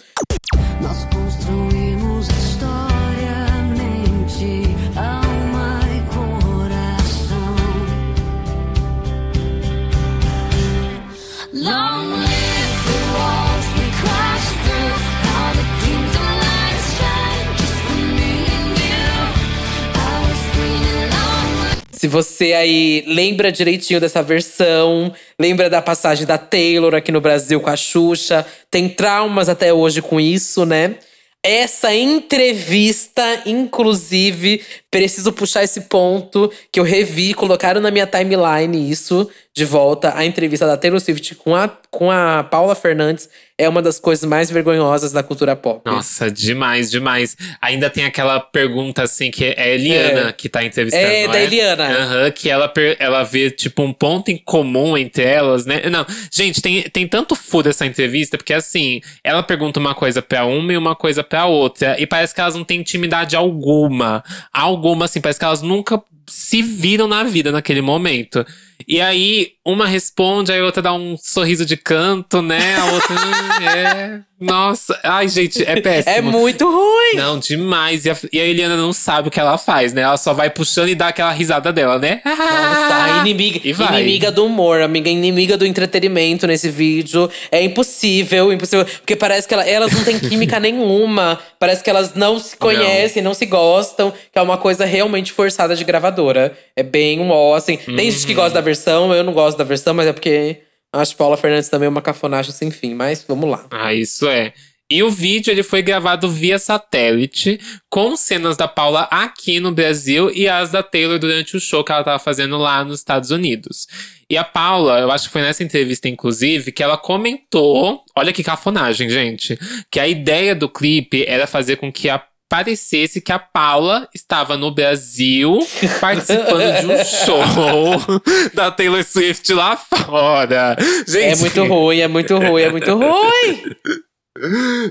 Se 22.05 22.09
você 22.09 22.53
aí 22.53 23.03
lembra 23.07 23.51
direitinho 23.51 23.99
dessa 23.99 24.23
versão, 24.23 25.11
lembra 25.41 25.71
da 25.71 25.81
passagem 25.81 26.27
da 26.27 26.37
Taylor 26.37 26.95
aqui 26.95 27.11
no 27.11 27.19
Brasil 27.19 27.59
com 27.63 27.71
a 27.71 27.77
Xuxa, 27.77 28.45
tem 28.71 28.91
traumas 28.91 29.49
até 29.49 29.73
hoje 29.73 30.03
com 30.03 30.21
isso, 30.21 30.67
né? 30.67 30.97
Essa 31.43 31.95
entrevista, 31.95 33.23
inclusive, 33.47 34.61
preciso 34.91 35.33
puxar 35.33 35.65
esse 35.65 35.81
ponto 35.83 36.53
que 36.71 36.79
eu 36.79 36.85
revi, 36.85 37.33
colocaram 37.33 37.81
na 37.81 37.91
minha 37.91 38.07
timeline 38.07 38.91
isso 38.91 39.27
de 39.55 39.65
volta. 39.65 40.13
A 40.15 40.27
entrevista 40.27 40.67
da 40.67 40.77
Taylor 40.77 41.01
Swift 41.01 41.35
com 41.37 41.57
a, 41.57 41.69
com 41.91 42.11
a 42.11 42.45
Paula 42.45 42.75
Fernandes 42.75 43.31
é 43.57 43.69
uma 43.69 43.81
das 43.81 44.01
coisas 44.01 44.29
mais 44.29 44.51
vergonhosas 44.51 45.13
da 45.13 45.23
cultura 45.23 45.55
pop. 45.55 45.81
Nossa, 45.87 46.29
demais, 46.29 46.91
demais. 46.91 47.37
Ainda 47.63 47.89
tem 47.89 48.05
aquela 48.05 48.41
pergunta 48.41 49.05
assim 49.05 49.31
que 49.31 49.45
é 49.45 49.63
a 49.63 49.69
Eliana 49.69 50.29
É. 50.31 50.33
que 50.33 50.49
tá 50.49 50.65
entrevistando. 50.65 51.05
É, 51.05 51.29
da 51.29 51.41
Eliana. 51.41 51.85
Aham, 51.85 52.31
que 52.33 52.51
ela, 52.51 52.73
ela 52.99 53.23
vê, 53.23 53.51
tipo, 53.53 53.83
um 53.83 53.93
ponto 53.93 54.31
em 54.31 54.37
comum 54.39 54.99
entre 54.99 55.23
elas, 55.23 55.67
né? 55.67 55.83
Não, 55.89 56.05
gente, 56.33 56.61
tem, 56.61 56.83
tem 56.83 57.07
tanto 57.07 57.37
furo 57.37 57.69
essa 57.69 57.87
entrevista, 57.87 58.37
porque 58.37 58.53
assim, 58.53 59.01
ela 59.23 59.43
pergunta 59.43 59.79
uma 59.79 59.95
coisa 59.95 60.21
pra 60.21 60.45
uma 60.45 60.73
e 60.73 60.77
uma 60.77 60.97
coisa 60.97 61.23
pra 61.23 61.47
outra. 61.47 61.95
E 62.01 62.07
parece 62.09 62.35
que 62.35 62.41
elas 62.41 62.57
não 62.57 62.65
têm 62.65 62.81
intimidade 62.81 63.37
alguma. 63.37 64.25
Alguma, 64.53 65.05
assim, 65.05 65.21
parece 65.21 65.39
que 65.39 65.45
elas 65.45 65.63
nunca 65.63 66.03
se 66.27 66.61
viram 66.61 67.07
na 67.07 67.23
vida 67.23 67.53
naquele 67.53 67.83
momento. 67.83 68.45
E 68.87 69.01
aí, 69.01 69.49
uma 69.65 69.87
responde, 69.87 70.53
aí 70.53 70.61
a 70.61 70.65
outra 70.65 70.83
dá 70.83 70.93
um 70.93 71.17
sorriso 71.17 71.65
de 71.65 71.77
canto, 71.77 72.43
né? 72.43 72.77
A 72.77 72.85
outra. 72.93 73.15
"Hum, 73.15 73.67
é. 73.67 74.21
Nossa. 74.41 74.99
Ai, 75.03 75.27
gente, 75.29 75.63
é 75.63 75.81
péssimo. 75.81 76.15
É 76.15 76.21
muito 76.21 76.67
ruim! 76.69 77.15
Não, 77.17 77.39
demais. 77.39 78.05
E 78.05 78.11
a, 78.11 78.17
e 78.33 78.41
a 78.41 78.45
Eliana 78.45 78.77
não 78.77 78.93
sabe 78.93 79.29
o 79.29 79.31
que 79.31 79.41
ela 79.41 79.57
faz, 79.57 79.95
né? 79.95 80.03
Ela 80.03 80.17
só 80.19 80.35
vai 80.35 80.51
puxando 80.51 80.89
e 80.89 80.95
dá 80.95 81.09
aquela 81.09 81.31
risada 81.33 81.73
dela, 81.73 81.99
né? 81.99 82.21
Nossa, 82.27 83.21
inimiga, 83.21 83.61
inimiga 84.01 84.31
do 84.31 84.45
humor, 84.45 84.83
amiga, 84.83 85.09
inimiga 85.09 85.57
do 85.57 85.65
entretenimento 85.65 86.47
nesse 86.47 86.69
vídeo. 86.69 87.31
É 87.51 87.63
impossível, 87.63 88.53
impossível. 88.53 88.85
Porque 88.85 89.17
parece 89.17 89.47
que 89.49 89.55
ela- 89.55 89.67
elas 89.67 89.93
não 89.93 90.05
têm 90.05 90.19
química 90.19 90.59
nenhuma. 90.61 91.39
Parece 91.59 91.83
que 91.83 91.89
elas 91.89 92.15
não 92.15 92.39
se 92.39 92.57
conhecem, 92.57 93.23
não. 93.23 93.33
se 93.33 93.47
gostam. 93.47 94.13
Que 94.33 94.39
é 94.39 94.43
uma 94.43 94.59
coisa 94.59 94.85
realmente 94.85 95.33
forçada 95.33 95.75
de 95.75 95.85
gravadora. 95.85 96.53
É 96.77 96.83
bem 96.83 97.19
um 97.21 97.31
ó, 97.31 97.55
assim. 97.55 97.77
Tem 97.77 98.11
gente 98.11 98.27
que 98.27 98.35
gosta 98.35 98.55
da 98.55 98.61
versão, 98.61 98.74
eu 99.15 99.25
não 99.25 99.33
gosto 99.33 99.57
da 99.57 99.65
versão, 99.65 99.95
mas 99.95 100.07
é 100.07 100.13
porque 100.13 100.61
acho 100.93 101.17
Paula 101.17 101.37
Fernandes 101.37 101.69
também 101.69 101.87
é 101.87 101.91
uma 101.91 102.03
cafonagem 102.03 102.53
sem 102.53 102.71
fim. 102.71 102.95
Mas 102.95 103.25
vamos 103.27 103.51
lá. 103.51 103.67
Ah, 103.71 103.93
isso 103.93 104.29
é. 104.29 104.53
E 104.91 105.03
o 105.03 105.11
vídeo 105.11 105.51
ele 105.51 105.63
foi 105.63 105.81
gravado 105.81 106.29
via 106.29 106.59
satélite, 106.59 107.59
com 107.89 108.15
cenas 108.17 108.55
da 108.55 108.69
Paula 108.69 109.09
aqui 109.11 109.59
no 109.59 109.73
Brasil 109.73 110.31
e 110.31 110.47
as 110.47 110.71
da 110.71 110.83
Taylor 110.83 111.19
durante 111.19 111.57
o 111.57 111.61
show 111.61 111.83
que 111.83 111.91
ela 111.91 112.05
tava 112.05 112.19
fazendo 112.19 112.59
lá 112.59 112.85
nos 112.85 112.99
Estados 112.99 113.31
Unidos. 113.31 113.87
E 114.29 114.37
a 114.37 114.45
Paula, 114.45 115.01
eu 115.01 115.11
acho 115.11 115.27
que 115.27 115.33
foi 115.33 115.41
nessa 115.41 115.65
entrevista, 115.65 116.07
inclusive, 116.07 116.71
que 116.71 116.83
ela 116.83 116.99
comentou. 116.99 118.05
Olha 118.15 118.33
que 118.33 118.45
cafonagem, 118.45 119.09
gente. 119.09 119.59
Que 119.91 119.99
a 119.99 120.07
ideia 120.07 120.55
do 120.55 120.69
clipe 120.69 121.25
era 121.27 121.47
fazer 121.47 121.77
com 121.77 121.91
que 121.91 122.11
a 122.11 122.23
parecesse 122.49 123.21
que 123.21 123.33
a 123.33 123.39
Paula 123.39 124.09
estava 124.15 124.57
no 124.57 124.71
Brasil 124.71 125.59
participando 126.01 126.81
de 126.81 126.87
um 126.87 127.05
show 127.05 128.21
da 128.55 128.71
Taylor 128.71 129.03
Swift 129.05 129.53
lá 129.53 129.77
fora. 129.77 130.77
Gente, 131.07 131.33
É 131.33 131.37
muito 131.37 131.65
ruim, 131.65 132.01
é 132.01 132.09
muito 132.09 132.37
ruim, 132.39 132.63
é 132.63 132.71
muito 132.71 132.95
ruim. 132.95 133.63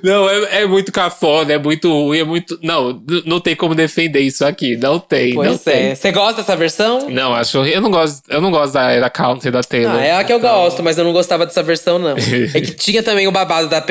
Não, 0.02 0.30
é, 0.30 0.62
é 0.62 0.66
muito 0.66 0.90
cafona, 0.90 1.52
é 1.52 1.58
muito 1.58 1.92
ruim, 1.92 2.20
é 2.20 2.24
muito. 2.24 2.58
Não, 2.64 3.04
não 3.26 3.42
tem 3.42 3.54
como 3.56 3.76
defender 3.76 4.22
isso 4.22 4.46
aqui. 4.46 4.78
Não 4.78 4.98
tem, 4.98 5.34
não 5.34 5.44
Pois 5.44 5.64
tem. 5.64 5.90
é. 5.90 5.96
Você 5.96 6.14
gosta 6.14 6.42
dessa 6.42 6.56
versão? 6.56 7.10
Não, 7.10 7.34
acho. 7.34 7.58
Eu 7.66 7.82
não 7.82 7.92
gosto, 7.92 8.22
eu 8.30 8.40
não 8.40 8.50
gosto 8.50 8.74
da 8.74 8.90
era 8.90 9.10
country 9.10 9.52
da 9.52 9.62
Taylor. 9.62 9.98
Ah, 9.98 10.06
é 10.06 10.16
a 10.16 10.24
que 10.24 10.32
eu 10.32 10.40
gosto, 10.40 10.82
mas 10.82 10.98
eu 10.98 11.04
não 11.04 11.12
gostava 11.12 11.46
dessa 11.46 11.62
versão, 11.62 12.00
não. 12.00 12.16
é 12.56 12.62
que 12.62 12.74
tinha 12.74 13.04
também 13.04 13.28
o 13.28 13.34
babado 13.34 13.68
da 13.68 13.84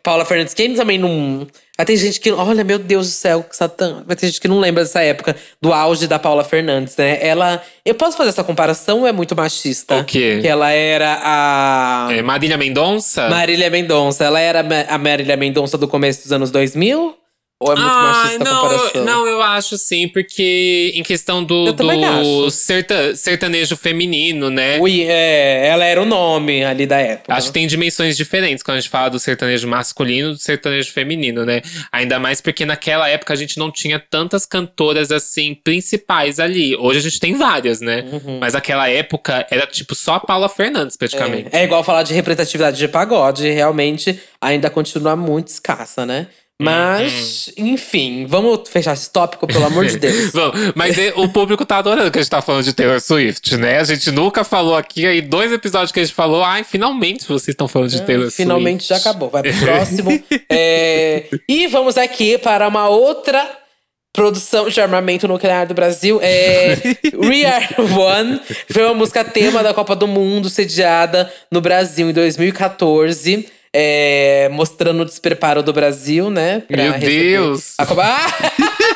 Paula, 0.00 0.24
Fernandes, 0.24 0.54
que 0.54 0.68
também 0.70 0.96
não. 0.98 1.44
Aí 1.80 1.86
tem 1.86 1.96
gente 1.96 2.20
que. 2.20 2.30
Olha, 2.30 2.62
meu 2.62 2.78
Deus 2.78 3.06
do 3.06 3.12
céu, 3.12 3.42
que 3.42 3.56
satã. 3.56 4.02
Vai 4.06 4.14
ter 4.14 4.26
gente 4.26 4.38
que 4.38 4.46
não 4.46 4.60
lembra 4.60 4.82
dessa 4.84 5.00
época 5.00 5.34
do 5.62 5.72
auge 5.72 6.06
da 6.06 6.18
Paula 6.18 6.44
Fernandes, 6.44 6.94
né? 6.94 7.18
Ela. 7.26 7.62
Eu 7.86 7.94
posso 7.94 8.18
fazer 8.18 8.28
essa 8.28 8.44
comparação 8.44 9.00
ou 9.00 9.06
é 9.06 9.12
muito 9.12 9.34
machista? 9.34 10.00
O 10.00 10.04
quê? 10.04 10.40
Que 10.42 10.46
ela 10.46 10.70
era 10.70 11.18
a. 11.22 12.08
É, 12.10 12.20
Marília 12.20 12.58
Mendonça? 12.58 13.30
Marília 13.30 13.70
Mendonça. 13.70 14.22
Ela 14.24 14.40
era 14.40 14.60
a 14.90 14.98
Marília 14.98 15.38
Mendonça 15.38 15.78
do 15.78 15.88
começo 15.88 16.24
dos 16.24 16.32
anos 16.32 16.50
2000? 16.50 17.16
Ou 17.62 17.74
é 17.74 17.76
muito 17.76 17.86
machista 17.86 18.42
a 18.42 18.44
não, 18.44 18.62
comparação? 18.62 19.04
não, 19.04 19.26
eu 19.26 19.42
acho 19.42 19.76
sim, 19.76 20.08
porque 20.08 20.92
em 20.94 21.02
questão 21.02 21.44
do, 21.44 21.66
Eu 21.66 21.72
do 21.74 22.50
serta- 22.50 23.14
sertanejo 23.14 23.76
feminino, 23.76 24.48
né? 24.48 24.78
Ui, 24.80 25.02
é, 25.02 25.66
ela 25.66 25.84
era 25.84 26.00
o 26.00 26.06
nome 26.06 26.64
ali 26.64 26.86
da 26.86 26.98
época. 26.98 27.34
Acho 27.34 27.48
que 27.48 27.52
tem 27.52 27.66
dimensões 27.66 28.16
diferentes 28.16 28.62
quando 28.62 28.78
a 28.78 28.80
gente 28.80 28.88
fala 28.88 29.10
do 29.10 29.18
sertanejo 29.20 29.68
masculino 29.68 30.30
e 30.30 30.32
do 30.32 30.38
sertanejo 30.38 30.90
feminino, 30.90 31.44
né? 31.44 31.60
Ainda 31.92 32.18
mais 32.18 32.40
porque 32.40 32.64
naquela 32.64 33.10
época 33.10 33.34
a 33.34 33.36
gente 33.36 33.58
não 33.58 33.70
tinha 33.70 33.98
tantas 34.00 34.46
cantoras 34.46 35.12
assim 35.12 35.54
principais 35.54 36.40
ali. 36.40 36.74
Hoje 36.76 37.00
a 37.00 37.02
gente 37.02 37.20
tem 37.20 37.34
várias, 37.36 37.82
né? 37.82 38.04
Mas 38.40 38.54
naquela 38.54 38.88
época 38.88 39.46
era 39.50 39.66
tipo 39.66 39.94
só 39.94 40.14
a 40.14 40.20
Paula 40.20 40.48
Fernandes, 40.48 40.96
praticamente. 40.96 41.50
É, 41.52 41.60
é 41.60 41.64
igual 41.64 41.84
falar 41.84 42.04
de 42.04 42.14
representatividade 42.14 42.78
de 42.78 42.88
pagode, 42.88 43.50
realmente 43.50 44.18
ainda 44.40 44.70
continua 44.70 45.14
muito 45.14 45.48
escassa, 45.48 46.06
né? 46.06 46.28
Mas, 46.60 47.50
enfim, 47.56 48.26
vamos 48.26 48.68
fechar 48.68 48.92
esse 48.92 49.10
tópico, 49.10 49.46
pelo 49.46 49.64
amor 49.64 49.86
de 49.86 49.98
Deus. 49.98 50.30
Bom, 50.32 50.52
mas 50.74 50.96
o 51.16 51.28
público 51.30 51.64
tá 51.64 51.78
adorando 51.78 52.10
que 52.10 52.18
a 52.18 52.22
gente 52.22 52.30
tá 52.30 52.42
falando 52.42 52.64
de 52.64 52.74
Taylor 52.74 53.00
Swift, 53.00 53.56
né? 53.56 53.78
A 53.78 53.84
gente 53.84 54.10
nunca 54.10 54.44
falou 54.44 54.76
aqui, 54.76 55.06
aí 55.06 55.22
dois 55.22 55.50
episódios 55.52 55.90
que 55.90 56.00
a 56.00 56.04
gente 56.04 56.14
falou, 56.14 56.44
ai, 56.44 56.62
finalmente 56.62 57.26
vocês 57.26 57.48
estão 57.48 57.66
falando 57.66 57.90
de 57.90 58.02
Taylor 58.02 58.26
Swift. 58.26 58.42
É, 58.42 58.44
Finalmente 58.44 58.86
já 58.86 58.96
acabou. 58.96 59.30
Vai 59.30 59.42
pro 59.42 59.52
próximo. 59.54 60.10
É, 60.52 61.26
e 61.48 61.68
vamos 61.68 61.96
aqui 61.96 62.36
para 62.36 62.66
uma 62.66 62.88
outra 62.88 63.48
produção 64.12 64.68
de 64.68 64.80
armamento 64.80 65.28
nuclear 65.28 65.66
do 65.66 65.74
Brasil. 65.74 66.18
É, 66.22 66.76
We 67.14 67.44
Are 67.44 67.66
One 67.78 68.40
foi 68.70 68.84
uma 68.84 68.94
música 68.94 69.24
tema 69.24 69.62
da 69.62 69.72
Copa 69.72 69.94
do 69.94 70.06
Mundo, 70.06 70.50
sediada 70.50 71.32
no 71.50 71.60
Brasil 71.60 72.10
em 72.10 72.12
2014. 72.12 73.48
É, 73.74 74.48
mostrando 74.52 75.02
o 75.02 75.04
despreparo 75.04 75.62
do 75.62 75.72
Brasil, 75.72 76.30
né? 76.30 76.62
Meu 76.68 76.92
receber 76.92 77.30
Deus! 77.30 77.74
A 77.78 77.86
Copa. 77.86 78.04
Ah! 78.12 78.89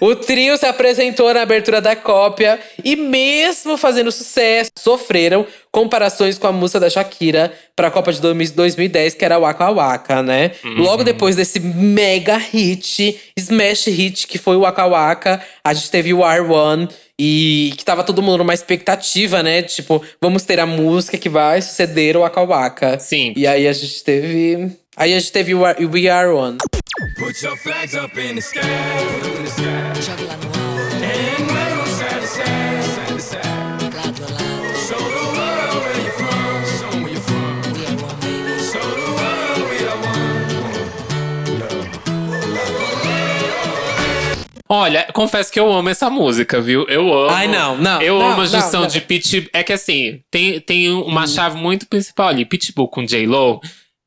O 0.00 0.16
trio 0.16 0.56
se 0.56 0.66
apresentou 0.66 1.32
na 1.32 1.42
abertura 1.42 1.80
da 1.80 1.94
cópia 1.94 2.58
e, 2.84 2.96
mesmo 2.96 3.76
fazendo 3.76 4.10
sucesso, 4.10 4.70
sofreram 4.76 5.46
comparações 5.70 6.38
com 6.38 6.46
a 6.46 6.52
música 6.52 6.80
da 6.80 6.90
Shakira 6.90 7.52
para 7.76 7.88
a 7.88 7.90
Copa 7.90 8.12
de 8.12 8.20
2010, 8.20 9.14
que 9.14 9.24
era 9.24 9.38
Waka 9.38 9.70
Waka, 9.70 10.22
né? 10.22 10.52
Logo 10.76 11.04
depois 11.04 11.36
desse 11.36 11.60
mega 11.60 12.36
hit, 12.36 13.18
smash 13.36 13.86
hit 13.86 14.26
que 14.26 14.38
foi 14.38 14.56
o 14.56 14.60
Waka 14.60 14.86
Waka, 14.86 15.40
a 15.64 15.72
gente 15.72 15.90
teve 15.90 16.12
o 16.12 16.18
R1 16.18 16.90
e 17.18 17.72
que 17.76 17.84
tava 17.84 18.02
todo 18.02 18.20
mundo 18.20 18.38
numa 18.38 18.54
expectativa, 18.54 19.42
né? 19.42 19.62
Tipo, 19.62 20.02
vamos 20.20 20.44
ter 20.44 20.58
a 20.58 20.66
música 20.66 21.16
que 21.16 21.28
vai 21.28 21.62
suceder 21.62 22.16
o 22.16 22.20
Waka 22.20 22.42
Waka. 22.42 22.98
Sim. 22.98 23.32
E 23.36 23.46
aí 23.46 23.68
a 23.68 23.72
gente 23.72 24.02
teve. 24.02 24.72
Aí 24.96 25.14
a 25.14 25.18
gente 25.18 25.32
teve 25.32 25.54
o 25.54 25.62
We 25.62 26.08
Are 26.08 26.28
One. 26.28 26.58
Put 27.16 27.42
your 27.42 27.56
flags 27.56 27.94
up 27.94 28.16
in 28.18 28.36
the 28.36 28.42
sky, 28.42 28.60
in 28.60 29.44
the 29.44 29.50
sky. 29.50 29.92
Jogue 30.02 30.26
lá 30.28 30.36
no 30.36 30.46
alto, 30.46 30.60
And 30.94 31.46
wave 31.48 31.80
'em 31.80 31.86
side 31.86 32.20
to 32.20 32.26
side, 32.26 32.84
side 32.84 33.06
to 33.08 33.18
side. 33.18 33.42
lado 33.96 34.22
a 34.22 34.28
lado. 34.30 34.76
Show 34.86 34.98
the 34.98 35.24
world 35.32 35.76
where 35.80 36.00
you're 36.02 36.12
from, 36.12 36.64
show 36.78 36.92
where 37.00 37.12
you're 37.12 37.22
from. 37.22 37.62
We 37.72 37.86
are 37.86 37.96
one, 37.96 38.16
baby. 38.20 38.54
Show 38.60 38.84
the 38.84 39.08
world 39.10 39.62
we 39.70 39.78
are 39.88 39.96
one. 39.96 40.42
Olha, 44.68 45.08
confesso 45.14 45.50
que 45.50 45.58
eu 45.60 45.72
amo 45.72 45.88
essa 45.88 46.10
música, 46.10 46.60
viu? 46.60 46.84
Eu 46.88 47.12
amo. 47.12 47.30
Ai, 47.30 47.48
não, 47.48 47.76
não, 47.78 48.02
Eu 48.02 48.18
não, 48.18 48.32
amo 48.32 48.42
a 48.42 48.46
junção 48.46 48.86
de 48.86 49.00
Pitbull. 49.00 49.48
É 49.54 49.62
que 49.62 49.72
assim, 49.72 50.22
tem, 50.30 50.60
tem 50.60 50.90
uma 50.90 51.26
chave 51.26 51.56
muito 51.56 51.86
principal 51.88 52.28
ali. 52.28 52.44
Pitbull 52.44 52.88
com 52.88 53.04
J-Lo 53.04 53.60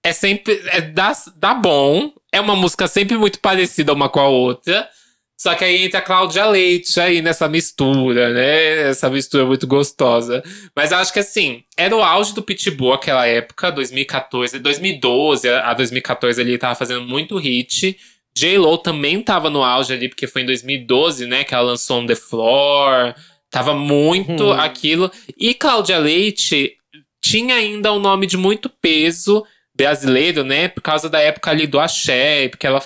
é 0.03 0.13
sempre. 0.13 0.61
É, 0.67 0.81
dá, 0.81 1.13
dá 1.35 1.53
bom. 1.55 2.11
É 2.35 2.41
uma 2.41 2.53
música 2.53 2.85
sempre 2.85 3.17
muito 3.17 3.39
parecida 3.39 3.93
uma 3.93 4.09
com 4.09 4.19
a 4.19 4.27
outra. 4.27 4.89
Só 5.37 5.55
que 5.55 5.63
aí 5.63 5.85
entra 5.85 5.99
a 5.99 6.01
Cláudia 6.01 6.45
Leite 6.45 6.99
aí 6.99 7.21
nessa 7.21 7.47
mistura, 7.47 8.33
né? 8.33 8.89
Essa 8.89 9.09
mistura 9.09 9.45
muito 9.45 9.65
gostosa. 9.65 10.43
Mas 10.75 10.91
eu 10.91 10.97
acho 10.97 11.13
que 11.13 11.19
assim, 11.19 11.63
era 11.77 11.95
o 11.95 12.03
auge 12.03 12.35
do 12.35 12.43
Pitbull 12.43 12.91
aquela 12.91 13.25
época, 13.25 13.71
2014, 13.71 14.59
2012 14.59 15.47
a 15.47 15.73
2014 15.73 16.41
ele 16.41 16.57
tava 16.57 16.75
fazendo 16.75 17.03
muito 17.03 17.37
hit. 17.37 17.97
J-Lo 18.37 18.79
também 18.79 19.21
tava 19.21 19.49
no 19.49 19.63
auge 19.63 19.93
ali, 19.93 20.09
porque 20.09 20.27
foi 20.27 20.41
em 20.41 20.45
2012, 20.45 21.27
né, 21.27 21.45
que 21.45 21.53
ela 21.53 21.63
lançou 21.63 22.01
On 22.01 22.05
The 22.05 22.15
Floor. 22.15 23.15
Tava 23.49 23.73
muito 23.73 24.51
aquilo. 24.51 25.09
E 25.37 25.53
Cláudia 25.53 25.99
Leite 25.99 26.73
tinha 27.21 27.55
ainda 27.55 27.93
um 27.93 27.99
nome 27.99 28.27
de 28.27 28.35
muito 28.35 28.69
peso 28.69 29.45
brasileiro, 29.75 30.43
né? 30.43 30.67
Por 30.67 30.81
causa 30.81 31.09
da 31.09 31.19
época 31.19 31.51
ali 31.51 31.67
do 31.67 31.79
axé, 31.79 32.47
porque 32.49 32.65
ela 32.65 32.81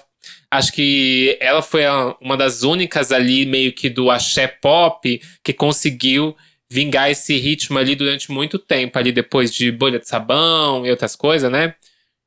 acho 0.51 0.73
que 0.73 1.37
ela 1.39 1.61
foi 1.61 1.83
uma 2.19 2.35
das 2.35 2.63
únicas 2.63 3.11
ali 3.11 3.45
meio 3.45 3.71
que 3.71 3.89
do 3.89 4.09
axé 4.09 4.47
pop 4.47 5.21
que 5.43 5.53
conseguiu 5.53 6.35
vingar 6.71 7.09
esse 7.09 7.37
ritmo 7.37 7.77
ali 7.77 7.95
durante 7.95 8.31
muito 8.31 8.59
tempo, 8.59 8.97
ali 8.97 9.11
depois 9.11 9.53
de 9.53 9.71
Bolha 9.71 9.99
de 9.99 10.07
Sabão 10.07 10.85
e 10.85 10.91
outras 10.91 11.15
coisas, 11.15 11.51
né? 11.51 11.75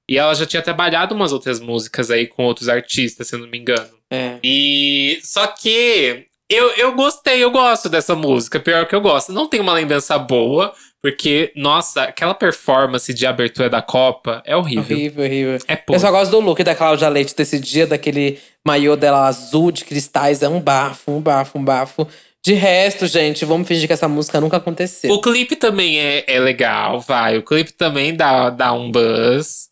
E 0.09 0.19
ela 0.19 0.35
já 0.35 0.45
tinha 0.45 0.63
trabalhado 0.63 1.15
umas 1.15 1.33
outras 1.33 1.61
músicas 1.61 2.11
aí 2.11 2.27
com 2.27 2.45
outros 2.45 2.69
artistas, 2.69 3.29
se 3.29 3.35
eu 3.35 3.39
não 3.39 3.49
me 3.49 3.59
engano. 3.59 3.91
É. 4.11 4.39
E 4.43 5.21
só 5.23 5.47
que 5.47 6.27
eu, 6.51 6.71
eu 6.73 6.95
gostei, 6.95 7.43
eu 7.43 7.51
gosto 7.51 7.89
dessa 7.89 8.15
música, 8.15 8.61
pior 8.61 8.87
que 8.87 8.95
eu 8.95 9.01
gosto. 9.01 9.33
Não 9.33 9.49
tem 9.49 9.61
uma 9.61 9.73
lembrança 9.73 10.19
boa, 10.19 10.75
porque, 11.03 11.53
nossa, 11.57 12.05
aquela 12.05 12.33
performance 12.33 13.13
de 13.13 13.27
abertura 13.27 13.69
da 13.69 13.83
Copa 13.83 14.41
é 14.47 14.57
horrível. 14.57 14.97
Horrível, 14.97 15.25
horrível. 15.25 15.59
É 15.67 15.83
Eu 15.89 15.99
só 15.99 16.13
gosto 16.13 16.31
do 16.31 16.39
look 16.41 16.63
da 16.63 16.77
Cláudia 16.77 17.09
Leite 17.09 17.35
desse 17.35 17.59
dia, 17.59 17.89
daquele 17.89 18.39
maiô 18.65 18.95
dela 18.95 19.27
azul 19.27 19.73
de 19.73 19.85
cristais. 19.85 20.43
É 20.43 20.49
um 20.49 20.61
bafo, 20.61 21.11
um 21.11 21.21
bafo, 21.21 21.59
um 21.59 21.65
bafo. 21.65 22.07
De 22.45 22.55
resto, 22.55 23.09
gente, 23.09 23.45
vamos 23.45 23.67
fingir 23.67 23.89
que 23.89 23.93
essa 23.93 24.07
música 24.07 24.41
nunca 24.41 24.59
aconteceu. 24.59 25.13
O 25.13 25.21
clipe 25.21 25.57
também 25.57 25.99
é, 25.99 26.25
é 26.27 26.39
legal, 26.39 27.01
vai. 27.01 27.37
O 27.37 27.43
clipe 27.43 27.73
também 27.73 28.15
dá, 28.15 28.49
dá 28.51 28.73
um 28.73 28.89
buzz. 28.89 29.69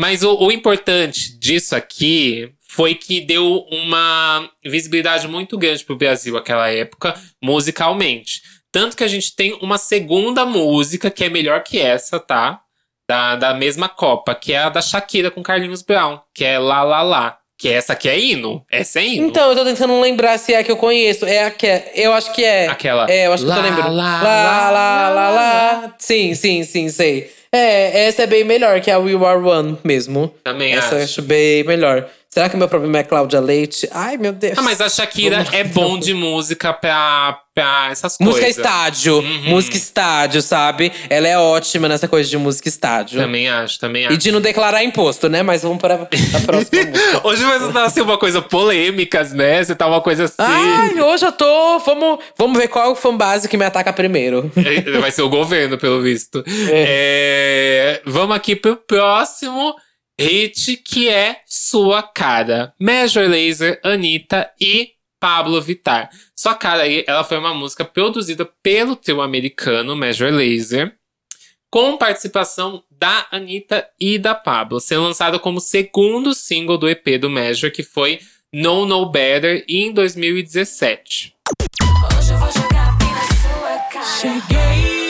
Mas 0.00 0.22
o, 0.22 0.34
o 0.34 0.50
importante 0.50 1.38
disso 1.38 1.76
aqui 1.76 2.54
foi 2.66 2.94
que 2.94 3.20
deu 3.20 3.66
uma 3.70 4.48
visibilidade 4.64 5.28
muito 5.28 5.58
grande 5.58 5.84
pro 5.84 5.96
Brasil 5.96 6.34
naquela 6.34 6.70
época, 6.70 7.14
musicalmente. 7.42 8.40
Tanto 8.72 8.96
que 8.96 9.04
a 9.04 9.08
gente 9.08 9.34
tem 9.34 9.58
uma 9.60 9.78
segunda 9.78 10.44
música 10.46 11.10
que 11.10 11.24
é 11.24 11.28
melhor 11.28 11.62
que 11.62 11.80
essa, 11.80 12.18
tá? 12.20 12.60
Da, 13.08 13.34
da 13.34 13.54
mesma 13.54 13.88
Copa, 13.88 14.34
que 14.34 14.52
é 14.52 14.58
a 14.58 14.68
da 14.68 14.80
Shakira 14.80 15.30
com 15.30 15.42
Carlinhos 15.42 15.82
Brown, 15.82 16.20
que 16.32 16.44
é 16.44 16.58
Lá 16.58 16.82
Lá 16.82 17.02
Lá. 17.02 17.36
Que 17.58 17.68
essa 17.68 17.92
aqui 17.92 18.08
é 18.08 18.18
hino. 18.18 18.64
Essa 18.70 19.00
é 19.00 19.04
hino. 19.06 19.26
Então, 19.26 19.50
eu 19.50 19.54
tô 19.54 19.64
tentando 19.66 20.00
lembrar 20.00 20.38
se 20.38 20.54
é 20.54 20.58
a 20.60 20.64
que 20.64 20.70
eu 20.72 20.78
conheço. 20.78 21.26
É 21.26 21.44
a 21.44 21.50
que 21.50 21.66
é. 21.66 21.92
Eu 21.94 22.14
acho 22.14 22.32
que 22.32 22.42
é. 22.42 22.68
Aquela. 22.68 23.10
É, 23.10 23.26
eu 23.26 23.34
acho 23.34 23.44
que 23.44 23.50
eu 23.50 23.54
tô 23.54 23.60
Lá, 23.60 23.66
lembrando. 23.68 23.94
lá, 23.96 24.22
lá, 24.22 24.70
lá, 24.70 24.70
lá, 24.70 25.10
lá, 25.10 25.30
lá. 25.30 25.94
Sim, 25.98 26.34
sim, 26.34 26.62
sim, 26.64 26.88
sei. 26.88 27.30
É, 27.52 28.06
essa 28.06 28.22
é 28.22 28.26
bem 28.26 28.44
melhor 28.44 28.80
que 28.80 28.90
a 28.90 28.98
We 28.98 29.12
Are 29.26 29.38
One 29.42 29.76
mesmo. 29.84 30.32
Também 30.42 30.72
essa 30.72 30.94
eu 30.94 30.98
acho. 31.02 31.04
acho 31.04 31.22
bem 31.22 31.62
melhor. 31.64 32.08
Será 32.32 32.48
que 32.48 32.54
o 32.54 32.58
meu 32.58 32.68
problema 32.68 32.98
é 32.98 33.02
Cláudia 33.02 33.40
Leite? 33.40 33.88
Ai, 33.90 34.16
meu 34.16 34.32
Deus. 34.32 34.56
Ah, 34.56 34.62
mas 34.62 34.80
a 34.80 34.88
Shakira 34.88 35.38
Vamos- 35.38 35.52
é 35.52 35.64
bom 35.64 35.98
de 35.98 36.14
música 36.14 36.72
pra, 36.72 37.40
pra 37.52 37.88
essas 37.90 38.18
Música 38.20 38.42
coisas. 38.44 38.56
estádio. 38.56 39.18
Uhum. 39.18 39.42
Música 39.48 39.76
estádio, 39.76 40.40
sabe? 40.40 40.92
Ela 41.10 41.26
é 41.26 41.36
ótima 41.36 41.88
nessa 41.88 42.06
coisa 42.06 42.30
de 42.30 42.38
música 42.38 42.68
estádio. 42.68 43.20
Também 43.20 43.48
acho, 43.48 43.80
também 43.80 44.04
E 44.04 44.06
acho. 44.06 44.16
de 44.16 44.30
não 44.30 44.40
declarar 44.40 44.84
imposto, 44.84 45.28
né? 45.28 45.42
Mas 45.42 45.62
vamos 45.62 45.78
para 45.80 45.94
a 45.94 46.40
próxima 46.46 46.84
música. 46.86 47.20
Hoje 47.26 47.42
vai 47.42 47.66
estar 47.66 47.82
assim, 47.82 48.00
uma 48.00 48.16
coisa 48.16 48.40
polêmicas, 48.40 49.32
né? 49.32 49.64
Você 49.64 49.74
tá 49.74 49.88
uma 49.88 50.00
coisa 50.00 50.26
assim. 50.26 50.34
Ai, 50.38 51.00
hoje 51.00 51.26
eu 51.26 51.32
tô. 51.32 51.80
Vamos, 51.80 52.20
vamos 52.38 52.56
ver 52.56 52.68
qual 52.68 52.94
fanbase 52.94 53.48
que 53.48 53.56
me 53.56 53.64
ataca 53.64 53.92
primeiro. 53.92 54.48
Vai 55.00 55.10
ser 55.10 55.22
o 55.22 55.28
governo, 55.28 55.76
pelo 55.76 56.00
visto. 56.00 56.44
É, 56.70 58.00
vamos 58.06 58.36
aqui 58.36 58.54
pro 58.54 58.76
próximo. 58.76 59.74
Hit 60.20 60.76
que 60.76 61.08
é 61.08 61.40
Sua 61.46 62.02
Cara. 62.02 62.74
Major 62.78 63.26
Lazer, 63.26 63.80
Anitta 63.82 64.50
e 64.60 64.90
Pablo 65.18 65.60
Vittar. 65.62 66.10
Sua 66.36 66.54
Cara 66.54 66.82
aí, 66.82 67.04
ela 67.06 67.24
foi 67.24 67.38
uma 67.38 67.54
música 67.54 67.84
produzida 67.84 68.48
pelo 68.62 68.96
trio 68.96 69.22
americano 69.22 69.96
Major 69.96 70.30
Lazer, 70.30 70.94
com 71.70 71.96
participação 71.96 72.82
da 72.90 73.26
Anitta 73.30 73.88
e 73.98 74.18
da 74.18 74.34
Pablo, 74.34 74.78
sendo 74.78 75.04
lançada 75.04 75.38
como 75.38 75.60
segundo 75.60 76.34
single 76.34 76.76
do 76.76 76.88
EP 76.88 77.18
do 77.18 77.30
Major, 77.30 77.70
que 77.70 77.82
foi 77.82 78.20
No 78.52 78.84
No 78.84 79.10
Better, 79.10 79.64
em 79.66 79.90
2017. 79.92 81.34
Hoje 82.18 82.32
eu 82.32 82.38
vou 82.38 82.50
jogar 82.52 82.98
na 82.98 83.22
sua 83.40 83.78
cara. 83.90 84.04
Cheguei, 84.04 85.09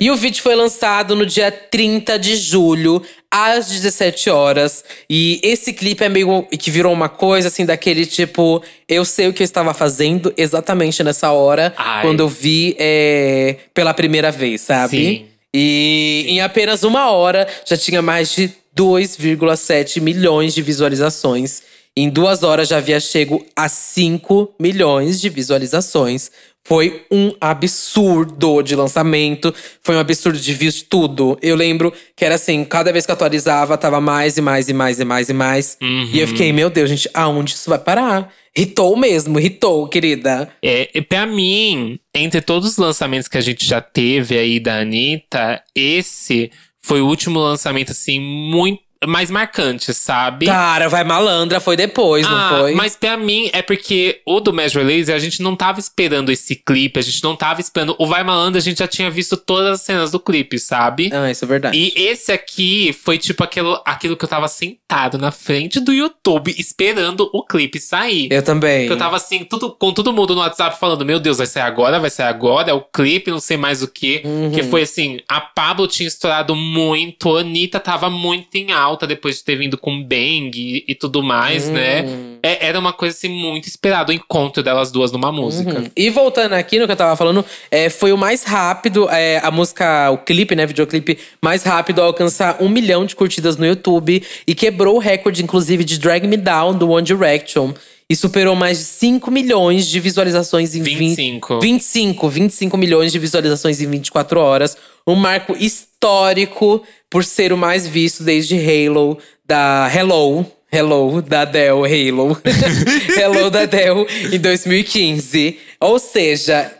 E 0.00 0.10
o 0.10 0.16
vídeo 0.16 0.42
foi 0.42 0.54
lançado 0.54 1.16
no 1.16 1.26
dia 1.26 1.50
30 1.50 2.18
de 2.18 2.36
julho, 2.36 3.02
às 3.30 3.68
17 3.68 4.30
horas. 4.30 4.84
E 5.10 5.40
esse 5.42 5.72
clipe 5.72 6.04
é 6.04 6.08
meio 6.08 6.42
que 6.44 6.70
virou 6.70 6.92
uma 6.92 7.08
coisa 7.08 7.48
assim, 7.48 7.66
daquele 7.66 8.06
tipo, 8.06 8.62
eu 8.88 9.04
sei 9.04 9.28
o 9.28 9.32
que 9.32 9.42
eu 9.42 9.44
estava 9.44 9.74
fazendo 9.74 10.32
exatamente 10.36 11.02
nessa 11.02 11.32
hora, 11.32 11.74
Ai. 11.76 12.02
quando 12.02 12.20
eu 12.20 12.28
vi 12.28 12.76
é, 12.78 13.56
pela 13.74 13.92
primeira 13.92 14.30
vez, 14.30 14.60
sabe? 14.60 14.96
Sim. 14.96 15.26
E 15.52 16.26
em 16.28 16.40
apenas 16.40 16.84
uma 16.84 17.10
hora 17.10 17.46
já 17.64 17.76
tinha 17.76 18.02
mais 18.02 18.32
de 18.32 18.52
2,7 18.76 20.00
milhões 20.00 20.54
de 20.54 20.62
visualizações. 20.62 21.62
Em 21.96 22.08
duas 22.08 22.44
horas 22.44 22.68
já 22.68 22.76
havia 22.76 23.00
chego 23.00 23.44
a 23.56 23.68
5 23.68 24.54
milhões 24.60 25.20
de 25.20 25.28
visualizações. 25.28 26.30
Foi 26.66 27.06
um 27.10 27.32
absurdo 27.40 28.62
de 28.62 28.76
lançamento, 28.76 29.54
foi 29.82 29.96
um 29.96 30.00
absurdo 30.00 30.38
de 30.38 30.52
views, 30.52 30.82
tudo. 30.82 31.38
Eu 31.40 31.56
lembro 31.56 31.92
que 32.14 32.24
era 32.24 32.34
assim, 32.34 32.62
cada 32.62 32.92
vez 32.92 33.06
que 33.06 33.12
atualizava, 33.12 33.78
tava 33.78 34.00
mais 34.00 34.36
e 34.36 34.42
mais 34.42 34.68
e 34.68 34.74
mais 34.74 35.00
e 35.00 35.04
mais 35.04 35.28
e 35.30 35.32
mais. 35.32 35.78
E 36.12 36.20
eu 36.20 36.28
fiquei, 36.28 36.52
meu 36.52 36.68
Deus, 36.68 36.90
gente, 36.90 37.08
aonde 37.14 37.52
isso 37.54 37.70
vai 37.70 37.78
parar? 37.78 38.30
Hitou 38.54 38.96
mesmo, 38.96 39.40
hitou, 39.40 39.88
querida. 39.88 40.50
É, 40.62 40.90
e 40.94 41.00
pra 41.00 41.24
mim, 41.24 41.98
entre 42.14 42.42
todos 42.42 42.72
os 42.72 42.76
lançamentos 42.76 43.28
que 43.28 43.38
a 43.38 43.42
gente 43.42 43.64
já 43.64 43.80
teve 43.80 44.36
aí 44.36 44.60
da 44.60 44.80
Anitta, 44.80 45.62
esse 45.74 46.50
foi 46.82 47.00
o 47.00 47.06
último 47.06 47.38
lançamento, 47.38 47.92
assim, 47.92 48.20
muito 48.20 48.82
mais 49.06 49.30
marcante, 49.30 49.94
sabe? 49.94 50.46
Cara, 50.46 50.88
vai 50.88 51.04
malandra, 51.04 51.60
foi 51.60 51.76
depois, 51.76 52.26
Ah, 52.26 52.30
não 52.30 52.58
foi? 52.58 52.74
Mas 52.74 52.96
pra 52.96 53.16
mim 53.16 53.48
é 53.52 53.62
porque 53.62 54.20
o 54.26 54.40
do 54.40 54.52
Major 54.52 54.82
Lazer 54.84 55.14
a 55.14 55.18
gente 55.18 55.40
não 55.42 55.54
tava 55.54 55.78
esperando 55.78 56.32
esse 56.32 56.56
clipe, 56.56 56.98
a 56.98 57.02
gente 57.02 57.22
não 57.22 57.36
tava 57.36 57.60
esperando. 57.60 57.94
O 57.98 58.06
Vai 58.06 58.24
Malandra 58.24 58.58
a 58.58 58.62
gente 58.62 58.78
já 58.78 58.88
tinha 58.88 59.10
visto 59.10 59.36
todas 59.36 59.74
as 59.74 59.80
cenas 59.82 60.10
do 60.10 60.18
clipe, 60.18 60.58
sabe? 60.58 61.10
Ah, 61.12 61.30
isso 61.30 61.44
é 61.44 61.48
verdade. 61.48 61.78
E 61.78 61.92
esse 61.96 62.32
aqui 62.32 62.92
foi 62.92 63.18
tipo 63.18 63.44
aquilo, 63.44 63.80
aquilo 63.84 64.16
que 64.16 64.24
eu 64.24 64.28
tava 64.28 64.48
sentado 64.48 65.16
na 65.16 65.30
frente 65.30 65.78
do 65.78 65.92
YouTube 65.92 66.54
esperando 66.58 67.28
o 67.32 67.44
clipe 67.44 67.78
sair. 67.78 68.28
Eu 68.32 68.42
também. 68.42 68.86
Eu 68.86 68.96
tava 68.96 69.16
assim, 69.16 69.44
tudo, 69.44 69.70
com 69.70 69.92
todo 69.92 70.12
mundo 70.12 70.34
no 70.34 70.40
WhatsApp 70.40 70.78
falando: 70.78 71.04
Meu 71.04 71.20
Deus, 71.20 71.38
vai 71.38 71.46
sair 71.46 71.62
agora, 71.62 72.00
vai 72.00 72.10
sair 72.10 72.28
agora, 72.28 72.70
é 72.70 72.74
o 72.74 72.80
clipe, 72.80 73.30
não 73.30 73.40
sei 73.40 73.56
mais 73.56 73.82
o 73.82 73.88
que. 73.88 74.22
Uhum. 74.24 74.50
Que 74.50 74.62
foi 74.64 74.82
assim: 74.82 75.20
a 75.28 75.40
Pablo 75.40 75.86
tinha 75.86 76.08
estourado 76.08 76.56
muito, 76.56 77.36
a 77.36 77.40
Anitta 77.40 77.78
tava 77.78 78.10
muito 78.10 78.56
em 78.56 78.72
alta 78.72 78.87
depois 78.96 79.36
de 79.36 79.44
ter 79.44 79.56
vindo 79.56 79.76
com 79.76 80.02
Bang 80.02 80.50
e, 80.54 80.84
e 80.86 80.94
tudo 80.94 81.22
mais, 81.22 81.68
né? 81.68 82.02
Uhum. 82.02 82.38
É- 82.42 82.66
era 82.66 82.78
uma 82.78 82.92
coisa 82.92 83.16
assim 83.16 83.28
muito 83.28 83.66
esperada, 83.66 84.10
o 84.10 84.14
encontro 84.14 84.62
delas 84.62 84.90
duas 84.90 85.12
numa 85.12 85.32
música. 85.32 85.78
Uhum. 85.78 85.90
E 85.96 86.10
voltando 86.10 86.54
aqui 86.54 86.78
no 86.78 86.86
que 86.86 86.92
eu 86.92 86.96
tava 86.96 87.16
falando, 87.16 87.44
é, 87.70 87.90
foi 87.90 88.12
o 88.12 88.16
mais 88.16 88.44
rápido, 88.44 89.08
é, 89.10 89.40
a 89.42 89.50
música, 89.50 90.10
o 90.10 90.18
clipe, 90.18 90.54
né, 90.54 90.66
videoclipe 90.66 91.18
mais 91.42 91.62
rápido 91.62 92.00
a 92.00 92.04
alcançar 92.04 92.56
um 92.60 92.68
milhão 92.68 93.04
de 93.04 93.14
curtidas 93.14 93.56
no 93.56 93.66
YouTube 93.66 94.22
e 94.46 94.54
quebrou 94.54 94.96
o 94.96 94.98
recorde, 94.98 95.42
inclusive, 95.42 95.84
de 95.84 95.98
Drag 95.98 96.26
Me 96.26 96.36
Down 96.36 96.76
do 96.76 96.90
One 96.90 97.04
Direction. 97.04 97.72
E 98.10 98.16
superou 98.16 98.56
mais 98.56 98.78
de 98.78 98.84
5 98.84 99.30
milhões 99.30 99.86
de 99.86 100.00
visualizações 100.00 100.74
em 100.74 100.82
20 100.82 100.96
25. 100.96 101.60
25, 101.60 102.28
25 102.28 102.76
milhões 102.78 103.12
de 103.12 103.18
visualizações 103.18 103.82
em 103.82 103.86
24 103.86 104.40
horas. 104.40 104.78
Um 105.06 105.14
marco 105.14 105.54
histórico 105.54 106.82
por 107.10 107.22
ser 107.22 107.52
o 107.52 107.56
mais 107.58 107.86
visto 107.86 108.22
desde 108.22 108.56
Halo, 108.56 109.18
da 109.46 109.90
Hello. 109.94 110.46
Hello, 110.72 111.20
da 111.20 111.42
Adele, 111.42 112.10
Halo. 112.10 112.40
Hello, 113.16 113.50
da 113.50 113.62
Adele, 113.62 114.06
em 114.32 114.38
2015. 114.38 115.58
Ou 115.80 115.98
seja, 115.98 116.70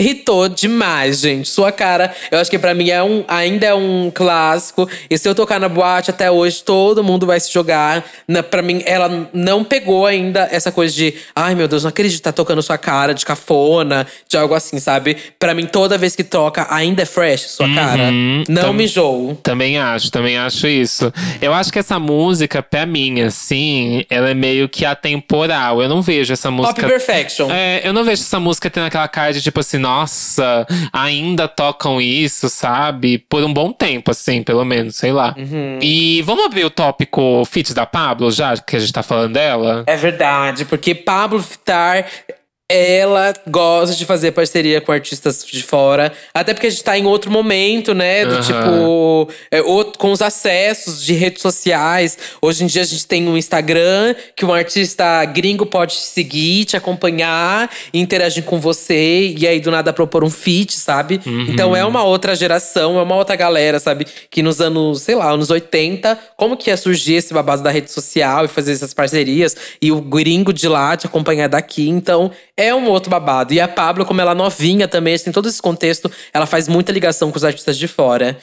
Irritou 0.00 0.48
demais, 0.48 1.20
gente. 1.20 1.48
Sua 1.48 1.70
cara, 1.70 2.12
eu 2.30 2.38
acho 2.38 2.50
que 2.50 2.58
pra 2.58 2.74
mim 2.74 2.88
é 2.90 3.02
um, 3.02 3.22
ainda 3.28 3.66
é 3.66 3.74
um 3.74 4.10
clássico. 4.14 4.88
E 5.10 5.18
se 5.18 5.28
eu 5.28 5.34
tocar 5.34 5.60
na 5.60 5.68
boate 5.68 6.10
até 6.10 6.30
hoje, 6.30 6.62
todo 6.62 7.04
mundo 7.04 7.26
vai 7.26 7.38
se 7.38 7.52
jogar. 7.52 8.04
Na, 8.26 8.42
pra 8.42 8.62
mim, 8.62 8.82
ela 8.86 9.28
não 9.32 9.62
pegou 9.62 10.06
ainda 10.06 10.48
essa 10.50 10.72
coisa 10.72 10.94
de… 10.94 11.14
Ai, 11.36 11.54
meu 11.54 11.68
Deus, 11.68 11.82
não 11.84 11.90
acredito, 11.90 12.22
tá 12.22 12.32
tocando 12.32 12.62
sua 12.62 12.78
cara 12.78 13.12
de 13.12 13.24
cafona. 13.26 14.06
De 14.28 14.36
algo 14.36 14.54
assim, 14.54 14.78
sabe? 14.80 15.16
Pra 15.38 15.54
mim, 15.54 15.66
toda 15.66 15.98
vez 15.98 16.16
que 16.16 16.24
toca, 16.24 16.66
ainda 16.70 17.02
é 17.02 17.06
fresh 17.06 17.42
sua 17.42 17.68
cara. 17.74 18.10
Não 18.48 18.62
Tam- 18.62 18.72
me 18.72 18.84
enjoo. 18.84 19.38
Também 19.42 19.78
acho, 19.78 20.10
também 20.10 20.38
acho 20.38 20.66
isso. 20.66 21.12
Eu 21.42 21.52
acho 21.52 21.72
que 21.72 21.78
essa 21.78 21.98
música, 21.98 22.62
pra 22.62 22.86
mim, 22.86 23.20
assim, 23.20 24.04
ela 24.08 24.30
é 24.30 24.34
meio 24.34 24.68
que 24.68 24.84
atemporal. 24.84 25.82
Eu 25.82 25.88
não 25.88 26.00
vejo 26.00 26.32
essa 26.32 26.48
Pop 26.48 26.62
música. 26.62 26.86
Perfection. 26.88 27.50
É, 27.50 27.80
eu 27.84 27.92
não 27.92 28.04
vejo 28.04 28.22
essa 28.22 28.40
música 28.40 28.70
tendo 28.70 28.86
aquela 28.86 29.08
cara 29.08 29.32
de 29.32 29.42
tipo 29.42 29.60
assim, 29.60 29.78
nossa, 29.90 30.66
ainda 30.92 31.48
tocam 31.48 32.00
isso, 32.00 32.48
sabe? 32.48 33.18
Por 33.18 33.42
um 33.42 33.52
bom 33.52 33.72
tempo, 33.72 34.12
assim, 34.12 34.42
pelo 34.42 34.64
menos, 34.64 34.96
sei 34.96 35.12
lá. 35.12 35.34
Uhum. 35.36 35.78
E 35.82 36.22
vamos 36.22 36.44
abrir 36.44 36.64
o 36.64 36.70
tópico 36.70 37.44
Fit 37.44 37.74
da 37.74 37.84
Pablo, 37.84 38.30
já 38.30 38.56
que 38.56 38.76
a 38.76 38.78
gente 38.78 38.92
tá 38.92 39.02
falando 39.02 39.32
dela? 39.32 39.82
É 39.86 39.96
verdade, 39.96 40.64
porque 40.64 40.94
Pablo 40.94 41.40
Vittar, 41.40 42.06
ela 42.72 43.34
gosta 43.48 43.96
de 43.96 44.04
fazer 44.06 44.30
parceria 44.30 44.80
com 44.80 44.92
artistas 44.92 45.44
de 45.44 45.60
fora. 45.62 46.12
Até 46.32 46.54
porque 46.54 46.68
a 46.68 46.70
gente 46.70 46.84
tá 46.84 46.96
em 46.96 47.04
outro 47.04 47.28
momento, 47.30 47.92
né? 47.92 48.24
Do 48.24 48.34
Aham. 48.36 48.42
tipo, 48.42 49.28
é, 49.50 49.60
outro- 49.60 49.98
com 49.98 50.12
os 50.12 50.22
acessos 50.22 51.04
de 51.04 51.12
redes 51.12 51.42
sociais. 51.42 52.16
Hoje 52.40 52.62
em 52.62 52.68
dia 52.68 52.82
a 52.82 52.84
gente 52.84 53.04
tem 53.06 53.26
um 53.28 53.36
Instagram 53.36 54.14
que 54.36 54.44
um 54.44 54.54
artista 54.54 55.24
gringo 55.24 55.66
pode 55.66 55.94
te 55.96 56.02
seguir, 56.02 56.64
te 56.64 56.76
acompanhar, 56.76 57.68
interagir 57.92 58.44
com 58.44 58.60
você. 58.60 59.34
E 59.36 59.48
aí 59.48 59.58
do 59.58 59.70
nada 59.72 59.92
propor 59.92 60.22
um 60.22 60.30
feat, 60.30 60.74
sabe? 60.76 61.20
Então 61.48 61.74
é 61.74 61.84
uma 61.84 62.04
outra 62.04 62.36
geração, 62.36 62.98
é 62.98 63.02
uma 63.02 63.16
outra 63.16 63.34
galera, 63.34 63.80
sabe? 63.80 64.06
Que 64.30 64.42
nos 64.42 64.60
anos, 64.60 65.02
sei 65.02 65.16
lá, 65.16 65.30
anos 65.30 65.50
80, 65.50 66.16
como 66.36 66.56
que 66.56 66.70
ia 66.70 66.76
surgir 66.76 67.14
esse 67.14 67.34
babado 67.34 67.62
da 67.64 67.70
rede 67.70 67.90
social 67.90 68.44
e 68.44 68.48
fazer 68.48 68.72
essas 68.72 68.94
parcerias? 68.94 69.56
E 69.82 69.90
o 69.90 70.00
gringo 70.00 70.52
de 70.52 70.68
lá 70.68 70.96
te 70.96 71.06
acompanhar 71.06 71.48
daqui. 71.48 71.88
Então 71.88 72.30
é 72.60 72.74
um 72.74 72.88
outro 72.88 73.10
babado. 73.10 73.52
E 73.52 73.60
a 73.60 73.66
Pablo, 73.68 74.04
como 74.04 74.20
ela 74.20 74.32
é 74.32 74.34
novinha 74.34 74.86
também, 74.86 75.18
tem 75.18 75.32
todo 75.32 75.48
esse 75.48 75.60
contexto, 75.60 76.10
ela 76.32 76.46
faz 76.46 76.68
muita 76.68 76.92
ligação 76.92 77.30
com 77.30 77.36
os 77.36 77.44
artistas 77.44 77.76
de 77.78 77.88
fora. 77.88 78.38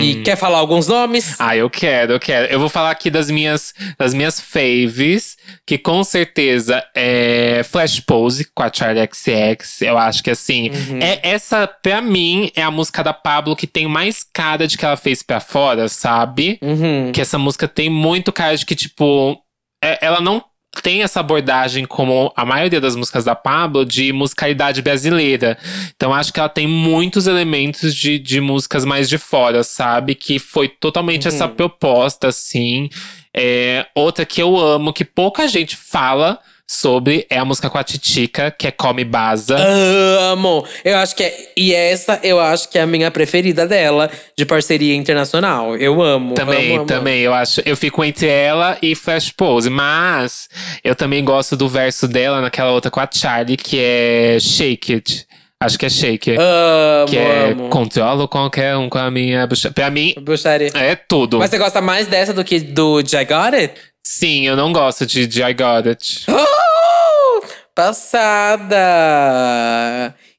E 0.00 0.22
quer 0.22 0.36
falar 0.36 0.58
alguns 0.58 0.86
nomes? 0.88 1.34
Ah, 1.38 1.56
eu 1.56 1.68
quero, 1.68 2.12
eu 2.14 2.20
quero. 2.20 2.52
Eu 2.52 2.58
vou 2.60 2.68
falar 2.68 2.90
aqui 2.90 3.10
das 3.10 3.30
minhas, 3.30 3.74
das 3.98 4.14
minhas 4.14 4.40
faves, 4.40 5.36
que 5.66 5.76
com 5.78 6.02
certeza 6.04 6.82
é 6.94 7.62
Flash 7.64 8.00
Pose 8.00 8.46
com 8.54 8.62
a 8.62 8.70
Charlie 8.72 9.08
XX. 9.12 9.82
Eu 9.82 9.98
acho 9.98 10.22
que 10.22 10.30
assim, 10.30 10.70
é 11.00 11.30
essa 11.30 11.66
pra 11.66 12.00
mim 12.00 12.50
é 12.54 12.62
a 12.62 12.70
música 12.70 13.02
da 13.02 13.12
Pablo 13.12 13.56
que 13.56 13.66
tem 13.66 13.86
mais 13.86 14.24
cara 14.32 14.66
de 14.66 14.76
que 14.78 14.84
ela 14.84 14.96
fez 14.96 15.22
pra 15.22 15.40
fora, 15.40 15.88
sabe? 15.88 16.58
Uhum. 16.62 17.10
Que 17.12 17.20
essa 17.20 17.38
música 17.38 17.66
tem 17.68 17.88
muito 17.90 18.32
cara 18.32 18.56
de 18.56 18.64
que 18.66 18.74
tipo, 18.74 19.36
é- 19.82 19.98
ela 20.04 20.20
não 20.20 20.42
tem 20.82 21.02
essa 21.02 21.20
abordagem 21.20 21.84
como 21.84 22.32
a 22.36 22.44
maioria 22.44 22.80
das 22.80 22.96
músicas 22.96 23.24
da 23.24 23.34
Pablo 23.34 23.84
de 23.84 24.12
musicalidade 24.12 24.82
brasileira. 24.82 25.58
Então 25.94 26.14
acho 26.14 26.32
que 26.32 26.40
ela 26.40 26.48
tem 26.48 26.66
muitos 26.66 27.26
elementos 27.26 27.94
de, 27.94 28.18
de 28.18 28.40
músicas 28.40 28.84
mais 28.84 29.08
de 29.08 29.18
fora, 29.18 29.62
sabe? 29.62 30.14
Que 30.14 30.38
foi 30.38 30.68
totalmente 30.68 31.28
essa 31.28 31.48
proposta, 31.48 32.28
assim. 32.28 32.88
É, 33.34 33.86
outra 33.94 34.24
que 34.24 34.42
eu 34.42 34.56
amo, 34.56 34.92
que 34.92 35.04
pouca 35.04 35.46
gente 35.46 35.76
fala 35.76 36.40
sobre, 36.66 37.26
é 37.30 37.38
a 37.38 37.44
música 37.44 37.70
com 37.70 37.78
a 37.78 37.84
Titica, 37.84 38.50
que 38.50 38.66
é 38.66 38.70
Come 38.70 39.04
Baza. 39.04 39.56
Amo! 39.56 40.66
Eu 40.84 40.96
acho 40.98 41.14
que 41.14 41.22
é. 41.22 41.52
E 41.56 41.72
essa 41.72 42.18
eu 42.22 42.40
acho 42.40 42.68
que 42.68 42.78
é 42.78 42.82
a 42.82 42.86
minha 42.86 43.10
preferida 43.10 43.66
dela, 43.66 44.10
de 44.36 44.44
parceria 44.44 44.94
internacional. 44.94 45.76
Eu 45.76 46.02
amo. 46.02 46.34
Também, 46.34 46.66
amo, 46.70 46.76
amo, 46.78 46.86
também, 46.86 47.20
eu 47.20 47.32
acho. 47.32 47.62
Eu 47.64 47.76
fico 47.76 48.04
entre 48.04 48.26
ela 48.26 48.76
e 48.82 48.94
Flash 48.94 49.30
Pose. 49.30 49.70
Mas 49.70 50.48
eu 50.82 50.94
também 50.94 51.24
gosto 51.24 51.56
do 51.56 51.68
verso 51.68 52.08
dela 52.08 52.40
naquela 52.40 52.72
outra 52.72 52.90
com 52.90 53.00
a 53.00 53.08
Charlie, 53.12 53.56
que 53.56 53.78
é 53.80 54.38
Shake 54.40 54.94
It. 54.94 55.26
Acho 55.58 55.78
que 55.78 55.86
é 55.86 55.88
shake. 55.88 56.32
Amo, 56.32 57.08
que 57.08 57.16
é 57.16 57.52
amo. 57.52 57.68
controlo 57.70 58.28
qualquer 58.28 58.76
um 58.76 58.90
com 58.90 58.98
a 58.98 59.10
minha 59.10 59.46
bucha. 59.46 59.70
Pra 59.70 59.90
mim, 59.90 60.14
Bruxaria. 60.20 60.70
é 60.74 60.94
tudo. 60.94 61.38
Mas 61.38 61.48
você 61.48 61.56
gosta 61.56 61.80
mais 61.80 62.06
dessa 62.06 62.34
do 62.34 62.44
que 62.44 62.60
do 62.60 63.00
I 63.00 63.24
Got 63.24 63.54
It? 63.54 63.74
Sim, 64.08 64.46
eu 64.46 64.54
não 64.54 64.72
gosto 64.72 65.04
de, 65.04 65.26
de 65.26 65.42
I 65.42 65.52
Got 65.52 65.88
It. 65.88 66.26
Oh! 66.30 67.42
Passada! 67.74 68.76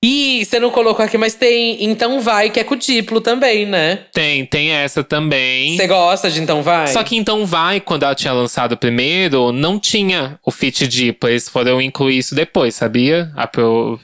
Ih, 0.03 0.45
você 0.45 0.59
não 0.59 0.69
colocou 0.69 1.03
aqui, 1.03 1.17
mas 1.17 1.33
tem 1.33 1.83
Então 1.83 2.21
Vai, 2.21 2.51
que 2.51 2.59
é 2.59 2.63
com 2.63 2.75
o 2.75 2.77
Diplo 2.77 3.19
também, 3.19 3.65
né? 3.65 4.05
Tem, 4.13 4.45
tem 4.45 4.69
essa 4.69 5.03
também. 5.03 5.75
Você 5.75 5.87
gosta 5.87 6.29
de 6.29 6.39
Então 6.39 6.61
Vai? 6.61 6.85
Só 6.87 7.03
que 7.03 7.15
então 7.17 7.45
vai, 7.47 7.79
quando 7.81 8.03
ela 8.03 8.13
tinha 8.13 8.31
lançado 8.31 8.77
primeiro, 8.77 9.51
não 9.51 9.79
tinha 9.79 10.39
o 10.45 10.51
feat 10.51 10.87
Diplo. 10.87 11.27
Eles 11.27 11.49
foram 11.49 11.81
incluir 11.81 12.19
isso 12.19 12.35
depois, 12.35 12.75
sabia? 12.75 13.31
A 13.35 13.49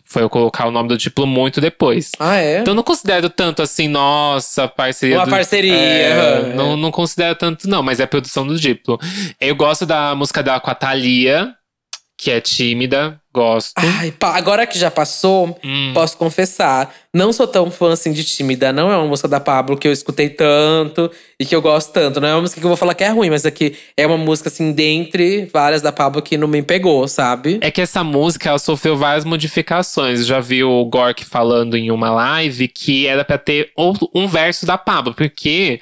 Foi 0.04 0.24
eu 0.24 0.30
colocar 0.30 0.68
o 0.68 0.72
nome 0.72 0.90
do 0.90 0.98
Diplo 0.98 1.28
muito 1.28 1.62
depois. 1.62 2.10
Ah, 2.20 2.38
é? 2.38 2.60
Então 2.62 2.72
eu 2.72 2.76
não 2.76 2.84
considero 2.84 3.30
tanto 3.30 3.62
assim, 3.62 3.88
nossa, 3.88 4.68
parceria. 4.68 5.18
Uma 5.18 5.26
do- 5.26 5.30
parceria, 5.32 5.74
É, 5.76 6.12
aham, 6.14 6.56
não, 6.56 6.76
não 6.78 6.92
considero 6.92 7.36
tanto, 7.36 7.70
não, 7.70 7.84
mas 7.84 8.00
é 8.00 8.08
produção 8.08 8.48
do 8.48 8.60
Diplo. 8.60 9.00
Eu 9.40 9.56
gosto 9.56 9.86
da 9.86 10.16
música 10.16 10.42
dela 10.42 10.60
com 10.60 10.72
a 10.72 10.76
Thalia, 10.76 11.54
que 12.18 12.32
é 12.32 12.42
tímida, 12.42 13.20
gosto. 13.34 13.74
Ai, 13.78 14.14
agora 14.22 14.68
que 14.68 14.78
já 14.78 14.92
passou, 14.92 15.58
Hum. 15.64 15.92
posso 15.94 16.16
confessar. 16.18 16.94
Não 17.14 17.32
sou 17.34 17.48
tão 17.48 17.70
fã 17.72 17.92
assim 17.94 18.12
de 18.12 18.24
tímida. 18.24 18.72
Não 18.72 18.92
é 18.92 18.96
uma 18.98 19.08
música 19.08 19.28
da 19.28 19.40
Pablo 19.40 19.78
que 19.78 19.88
eu 19.88 19.92
escutei 19.92 20.30
tanto 20.30 21.12
e 21.40 21.46
que 21.46 21.56
eu 21.56 21.62
gosto 21.62 21.92
tanto. 21.92 22.20
Não 22.22 22.28
é 22.28 22.34
uma 22.34 22.42
música 22.42 22.60
que 22.60 22.66
eu 22.66 22.70
vou 22.70 22.78
falar 22.78 22.94
que 22.96 23.04
é 23.04 23.10
ruim, 23.10 23.30
mas 23.30 23.46
é 23.46 23.52
que 23.52 23.76
é 23.98 24.06
uma 24.08 24.18
música, 24.18 24.50
assim, 24.50 24.72
dentre 24.72 25.46
várias 25.54 25.82
da 25.82 25.92
Pablo 25.92 26.22
que 26.22 26.38
não 26.38 26.48
me 26.48 26.62
pegou, 26.64 27.08
sabe? 27.08 27.58
É 27.62 27.70
que 27.72 27.82
essa 27.82 28.04
música 28.04 28.50
ela 28.50 28.60
sofreu 28.60 28.96
várias 28.98 29.26
modificações. 29.26 30.20
Eu 30.22 30.26
já 30.26 30.40
vi 30.40 30.64
o 30.64 30.86
Gork 30.86 31.24
falando 31.26 31.76
em 31.76 31.92
uma 31.92 32.10
live 32.12 32.68
que 32.68 33.06
era 33.08 33.24
pra 33.26 33.38
ter 33.38 33.72
um 34.14 34.28
verso 34.28 34.66
da 34.66 34.78
Pablo, 34.78 35.14
porque 35.14 35.80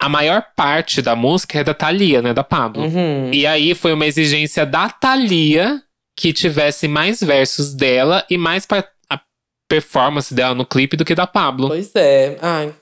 a 0.00 0.08
maior 0.08 0.44
parte 0.56 1.00
da 1.00 1.14
música 1.14 1.60
é 1.60 1.64
da 1.64 1.74
Thalia, 1.74 2.20
né? 2.20 2.34
Da 2.34 2.42
Pablo. 2.42 2.82
Uhum. 2.82 3.30
E 3.32 3.46
aí 3.46 3.72
foi 3.72 3.92
uma 3.92 4.04
exigência 4.06 4.66
da 4.66 4.88
Thalia 4.88 5.80
que 6.16 6.32
tivesse 6.32 6.86
mais 6.88 7.20
versos 7.20 7.74
dela 7.74 8.24
e 8.28 8.36
mais 8.36 8.66
pra, 8.66 8.84
a 9.08 9.20
performance 9.68 10.32
dela 10.34 10.54
no 10.54 10.66
clipe 10.66 10.96
do 10.96 11.04
que 11.04 11.14
da 11.14 11.26
Pablo. 11.26 11.68
Pois 11.68 11.94
é. 11.94 12.36
Ai. 12.40 12.72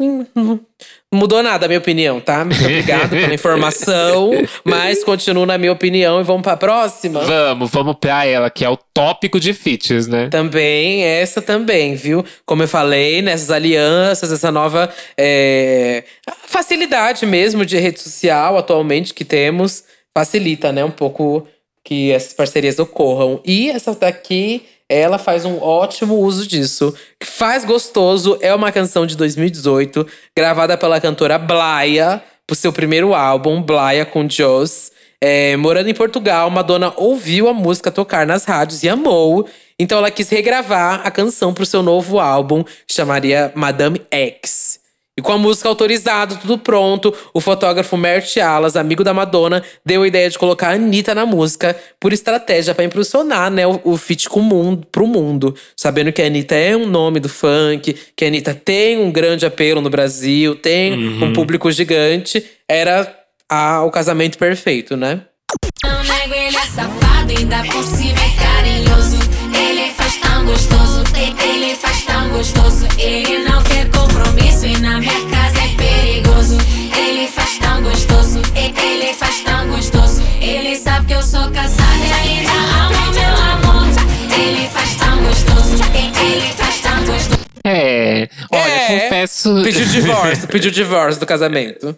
mudou 1.12 1.42
nada 1.42 1.66
a 1.66 1.68
minha 1.68 1.78
opinião, 1.78 2.20
tá? 2.20 2.44
Muito 2.44 2.60
obrigado 2.60 3.10
pela 3.10 3.34
informação. 3.34 4.30
Mas 4.64 5.02
continuo 5.02 5.44
na 5.44 5.58
minha 5.58 5.72
opinião 5.72 6.20
e 6.20 6.22
vamos 6.22 6.42
pra 6.42 6.56
próxima. 6.56 7.20
Vamos, 7.20 7.70
vamos 7.70 7.96
pra 7.96 8.24
ela, 8.24 8.48
que 8.48 8.64
é 8.64 8.68
o 8.68 8.76
tópico 8.76 9.40
de 9.40 9.52
feats, 9.52 10.06
né? 10.06 10.28
Também, 10.28 11.02
essa 11.02 11.42
também, 11.42 11.96
viu? 11.96 12.24
Como 12.46 12.62
eu 12.62 12.68
falei, 12.68 13.22
nessas 13.22 13.50
alianças, 13.50 14.30
essa 14.30 14.52
nova 14.52 14.88
é, 15.16 16.04
facilidade 16.46 17.26
mesmo 17.26 17.66
de 17.66 17.76
rede 17.78 18.00
social 18.00 18.56
atualmente 18.56 19.12
que 19.12 19.24
temos, 19.24 19.82
facilita, 20.16 20.70
né? 20.70 20.84
Um 20.84 20.90
pouco 20.90 21.46
que 21.88 22.12
essas 22.12 22.34
parcerias 22.34 22.78
ocorram. 22.78 23.40
E 23.46 23.70
essa 23.70 23.94
daqui, 23.94 24.66
ela 24.86 25.16
faz 25.16 25.46
um 25.46 25.56
ótimo 25.58 26.16
uso 26.18 26.46
disso. 26.46 26.94
Faz 27.24 27.64
Gostoso 27.64 28.36
é 28.42 28.54
uma 28.54 28.70
canção 28.70 29.06
de 29.06 29.16
2018, 29.16 30.06
gravada 30.36 30.76
pela 30.76 31.00
cantora 31.00 31.38
Blaia, 31.38 32.22
pro 32.46 32.54
seu 32.54 32.74
primeiro 32.74 33.14
álbum, 33.14 33.62
Blaia 33.62 34.04
com 34.04 34.28
Joss. 34.28 34.92
É, 35.18 35.56
morando 35.56 35.88
em 35.88 35.94
Portugal, 35.94 36.50
Madonna 36.50 36.92
ouviu 36.94 37.48
a 37.48 37.54
música 37.54 37.90
tocar 37.90 38.26
nas 38.26 38.44
rádios 38.44 38.82
e 38.82 38.88
amou. 38.90 39.48
Então 39.78 39.96
ela 39.96 40.10
quis 40.10 40.28
regravar 40.28 41.00
a 41.06 41.10
canção 41.10 41.54
pro 41.54 41.64
seu 41.64 41.82
novo 41.82 42.20
álbum, 42.20 42.62
que 42.62 42.92
chamaria 42.92 43.50
Madame 43.54 44.02
X. 44.10 44.78
E 45.18 45.20
com 45.20 45.32
a 45.32 45.36
música 45.36 45.68
autorizada, 45.68 46.36
tudo 46.36 46.56
pronto, 46.56 47.12
o 47.34 47.40
fotógrafo 47.40 47.96
Mert 47.96 48.36
Alas, 48.36 48.76
amigo 48.76 49.02
da 49.02 49.12
Madonna, 49.12 49.64
deu 49.84 50.04
a 50.04 50.06
ideia 50.06 50.30
de 50.30 50.38
colocar 50.38 50.68
a 50.68 50.72
Anitta 50.74 51.12
na 51.12 51.26
música 51.26 51.76
por 51.98 52.12
estratégia 52.12 52.72
pra 52.72 52.84
impulsionar 52.84 53.50
né, 53.50 53.66
o, 53.66 53.80
o 53.82 53.96
feat 53.96 54.28
com 54.28 54.38
o 54.38 54.44
mundo, 54.44 54.86
pro 54.92 55.08
mundo. 55.08 55.56
Sabendo 55.76 56.12
que 56.12 56.22
a 56.22 56.26
Anitta 56.26 56.54
é 56.54 56.76
um 56.76 56.86
nome 56.86 57.18
do 57.18 57.28
funk, 57.28 57.96
que 58.14 58.24
a 58.24 58.28
Anitta 58.28 58.54
tem 58.54 59.00
um 59.00 59.10
grande 59.10 59.44
apelo 59.44 59.80
no 59.80 59.90
Brasil, 59.90 60.54
tem 60.54 60.92
um 61.24 61.32
público 61.32 61.68
gigante. 61.72 62.44
Era 62.68 63.12
a- 63.50 63.82
o 63.82 63.90
casamento 63.90 64.38
perfeito, 64.38 64.96
né? 64.96 65.22
Não 65.82 66.04
nego, 66.04 66.32
ele 66.34 66.56
é 66.56 66.60
safado, 66.60 67.32
ainda 67.36 67.64
por 67.72 67.82
cima 67.82 68.18
é 68.20 68.36
carinhoso. 68.40 69.18
Ele 70.48 70.56
faz 70.56 70.66
tão 70.66 70.80
gostoso, 70.80 71.04
ele 71.44 71.74
faz 71.76 72.04
tão 72.04 72.28
gostoso. 72.30 72.86
Ele 72.98 73.38
não 73.44 73.62
quer 73.64 73.86
compromisso 73.90 74.64
e 74.66 74.78
na 74.78 74.98
minha 74.98 75.12
casa 75.30 75.58
é 75.58 75.76
perigoso. 75.76 76.56
Ele 76.96 77.28
faz 77.28 77.58
tão 77.58 77.82
gostoso, 77.82 78.40
ele 78.54 79.12
faz 79.12 79.40
tão 79.42 79.68
gostoso. 79.68 80.22
Ele 80.40 80.74
sabe 80.76 81.06
que 81.06 81.12
eu 81.14 81.22
sou 81.22 81.50
casada 81.50 82.06
e 82.06 82.12
ainda 82.12 82.50
amo 82.52 83.12
meu 83.12 83.72
amor. 83.72 83.86
Ele 84.38 84.68
faz 84.68 84.96
tão 84.96 85.22
gostoso, 85.22 85.84
ele 85.94 86.52
faz 86.56 86.80
tão 86.80 87.04
gostoso. 87.04 87.40
É. 87.64 88.28
Olha, 88.50 88.70
É. 88.70 88.86
confesso. 89.02 89.60
Pediu 89.62 89.84
divórcio, 89.86 90.48
pediu 90.48 90.70
divórcio 90.70 91.20
do 91.20 91.26
casamento. 91.26 91.94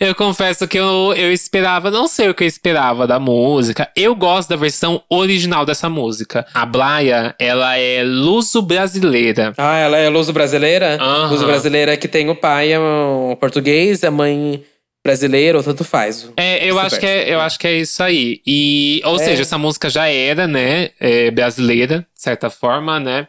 Eu 0.00 0.14
confesso 0.14 0.66
que 0.66 0.78
eu, 0.78 1.12
eu 1.16 1.32
esperava, 1.32 1.90
não 1.90 2.06
sei 2.08 2.28
o 2.28 2.34
que 2.34 2.44
eu 2.44 2.48
esperava 2.48 3.06
da 3.06 3.18
música. 3.18 3.88
Eu 3.96 4.14
gosto 4.14 4.48
da 4.48 4.56
versão 4.56 5.02
original 5.08 5.64
dessa 5.64 5.88
música. 5.88 6.46
A 6.54 6.66
Blaia, 6.66 7.34
ela 7.38 7.76
é 7.76 8.02
luso-brasileira. 8.04 9.52
Ah, 9.56 9.76
ela 9.78 9.96
é 9.98 10.08
luso 10.08 10.32
brasileira? 10.32 10.96
Aham. 11.00 11.30
Luso 11.30 11.46
brasileira 11.46 11.96
que 11.96 12.08
tem 12.08 12.28
o 12.30 12.34
pai 12.36 12.72
é 12.72 12.78
um 12.80 13.36
português, 13.38 14.02
a 14.04 14.10
mãe 14.10 14.62
brasileira, 15.04 15.58
ou 15.58 15.62
tanto 15.64 15.84
faz. 15.84 16.30
É, 16.36 16.64
eu 16.68 16.78
acho, 16.78 16.98
que 16.98 17.04
é, 17.06 17.32
eu 17.34 17.38
acho 17.40 17.58
que 17.58 17.66
é 17.66 17.74
isso 17.76 18.02
aí. 18.02 18.40
E, 18.46 19.02
ou 19.04 19.16
É. 19.16 19.18
seja, 19.18 19.42
essa 19.42 19.58
música 19.58 19.90
já 19.90 20.08
era, 20.08 20.46
né, 20.46 20.90
é, 20.98 21.30
brasileira, 21.30 21.98
de 22.16 22.22
certa 22.22 22.48
forma, 22.48 22.98
né? 22.98 23.28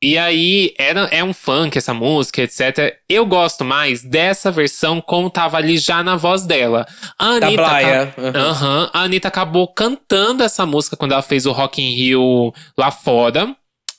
E 0.00 0.16
aí, 0.16 0.74
era, 0.78 1.02
é 1.06 1.24
um 1.24 1.34
funk 1.34 1.76
essa 1.76 1.92
música, 1.92 2.42
etc. 2.42 2.96
Eu 3.08 3.26
gosto 3.26 3.64
mais 3.64 4.02
dessa 4.02 4.48
versão 4.48 5.00
como 5.00 5.28
tava 5.28 5.56
ali 5.56 5.76
já 5.76 6.04
na 6.04 6.14
voz 6.14 6.46
dela. 6.46 6.86
A 7.18 7.40
Da 7.40 7.48
Anitta, 7.48 7.62
Blaia. 7.62 8.14
Aham. 8.16 8.36
Aham. 8.36 8.90
A 8.92 9.00
Anitta 9.02 9.26
acabou 9.26 9.66
cantando 9.66 10.44
essa 10.44 10.64
música 10.64 10.96
quando 10.96 11.12
ela 11.12 11.22
fez 11.22 11.46
o 11.46 11.52
Rock 11.52 11.82
in 11.82 11.96
Rio 11.96 12.54
lá 12.76 12.92
fora. 12.92 13.56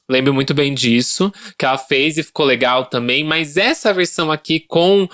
Lembro 0.10 0.34
muito 0.34 0.54
bem 0.54 0.74
disso, 0.74 1.32
que 1.58 1.66
ela 1.66 1.78
fez 1.78 2.18
e 2.18 2.24
ficou 2.24 2.46
legal 2.46 2.86
também. 2.86 3.24
Mas 3.24 3.58
essa 3.58 3.94
versão 3.94 4.32
aqui 4.32 4.62
com 4.62 5.08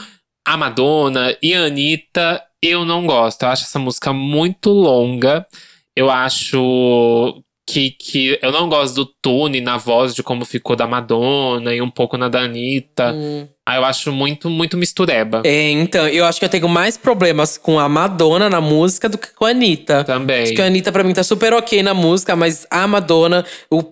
a 0.47 0.55
Madonna 0.55 1.35
e 1.41 1.55
a 1.55 1.65
Anitta, 1.65 2.43
eu 2.61 2.85
não 2.85 3.07
gosto. 3.07 3.41
Eu 3.41 3.49
acho 3.49 3.63
essa 3.63 3.79
música 3.79 4.13
muito 4.13 4.69
longa. 4.69 5.47
Eu 5.95 6.11
acho 6.11 7.43
que, 7.75 7.91
que 7.91 8.39
eu 8.41 8.53
não 8.53 8.69
gosto 8.69 8.95
do 8.95 9.05
tune 9.05 9.59
na 9.59 9.75
voz 9.75 10.15
de 10.15 10.23
como 10.23 10.45
ficou 10.45 10.77
da 10.77 10.87
Madonna 10.87 11.75
e 11.75 11.81
um 11.81 11.89
pouco 11.89 12.17
na 12.17 12.29
da 12.29 12.39
Anitta. 12.39 13.11
Hum. 13.11 13.47
Aí 13.67 13.77
eu 13.77 13.83
acho 13.83 14.13
muito, 14.13 14.49
muito 14.49 14.77
mistureba. 14.77 15.41
É, 15.43 15.71
então, 15.71 16.07
eu 16.07 16.23
acho 16.23 16.39
que 16.39 16.45
eu 16.45 16.49
tenho 16.49 16.69
mais 16.69 16.95
problemas 16.95 17.57
com 17.57 17.77
a 17.77 17.89
Madonna 17.89 18.49
na 18.49 18.61
música 18.61 19.09
do 19.09 19.17
que 19.17 19.33
com 19.33 19.43
a 19.43 19.49
Anitta. 19.49 20.05
Também. 20.05 20.43
Acho 20.43 20.53
que 20.53 20.61
a 20.61 20.67
Anitta, 20.67 20.89
pra 20.91 21.03
mim, 21.03 21.13
tá 21.13 21.23
super 21.23 21.51
ok 21.53 21.83
na 21.83 21.93
música, 21.93 22.33
mas 22.33 22.65
a 22.69 22.87
Madonna, 22.87 23.43
o, 23.69 23.83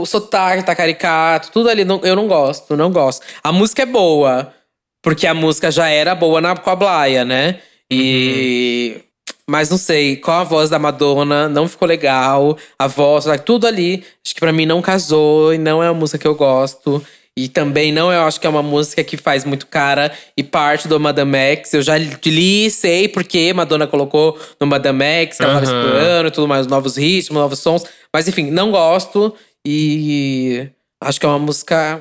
o, 0.00 0.04
sotaque 0.04 0.66
tá 0.66 0.74
caricato, 0.74 1.50
tudo 1.50 1.70
ali, 1.70 1.82
não- 1.84 2.00
eu 2.02 2.14
não 2.14 2.28
gosto, 2.28 2.76
não 2.76 2.90
gosto. 2.92 3.24
A 3.42 3.50
música 3.50 3.82
é 3.82 3.86
boa, 3.86 4.52
porque 5.02 5.26
a 5.26 5.32
música 5.32 5.70
já 5.70 5.88
era 5.88 6.14
boa 6.14 6.42
na, 6.42 6.54
com 6.56 6.68
a 6.68 6.76
Blaia, 6.76 7.24
né? 7.24 7.60
E. 7.90 9.00
Mas 9.50 9.68
não 9.68 9.76
sei, 9.76 10.14
com 10.14 10.30
a 10.30 10.44
voz 10.44 10.70
da 10.70 10.78
Madonna 10.78 11.48
não 11.48 11.66
ficou 11.66 11.88
legal. 11.88 12.56
A 12.78 12.86
voz, 12.86 13.24
tudo 13.44 13.66
ali, 13.66 14.04
acho 14.24 14.32
que 14.32 14.38
pra 14.38 14.52
mim 14.52 14.64
não 14.64 14.80
casou 14.80 15.52
e 15.52 15.58
não 15.58 15.82
é 15.82 15.90
uma 15.90 15.98
música 15.98 16.18
que 16.18 16.26
eu 16.28 16.36
gosto. 16.36 17.04
E 17.36 17.48
também 17.48 17.90
não 17.90 18.12
eu 18.12 18.22
acho 18.22 18.40
que 18.40 18.46
é 18.46 18.50
uma 18.50 18.62
música 18.62 19.02
que 19.02 19.16
faz 19.16 19.44
muito 19.44 19.66
cara 19.66 20.12
e 20.36 20.44
parte 20.44 20.86
do 20.86 21.00
Madame 21.00 21.36
X. 21.36 21.74
Eu 21.74 21.82
já 21.82 21.98
li, 21.98 22.70
sei 22.70 23.08
porque 23.08 23.52
Madonna 23.52 23.88
colocou 23.88 24.38
no 24.60 24.68
Madame 24.68 25.02
X, 25.02 25.38
que 25.38 25.42
ela 25.42 25.54
tava 25.54 25.66
Aham. 25.66 25.80
explorando 25.80 26.28
e 26.28 26.30
tudo 26.30 26.46
mais, 26.46 26.68
novos 26.68 26.96
ritmos, 26.96 27.40
novos 27.40 27.58
sons. 27.58 27.82
Mas 28.14 28.28
enfim, 28.28 28.52
não 28.52 28.70
gosto 28.70 29.34
e 29.66 30.68
acho 31.02 31.18
que 31.18 31.26
é 31.26 31.28
uma 31.28 31.40
música 31.40 32.00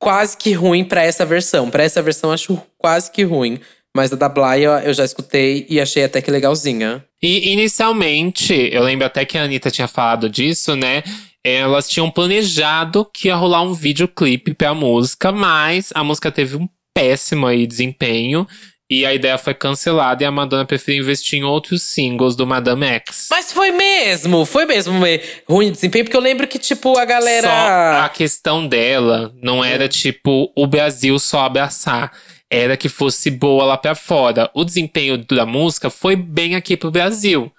quase 0.00 0.36
que 0.36 0.52
ruim 0.52 0.84
pra 0.84 1.04
essa 1.04 1.24
versão. 1.24 1.70
Pra 1.70 1.84
essa 1.84 2.02
versão 2.02 2.32
acho 2.32 2.60
quase 2.76 3.08
que 3.08 3.22
ruim. 3.22 3.60
Mas 3.94 4.12
a 4.12 4.16
da 4.16 4.28
Blaia 4.28 4.82
eu 4.84 4.94
já 4.94 5.04
escutei 5.04 5.66
e 5.68 5.80
achei 5.80 6.04
até 6.04 6.22
que 6.22 6.30
legalzinha. 6.30 7.04
E 7.22 7.52
inicialmente, 7.52 8.68
eu 8.72 8.82
lembro 8.82 9.06
até 9.06 9.24
que 9.24 9.36
a 9.36 9.42
Anitta 9.44 9.70
tinha 9.70 9.86
falado 9.88 10.28
disso, 10.30 10.74
né? 10.74 11.02
Elas 11.44 11.88
tinham 11.88 12.10
planejado 12.10 13.04
que 13.12 13.28
ia 13.28 13.34
rolar 13.34 13.62
um 13.62 13.74
videoclipe 13.74 14.54
pra 14.54 14.72
música, 14.74 15.30
mas 15.32 15.90
a 15.94 16.02
música 16.04 16.30
teve 16.30 16.56
um 16.56 16.68
péssimo 16.94 17.46
aí 17.46 17.66
desempenho. 17.66 18.46
E 18.90 19.06
a 19.06 19.14
ideia 19.14 19.38
foi 19.38 19.54
cancelada 19.54 20.22
e 20.22 20.26
a 20.26 20.30
Madonna 20.30 20.66
preferiu 20.66 21.02
investir 21.02 21.38
em 21.38 21.44
outros 21.44 21.82
singles 21.82 22.36
do 22.36 22.46
Madame 22.46 22.84
X. 22.86 23.28
Mas 23.30 23.50
foi 23.50 23.70
mesmo, 23.72 24.44
foi 24.44 24.66
mesmo 24.66 24.92
me- 25.00 25.18
ruim 25.48 25.66
de 25.66 25.72
desempenho, 25.72 26.04
porque 26.04 26.16
eu 26.16 26.20
lembro 26.20 26.46
que, 26.46 26.58
tipo, 26.58 26.98
a 26.98 27.04
galera. 27.06 27.48
Só 27.48 28.04
a 28.04 28.08
questão 28.10 28.66
dela 28.66 29.32
não 29.42 29.64
era 29.64 29.88
tipo 29.88 30.52
o 30.54 30.66
Brasil 30.66 31.18
só 31.18 31.40
abraçar. 31.46 32.12
Era 32.52 32.76
que 32.76 32.88
fosse 32.88 33.30
boa 33.30 33.64
lá 33.64 33.76
pra 33.76 33.94
fora. 33.94 34.50
O 34.52 34.64
desempenho 34.64 35.16
da 35.16 35.46
música 35.46 35.88
foi 35.88 36.14
bem 36.14 36.54
aqui 36.54 36.76
pro 36.76 36.90
Brasil. 36.90 37.50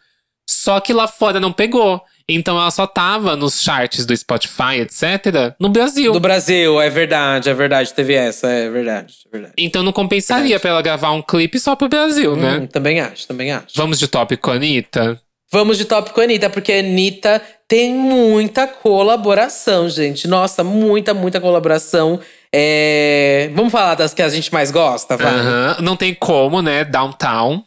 Só 0.48 0.80
que 0.80 0.94
lá 0.94 1.08
fora 1.08 1.40
não 1.40 1.52
pegou. 1.52 2.02
Então 2.28 2.58
ela 2.58 2.72
só 2.72 2.88
tava 2.88 3.36
nos 3.36 3.62
charts 3.62 4.06
do 4.06 4.16
Spotify, 4.16 4.80
etc., 4.80 5.56
no 5.60 5.68
Brasil. 5.68 6.14
Do 6.14 6.20
Brasil, 6.22 6.80
é 6.80 6.90
verdade, 6.90 7.50
é 7.50 7.54
verdade, 7.54 7.94
teve 7.94 8.14
essa, 8.14 8.48
é 8.50 8.70
verdade, 8.70 9.16
é 9.28 9.30
verdade. 9.30 9.54
Então 9.58 9.84
não 9.84 9.92
compensaria 9.92 10.58
pra 10.58 10.70
ela 10.70 10.82
gravar 10.82 11.12
um 11.12 11.22
clipe 11.22 11.60
só 11.60 11.76
pro 11.76 11.90
Brasil, 11.90 12.36
né? 12.38 12.60
Hum, 12.60 12.68
também 12.68 13.02
acho, 13.02 13.28
também 13.28 13.52
acho. 13.52 13.76
Vamos 13.76 14.00
de 14.00 14.08
tópico, 14.08 14.52
Anitta? 14.52 15.20
Vamos 15.52 15.78
de 15.78 15.86
tópico 15.86 16.22
Anitta, 16.22 16.50
porque 16.50 16.72
a 16.72 16.80
Anitta 16.80 17.42
tem 17.68 17.94
muita 17.94 18.68
colaboração, 18.68 19.90
gente. 19.90 20.28
Nossa, 20.28 20.64
muita, 20.64 21.14
muita 21.14 21.42
colaboração. 21.42 22.20
É, 22.54 23.50
Vamos 23.54 23.72
falar 23.72 23.96
das 23.96 24.14
que 24.14 24.22
a 24.22 24.30
gente 24.30 24.54
mais 24.54 24.70
gosta, 24.70 25.18
vai? 25.18 25.34
Aham. 25.34 25.78
Não 25.82 25.96
tem 25.96 26.14
como, 26.14 26.62
né? 26.62 26.84
Downtown. 26.84 27.64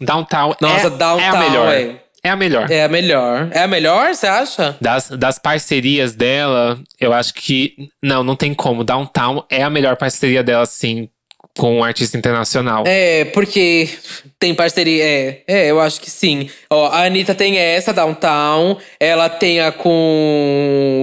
Downtown 0.00 0.54
Nossa, 0.60 0.86
é, 0.86 0.90
Downtown, 0.90 1.20
é 1.20 1.28
a 1.28 1.36
melhor. 1.36 1.74
é. 1.74 2.02
É 2.24 2.30
a 2.30 2.36
melhor. 2.36 2.70
É 2.70 2.84
a 2.84 2.88
melhor. 2.88 3.48
É 3.50 3.62
a 3.62 3.66
melhor, 3.66 4.14
você 4.14 4.28
acha? 4.28 4.76
Das, 4.80 5.08
das 5.10 5.40
parcerias 5.40 6.14
dela, 6.14 6.78
eu 7.00 7.12
acho 7.12 7.34
que. 7.34 7.74
Não, 8.00 8.22
não 8.22 8.36
tem 8.36 8.54
como. 8.54 8.84
Downtown 8.84 9.44
é 9.50 9.64
a 9.64 9.68
melhor 9.68 9.96
parceria 9.96 10.40
dela, 10.40 10.64
sim, 10.64 11.08
com 11.58 11.78
um 11.78 11.84
artista 11.84 12.16
internacional. 12.16 12.84
É, 12.86 13.24
porque 13.26 13.88
tem 14.38 14.54
parceria. 14.54 15.02
É, 15.04 15.42
é, 15.48 15.70
eu 15.72 15.80
acho 15.80 16.00
que 16.00 16.08
sim. 16.08 16.48
Ó, 16.70 16.86
a 16.86 17.04
Anitta 17.06 17.34
tem 17.34 17.58
essa, 17.58 17.92
Downtown. 17.92 18.78
Ela 19.00 19.28
tem 19.28 19.60
a 19.60 19.72
com 19.72 19.90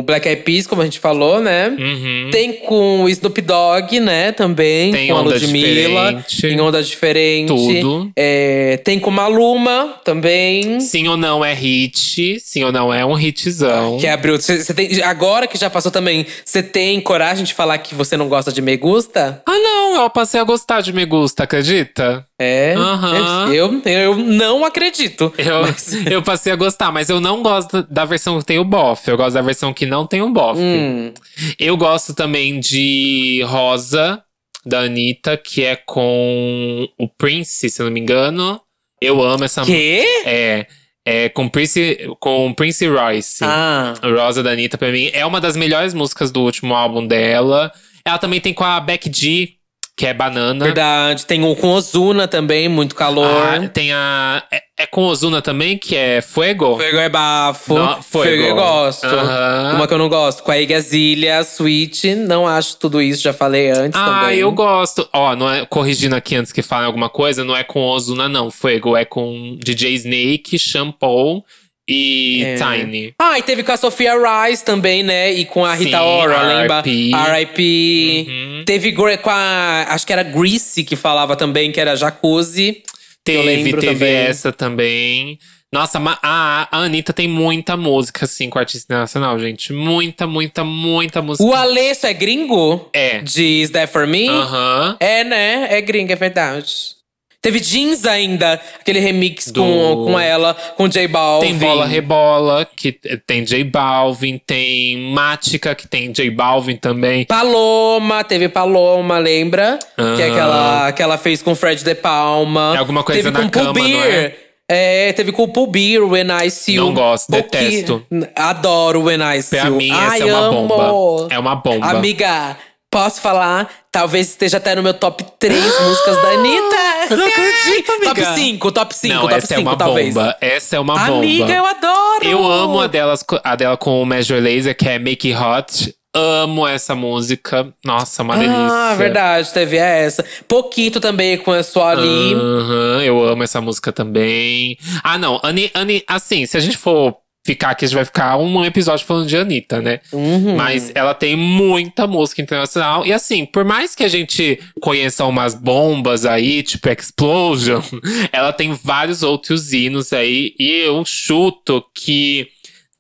Black 0.10 0.28
Eyed 0.28 0.42
Peas, 0.42 0.66
como 0.66 0.82
a 0.82 0.86
gente 0.86 1.00
falou, 1.00 1.40
né? 1.40 1.70
Uhum. 1.70 2.30
Tem 2.32 2.54
com 2.54 3.04
o 3.04 3.10
Snoop 3.10 3.40
Dogg, 3.42 4.00
né? 4.00 4.32
Também. 4.32 4.92
Tem 4.92 5.08
com 5.08 5.16
a 5.16 5.22
Onda 5.22 5.34
Ludmilla. 5.36 6.14
Diferente. 6.14 6.42
Tem 6.42 6.60
onda 6.62 6.82
diferente. 6.84 7.48
Tudo. 7.48 8.12
É, 8.16 8.78
tem 8.84 9.00
com 9.00 9.12
Maluma 9.12 9.96
também. 10.04 10.80
Sim 10.80 11.08
ou 11.08 11.16
não 11.18 11.46
é 11.46 11.54
hit, 11.54 12.40
sim 12.40 12.64
ou 12.64 12.72
não 12.72 12.94
é 12.94 13.06
um 13.06 13.18
hitzão. 13.20 13.98
Que 14.00 14.08
abriu. 14.08 14.40
Cê, 14.42 14.64
cê 14.64 14.74
tem, 14.74 15.02
agora 15.04 15.46
que 15.48 15.58
já 15.58 15.70
passou 15.70 15.92
também, 15.92 16.26
você 16.44 16.64
tem 16.64 17.00
coragem 17.02 17.44
de 17.46 17.54
falar 17.54 17.78
que 17.78 17.94
você 17.94 18.18
não 18.18 18.28
gosta 18.28 18.52
de 18.52 18.62
Me 18.62 18.76
Gusta? 18.78 19.42
Ah, 19.46 19.52
não, 19.60 20.02
eu 20.02 20.10
passei 20.10 20.40
a 20.40 20.44
gostar 20.44 20.82
de 20.82 20.92
Me 20.92 21.06
Gusta, 21.06 21.44
acredita? 21.44 22.26
É. 22.42 22.74
Aham. 22.76 23.54
Eu, 23.54 23.82
eu 23.86 24.16
não 24.16 24.64
acredito. 24.64 25.32
Eu, 25.38 25.62
Mas- 25.62 25.94
eu 26.10 26.22
passei 26.24 26.52
a 26.54 26.56
gostar, 26.56 26.90
mas 26.92 27.10
eu 27.10 27.20
não 27.20 27.44
gosto 27.44 27.84
da 27.90 28.06
versão 28.06 28.40
que 28.40 28.46
tem 28.46 28.58
o 28.60 28.64
bofe. 28.64 29.12
Eu 29.12 29.18
gosto 29.18 29.34
da 29.34 29.42
versão 29.42 29.74
que 29.74 29.86
não 29.86 29.99
tem 30.06 30.22
o 30.22 30.30
bofe. 30.30 30.62
Hum. 30.62 31.14
Eu 31.58 31.78
gosto 31.78 32.14
também 32.14 32.60
de 32.60 33.44
Rosa, 33.48 34.24
da 34.66 34.82
Anitta, 34.82 35.38
que 35.38 35.64
é 35.64 35.76
com 35.76 36.88
o 36.98 37.08
Prince, 37.08 37.70
se 37.70 37.84
não 37.84 37.92
me 37.92 38.00
engano. 38.00 38.60
Eu 39.02 39.22
amo 39.24 39.44
essa 39.44 39.62
música. 39.62 39.78
Quê? 39.78 40.04
É, 40.26 40.68
é 41.06 41.30
com 41.30 41.48
Prince, 41.48 41.98
com 42.20 42.54
Prince 42.54 42.86
Royce. 42.88 43.44
Ah. 43.44 43.94
Rosa 44.04 44.44
da 44.44 44.52
Anitta, 44.52 44.78
pra 44.78 44.92
mim, 44.92 45.10
é 45.14 45.26
uma 45.26 45.40
das 45.40 45.56
melhores 45.56 45.94
músicas 45.94 46.32
do 46.32 46.42
último 46.42 46.74
álbum 46.74 47.06
dela. 47.06 47.72
Ela 48.04 48.18
também 48.18 48.42
tem 48.42 48.54
com 48.54 48.64
a 48.64 48.80
Beck 48.80 49.10
G, 49.14 49.56
que 50.00 50.08
é 50.08 50.14
Banana. 50.14 50.64
Verdade. 50.64 51.26
Tem 51.26 51.44
o 51.44 51.54
com 51.58 51.72
Ozuna 51.74 52.26
também, 52.26 52.70
muito 52.70 52.96
calor. 52.96 53.28
Ah, 53.28 53.68
tem 53.68 53.92
a. 53.92 54.42
É, 54.50 54.62
é 54.78 54.86
com 54.86 55.04
Ozuna 55.04 55.42
também, 55.42 55.78
que 55.78 55.94
é 55.94 56.22
Fuego? 56.22 56.78
Fuego 56.78 56.98
é 57.00 57.10
bafo. 57.10 57.74
Não, 57.74 58.02
Fuego. 58.02 58.30
Fuego 58.30 58.44
eu 58.44 58.56
gosto. 58.56 59.06
Aham. 59.06 59.74
Uma 59.76 59.86
que 59.86 59.94
eu 59.94 59.98
não 59.98 60.08
gosto. 60.08 60.42
Com 60.42 60.52
a 60.52 60.58
Iggy 60.58 60.74
Azalea, 60.74 61.42
Sweet. 61.42 62.16
Não 62.16 62.48
acho 62.48 62.78
tudo 62.78 63.02
isso, 63.02 63.22
já 63.22 63.34
falei 63.34 63.72
antes 63.72 64.00
Ah, 64.00 64.22
também. 64.22 64.40
eu 64.40 64.50
gosto. 64.54 65.06
Ó, 65.12 65.36
não 65.36 65.52
é 65.52 65.66
corrigindo 65.66 66.16
aqui 66.16 66.34
antes 66.34 66.54
que 66.54 66.62
falem 66.62 66.86
alguma 66.86 67.10
coisa, 67.10 67.44
não 67.44 67.54
é 67.54 67.66
com 67.66 67.82
Ozuna, 67.86 68.30
não. 68.30 68.50
Fuego 68.50 68.96
é 68.96 69.04
com 69.04 69.58
DJ 69.60 69.96
Snake, 69.96 70.58
Shampoo 70.58 71.44
e 71.90 72.44
É. 72.44 72.56
Tiny. 72.56 73.14
Ah, 73.18 73.40
e 73.40 73.42
teve 73.42 73.64
com 73.64 73.72
a 73.72 73.78
Sofia 73.78 74.14
Rice 74.14 74.64
também, 74.64 75.02
né? 75.02 75.32
E 75.32 75.44
com 75.46 75.66
a 75.66 75.74
Rita 75.74 75.98
Sim, 75.98 76.04
Ora, 76.04 76.42
lembra? 76.44 76.84
R.I.P.. 76.86 78.26
Uhum. 78.30 78.64
Teve 78.64 78.94
com 78.94 79.30
a. 79.30 79.88
Acho 79.90 80.06
que 80.06 80.14
era 80.14 80.22
Greasy 80.22 80.84
que 80.84 80.96
falava 80.96 81.36
também, 81.36 81.72
que 81.72 81.82
era 81.82 81.96
Jacuzzi. 81.96 82.84
Teve, 83.24 83.74
teve 83.74 83.94
também. 83.94 84.16
essa 84.16 84.52
também. 84.52 85.40
Nossa, 85.72 86.00
a, 86.00 86.68
a 86.72 86.78
Anitta 86.80 87.14
tem 87.14 87.28
muita 87.28 87.78
música, 87.78 88.26
assim, 88.26 88.50
com 88.50 88.58
artista 88.58 88.86
internacional, 88.86 89.38
gente. 89.38 89.72
Muita, 89.72 90.26
muita, 90.26 90.64
muita 90.64 91.22
música. 91.22 91.48
O 91.48 91.54
Alesso 91.54 92.08
é 92.08 92.14
gringo? 92.14 92.90
É. 92.92 93.20
De 93.20 93.62
Is 93.62 93.70
That 93.70 93.92
For 93.92 94.08
Me? 94.08 94.28
Aham. 94.28 94.98
É, 95.00 95.24
né? 95.24 95.68
É 95.70 95.80
gringo, 95.82 96.12
é 96.12 96.16
verdade. 96.16 96.99
Teve 97.42 97.60
Jeans 97.62 98.06
ainda, 98.06 98.60
aquele 98.82 99.00
remix 99.00 99.50
Do- 99.50 99.62
com, 99.64 100.06
com 100.08 100.20
ela, 100.20 100.54
com 100.76 100.90
J 100.90 101.08
Balvin. 101.08 101.48
Tem 101.48 101.58
Bola 101.58 101.86
Rebola, 101.86 102.68
que 102.76 102.92
tem 103.26 103.46
J 103.46 103.64
Balvin. 103.64 104.38
Tem 104.46 104.98
Mática, 105.14 105.74
que 105.74 105.88
tem 105.88 106.12
J 106.12 106.30
Balvin 106.32 106.76
também. 106.76 107.24
Paloma, 107.26 108.26
teve 108.26 108.50
Paloma, 108.50 109.18
lembra? 109.20 109.80
Que 110.18 110.22
é 110.22 110.30
aquela 110.32 110.92
que 110.92 111.02
ela 111.02 111.18
fez 111.18 111.42
com 111.42 111.56
Fred 111.56 111.82
De 111.82 111.96
Palma. 111.96 112.74
É 112.76 112.80
alguma 112.80 113.04
coisa 113.04 113.22
teve 113.24 113.32
na 113.32 113.42
com 113.44 113.50
cama, 113.50 113.74
Paul 113.74 113.88
não 113.88 114.04
é? 114.04 114.34
É, 114.72 115.14
teve 115.14 115.32
com 115.32 115.44
o 115.44 115.48
Paul 115.48 115.66
Beer, 115.66 116.04
When 116.08 116.28
I 116.46 116.52
See 116.52 116.76
You. 116.76 116.86
Não 116.86 116.94
gosto, 116.94 117.32
detesto. 117.32 118.06
Adoro 118.36 119.04
When 119.06 119.18
I 119.20 119.42
See 119.42 119.58
Pra 119.58 119.70
You. 119.70 119.76
mim, 119.78 119.92
Ai, 119.92 120.18
essa 120.20 120.30
é 120.30 120.34
uma 120.34 120.40
amo. 120.46 120.68
bomba. 120.68 121.28
É 121.34 121.40
uma 121.40 121.56
bomba. 121.56 121.88
Amiga, 121.88 122.56
posso 122.92 123.22
falar? 123.22 123.70
Talvez 123.92 124.30
esteja 124.30 124.58
até 124.58 124.76
no 124.76 124.84
meu 124.84 124.94
top 124.94 125.24
3 125.40 125.56
músicas 125.82 126.22
da 126.22 126.30
Anitta. 126.30 126.76
Eu 127.10 127.18
não 127.18 127.26
acredito, 127.28 127.92
amiga. 127.92 128.16
Top 128.16 128.26
5, 128.40 128.72
top 128.72 128.96
5, 128.96 129.14
Não, 129.14 129.22
top 129.22 129.34
essa 129.34 129.48
5, 129.48 129.60
é 129.60 129.64
uma 129.64 129.78
talvez. 129.78 130.14
bomba. 130.14 130.38
Essa 130.42 130.76
é 130.76 130.80
uma 130.80 130.94
bomba. 130.98 131.18
Amiga, 131.18 131.54
eu 131.54 131.66
adoro! 131.66 132.26
Eu 132.26 132.52
amo 132.52 132.82
a, 132.82 132.88
delas, 132.88 133.26
a 133.44 133.56
dela 133.56 133.78
com 133.78 134.02
o 134.02 134.06
Major 134.06 134.40
Laser, 134.42 134.76
que 134.76 134.88
é 134.88 135.00
Make 135.00 135.34
It 135.34 135.44
Hot. 135.44 135.96
Amo 136.14 136.68
essa 136.68 136.96
música. 136.96 137.72
Nossa, 137.86 138.24
uma 138.24 138.36
delícia. 138.36 138.56
Ah, 138.72 138.96
verdade, 138.96 139.54
teve 139.54 139.78
essa. 139.78 140.26
Pouquito 140.48 141.00
também 141.00 141.38
com 141.38 141.52
a 141.52 141.62
sua 141.62 141.92
ali. 141.92 142.34
Aham, 142.34 143.02
eu 143.04 143.24
amo 143.24 143.44
essa 143.44 143.62
música 143.62 143.92
também. 143.92 144.78
Ah, 145.04 145.18
não. 145.20 145.40
Ani, 145.44 145.70
Ani, 145.74 146.04
assim, 146.08 146.46
se 146.48 146.58
a 146.58 146.60
gente 146.60 146.78
for 146.78 147.16
ficar 147.46 147.72
aqui, 147.72 147.86
a 147.86 147.88
gente 147.88 147.96
vai 147.96 148.06
ficar 148.06 148.38
um 148.38 148.64
episódio 148.64 149.06
falando 149.06 149.28
de 149.28 149.38
Anitta, 149.38 149.82
né? 149.82 150.00
Uhum. 150.12 150.56
Mas 150.56 150.92
ela 150.94 151.14
tem 151.14 151.36
muita 151.36 152.06
música 152.06 152.42
internacional. 152.42 153.06
E 153.06 153.14
assim, 153.14 153.46
por 153.46 153.64
mais 153.64 153.96
que 153.96 154.04
a 154.04 154.08
gente 154.08 154.60
conheça 154.82 155.26
umas 155.26 155.56
bombas 155.56 156.26
aí, 156.26 156.62
tipo 156.62 156.90
Explosion, 156.90 157.82
ela 158.32 158.54
tem 158.54 158.74
vários 158.74 159.24
outros 159.24 159.74
hinos 159.74 160.14
aí. 160.14 160.54
E 160.60 160.70
eu 160.86 161.04
chuto 161.06 161.84
que 161.94 162.48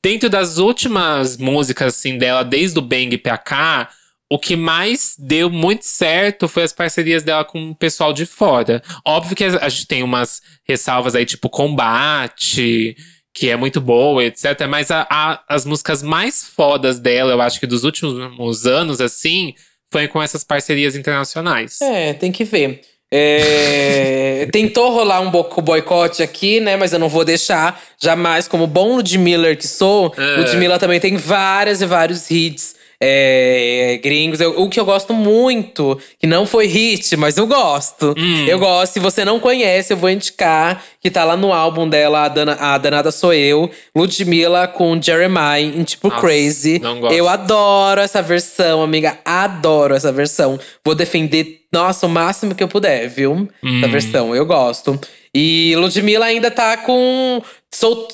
dentro 0.03 0.29
das 0.29 0.57
últimas 0.57 1.37
músicas 1.37 1.95
assim 1.95 2.17
dela, 2.17 2.43
desde 2.43 2.79
o 2.79 2.81
Bang 2.81 3.17
pra 3.17 3.37
cá, 3.37 3.89
o 4.31 4.37
que 4.37 4.55
mais 4.55 5.15
deu 5.17 5.49
muito 5.49 5.83
certo 5.83 6.47
foi 6.47 6.63
as 6.63 6.71
parcerias 6.71 7.23
dela 7.23 7.43
com 7.43 7.71
o 7.71 7.75
pessoal 7.75 8.13
de 8.13 8.25
fora. 8.25 8.81
Óbvio 9.03 9.35
que 9.35 9.43
a 9.43 9.69
gente 9.69 9.87
tem 9.87 10.03
umas 10.03 10.41
ressalvas 10.67 11.15
aí, 11.15 11.25
tipo 11.25 11.49
Combate, 11.49 12.95
que 13.33 13.49
é 13.49 13.55
muito 13.55 13.79
boa, 13.79 14.23
etc. 14.23 14.67
Mas 14.67 14.89
a- 14.91 15.07
a- 15.09 15.41
as 15.47 15.65
músicas 15.65 16.01
mais 16.03 16.43
fodas 16.43 16.99
dela, 16.99 17.31
eu 17.31 17.41
acho 17.41 17.59
que 17.59 17.67
dos 17.67 17.83
últimos 17.83 18.65
anos, 18.65 18.99
assim, 18.99 19.53
foi 19.91 20.07
com 20.07 20.21
essas 20.21 20.43
parcerias 20.43 20.95
internacionais. 20.95 21.79
É, 21.81 22.13
tem 22.13 22.31
que 22.31 22.43
ver. 22.43 22.81
É, 23.11 24.47
tentou 24.53 24.91
rolar 24.91 25.19
um 25.21 25.31
pouco 25.31 25.59
o 25.59 25.63
boicote 25.63 26.21
aqui, 26.21 26.59
né? 26.59 26.75
Mas 26.77 26.93
eu 26.93 26.99
não 26.99 27.09
vou 27.09 27.25
deixar 27.25 27.81
jamais, 28.01 28.47
como 28.47 28.67
bom 28.67 28.95
Ludmilla 28.97 29.55
que 29.55 29.67
sou. 29.67 30.13
É. 30.17 30.37
Ludmilla 30.37 30.77
também 30.77 30.99
tem 30.99 31.17
várias 31.17 31.81
e 31.81 31.85
vários 31.85 32.29
hits 32.29 32.75
é, 33.01 33.99
gringos. 34.03 34.39
Eu- 34.41 34.61
o 34.61 34.69
que 34.69 34.79
eu 34.79 34.85
gosto 34.85 35.13
muito, 35.13 35.97
que 36.19 36.27
não 36.27 36.45
foi 36.45 36.67
hit, 36.67 37.15
mas 37.15 37.37
eu 37.37 37.47
gosto. 37.47 38.13
Hum. 38.17 38.45
Eu 38.47 38.59
gosto. 38.59 38.93
Se 38.93 38.99
você 38.99 39.23
não 39.23 39.39
conhece, 39.39 39.93
eu 39.93 39.97
vou 39.97 40.09
indicar 40.09 40.83
que 41.01 41.09
tá 41.09 41.23
lá 41.23 41.37
no 41.37 41.53
álbum 41.53 41.87
dela, 41.87 42.25
a, 42.25 42.27
Dana, 42.27 42.57
a 42.59 42.77
Danada 42.77 43.11
Sou 43.11 43.33
Eu, 43.33 43.69
Ludmilla 43.95 44.67
com 44.67 45.01
Jeremiah, 45.01 45.61
em 45.61 45.83
tipo 45.83 46.09
Nossa, 46.09 46.21
Crazy. 46.21 46.79
não 46.79 46.99
gosto. 46.99 47.15
Eu 47.15 47.27
adoro 47.29 48.01
essa 48.01 48.21
versão, 48.21 48.81
amiga. 48.83 49.17
Adoro 49.23 49.95
essa 49.95 50.11
versão. 50.11 50.59
Vou 50.83 50.93
defender, 50.95 51.61
nossa, 51.71 52.05
o 52.05 52.09
máximo 52.09 52.53
que 52.53 52.63
eu 52.63 52.67
puder, 52.67 53.07
viu? 53.07 53.47
Hum. 53.63 53.81
Da 53.81 53.87
versão, 53.87 54.35
eu 54.35 54.45
gosto. 54.45 54.99
E 55.33 55.73
Ludmilla 55.77 56.25
ainda 56.25 56.49
tá 56.51 56.75
com. 56.77 57.41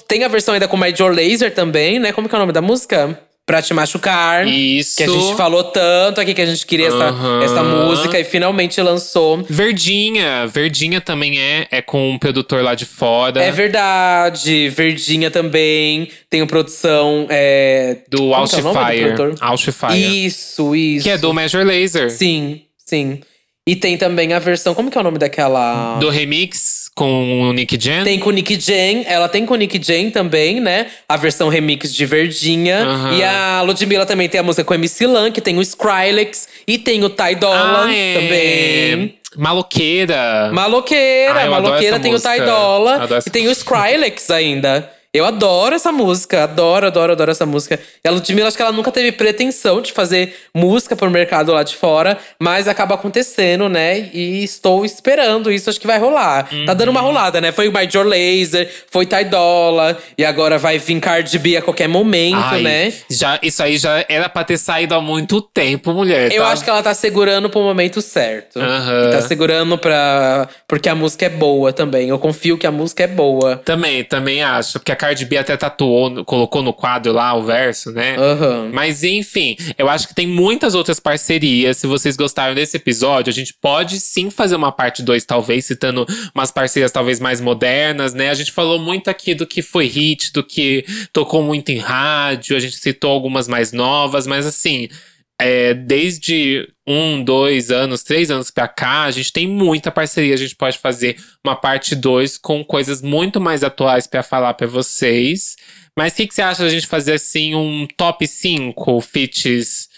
Tem 0.07 0.23
a 0.23 0.27
versão 0.27 0.53
ainda 0.53 0.67
com 0.67 0.75
Major 0.77 1.11
Laser 1.13 1.53
também, 1.53 1.97
né? 1.97 2.11
Como 2.11 2.27
que 2.27 2.36
é 2.36 2.38
o 2.38 2.41
nome 2.41 2.51
da 2.51 2.61
música? 2.61 3.17
Pra 3.46 3.62
Te 3.62 3.76
Machucar. 3.76 4.48
Isso. 4.48 4.98
Que 4.98 5.04
a 5.04 5.08
gente 5.08 5.36
falou 5.36 5.64
tanto 5.66 6.20
aqui 6.20 6.34
que 6.34 6.41
a 6.41 6.46
gente 6.48 6.66
queria 6.66 6.88
essa, 6.88 7.06
Aham. 7.10 7.43
essa 7.43 7.64
música 7.64 8.20
e 8.20 8.24
finalmente 8.24 8.82
lançou. 8.82 9.46
Verdinha. 9.48 10.48
Verdinha 10.48 11.00
também 11.00 11.39
é, 11.39 11.68
é 11.70 11.82
com 11.82 12.10
um 12.12 12.18
produtor 12.18 12.64
lá 12.64 12.74
de 12.74 12.86
fora. 12.86 13.43
É 13.43 13.52
verdade. 13.52 14.70
Verdinha 14.70 15.30
também. 15.30 16.10
Tem 16.28 16.46
produção. 16.48 17.28
É, 17.30 17.98
Do 18.10 18.32
é 18.34 18.36
Outfire. 18.36 19.14
produtor? 19.14 19.36
Outfire. 19.41 20.26
Isso, 20.26 20.76
isso. 20.76 21.04
Que 21.04 21.12
é 21.12 21.18
do 21.18 21.32
Major 21.32 21.64
Laser. 21.64 22.10
Sim, 22.10 22.64
sim. 22.84 23.20
E 23.68 23.76
tem 23.76 23.97
também 23.97 24.32
a 24.32 24.38
versão. 24.39 24.76
Como 24.76 24.91
que 24.91 24.97
é 24.97 25.01
o 25.01 25.03
nome 25.03 25.18
daquela. 25.18 25.97
Do 25.99 26.09
remix 26.09 26.86
com 26.93 27.41
o 27.49 27.51
Nick 27.53 27.78
Jam. 27.82 28.03
Tem 28.03 28.20
com 28.20 28.30
o 28.30 28.32
Nick 28.32 28.59
Jam, 28.59 29.03
ela 29.07 29.28
tem 29.28 29.45
com 29.45 29.53
o 29.53 29.57
Nick 29.57 29.82
Jam 29.84 30.11
também, 30.11 30.61
né? 30.61 30.86
A 31.09 31.18
versão 31.18 31.49
remix 31.49 31.93
de 31.93 32.05
Verdinha. 32.05 32.86
E 33.18 33.24
a 33.24 33.61
Ludmilla 33.63 34.05
também 34.05 34.30
tem 34.30 34.39
a 34.39 34.43
música 34.43 34.63
com 34.63 34.74
a 34.74 34.76
MC 34.76 35.07
Lan, 35.07 35.32
que 35.32 35.41
tem 35.41 35.57
o 35.57 35.61
Skrillex. 35.61 36.47
E 36.68 36.78
tem 36.78 37.03
o 37.03 37.09
Ty 37.09 37.36
Dolla 37.36 37.86
Ah, 37.88 37.93
é. 37.93 38.13
também. 38.13 39.16
Maloqueira. 39.36 40.49
Maloqueira, 40.53 41.41
Ah, 41.43 41.49
Maloqueira 41.49 41.99
tem 41.99 42.11
música. 42.11 42.30
o 42.30 42.34
Ty 42.38 42.41
Dolla. 42.45 43.09
E 43.26 43.30
tem 43.30 43.47
o 43.47 43.51
Skrillex 43.51 44.30
ainda. 44.30 44.89
Eu 45.16 45.26
adoro 45.26 45.74
essa 45.76 45.91
música, 45.91 46.43
adoro, 46.43 46.88
adoro, 46.88 47.13
adoro 47.13 47.32
essa 47.32 47.45
música. 47.45 47.80
E 48.03 48.07
a 48.07 48.11
Ludmilla, 48.11 48.47
acho 48.47 48.57
que 48.57 48.61
ela 48.63 48.72
nunca 48.72 48.91
teve 48.91 49.11
pretensão 49.11 49.82
de 49.82 49.93
fazer 49.93 50.36
música 50.53 50.95
pro 50.95 51.09
mercado 51.09 51.53
lá 51.53 51.63
de 51.63 51.76
fora, 51.76 52.18
mas 52.39 52.68
acaba 52.68 52.95
acontecendo, 52.95 53.70
né? 53.70 54.09
E 54.13 54.43
estou 54.43 54.84
esperando 54.86 55.51
isso, 55.51 55.70
acho 55.70 55.80
que 55.80 55.88
vai 55.88 55.97
rolar. 55.99 56.49
Tá 56.66 56.74
dando 56.74 56.89
Uhum. 56.89 56.95
uma 56.95 57.01
rolada, 57.01 57.39
né? 57.39 57.51
Foi 57.51 57.68
o 57.68 57.72
Major 57.72 58.05
Laser, 58.05 58.70
foi 58.91 59.05
Ty 59.05 59.24
Dolla, 59.26 59.97
e 60.18 60.26
agora 60.26 60.57
vai 60.57 60.78
vir 60.78 60.99
Cardi 60.99 61.39
B 61.39 61.57
a 61.57 61.61
qualquer 61.61 61.88
momento, 61.88 62.38
Ai, 62.38 62.61
né? 62.61 62.93
Já, 63.09 63.39
isso 63.41 63.63
aí 63.63 63.78
já 63.78 64.03
era 64.09 64.28
pra 64.30 64.43
ter 64.43 64.57
saído 64.57 64.93
há 64.95 65.01
muito 65.01 65.41
tempo, 65.41 65.93
mulher. 65.93 66.32
Eu 66.32 66.43
tá? 66.43 66.49
acho 66.49 66.63
que 66.63 66.70
ela 66.70 66.84
tá 66.84 66.93
segurando 66.93 67.49
pro 67.49 67.61
momento 67.61 68.01
certo. 68.01 68.59
E 68.59 69.11
tá 69.11 69.22
segurando 69.22 69.78
pra. 69.78 70.47
Porque 70.68 70.89
a 70.89 70.95
música 70.95 71.26
é 71.26 71.30
boa 71.30 71.72
também. 71.72 72.09
Eu 72.09 72.20
confio 72.20 72.57
que 72.57 72.68
a 72.68 72.72
música 72.72 73.03
é 73.03 73.07
boa. 73.07 73.57
Também, 73.57 74.03
também 74.03 74.43
acho. 74.43 74.74
Porque 74.80 74.91
a 74.91 74.95
Cardi 75.06 75.26
B 75.26 75.38
até 75.38 75.56
tatuou, 75.56 76.26
colocou 76.26 76.64
no 76.64 76.74
quadro 76.74 77.14
lá 77.14 77.36
o 77.36 77.43
verso, 77.43 77.91
né? 77.91 78.16
Aham. 78.18 78.72
Mas 78.74 79.03
enfim, 79.03 79.56
eu 79.78 79.88
acho 79.88 80.08
que 80.08 80.16
tem 80.16 80.26
muitas 80.26 80.74
outras 80.74 80.99
parcerias. 80.99 81.78
Se 81.78 81.86
vocês 81.86 82.18
gostaram 82.18 82.56
desse 82.56 82.78
episódio, 82.78 83.30
a 83.30 83.34
gente 83.34 83.53
pode 83.53 83.99
sim 83.99 84.32
fazer 84.32 84.56
uma 84.56 84.72
parte 84.72 85.03
2, 85.03 85.24
talvez, 85.24 85.66
citando 85.66 86.08
umas 86.34 86.49
parcerias 86.49 86.91
talvez 86.91 87.20
mais 87.20 87.39
modernas, 87.39 88.16
né? 88.16 88.32
A 88.32 88.34
gente 88.34 88.51
falou 88.51 88.80
muito 88.80 89.08
aqui 89.08 89.36
do 89.36 89.45
que 89.45 89.62
foi 89.62 89.86
hit, 89.86 90.34
do 90.34 90.43
que 90.43 90.84
tocou 91.14 91.43
muito 91.43 91.70
em 91.70 91.78
rádio, 91.78 92.58
a 92.58 92.60
gente 92.60 92.76
citou 92.76 93.12
algumas 93.12 93.47
mais 93.47 93.72
novas, 93.72 94.26
mas 94.26 94.47
assim. 94.47 94.89
É, 95.39 95.73
desde 95.73 96.67
um, 96.88 97.23
dois 97.23 97.71
anos, 97.71 98.03
três 98.03 98.31
anos 98.31 98.49
pra 98.49 98.67
cá, 98.67 99.03
a 99.03 99.11
gente 99.11 99.33
tem 99.33 99.47
muita 99.47 99.91
parceria. 99.91 100.33
A 100.33 100.38
gente 100.38 100.55
pode 100.55 100.77
fazer 100.77 101.17
uma 101.43 101.55
parte 101.55 101.95
2 101.95 102.38
com 102.38 102.63
coisas 102.63 103.01
muito 103.01 103.41
mais 103.41 103.63
atuais 103.63 104.07
pra 104.07 104.23
falar 104.23 104.53
pra 104.53 104.67
vocês. 104.67 105.55
Mas 105.97 106.13
o 106.13 106.15
que, 106.17 106.27
que 106.27 106.33
você 106.33 106.41
acha 106.41 106.63
da 106.63 106.69
gente 106.69 106.88
fazer 106.88 107.13
assim 107.13 107.55
um 107.55 107.88
top 107.97 108.25
5 108.27 109.01
feats? 109.01 109.89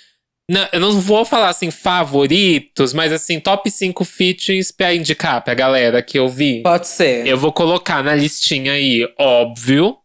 Não, 0.49 0.67
eu 0.71 0.79
não 0.79 1.01
vou 1.01 1.25
falar 1.25 1.49
assim 1.49 1.69
favoritos, 1.69 2.93
mas 2.93 3.11
assim, 3.11 3.37
top 3.37 3.69
5 3.69 4.05
feats 4.05 4.71
pra 4.71 4.95
indicar 4.95 5.43
pra 5.43 5.53
galera 5.53 6.01
que 6.01 6.17
eu 6.17 6.29
vi. 6.29 6.61
Pode 6.63 6.87
ser. 6.87 7.27
Eu 7.27 7.37
vou 7.37 7.51
colocar 7.51 8.01
na 8.01 8.15
listinha 8.15 8.71
aí, 8.71 9.05
óbvio. 9.19 9.97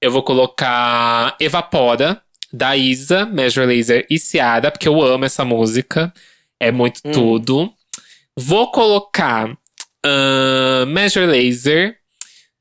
Eu 0.00 0.10
vou 0.10 0.22
colocar 0.22 1.36
Evapora, 1.38 2.22
da 2.52 2.76
Isa, 2.76 3.26
Major 3.26 3.66
Laser 3.66 4.06
e 4.10 4.18
Ciara, 4.18 4.70
porque 4.70 4.88
eu 4.88 5.02
amo 5.02 5.24
essa 5.24 5.44
música. 5.44 6.12
É 6.60 6.70
muito 6.72 7.00
Hum. 7.04 7.12
tudo. 7.12 7.72
Vou 8.36 8.70
colocar 8.70 9.56
ahn, 10.04 10.86
Major 10.86 11.26
Laser. 11.26 11.96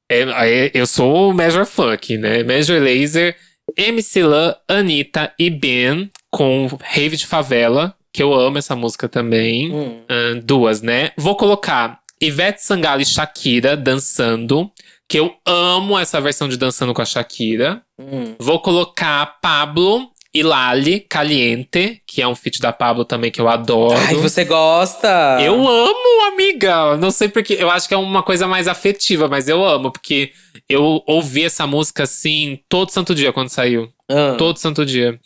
É, 0.10 0.72
eu 0.74 0.86
sou 0.86 1.30
o 1.30 1.34
Major 1.34 1.66
Funk, 1.66 2.18
né? 2.18 2.44
Major 2.44 2.80
Laser, 2.82 3.36
MC 3.76 4.24
Lan, 4.24 4.56
Anitta 4.68 5.34
e 5.40 5.50
Ben 5.50 6.10
com 6.30 6.68
Rave 6.82 7.18
de 7.18 7.26
Favela, 7.26 7.96
que 8.14 8.22
eu 8.22 8.34
amo 8.34 8.58
essa 8.58 8.76
música 8.76 9.10
também. 9.10 9.74
Hum. 9.74 10.02
Ahn, 10.10 10.40
duas, 10.44 10.82
né? 10.82 11.12
Vou 11.18 11.36
colocar 11.36 12.00
Ivete 12.22 12.62
Sangalo 12.64 13.02
e 13.02 13.06
Shakira 13.06 13.76
dançando, 13.76 14.72
que 15.10 15.20
eu 15.20 15.36
amo 15.46 15.98
essa 15.98 16.22
versão 16.22 16.48
de 16.48 16.58
dançando 16.58 16.94
com 16.94 17.02
a 17.02 17.06
Shakira. 17.06 17.82
Hum. 18.00 18.36
Vou 18.40 18.60
colocar 18.60 19.38
Pablo 19.42 20.12
e 20.34 20.44
Lali 20.44 21.00
Caliente, 21.00 22.02
que 22.06 22.22
é 22.22 22.28
um 22.28 22.36
feat 22.36 22.60
da 22.60 22.74
Pablo 22.74 23.06
também 23.06 23.32
que 23.32 23.40
eu 23.40 23.48
adoro. 23.48 23.98
Ai, 23.98 24.16
você 24.16 24.44
gosta? 24.44 25.38
Eu 25.42 25.66
amo, 25.66 26.34
amiga. 26.34 26.98
Não 26.98 27.10
sei 27.10 27.30
porque. 27.30 27.54
Eu 27.54 27.70
acho 27.70 27.88
que 27.88 27.94
é 27.94 27.98
uma 27.98 28.22
coisa 28.22 28.46
mais 28.46 28.68
afetiva, 28.68 29.30
mas 29.30 29.48
eu 29.48 29.64
amo, 29.64 29.92
porque 29.92 30.34
eu 30.68 31.02
ouvi 31.08 31.46
essa 31.46 31.66
música 31.66 32.04
assim 32.04 32.60
todo 32.68 32.92
santo 32.92 33.16
dia 33.16 33.32
quando 33.32 33.48
saiu. 33.48 33.90
Ah. 34.12 34.36
Todo 34.38 34.58
santo 34.58 34.86
dia. 34.86 35.18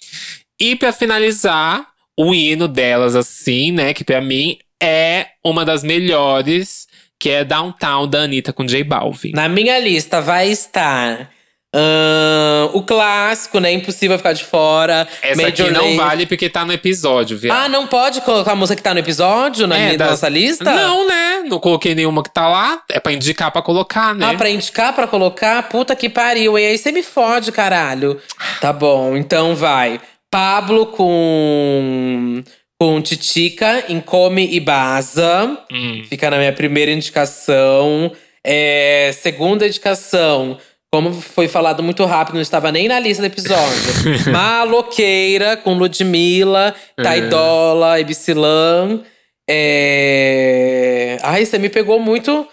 E 0.59 0.75
pra 0.75 0.93
finalizar, 0.93 1.87
o 2.15 2.35
hino 2.35 2.67
delas, 2.67 3.15
assim, 3.15 3.71
né? 3.71 3.95
Que 3.95 4.03
pra 4.03 4.21
mim 4.21 4.59
é 4.81 5.27
uma 5.43 5.65
das 5.65 5.83
melhores, 5.83 6.85
que 7.19 7.29
é 7.29 7.43
Downtown 7.43 8.07
da 8.07 8.21
Anitta 8.21 8.53
com 8.53 8.63
J 8.63 8.83
Balvin. 8.83 9.31
Na 9.33 9.49
minha 9.49 9.79
lista 9.79 10.21
vai 10.21 10.49
estar 10.49 11.31
ahn, 11.73 12.69
o 12.73 12.81
clássico, 12.83 13.59
né? 13.59 13.71
Impossível 13.71 14.17
ficar 14.17 14.33
de 14.33 14.43
fora. 14.43 15.07
Essa 15.21 15.41
Major 15.41 15.67
aqui 15.67 15.73
não 15.73 15.95
vale 15.95 16.25
porque 16.25 16.49
tá 16.49 16.65
no 16.65 16.73
episódio, 16.73 17.37
viu? 17.37 17.51
Ah, 17.53 17.69
não 17.69 17.87
pode 17.87 18.21
colocar 18.21 18.53
a 18.53 18.55
música 18.55 18.75
que 18.77 18.83
tá 18.83 18.93
no 18.93 18.99
episódio 18.99 19.67
na 19.67 19.77
É, 19.77 19.97
nossa 19.97 20.27
lista? 20.29 20.63
Não, 20.63 21.07
né? 21.07 21.43
Não 21.47 21.59
coloquei 21.59 21.95
nenhuma 21.95 22.23
que 22.23 22.31
tá 22.33 22.47
lá. 22.47 22.81
É 22.89 22.99
pra 22.99 23.11
indicar 23.11 23.51
pra 23.51 23.61
colocar, 23.61 24.13
né? 24.15 24.31
Ah, 24.31 24.37
pra 24.37 24.49
indicar, 24.49 24.93
pra 24.93 25.07
colocar? 25.07 25.69
Puta 25.69 25.95
que 25.95 26.09
pariu. 26.09 26.57
E 26.57 26.65
aí 26.65 26.77
você 26.77 26.91
me 26.91 27.03
fode, 27.03 27.51
caralho. 27.51 28.19
Tá 28.59 28.73
bom, 28.73 29.15
então 29.15 29.55
vai. 29.55 29.99
Pablo 30.31 30.87
com. 30.87 32.43
Com 32.81 33.01
Titica 33.01 33.83
em 33.89 33.99
Come 33.99 34.47
e 34.55 34.59
Baza. 34.59 35.57
Hum. 35.69 36.01
Fica 36.07 36.29
na 36.29 36.37
minha 36.37 36.53
primeira 36.53 36.89
indicação. 36.91 38.09
É, 38.41 39.11
segunda 39.21 39.67
indicação. 39.67 40.57
Como 40.91 41.13
foi 41.13 41.47
falado 41.47 41.83
muito 41.83 42.03
rápido, 42.05 42.35
não 42.35 42.41
estava 42.41 42.71
nem 42.71 42.87
na 42.87 42.99
lista 42.99 43.21
do 43.21 43.27
episódio. 43.27 43.77
Maloqueira 44.33 45.55
com 45.55 45.75
Ludmilla, 45.75 46.73
Taidola, 46.95 47.99
Ibicilan. 47.99 49.01
É... 49.47 51.17
Ai, 51.21 51.45
você 51.45 51.59
me 51.59 51.69
pegou 51.69 51.99
muito. 51.99 52.47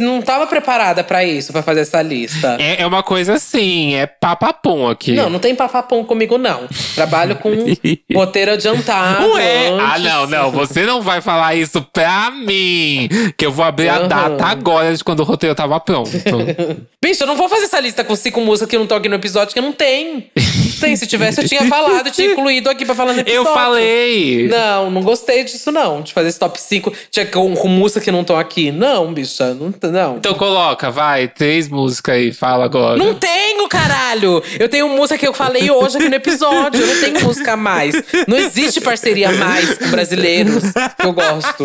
Não 0.00 0.20
tava 0.22 0.46
preparada 0.46 1.02
pra 1.04 1.24
isso, 1.24 1.52
pra 1.52 1.62
fazer 1.62 1.80
essa 1.80 2.00
lista. 2.02 2.56
É, 2.60 2.82
é 2.82 2.86
uma 2.86 3.02
coisa 3.02 3.34
assim, 3.34 3.94
é 3.94 4.06
papapum 4.06 4.88
aqui. 4.88 5.12
Não, 5.12 5.28
não 5.30 5.38
tem 5.38 5.54
papapom 5.54 6.04
comigo, 6.04 6.38
não. 6.38 6.68
Trabalho 6.94 7.36
com 7.36 7.50
roteiro 8.14 8.52
adiantado. 8.52 9.32
Ué? 9.32 9.68
Ah, 9.80 9.94
antes. 9.94 10.02
não, 10.04 10.26
não. 10.26 10.50
Você 10.52 10.84
não 10.84 11.02
vai 11.02 11.20
falar 11.20 11.54
isso 11.54 11.82
pra 11.92 12.30
mim. 12.30 13.08
Que 13.36 13.46
eu 13.46 13.52
vou 13.52 13.64
abrir 13.64 13.88
a 13.88 13.96
Aham. 13.98 14.08
data 14.08 14.46
agora 14.46 14.94
de 14.96 15.02
quando 15.04 15.20
o 15.20 15.24
roteiro 15.24 15.54
tava 15.54 15.78
pronto. 15.80 16.10
Bicho, 17.02 17.22
eu 17.22 17.26
não 17.26 17.36
vou 17.36 17.48
fazer 17.48 17.64
essa 17.66 17.78
lista 17.80 18.02
com 18.02 18.16
cinco 18.16 18.40
músicas 18.40 18.70
que 18.70 18.76
não 18.76 18.82
estão 18.84 18.98
aqui 18.98 19.08
no 19.08 19.14
episódio, 19.14 19.54
que 19.54 19.60
não 19.60 19.72
tem. 19.72 20.30
Não 20.36 20.72
tem. 20.80 20.96
Se 20.96 21.06
tivesse, 21.06 21.40
eu 21.40 21.48
tinha 21.48 21.64
falado, 21.66 22.06
eu 22.08 22.12
tinha 22.12 22.32
incluído 22.32 22.68
aqui 22.68 22.84
pra 22.84 22.94
falar 22.94 23.12
no 23.12 23.20
eu 23.20 23.22
episódio. 23.42 23.54
falei. 23.54 24.48
Não, 24.48 24.90
não 24.90 25.02
gostei 25.02 25.44
disso, 25.44 25.70
não. 25.70 26.02
De 26.02 26.12
fazer 26.12 26.28
esse 26.28 26.38
top 26.38 26.60
5 26.60 26.92
tinha 27.10 27.26
com, 27.26 27.54
com 27.54 27.68
músicas 27.68 28.02
que 28.02 28.10
não 28.10 28.22
estão 28.22 28.36
aqui. 28.36 28.72
Não, 28.72 29.12
bicha. 29.12 29.54
Não. 29.54 29.67
Não. 29.82 30.16
Então 30.16 30.34
coloca, 30.34 30.90
vai, 30.90 31.28
três 31.28 31.68
músicas 31.68 32.14
aí, 32.14 32.32
fala 32.32 32.64
agora. 32.64 32.96
Não 32.96 33.14
tenho, 33.14 33.68
caralho! 33.68 34.42
Eu 34.58 34.68
tenho 34.68 34.88
música 34.88 35.18
que 35.18 35.26
eu 35.26 35.34
falei 35.34 35.70
hoje 35.70 35.98
aqui 35.98 36.08
no 36.08 36.14
episódio. 36.14 36.80
Eu 36.80 36.86
não 36.86 37.00
tenho 37.00 37.24
música 37.24 37.52
a 37.52 37.56
mais. 37.56 37.94
Não 38.26 38.36
existe 38.36 38.80
parceria 38.80 39.30
a 39.30 39.32
mais 39.32 39.78
com 39.78 39.88
brasileiros 39.90 40.64
que 40.72 41.06
eu 41.06 41.12
gosto. 41.12 41.64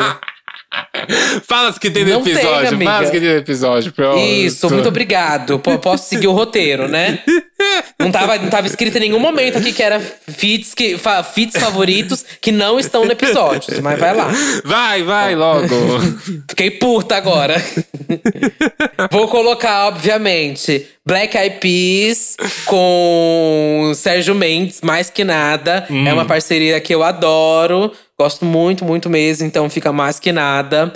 Fala 1.47 1.69
as 1.69 1.77
que 1.77 1.89
tem 1.91 2.03
no 2.05 2.19
episódio. 2.21 2.69
amiga. 2.69 2.91
Fala 2.91 3.03
as 3.05 3.09
que 3.11 3.19
tem 3.19 3.29
no 3.29 3.35
episódio, 3.37 3.91
pronto. 3.91 4.19
Isso, 4.19 4.69
muito 4.69 4.87
obrigado. 4.87 5.59
P- 5.59 5.77
posso 5.77 6.09
seguir 6.09 6.27
o 6.27 6.31
roteiro, 6.31 6.87
né? 6.87 7.19
Não 7.99 8.11
tava, 8.11 8.37
não 8.37 8.49
tava 8.49 8.67
escrito 8.67 8.97
em 8.97 9.01
nenhum 9.01 9.19
momento 9.19 9.57
aqui 9.57 9.71
que 9.71 9.81
era 9.83 9.99
feats, 9.99 10.73
que, 10.73 10.97
fa, 10.97 11.23
feats 11.23 11.59
favoritos 11.61 12.25
que 12.41 12.51
não 12.51 12.79
estão 12.79 13.05
no 13.05 13.11
episódio. 13.11 13.81
Mas 13.81 13.99
vai 13.99 14.15
lá. 14.15 14.29
Vai, 14.65 15.03
vai, 15.03 15.35
logo. 15.35 15.67
Fiquei 16.49 16.71
puta 16.71 17.15
agora. 17.15 17.55
Vou 19.11 19.27
colocar, 19.27 19.87
obviamente, 19.87 20.87
Black 21.05 21.37
Eyed 21.37 21.57
Peas 21.59 22.37
com 22.65 23.91
Sérgio 23.95 24.33
Mendes, 24.33 24.81
mais 24.81 25.09
que 25.09 25.23
nada. 25.23 25.85
É 25.89 26.13
uma 26.13 26.25
parceria 26.25 26.79
que 26.79 26.95
eu 26.95 27.03
adoro. 27.03 27.91
Gosto 28.17 28.45
muito, 28.45 28.85
muito 28.85 29.09
mesmo, 29.09 29.45
então 29.45 29.69
fica 29.69 29.91
mais 29.91 30.19
que 30.19 30.31
nada. 30.31 30.93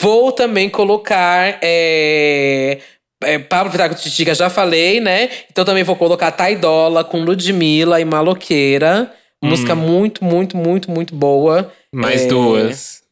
Vou 0.00 0.32
também 0.32 0.70
colocar 0.70 1.58
é, 1.60 2.78
é, 3.22 3.38
Pablo 3.38 3.70
Vittar 3.70 3.90
com 3.90 3.94
Titiga 3.94 4.34
já 4.34 4.48
falei, 4.48 5.00
né? 5.00 5.28
Então 5.50 5.64
também 5.64 5.84
vou 5.84 5.96
colocar 5.96 6.30
Taidola 6.30 7.04
com 7.04 7.22
Ludmilla 7.22 8.00
e 8.00 8.04
Maloqueira. 8.04 9.12
Música 9.44 9.74
muito, 9.74 10.24
muito, 10.24 10.56
muito, 10.56 10.90
muito 10.90 11.14
boa. 11.14 11.70
Mais 11.92 12.22
É, 12.22 12.26
duas. 12.26 13.02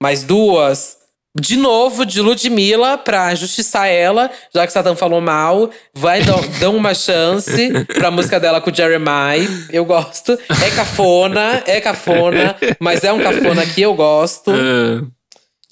Mais 0.00 0.22
duas. 0.22 0.98
De 1.36 1.56
novo, 1.56 2.06
de 2.06 2.20
Ludmilla, 2.20 2.96
pra 2.96 3.34
justiçar 3.34 3.88
ela, 3.88 4.30
já 4.54 4.64
que 4.64 4.72
Satan 4.72 4.94
falou 4.94 5.20
mal. 5.20 5.68
Vai, 5.92 6.22
dão, 6.22 6.40
dão 6.60 6.76
uma 6.76 6.94
chance 6.94 7.70
pra 7.86 8.10
música 8.10 8.38
dela 8.38 8.60
com 8.60 8.70
o 8.70 8.74
Jeremiah. 8.74 9.48
Eu 9.70 9.84
gosto. 9.84 10.32
É 10.32 10.70
cafona, 10.76 11.62
é 11.66 11.80
cafona, 11.80 12.54
mas 12.78 13.02
é 13.02 13.12
um 13.12 13.20
cafona 13.20 13.66
que 13.66 13.82
eu 13.82 13.94
gosto. 13.94 14.52
Ah. 14.52 15.04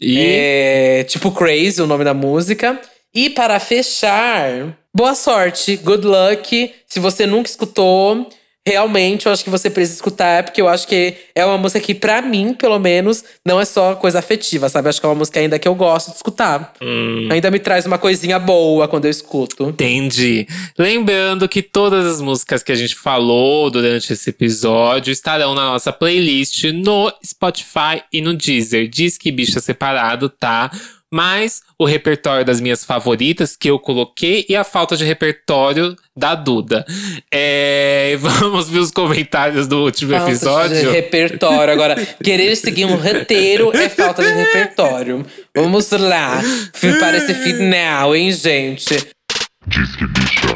E 0.00 0.18
É 0.20 1.04
tipo 1.04 1.30
Crazy, 1.30 1.80
o 1.80 1.86
nome 1.86 2.02
da 2.02 2.12
música. 2.12 2.80
E 3.14 3.30
para 3.30 3.60
fechar, 3.60 4.76
boa 4.92 5.14
sorte, 5.14 5.76
good 5.76 6.04
luck. 6.04 6.74
Se 6.88 6.98
você 6.98 7.24
nunca 7.24 7.48
escutou, 7.48 8.28
realmente 8.66 9.26
eu 9.26 9.32
acho 9.32 9.42
que 9.42 9.50
você 9.50 9.68
precisa 9.68 9.96
escutar, 9.96 10.44
porque 10.44 10.60
eu 10.60 10.68
acho 10.68 10.86
que 10.86 11.16
é 11.34 11.44
uma 11.44 11.58
música 11.58 11.80
que, 11.80 11.94
pra 11.94 12.22
mim, 12.22 12.54
pelo 12.54 12.78
menos, 12.78 13.24
não 13.44 13.60
é 13.60 13.64
só 13.64 13.94
coisa 13.96 14.20
afetiva, 14.20 14.68
sabe? 14.68 14.88
Acho 14.88 15.00
que 15.00 15.06
é 15.06 15.08
uma 15.08 15.16
música 15.16 15.40
ainda 15.40 15.58
que 15.58 15.66
eu 15.66 15.74
gosto 15.74 16.10
de 16.10 16.16
escutar. 16.16 16.72
Ainda 17.30 17.50
me 17.50 17.58
traz 17.58 17.86
uma 17.86 17.98
coisinha 17.98 18.38
boa 18.38 18.86
quando 18.86 19.06
eu 19.06 19.10
escuto. 19.10 19.64
Entendi. 19.64 20.46
Lembrando 20.78 21.48
que 21.48 21.62
todas 21.62 22.06
as 22.06 22.20
músicas 22.20 22.62
que 22.62 22.72
a 22.72 22.76
gente 22.76 22.94
falou 22.94 23.70
durante 23.70 24.12
esse 24.12 24.30
episódio 24.30 25.10
estarão 25.10 25.54
na 25.54 25.66
nossa 25.66 25.92
playlist 25.92 26.64
no 26.64 27.12
Spotify 27.24 28.02
e 28.12 28.20
no 28.20 28.34
Deezer. 28.34 28.88
Diz 28.88 29.18
que 29.18 29.32
bicha 29.32 29.60
separado, 29.60 30.28
tá? 30.28 30.70
Mas 31.10 31.60
o 31.82 31.84
repertório 31.84 32.44
das 32.44 32.60
minhas 32.60 32.84
favoritas 32.84 33.56
que 33.56 33.68
eu 33.68 33.78
coloquei 33.78 34.46
e 34.48 34.54
a 34.54 34.62
falta 34.62 34.96
de 34.96 35.04
repertório 35.04 35.96
da 36.16 36.34
Duda. 36.34 36.84
É, 37.32 38.16
vamos 38.20 38.68
ver 38.68 38.78
os 38.78 38.90
comentários 38.92 39.66
do 39.66 39.82
último 39.82 40.12
Falta 40.12 40.26
de 40.26 40.30
episódio. 40.32 40.90
repertório. 40.90 41.72
Agora, 41.72 41.96
querer 42.22 42.54
seguir 42.56 42.84
um 42.84 42.94
roteiro 42.94 43.76
é 43.76 43.88
falta 43.88 44.22
de 44.22 44.32
repertório. 44.32 45.26
Vamos 45.54 45.90
lá. 45.90 46.40
Para 47.00 47.16
esse 47.16 47.34
final, 47.34 48.14
hein, 48.14 48.30
gente? 48.30 48.94
Diz 49.66 49.96
que 49.96 50.06
bicha. 50.06 50.46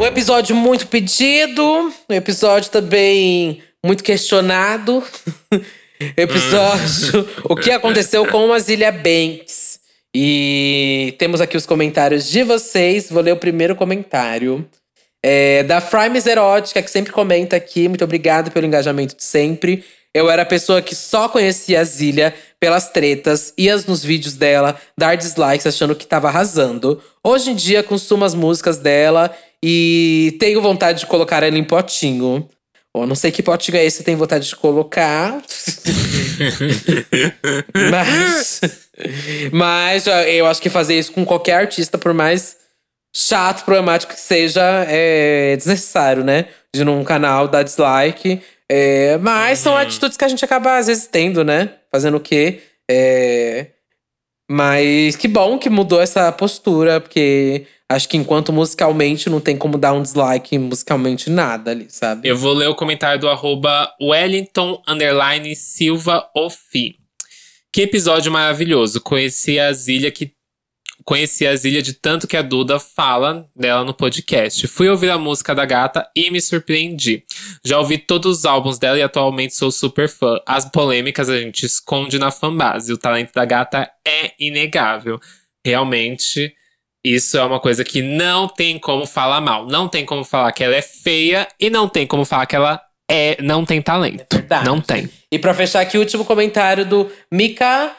Um 0.00 0.04
episódio 0.04 0.56
muito 0.56 0.88
pedido, 0.88 1.92
um 2.08 2.14
episódio 2.14 2.70
também 2.70 3.62
muito 3.84 4.02
questionado. 4.02 5.02
episódio 6.16 7.28
O 7.44 7.54
que 7.54 7.70
aconteceu 7.70 8.26
com 8.26 8.52
a 8.52 8.58
Zilia 8.58 8.90
Banks. 8.90 9.71
E 10.14 11.14
temos 11.18 11.40
aqui 11.40 11.56
os 11.56 11.66
comentários 11.66 12.28
de 12.28 12.42
vocês. 12.42 13.10
Vou 13.10 13.22
ler 13.22 13.32
o 13.32 13.36
primeiro 13.36 13.74
comentário. 13.74 14.68
É, 15.24 15.62
da 15.62 15.80
Frimes 15.80 16.26
Erótica, 16.26 16.82
que 16.82 16.90
sempre 16.90 17.12
comenta 17.12 17.56
aqui. 17.56 17.88
Muito 17.88 18.04
obrigado 18.04 18.50
pelo 18.50 18.66
engajamento 18.66 19.16
de 19.16 19.24
sempre. 19.24 19.84
Eu 20.14 20.28
era 20.28 20.42
a 20.42 20.46
pessoa 20.46 20.82
que 20.82 20.94
só 20.94 21.28
conhecia 21.28 21.80
a 21.80 21.84
Zilia 21.84 22.34
pelas 22.60 22.90
tretas, 22.90 23.54
ia 23.56 23.74
nos 23.88 24.04
vídeos 24.04 24.34
dela, 24.34 24.78
dar 24.96 25.16
dislikes 25.16 25.66
achando 25.66 25.96
que 25.96 26.06
tava 26.06 26.28
arrasando. 26.28 27.02
Hoje 27.24 27.50
em 27.50 27.54
dia, 27.54 27.82
consumo 27.82 28.24
as 28.24 28.34
músicas 28.34 28.76
dela 28.76 29.34
e 29.62 30.36
tenho 30.38 30.60
vontade 30.60 31.00
de 31.00 31.06
colocar 31.06 31.42
ela 31.42 31.56
em 31.56 31.64
potinho. 31.64 32.46
Bom, 32.94 33.06
não 33.06 33.14
sei 33.14 33.30
que 33.30 33.42
potinho 33.42 33.78
é 33.78 33.84
esse 33.84 34.04
tem 34.04 34.14
vontade 34.14 34.46
de 34.46 34.56
colocar. 34.56 35.40
mas. 37.90 38.60
Mas 39.50 40.06
eu 40.06 40.46
acho 40.46 40.60
que 40.60 40.68
fazer 40.68 40.98
isso 40.98 41.12
com 41.12 41.24
qualquer 41.24 41.54
artista, 41.54 41.96
por 41.96 42.12
mais 42.12 42.58
chato, 43.14 43.64
problemático 43.64 44.12
que 44.12 44.20
seja, 44.20 44.84
é 44.88 45.56
desnecessário, 45.56 46.22
né? 46.22 46.46
De 46.74 46.84
num 46.84 47.02
canal 47.02 47.48
dar 47.48 47.62
dislike. 47.62 48.42
É, 48.70 49.18
mas 49.18 49.58
são 49.58 49.76
atitudes 49.76 50.16
que 50.16 50.24
a 50.24 50.28
gente 50.28 50.44
acaba, 50.44 50.76
às 50.76 50.86
vezes, 50.86 51.06
tendo, 51.06 51.44
né? 51.44 51.74
Fazendo 51.90 52.16
o 52.16 52.20
quê? 52.20 52.60
É, 52.90 53.68
mas 54.50 55.16
que 55.16 55.28
bom 55.28 55.58
que 55.58 55.70
mudou 55.70 56.00
essa 56.00 56.30
postura, 56.32 57.00
porque 57.00 57.66
acho 57.92 58.08
que 58.08 58.16
enquanto 58.16 58.52
musicalmente 58.52 59.30
não 59.30 59.40
tem 59.40 59.56
como 59.56 59.78
dar 59.78 59.92
um 59.92 60.02
dislike 60.02 60.58
musicalmente 60.58 61.30
nada 61.30 61.70
ali, 61.70 61.86
sabe? 61.88 62.28
Eu 62.28 62.36
vou 62.36 62.52
ler 62.52 62.68
o 62.68 62.74
comentário 62.74 63.20
do 63.20 63.28
arroba 63.28 63.92
Wellington 64.00 64.82
Silva 65.54 66.28
Ofi. 66.34 66.96
Que 67.72 67.82
episódio 67.82 68.30
maravilhoso. 68.30 69.00
Conheci 69.00 69.58
a 69.58 69.72
Zília 69.72 70.10
que. 70.10 70.32
Conheci 71.04 71.46
a 71.46 71.56
Zília 71.56 71.82
de 71.82 71.94
tanto 71.94 72.28
que 72.28 72.36
a 72.36 72.42
Duda 72.42 72.78
fala 72.78 73.48
dela 73.56 73.82
no 73.82 73.92
podcast. 73.92 74.68
Fui 74.68 74.88
ouvir 74.88 75.10
a 75.10 75.18
música 75.18 75.52
da 75.52 75.64
gata 75.64 76.08
e 76.14 76.30
me 76.30 76.40
surpreendi. 76.40 77.24
Já 77.64 77.78
ouvi 77.78 77.98
todos 77.98 78.38
os 78.38 78.44
álbuns 78.44 78.78
dela 78.78 78.98
e 78.98 79.02
atualmente 79.02 79.56
sou 79.56 79.72
super 79.72 80.08
fã. 80.08 80.38
As 80.46 80.64
polêmicas 80.64 81.28
a 81.28 81.40
gente 81.40 81.66
esconde 81.66 82.20
na 82.20 82.30
fanbase. 82.30 82.92
O 82.92 82.98
talento 82.98 83.32
da 83.32 83.44
gata 83.44 83.90
é 84.06 84.32
inegável. 84.38 85.18
Realmente, 85.64 86.54
isso 87.04 87.36
é 87.36 87.44
uma 87.44 87.58
coisa 87.58 87.84
que 87.84 88.00
não 88.00 88.48
tem 88.48 88.78
como 88.78 89.06
falar 89.06 89.40
mal. 89.40 89.66
Não 89.66 89.88
tem 89.88 90.04
como 90.06 90.24
falar 90.24 90.52
que 90.52 90.62
ela 90.62 90.76
é 90.76 90.82
feia 90.82 91.48
e 91.58 91.68
não 91.68 91.88
tem 91.88 92.06
como 92.06 92.24
falar 92.24 92.46
que 92.46 92.56
ela 92.56 92.80
é, 93.10 93.36
não 93.42 93.64
tem 93.64 93.82
talento. 93.82 94.26
verdade. 94.32 94.64
não 94.64 94.80
tem. 94.80 95.10
E 95.30 95.38
pra 95.38 95.52
fechar 95.52 95.80
aqui, 95.80 95.96
o 95.98 96.00
último 96.00 96.24
comentário 96.24 96.86
do 96.86 97.10
Mika 97.30 97.94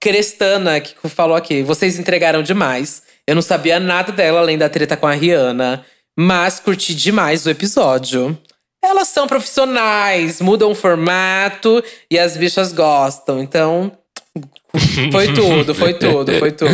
Crestana, 0.00 0.80
que 0.80 0.94
falou 1.08 1.36
aqui. 1.36 1.62
Vocês 1.62 1.98
entregaram 1.98 2.42
demais. 2.42 3.02
Eu 3.26 3.34
não 3.34 3.42
sabia 3.42 3.78
nada 3.78 4.10
dela 4.12 4.40
além 4.40 4.56
da 4.56 4.68
treta 4.68 4.96
com 4.96 5.06
a 5.06 5.12
Rihanna. 5.12 5.84
Mas 6.18 6.58
curti 6.58 6.94
demais 6.94 7.46
o 7.46 7.50
episódio. 7.50 8.36
Elas 8.82 9.08
são 9.08 9.26
profissionais, 9.26 10.40
mudam 10.40 10.70
o 10.70 10.74
formato 10.74 11.82
e 12.10 12.18
as 12.18 12.36
bichas 12.36 12.72
gostam. 12.72 13.40
Então, 13.40 13.92
foi 15.12 15.32
tudo, 15.32 15.74
foi 15.74 15.94
tudo, 15.94 16.32
foi 16.34 16.52
tudo. 16.52 16.70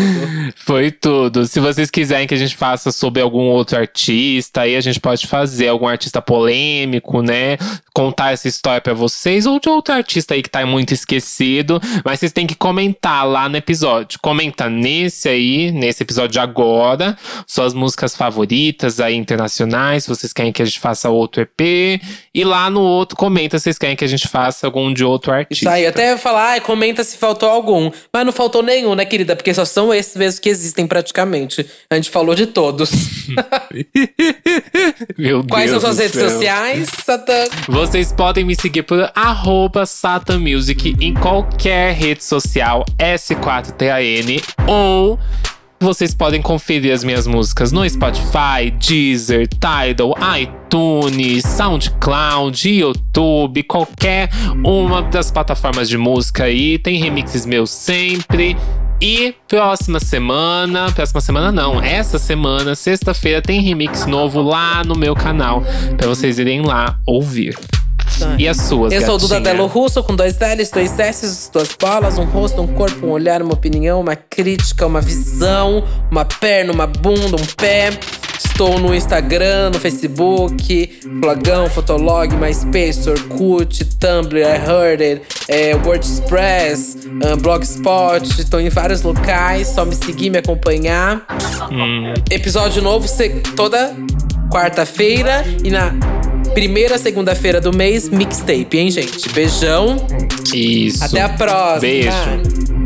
Foi 0.56 0.90
tudo. 0.90 1.47
Se 1.47 1.60
vocês 1.60 1.90
quiserem 1.90 2.26
que 2.26 2.35
a 2.35 2.39
gente 2.39 2.56
faça 2.56 2.90
sobre 2.90 3.20
algum 3.20 3.44
outro 3.44 3.78
artista, 3.78 4.62
aí 4.62 4.76
a 4.76 4.81
gente 4.81 5.01
pode 5.01 5.26
fazer 5.26 5.68
algum 5.68 5.86
artista 5.86 6.22
polêmico, 6.22 7.22
né? 7.22 7.56
Contar 7.93 8.32
essa 8.32 8.48
história 8.48 8.81
pra 8.81 8.94
vocês, 8.94 9.47
ou 9.47 9.60
de 9.60 9.68
outro 9.68 9.94
artista 9.94 10.35
aí 10.35 10.43
que 10.43 10.51
tá 10.51 10.64
muito 10.66 10.93
esquecido. 10.93 11.81
Mas 12.05 12.20
vocês 12.20 12.32
têm 12.32 12.47
que 12.47 12.55
comentar 12.55 13.26
lá 13.26 13.48
no 13.48 13.56
episódio. 13.56 14.18
Comenta 14.20 14.68
nesse 14.68 15.28
aí, 15.28 15.70
nesse 15.70 16.02
episódio 16.02 16.32
de 16.32 16.40
agora, 16.40 17.16
suas 17.47 17.74
músicas 17.74 18.16
favoritas 18.16 19.01
aí 19.01 19.14
internacionais, 19.14 20.05
se 20.05 20.09
vocês 20.09 20.32
querem 20.32 20.52
que 20.52 20.62
a 20.62 20.64
gente 20.64 20.81
faça 20.81 21.10
outro 21.10 21.43
EP. 21.43 22.01
E 22.35 22.44
lá 22.44 22.68
no 22.68 22.81
outro, 22.81 23.16
comenta 23.16 23.59
se 23.59 23.64
vocês 23.64 23.78
querem 23.78 23.97
que 23.97 24.05
a 24.05 24.09
gente 24.09 24.28
faça 24.28 24.66
algum 24.66 24.93
de 24.93 25.05
outro 25.05 25.32
artista. 25.32 25.64
Isso 25.64 25.68
aí, 25.68 25.86
até 25.86 26.12
eu 26.12 26.18
falar, 26.18 26.60
comenta 26.62 27.05
se 27.05 27.16
faltou 27.16 27.48
algum. 27.48 27.90
Mas 28.12 28.25
não 28.25 28.33
faltou 28.33 28.62
nenhum, 28.62 28.95
né, 28.95 29.05
querida? 29.05 29.37
Porque 29.37 29.53
só 29.53 29.65
são 29.65 29.93
esses 29.93 30.16
mesmos 30.16 30.39
que 30.39 30.49
existem 30.49 30.87
praticamente. 30.87 31.66
A 31.91 31.97
gente 31.97 32.11
falou 32.11 32.35
de 32.35 32.47
todos. 32.47 32.91
Meu 35.19 35.45
Quais 35.45 35.71
Deus 35.71 35.83
são 35.83 35.93
suas 35.93 35.99
redes 35.99 36.21
céu. 36.21 36.31
sociais, 36.31 36.89
Satã? 37.05 37.45
Vocês 37.69 38.12
podem 38.12 38.45
me 38.45 38.55
seguir 38.55 38.83
por 38.83 39.11
arroba 39.15 39.87
Satan 39.87 40.39
Music 40.39 40.95
em 41.01 41.15
qualquer 41.15 41.95
rede 41.95 42.25
social 42.25 42.85
S4TAN 42.99 44.43
ou 44.66 45.19
vocês 45.85 46.15
podem 46.15 46.40
conferir 46.40 46.94
as 46.94 47.05
minhas 47.05 47.27
músicas 47.27 47.70
no 47.70 47.89
Spotify, 47.89 48.70
Deezer, 48.78 49.47
Tidal, 49.47 50.15
iTunes, 50.40 51.44
SoundCloud, 51.44 52.69
YouTube, 52.69 53.62
qualquer 53.65 54.31
uma 54.65 55.02
das 55.02 55.31
plataformas 55.31 55.89
de 55.89 55.98
música 55.98 56.44
aí. 56.44 56.78
Tem 56.78 56.98
remixes 56.98 57.44
meus 57.44 57.70
sempre. 57.70 58.56
E 59.01 59.35
próxima 59.47 60.01
semana, 60.01 60.90
próxima 60.93 61.20
semana 61.20 61.52
não, 61.52 61.82
essa 61.82 62.19
semana, 62.19 62.74
sexta-feira, 62.74 63.43
tem 63.43 63.61
remix 63.61 64.06
novo 64.06 64.40
lá 64.40 64.82
no 64.82 64.94
meu 64.94 65.15
canal, 65.15 65.62
pra 65.98 66.09
vocês 66.09 66.39
irem 66.39 66.62
lá 66.62 66.98
ouvir. 67.06 67.59
E 68.39 68.49
as 68.49 68.57
suas, 68.57 68.93
Eu 68.93 69.03
sou 69.03 69.16
o 69.16 69.19
Duda? 69.19 69.41
Delo 69.41 69.66
Russo, 69.66 70.03
com 70.03 70.15
dois 70.15 70.39
L's, 70.39 70.70
dois 70.70 70.99
S's, 70.99 71.51
duas 71.53 71.70
bolas, 71.78 72.19
um 72.19 72.24
rosto, 72.24 72.61
um 72.62 72.66
corpo, 72.66 73.07
um 73.07 73.11
olhar, 73.11 73.43
uma 73.43 73.55
opinião, 73.55 74.01
uma 74.01 74.16
crítica, 74.16 74.86
uma 74.86 75.01
visão, 75.01 75.85
uma 76.11 76.24
perna, 76.24 76.73
uma 76.73 76.86
bunda, 76.86 77.36
um 77.36 77.47
pé. 77.57 77.91
Estou 78.45 78.78
no 78.78 78.95
Instagram, 78.95 79.70
no 79.70 79.81
Facebook, 79.81 81.01
Flagão, 81.20 81.69
Fotolog, 81.69 82.35
MySpace, 82.36 83.09
Orkut, 83.09 83.85
Tumblr, 83.97 84.39
I 84.39 84.43
Heard 84.43 85.03
It, 85.03 85.23
é, 85.49 85.74
WordPress, 85.74 86.99
ah, 87.24 87.36
Blogspot. 87.36 88.41
Estou 88.41 88.61
em 88.61 88.69
vários 88.69 89.03
locais, 89.03 89.69
só 89.69 89.85
me 89.85 89.95
seguir, 89.95 90.31
me 90.31 90.39
acompanhar. 90.39 91.27
Episódio 92.31 92.81
novo 92.81 93.09
toda 93.57 93.93
quarta-feira 94.53 95.45
e 95.65 95.70
na 95.70 95.93
primeira 96.55 96.97
segunda-feira 96.97 97.60
do 97.60 97.76
mês, 97.76 98.09
mixtape, 98.09 98.78
hein, 98.78 98.90
gente? 98.90 99.28
Beijão. 99.31 100.06
Isso. 100.55 101.05
Até 101.05 101.20
a 101.20 101.28
próxima. 101.28 101.81
Beijo. 101.81 102.84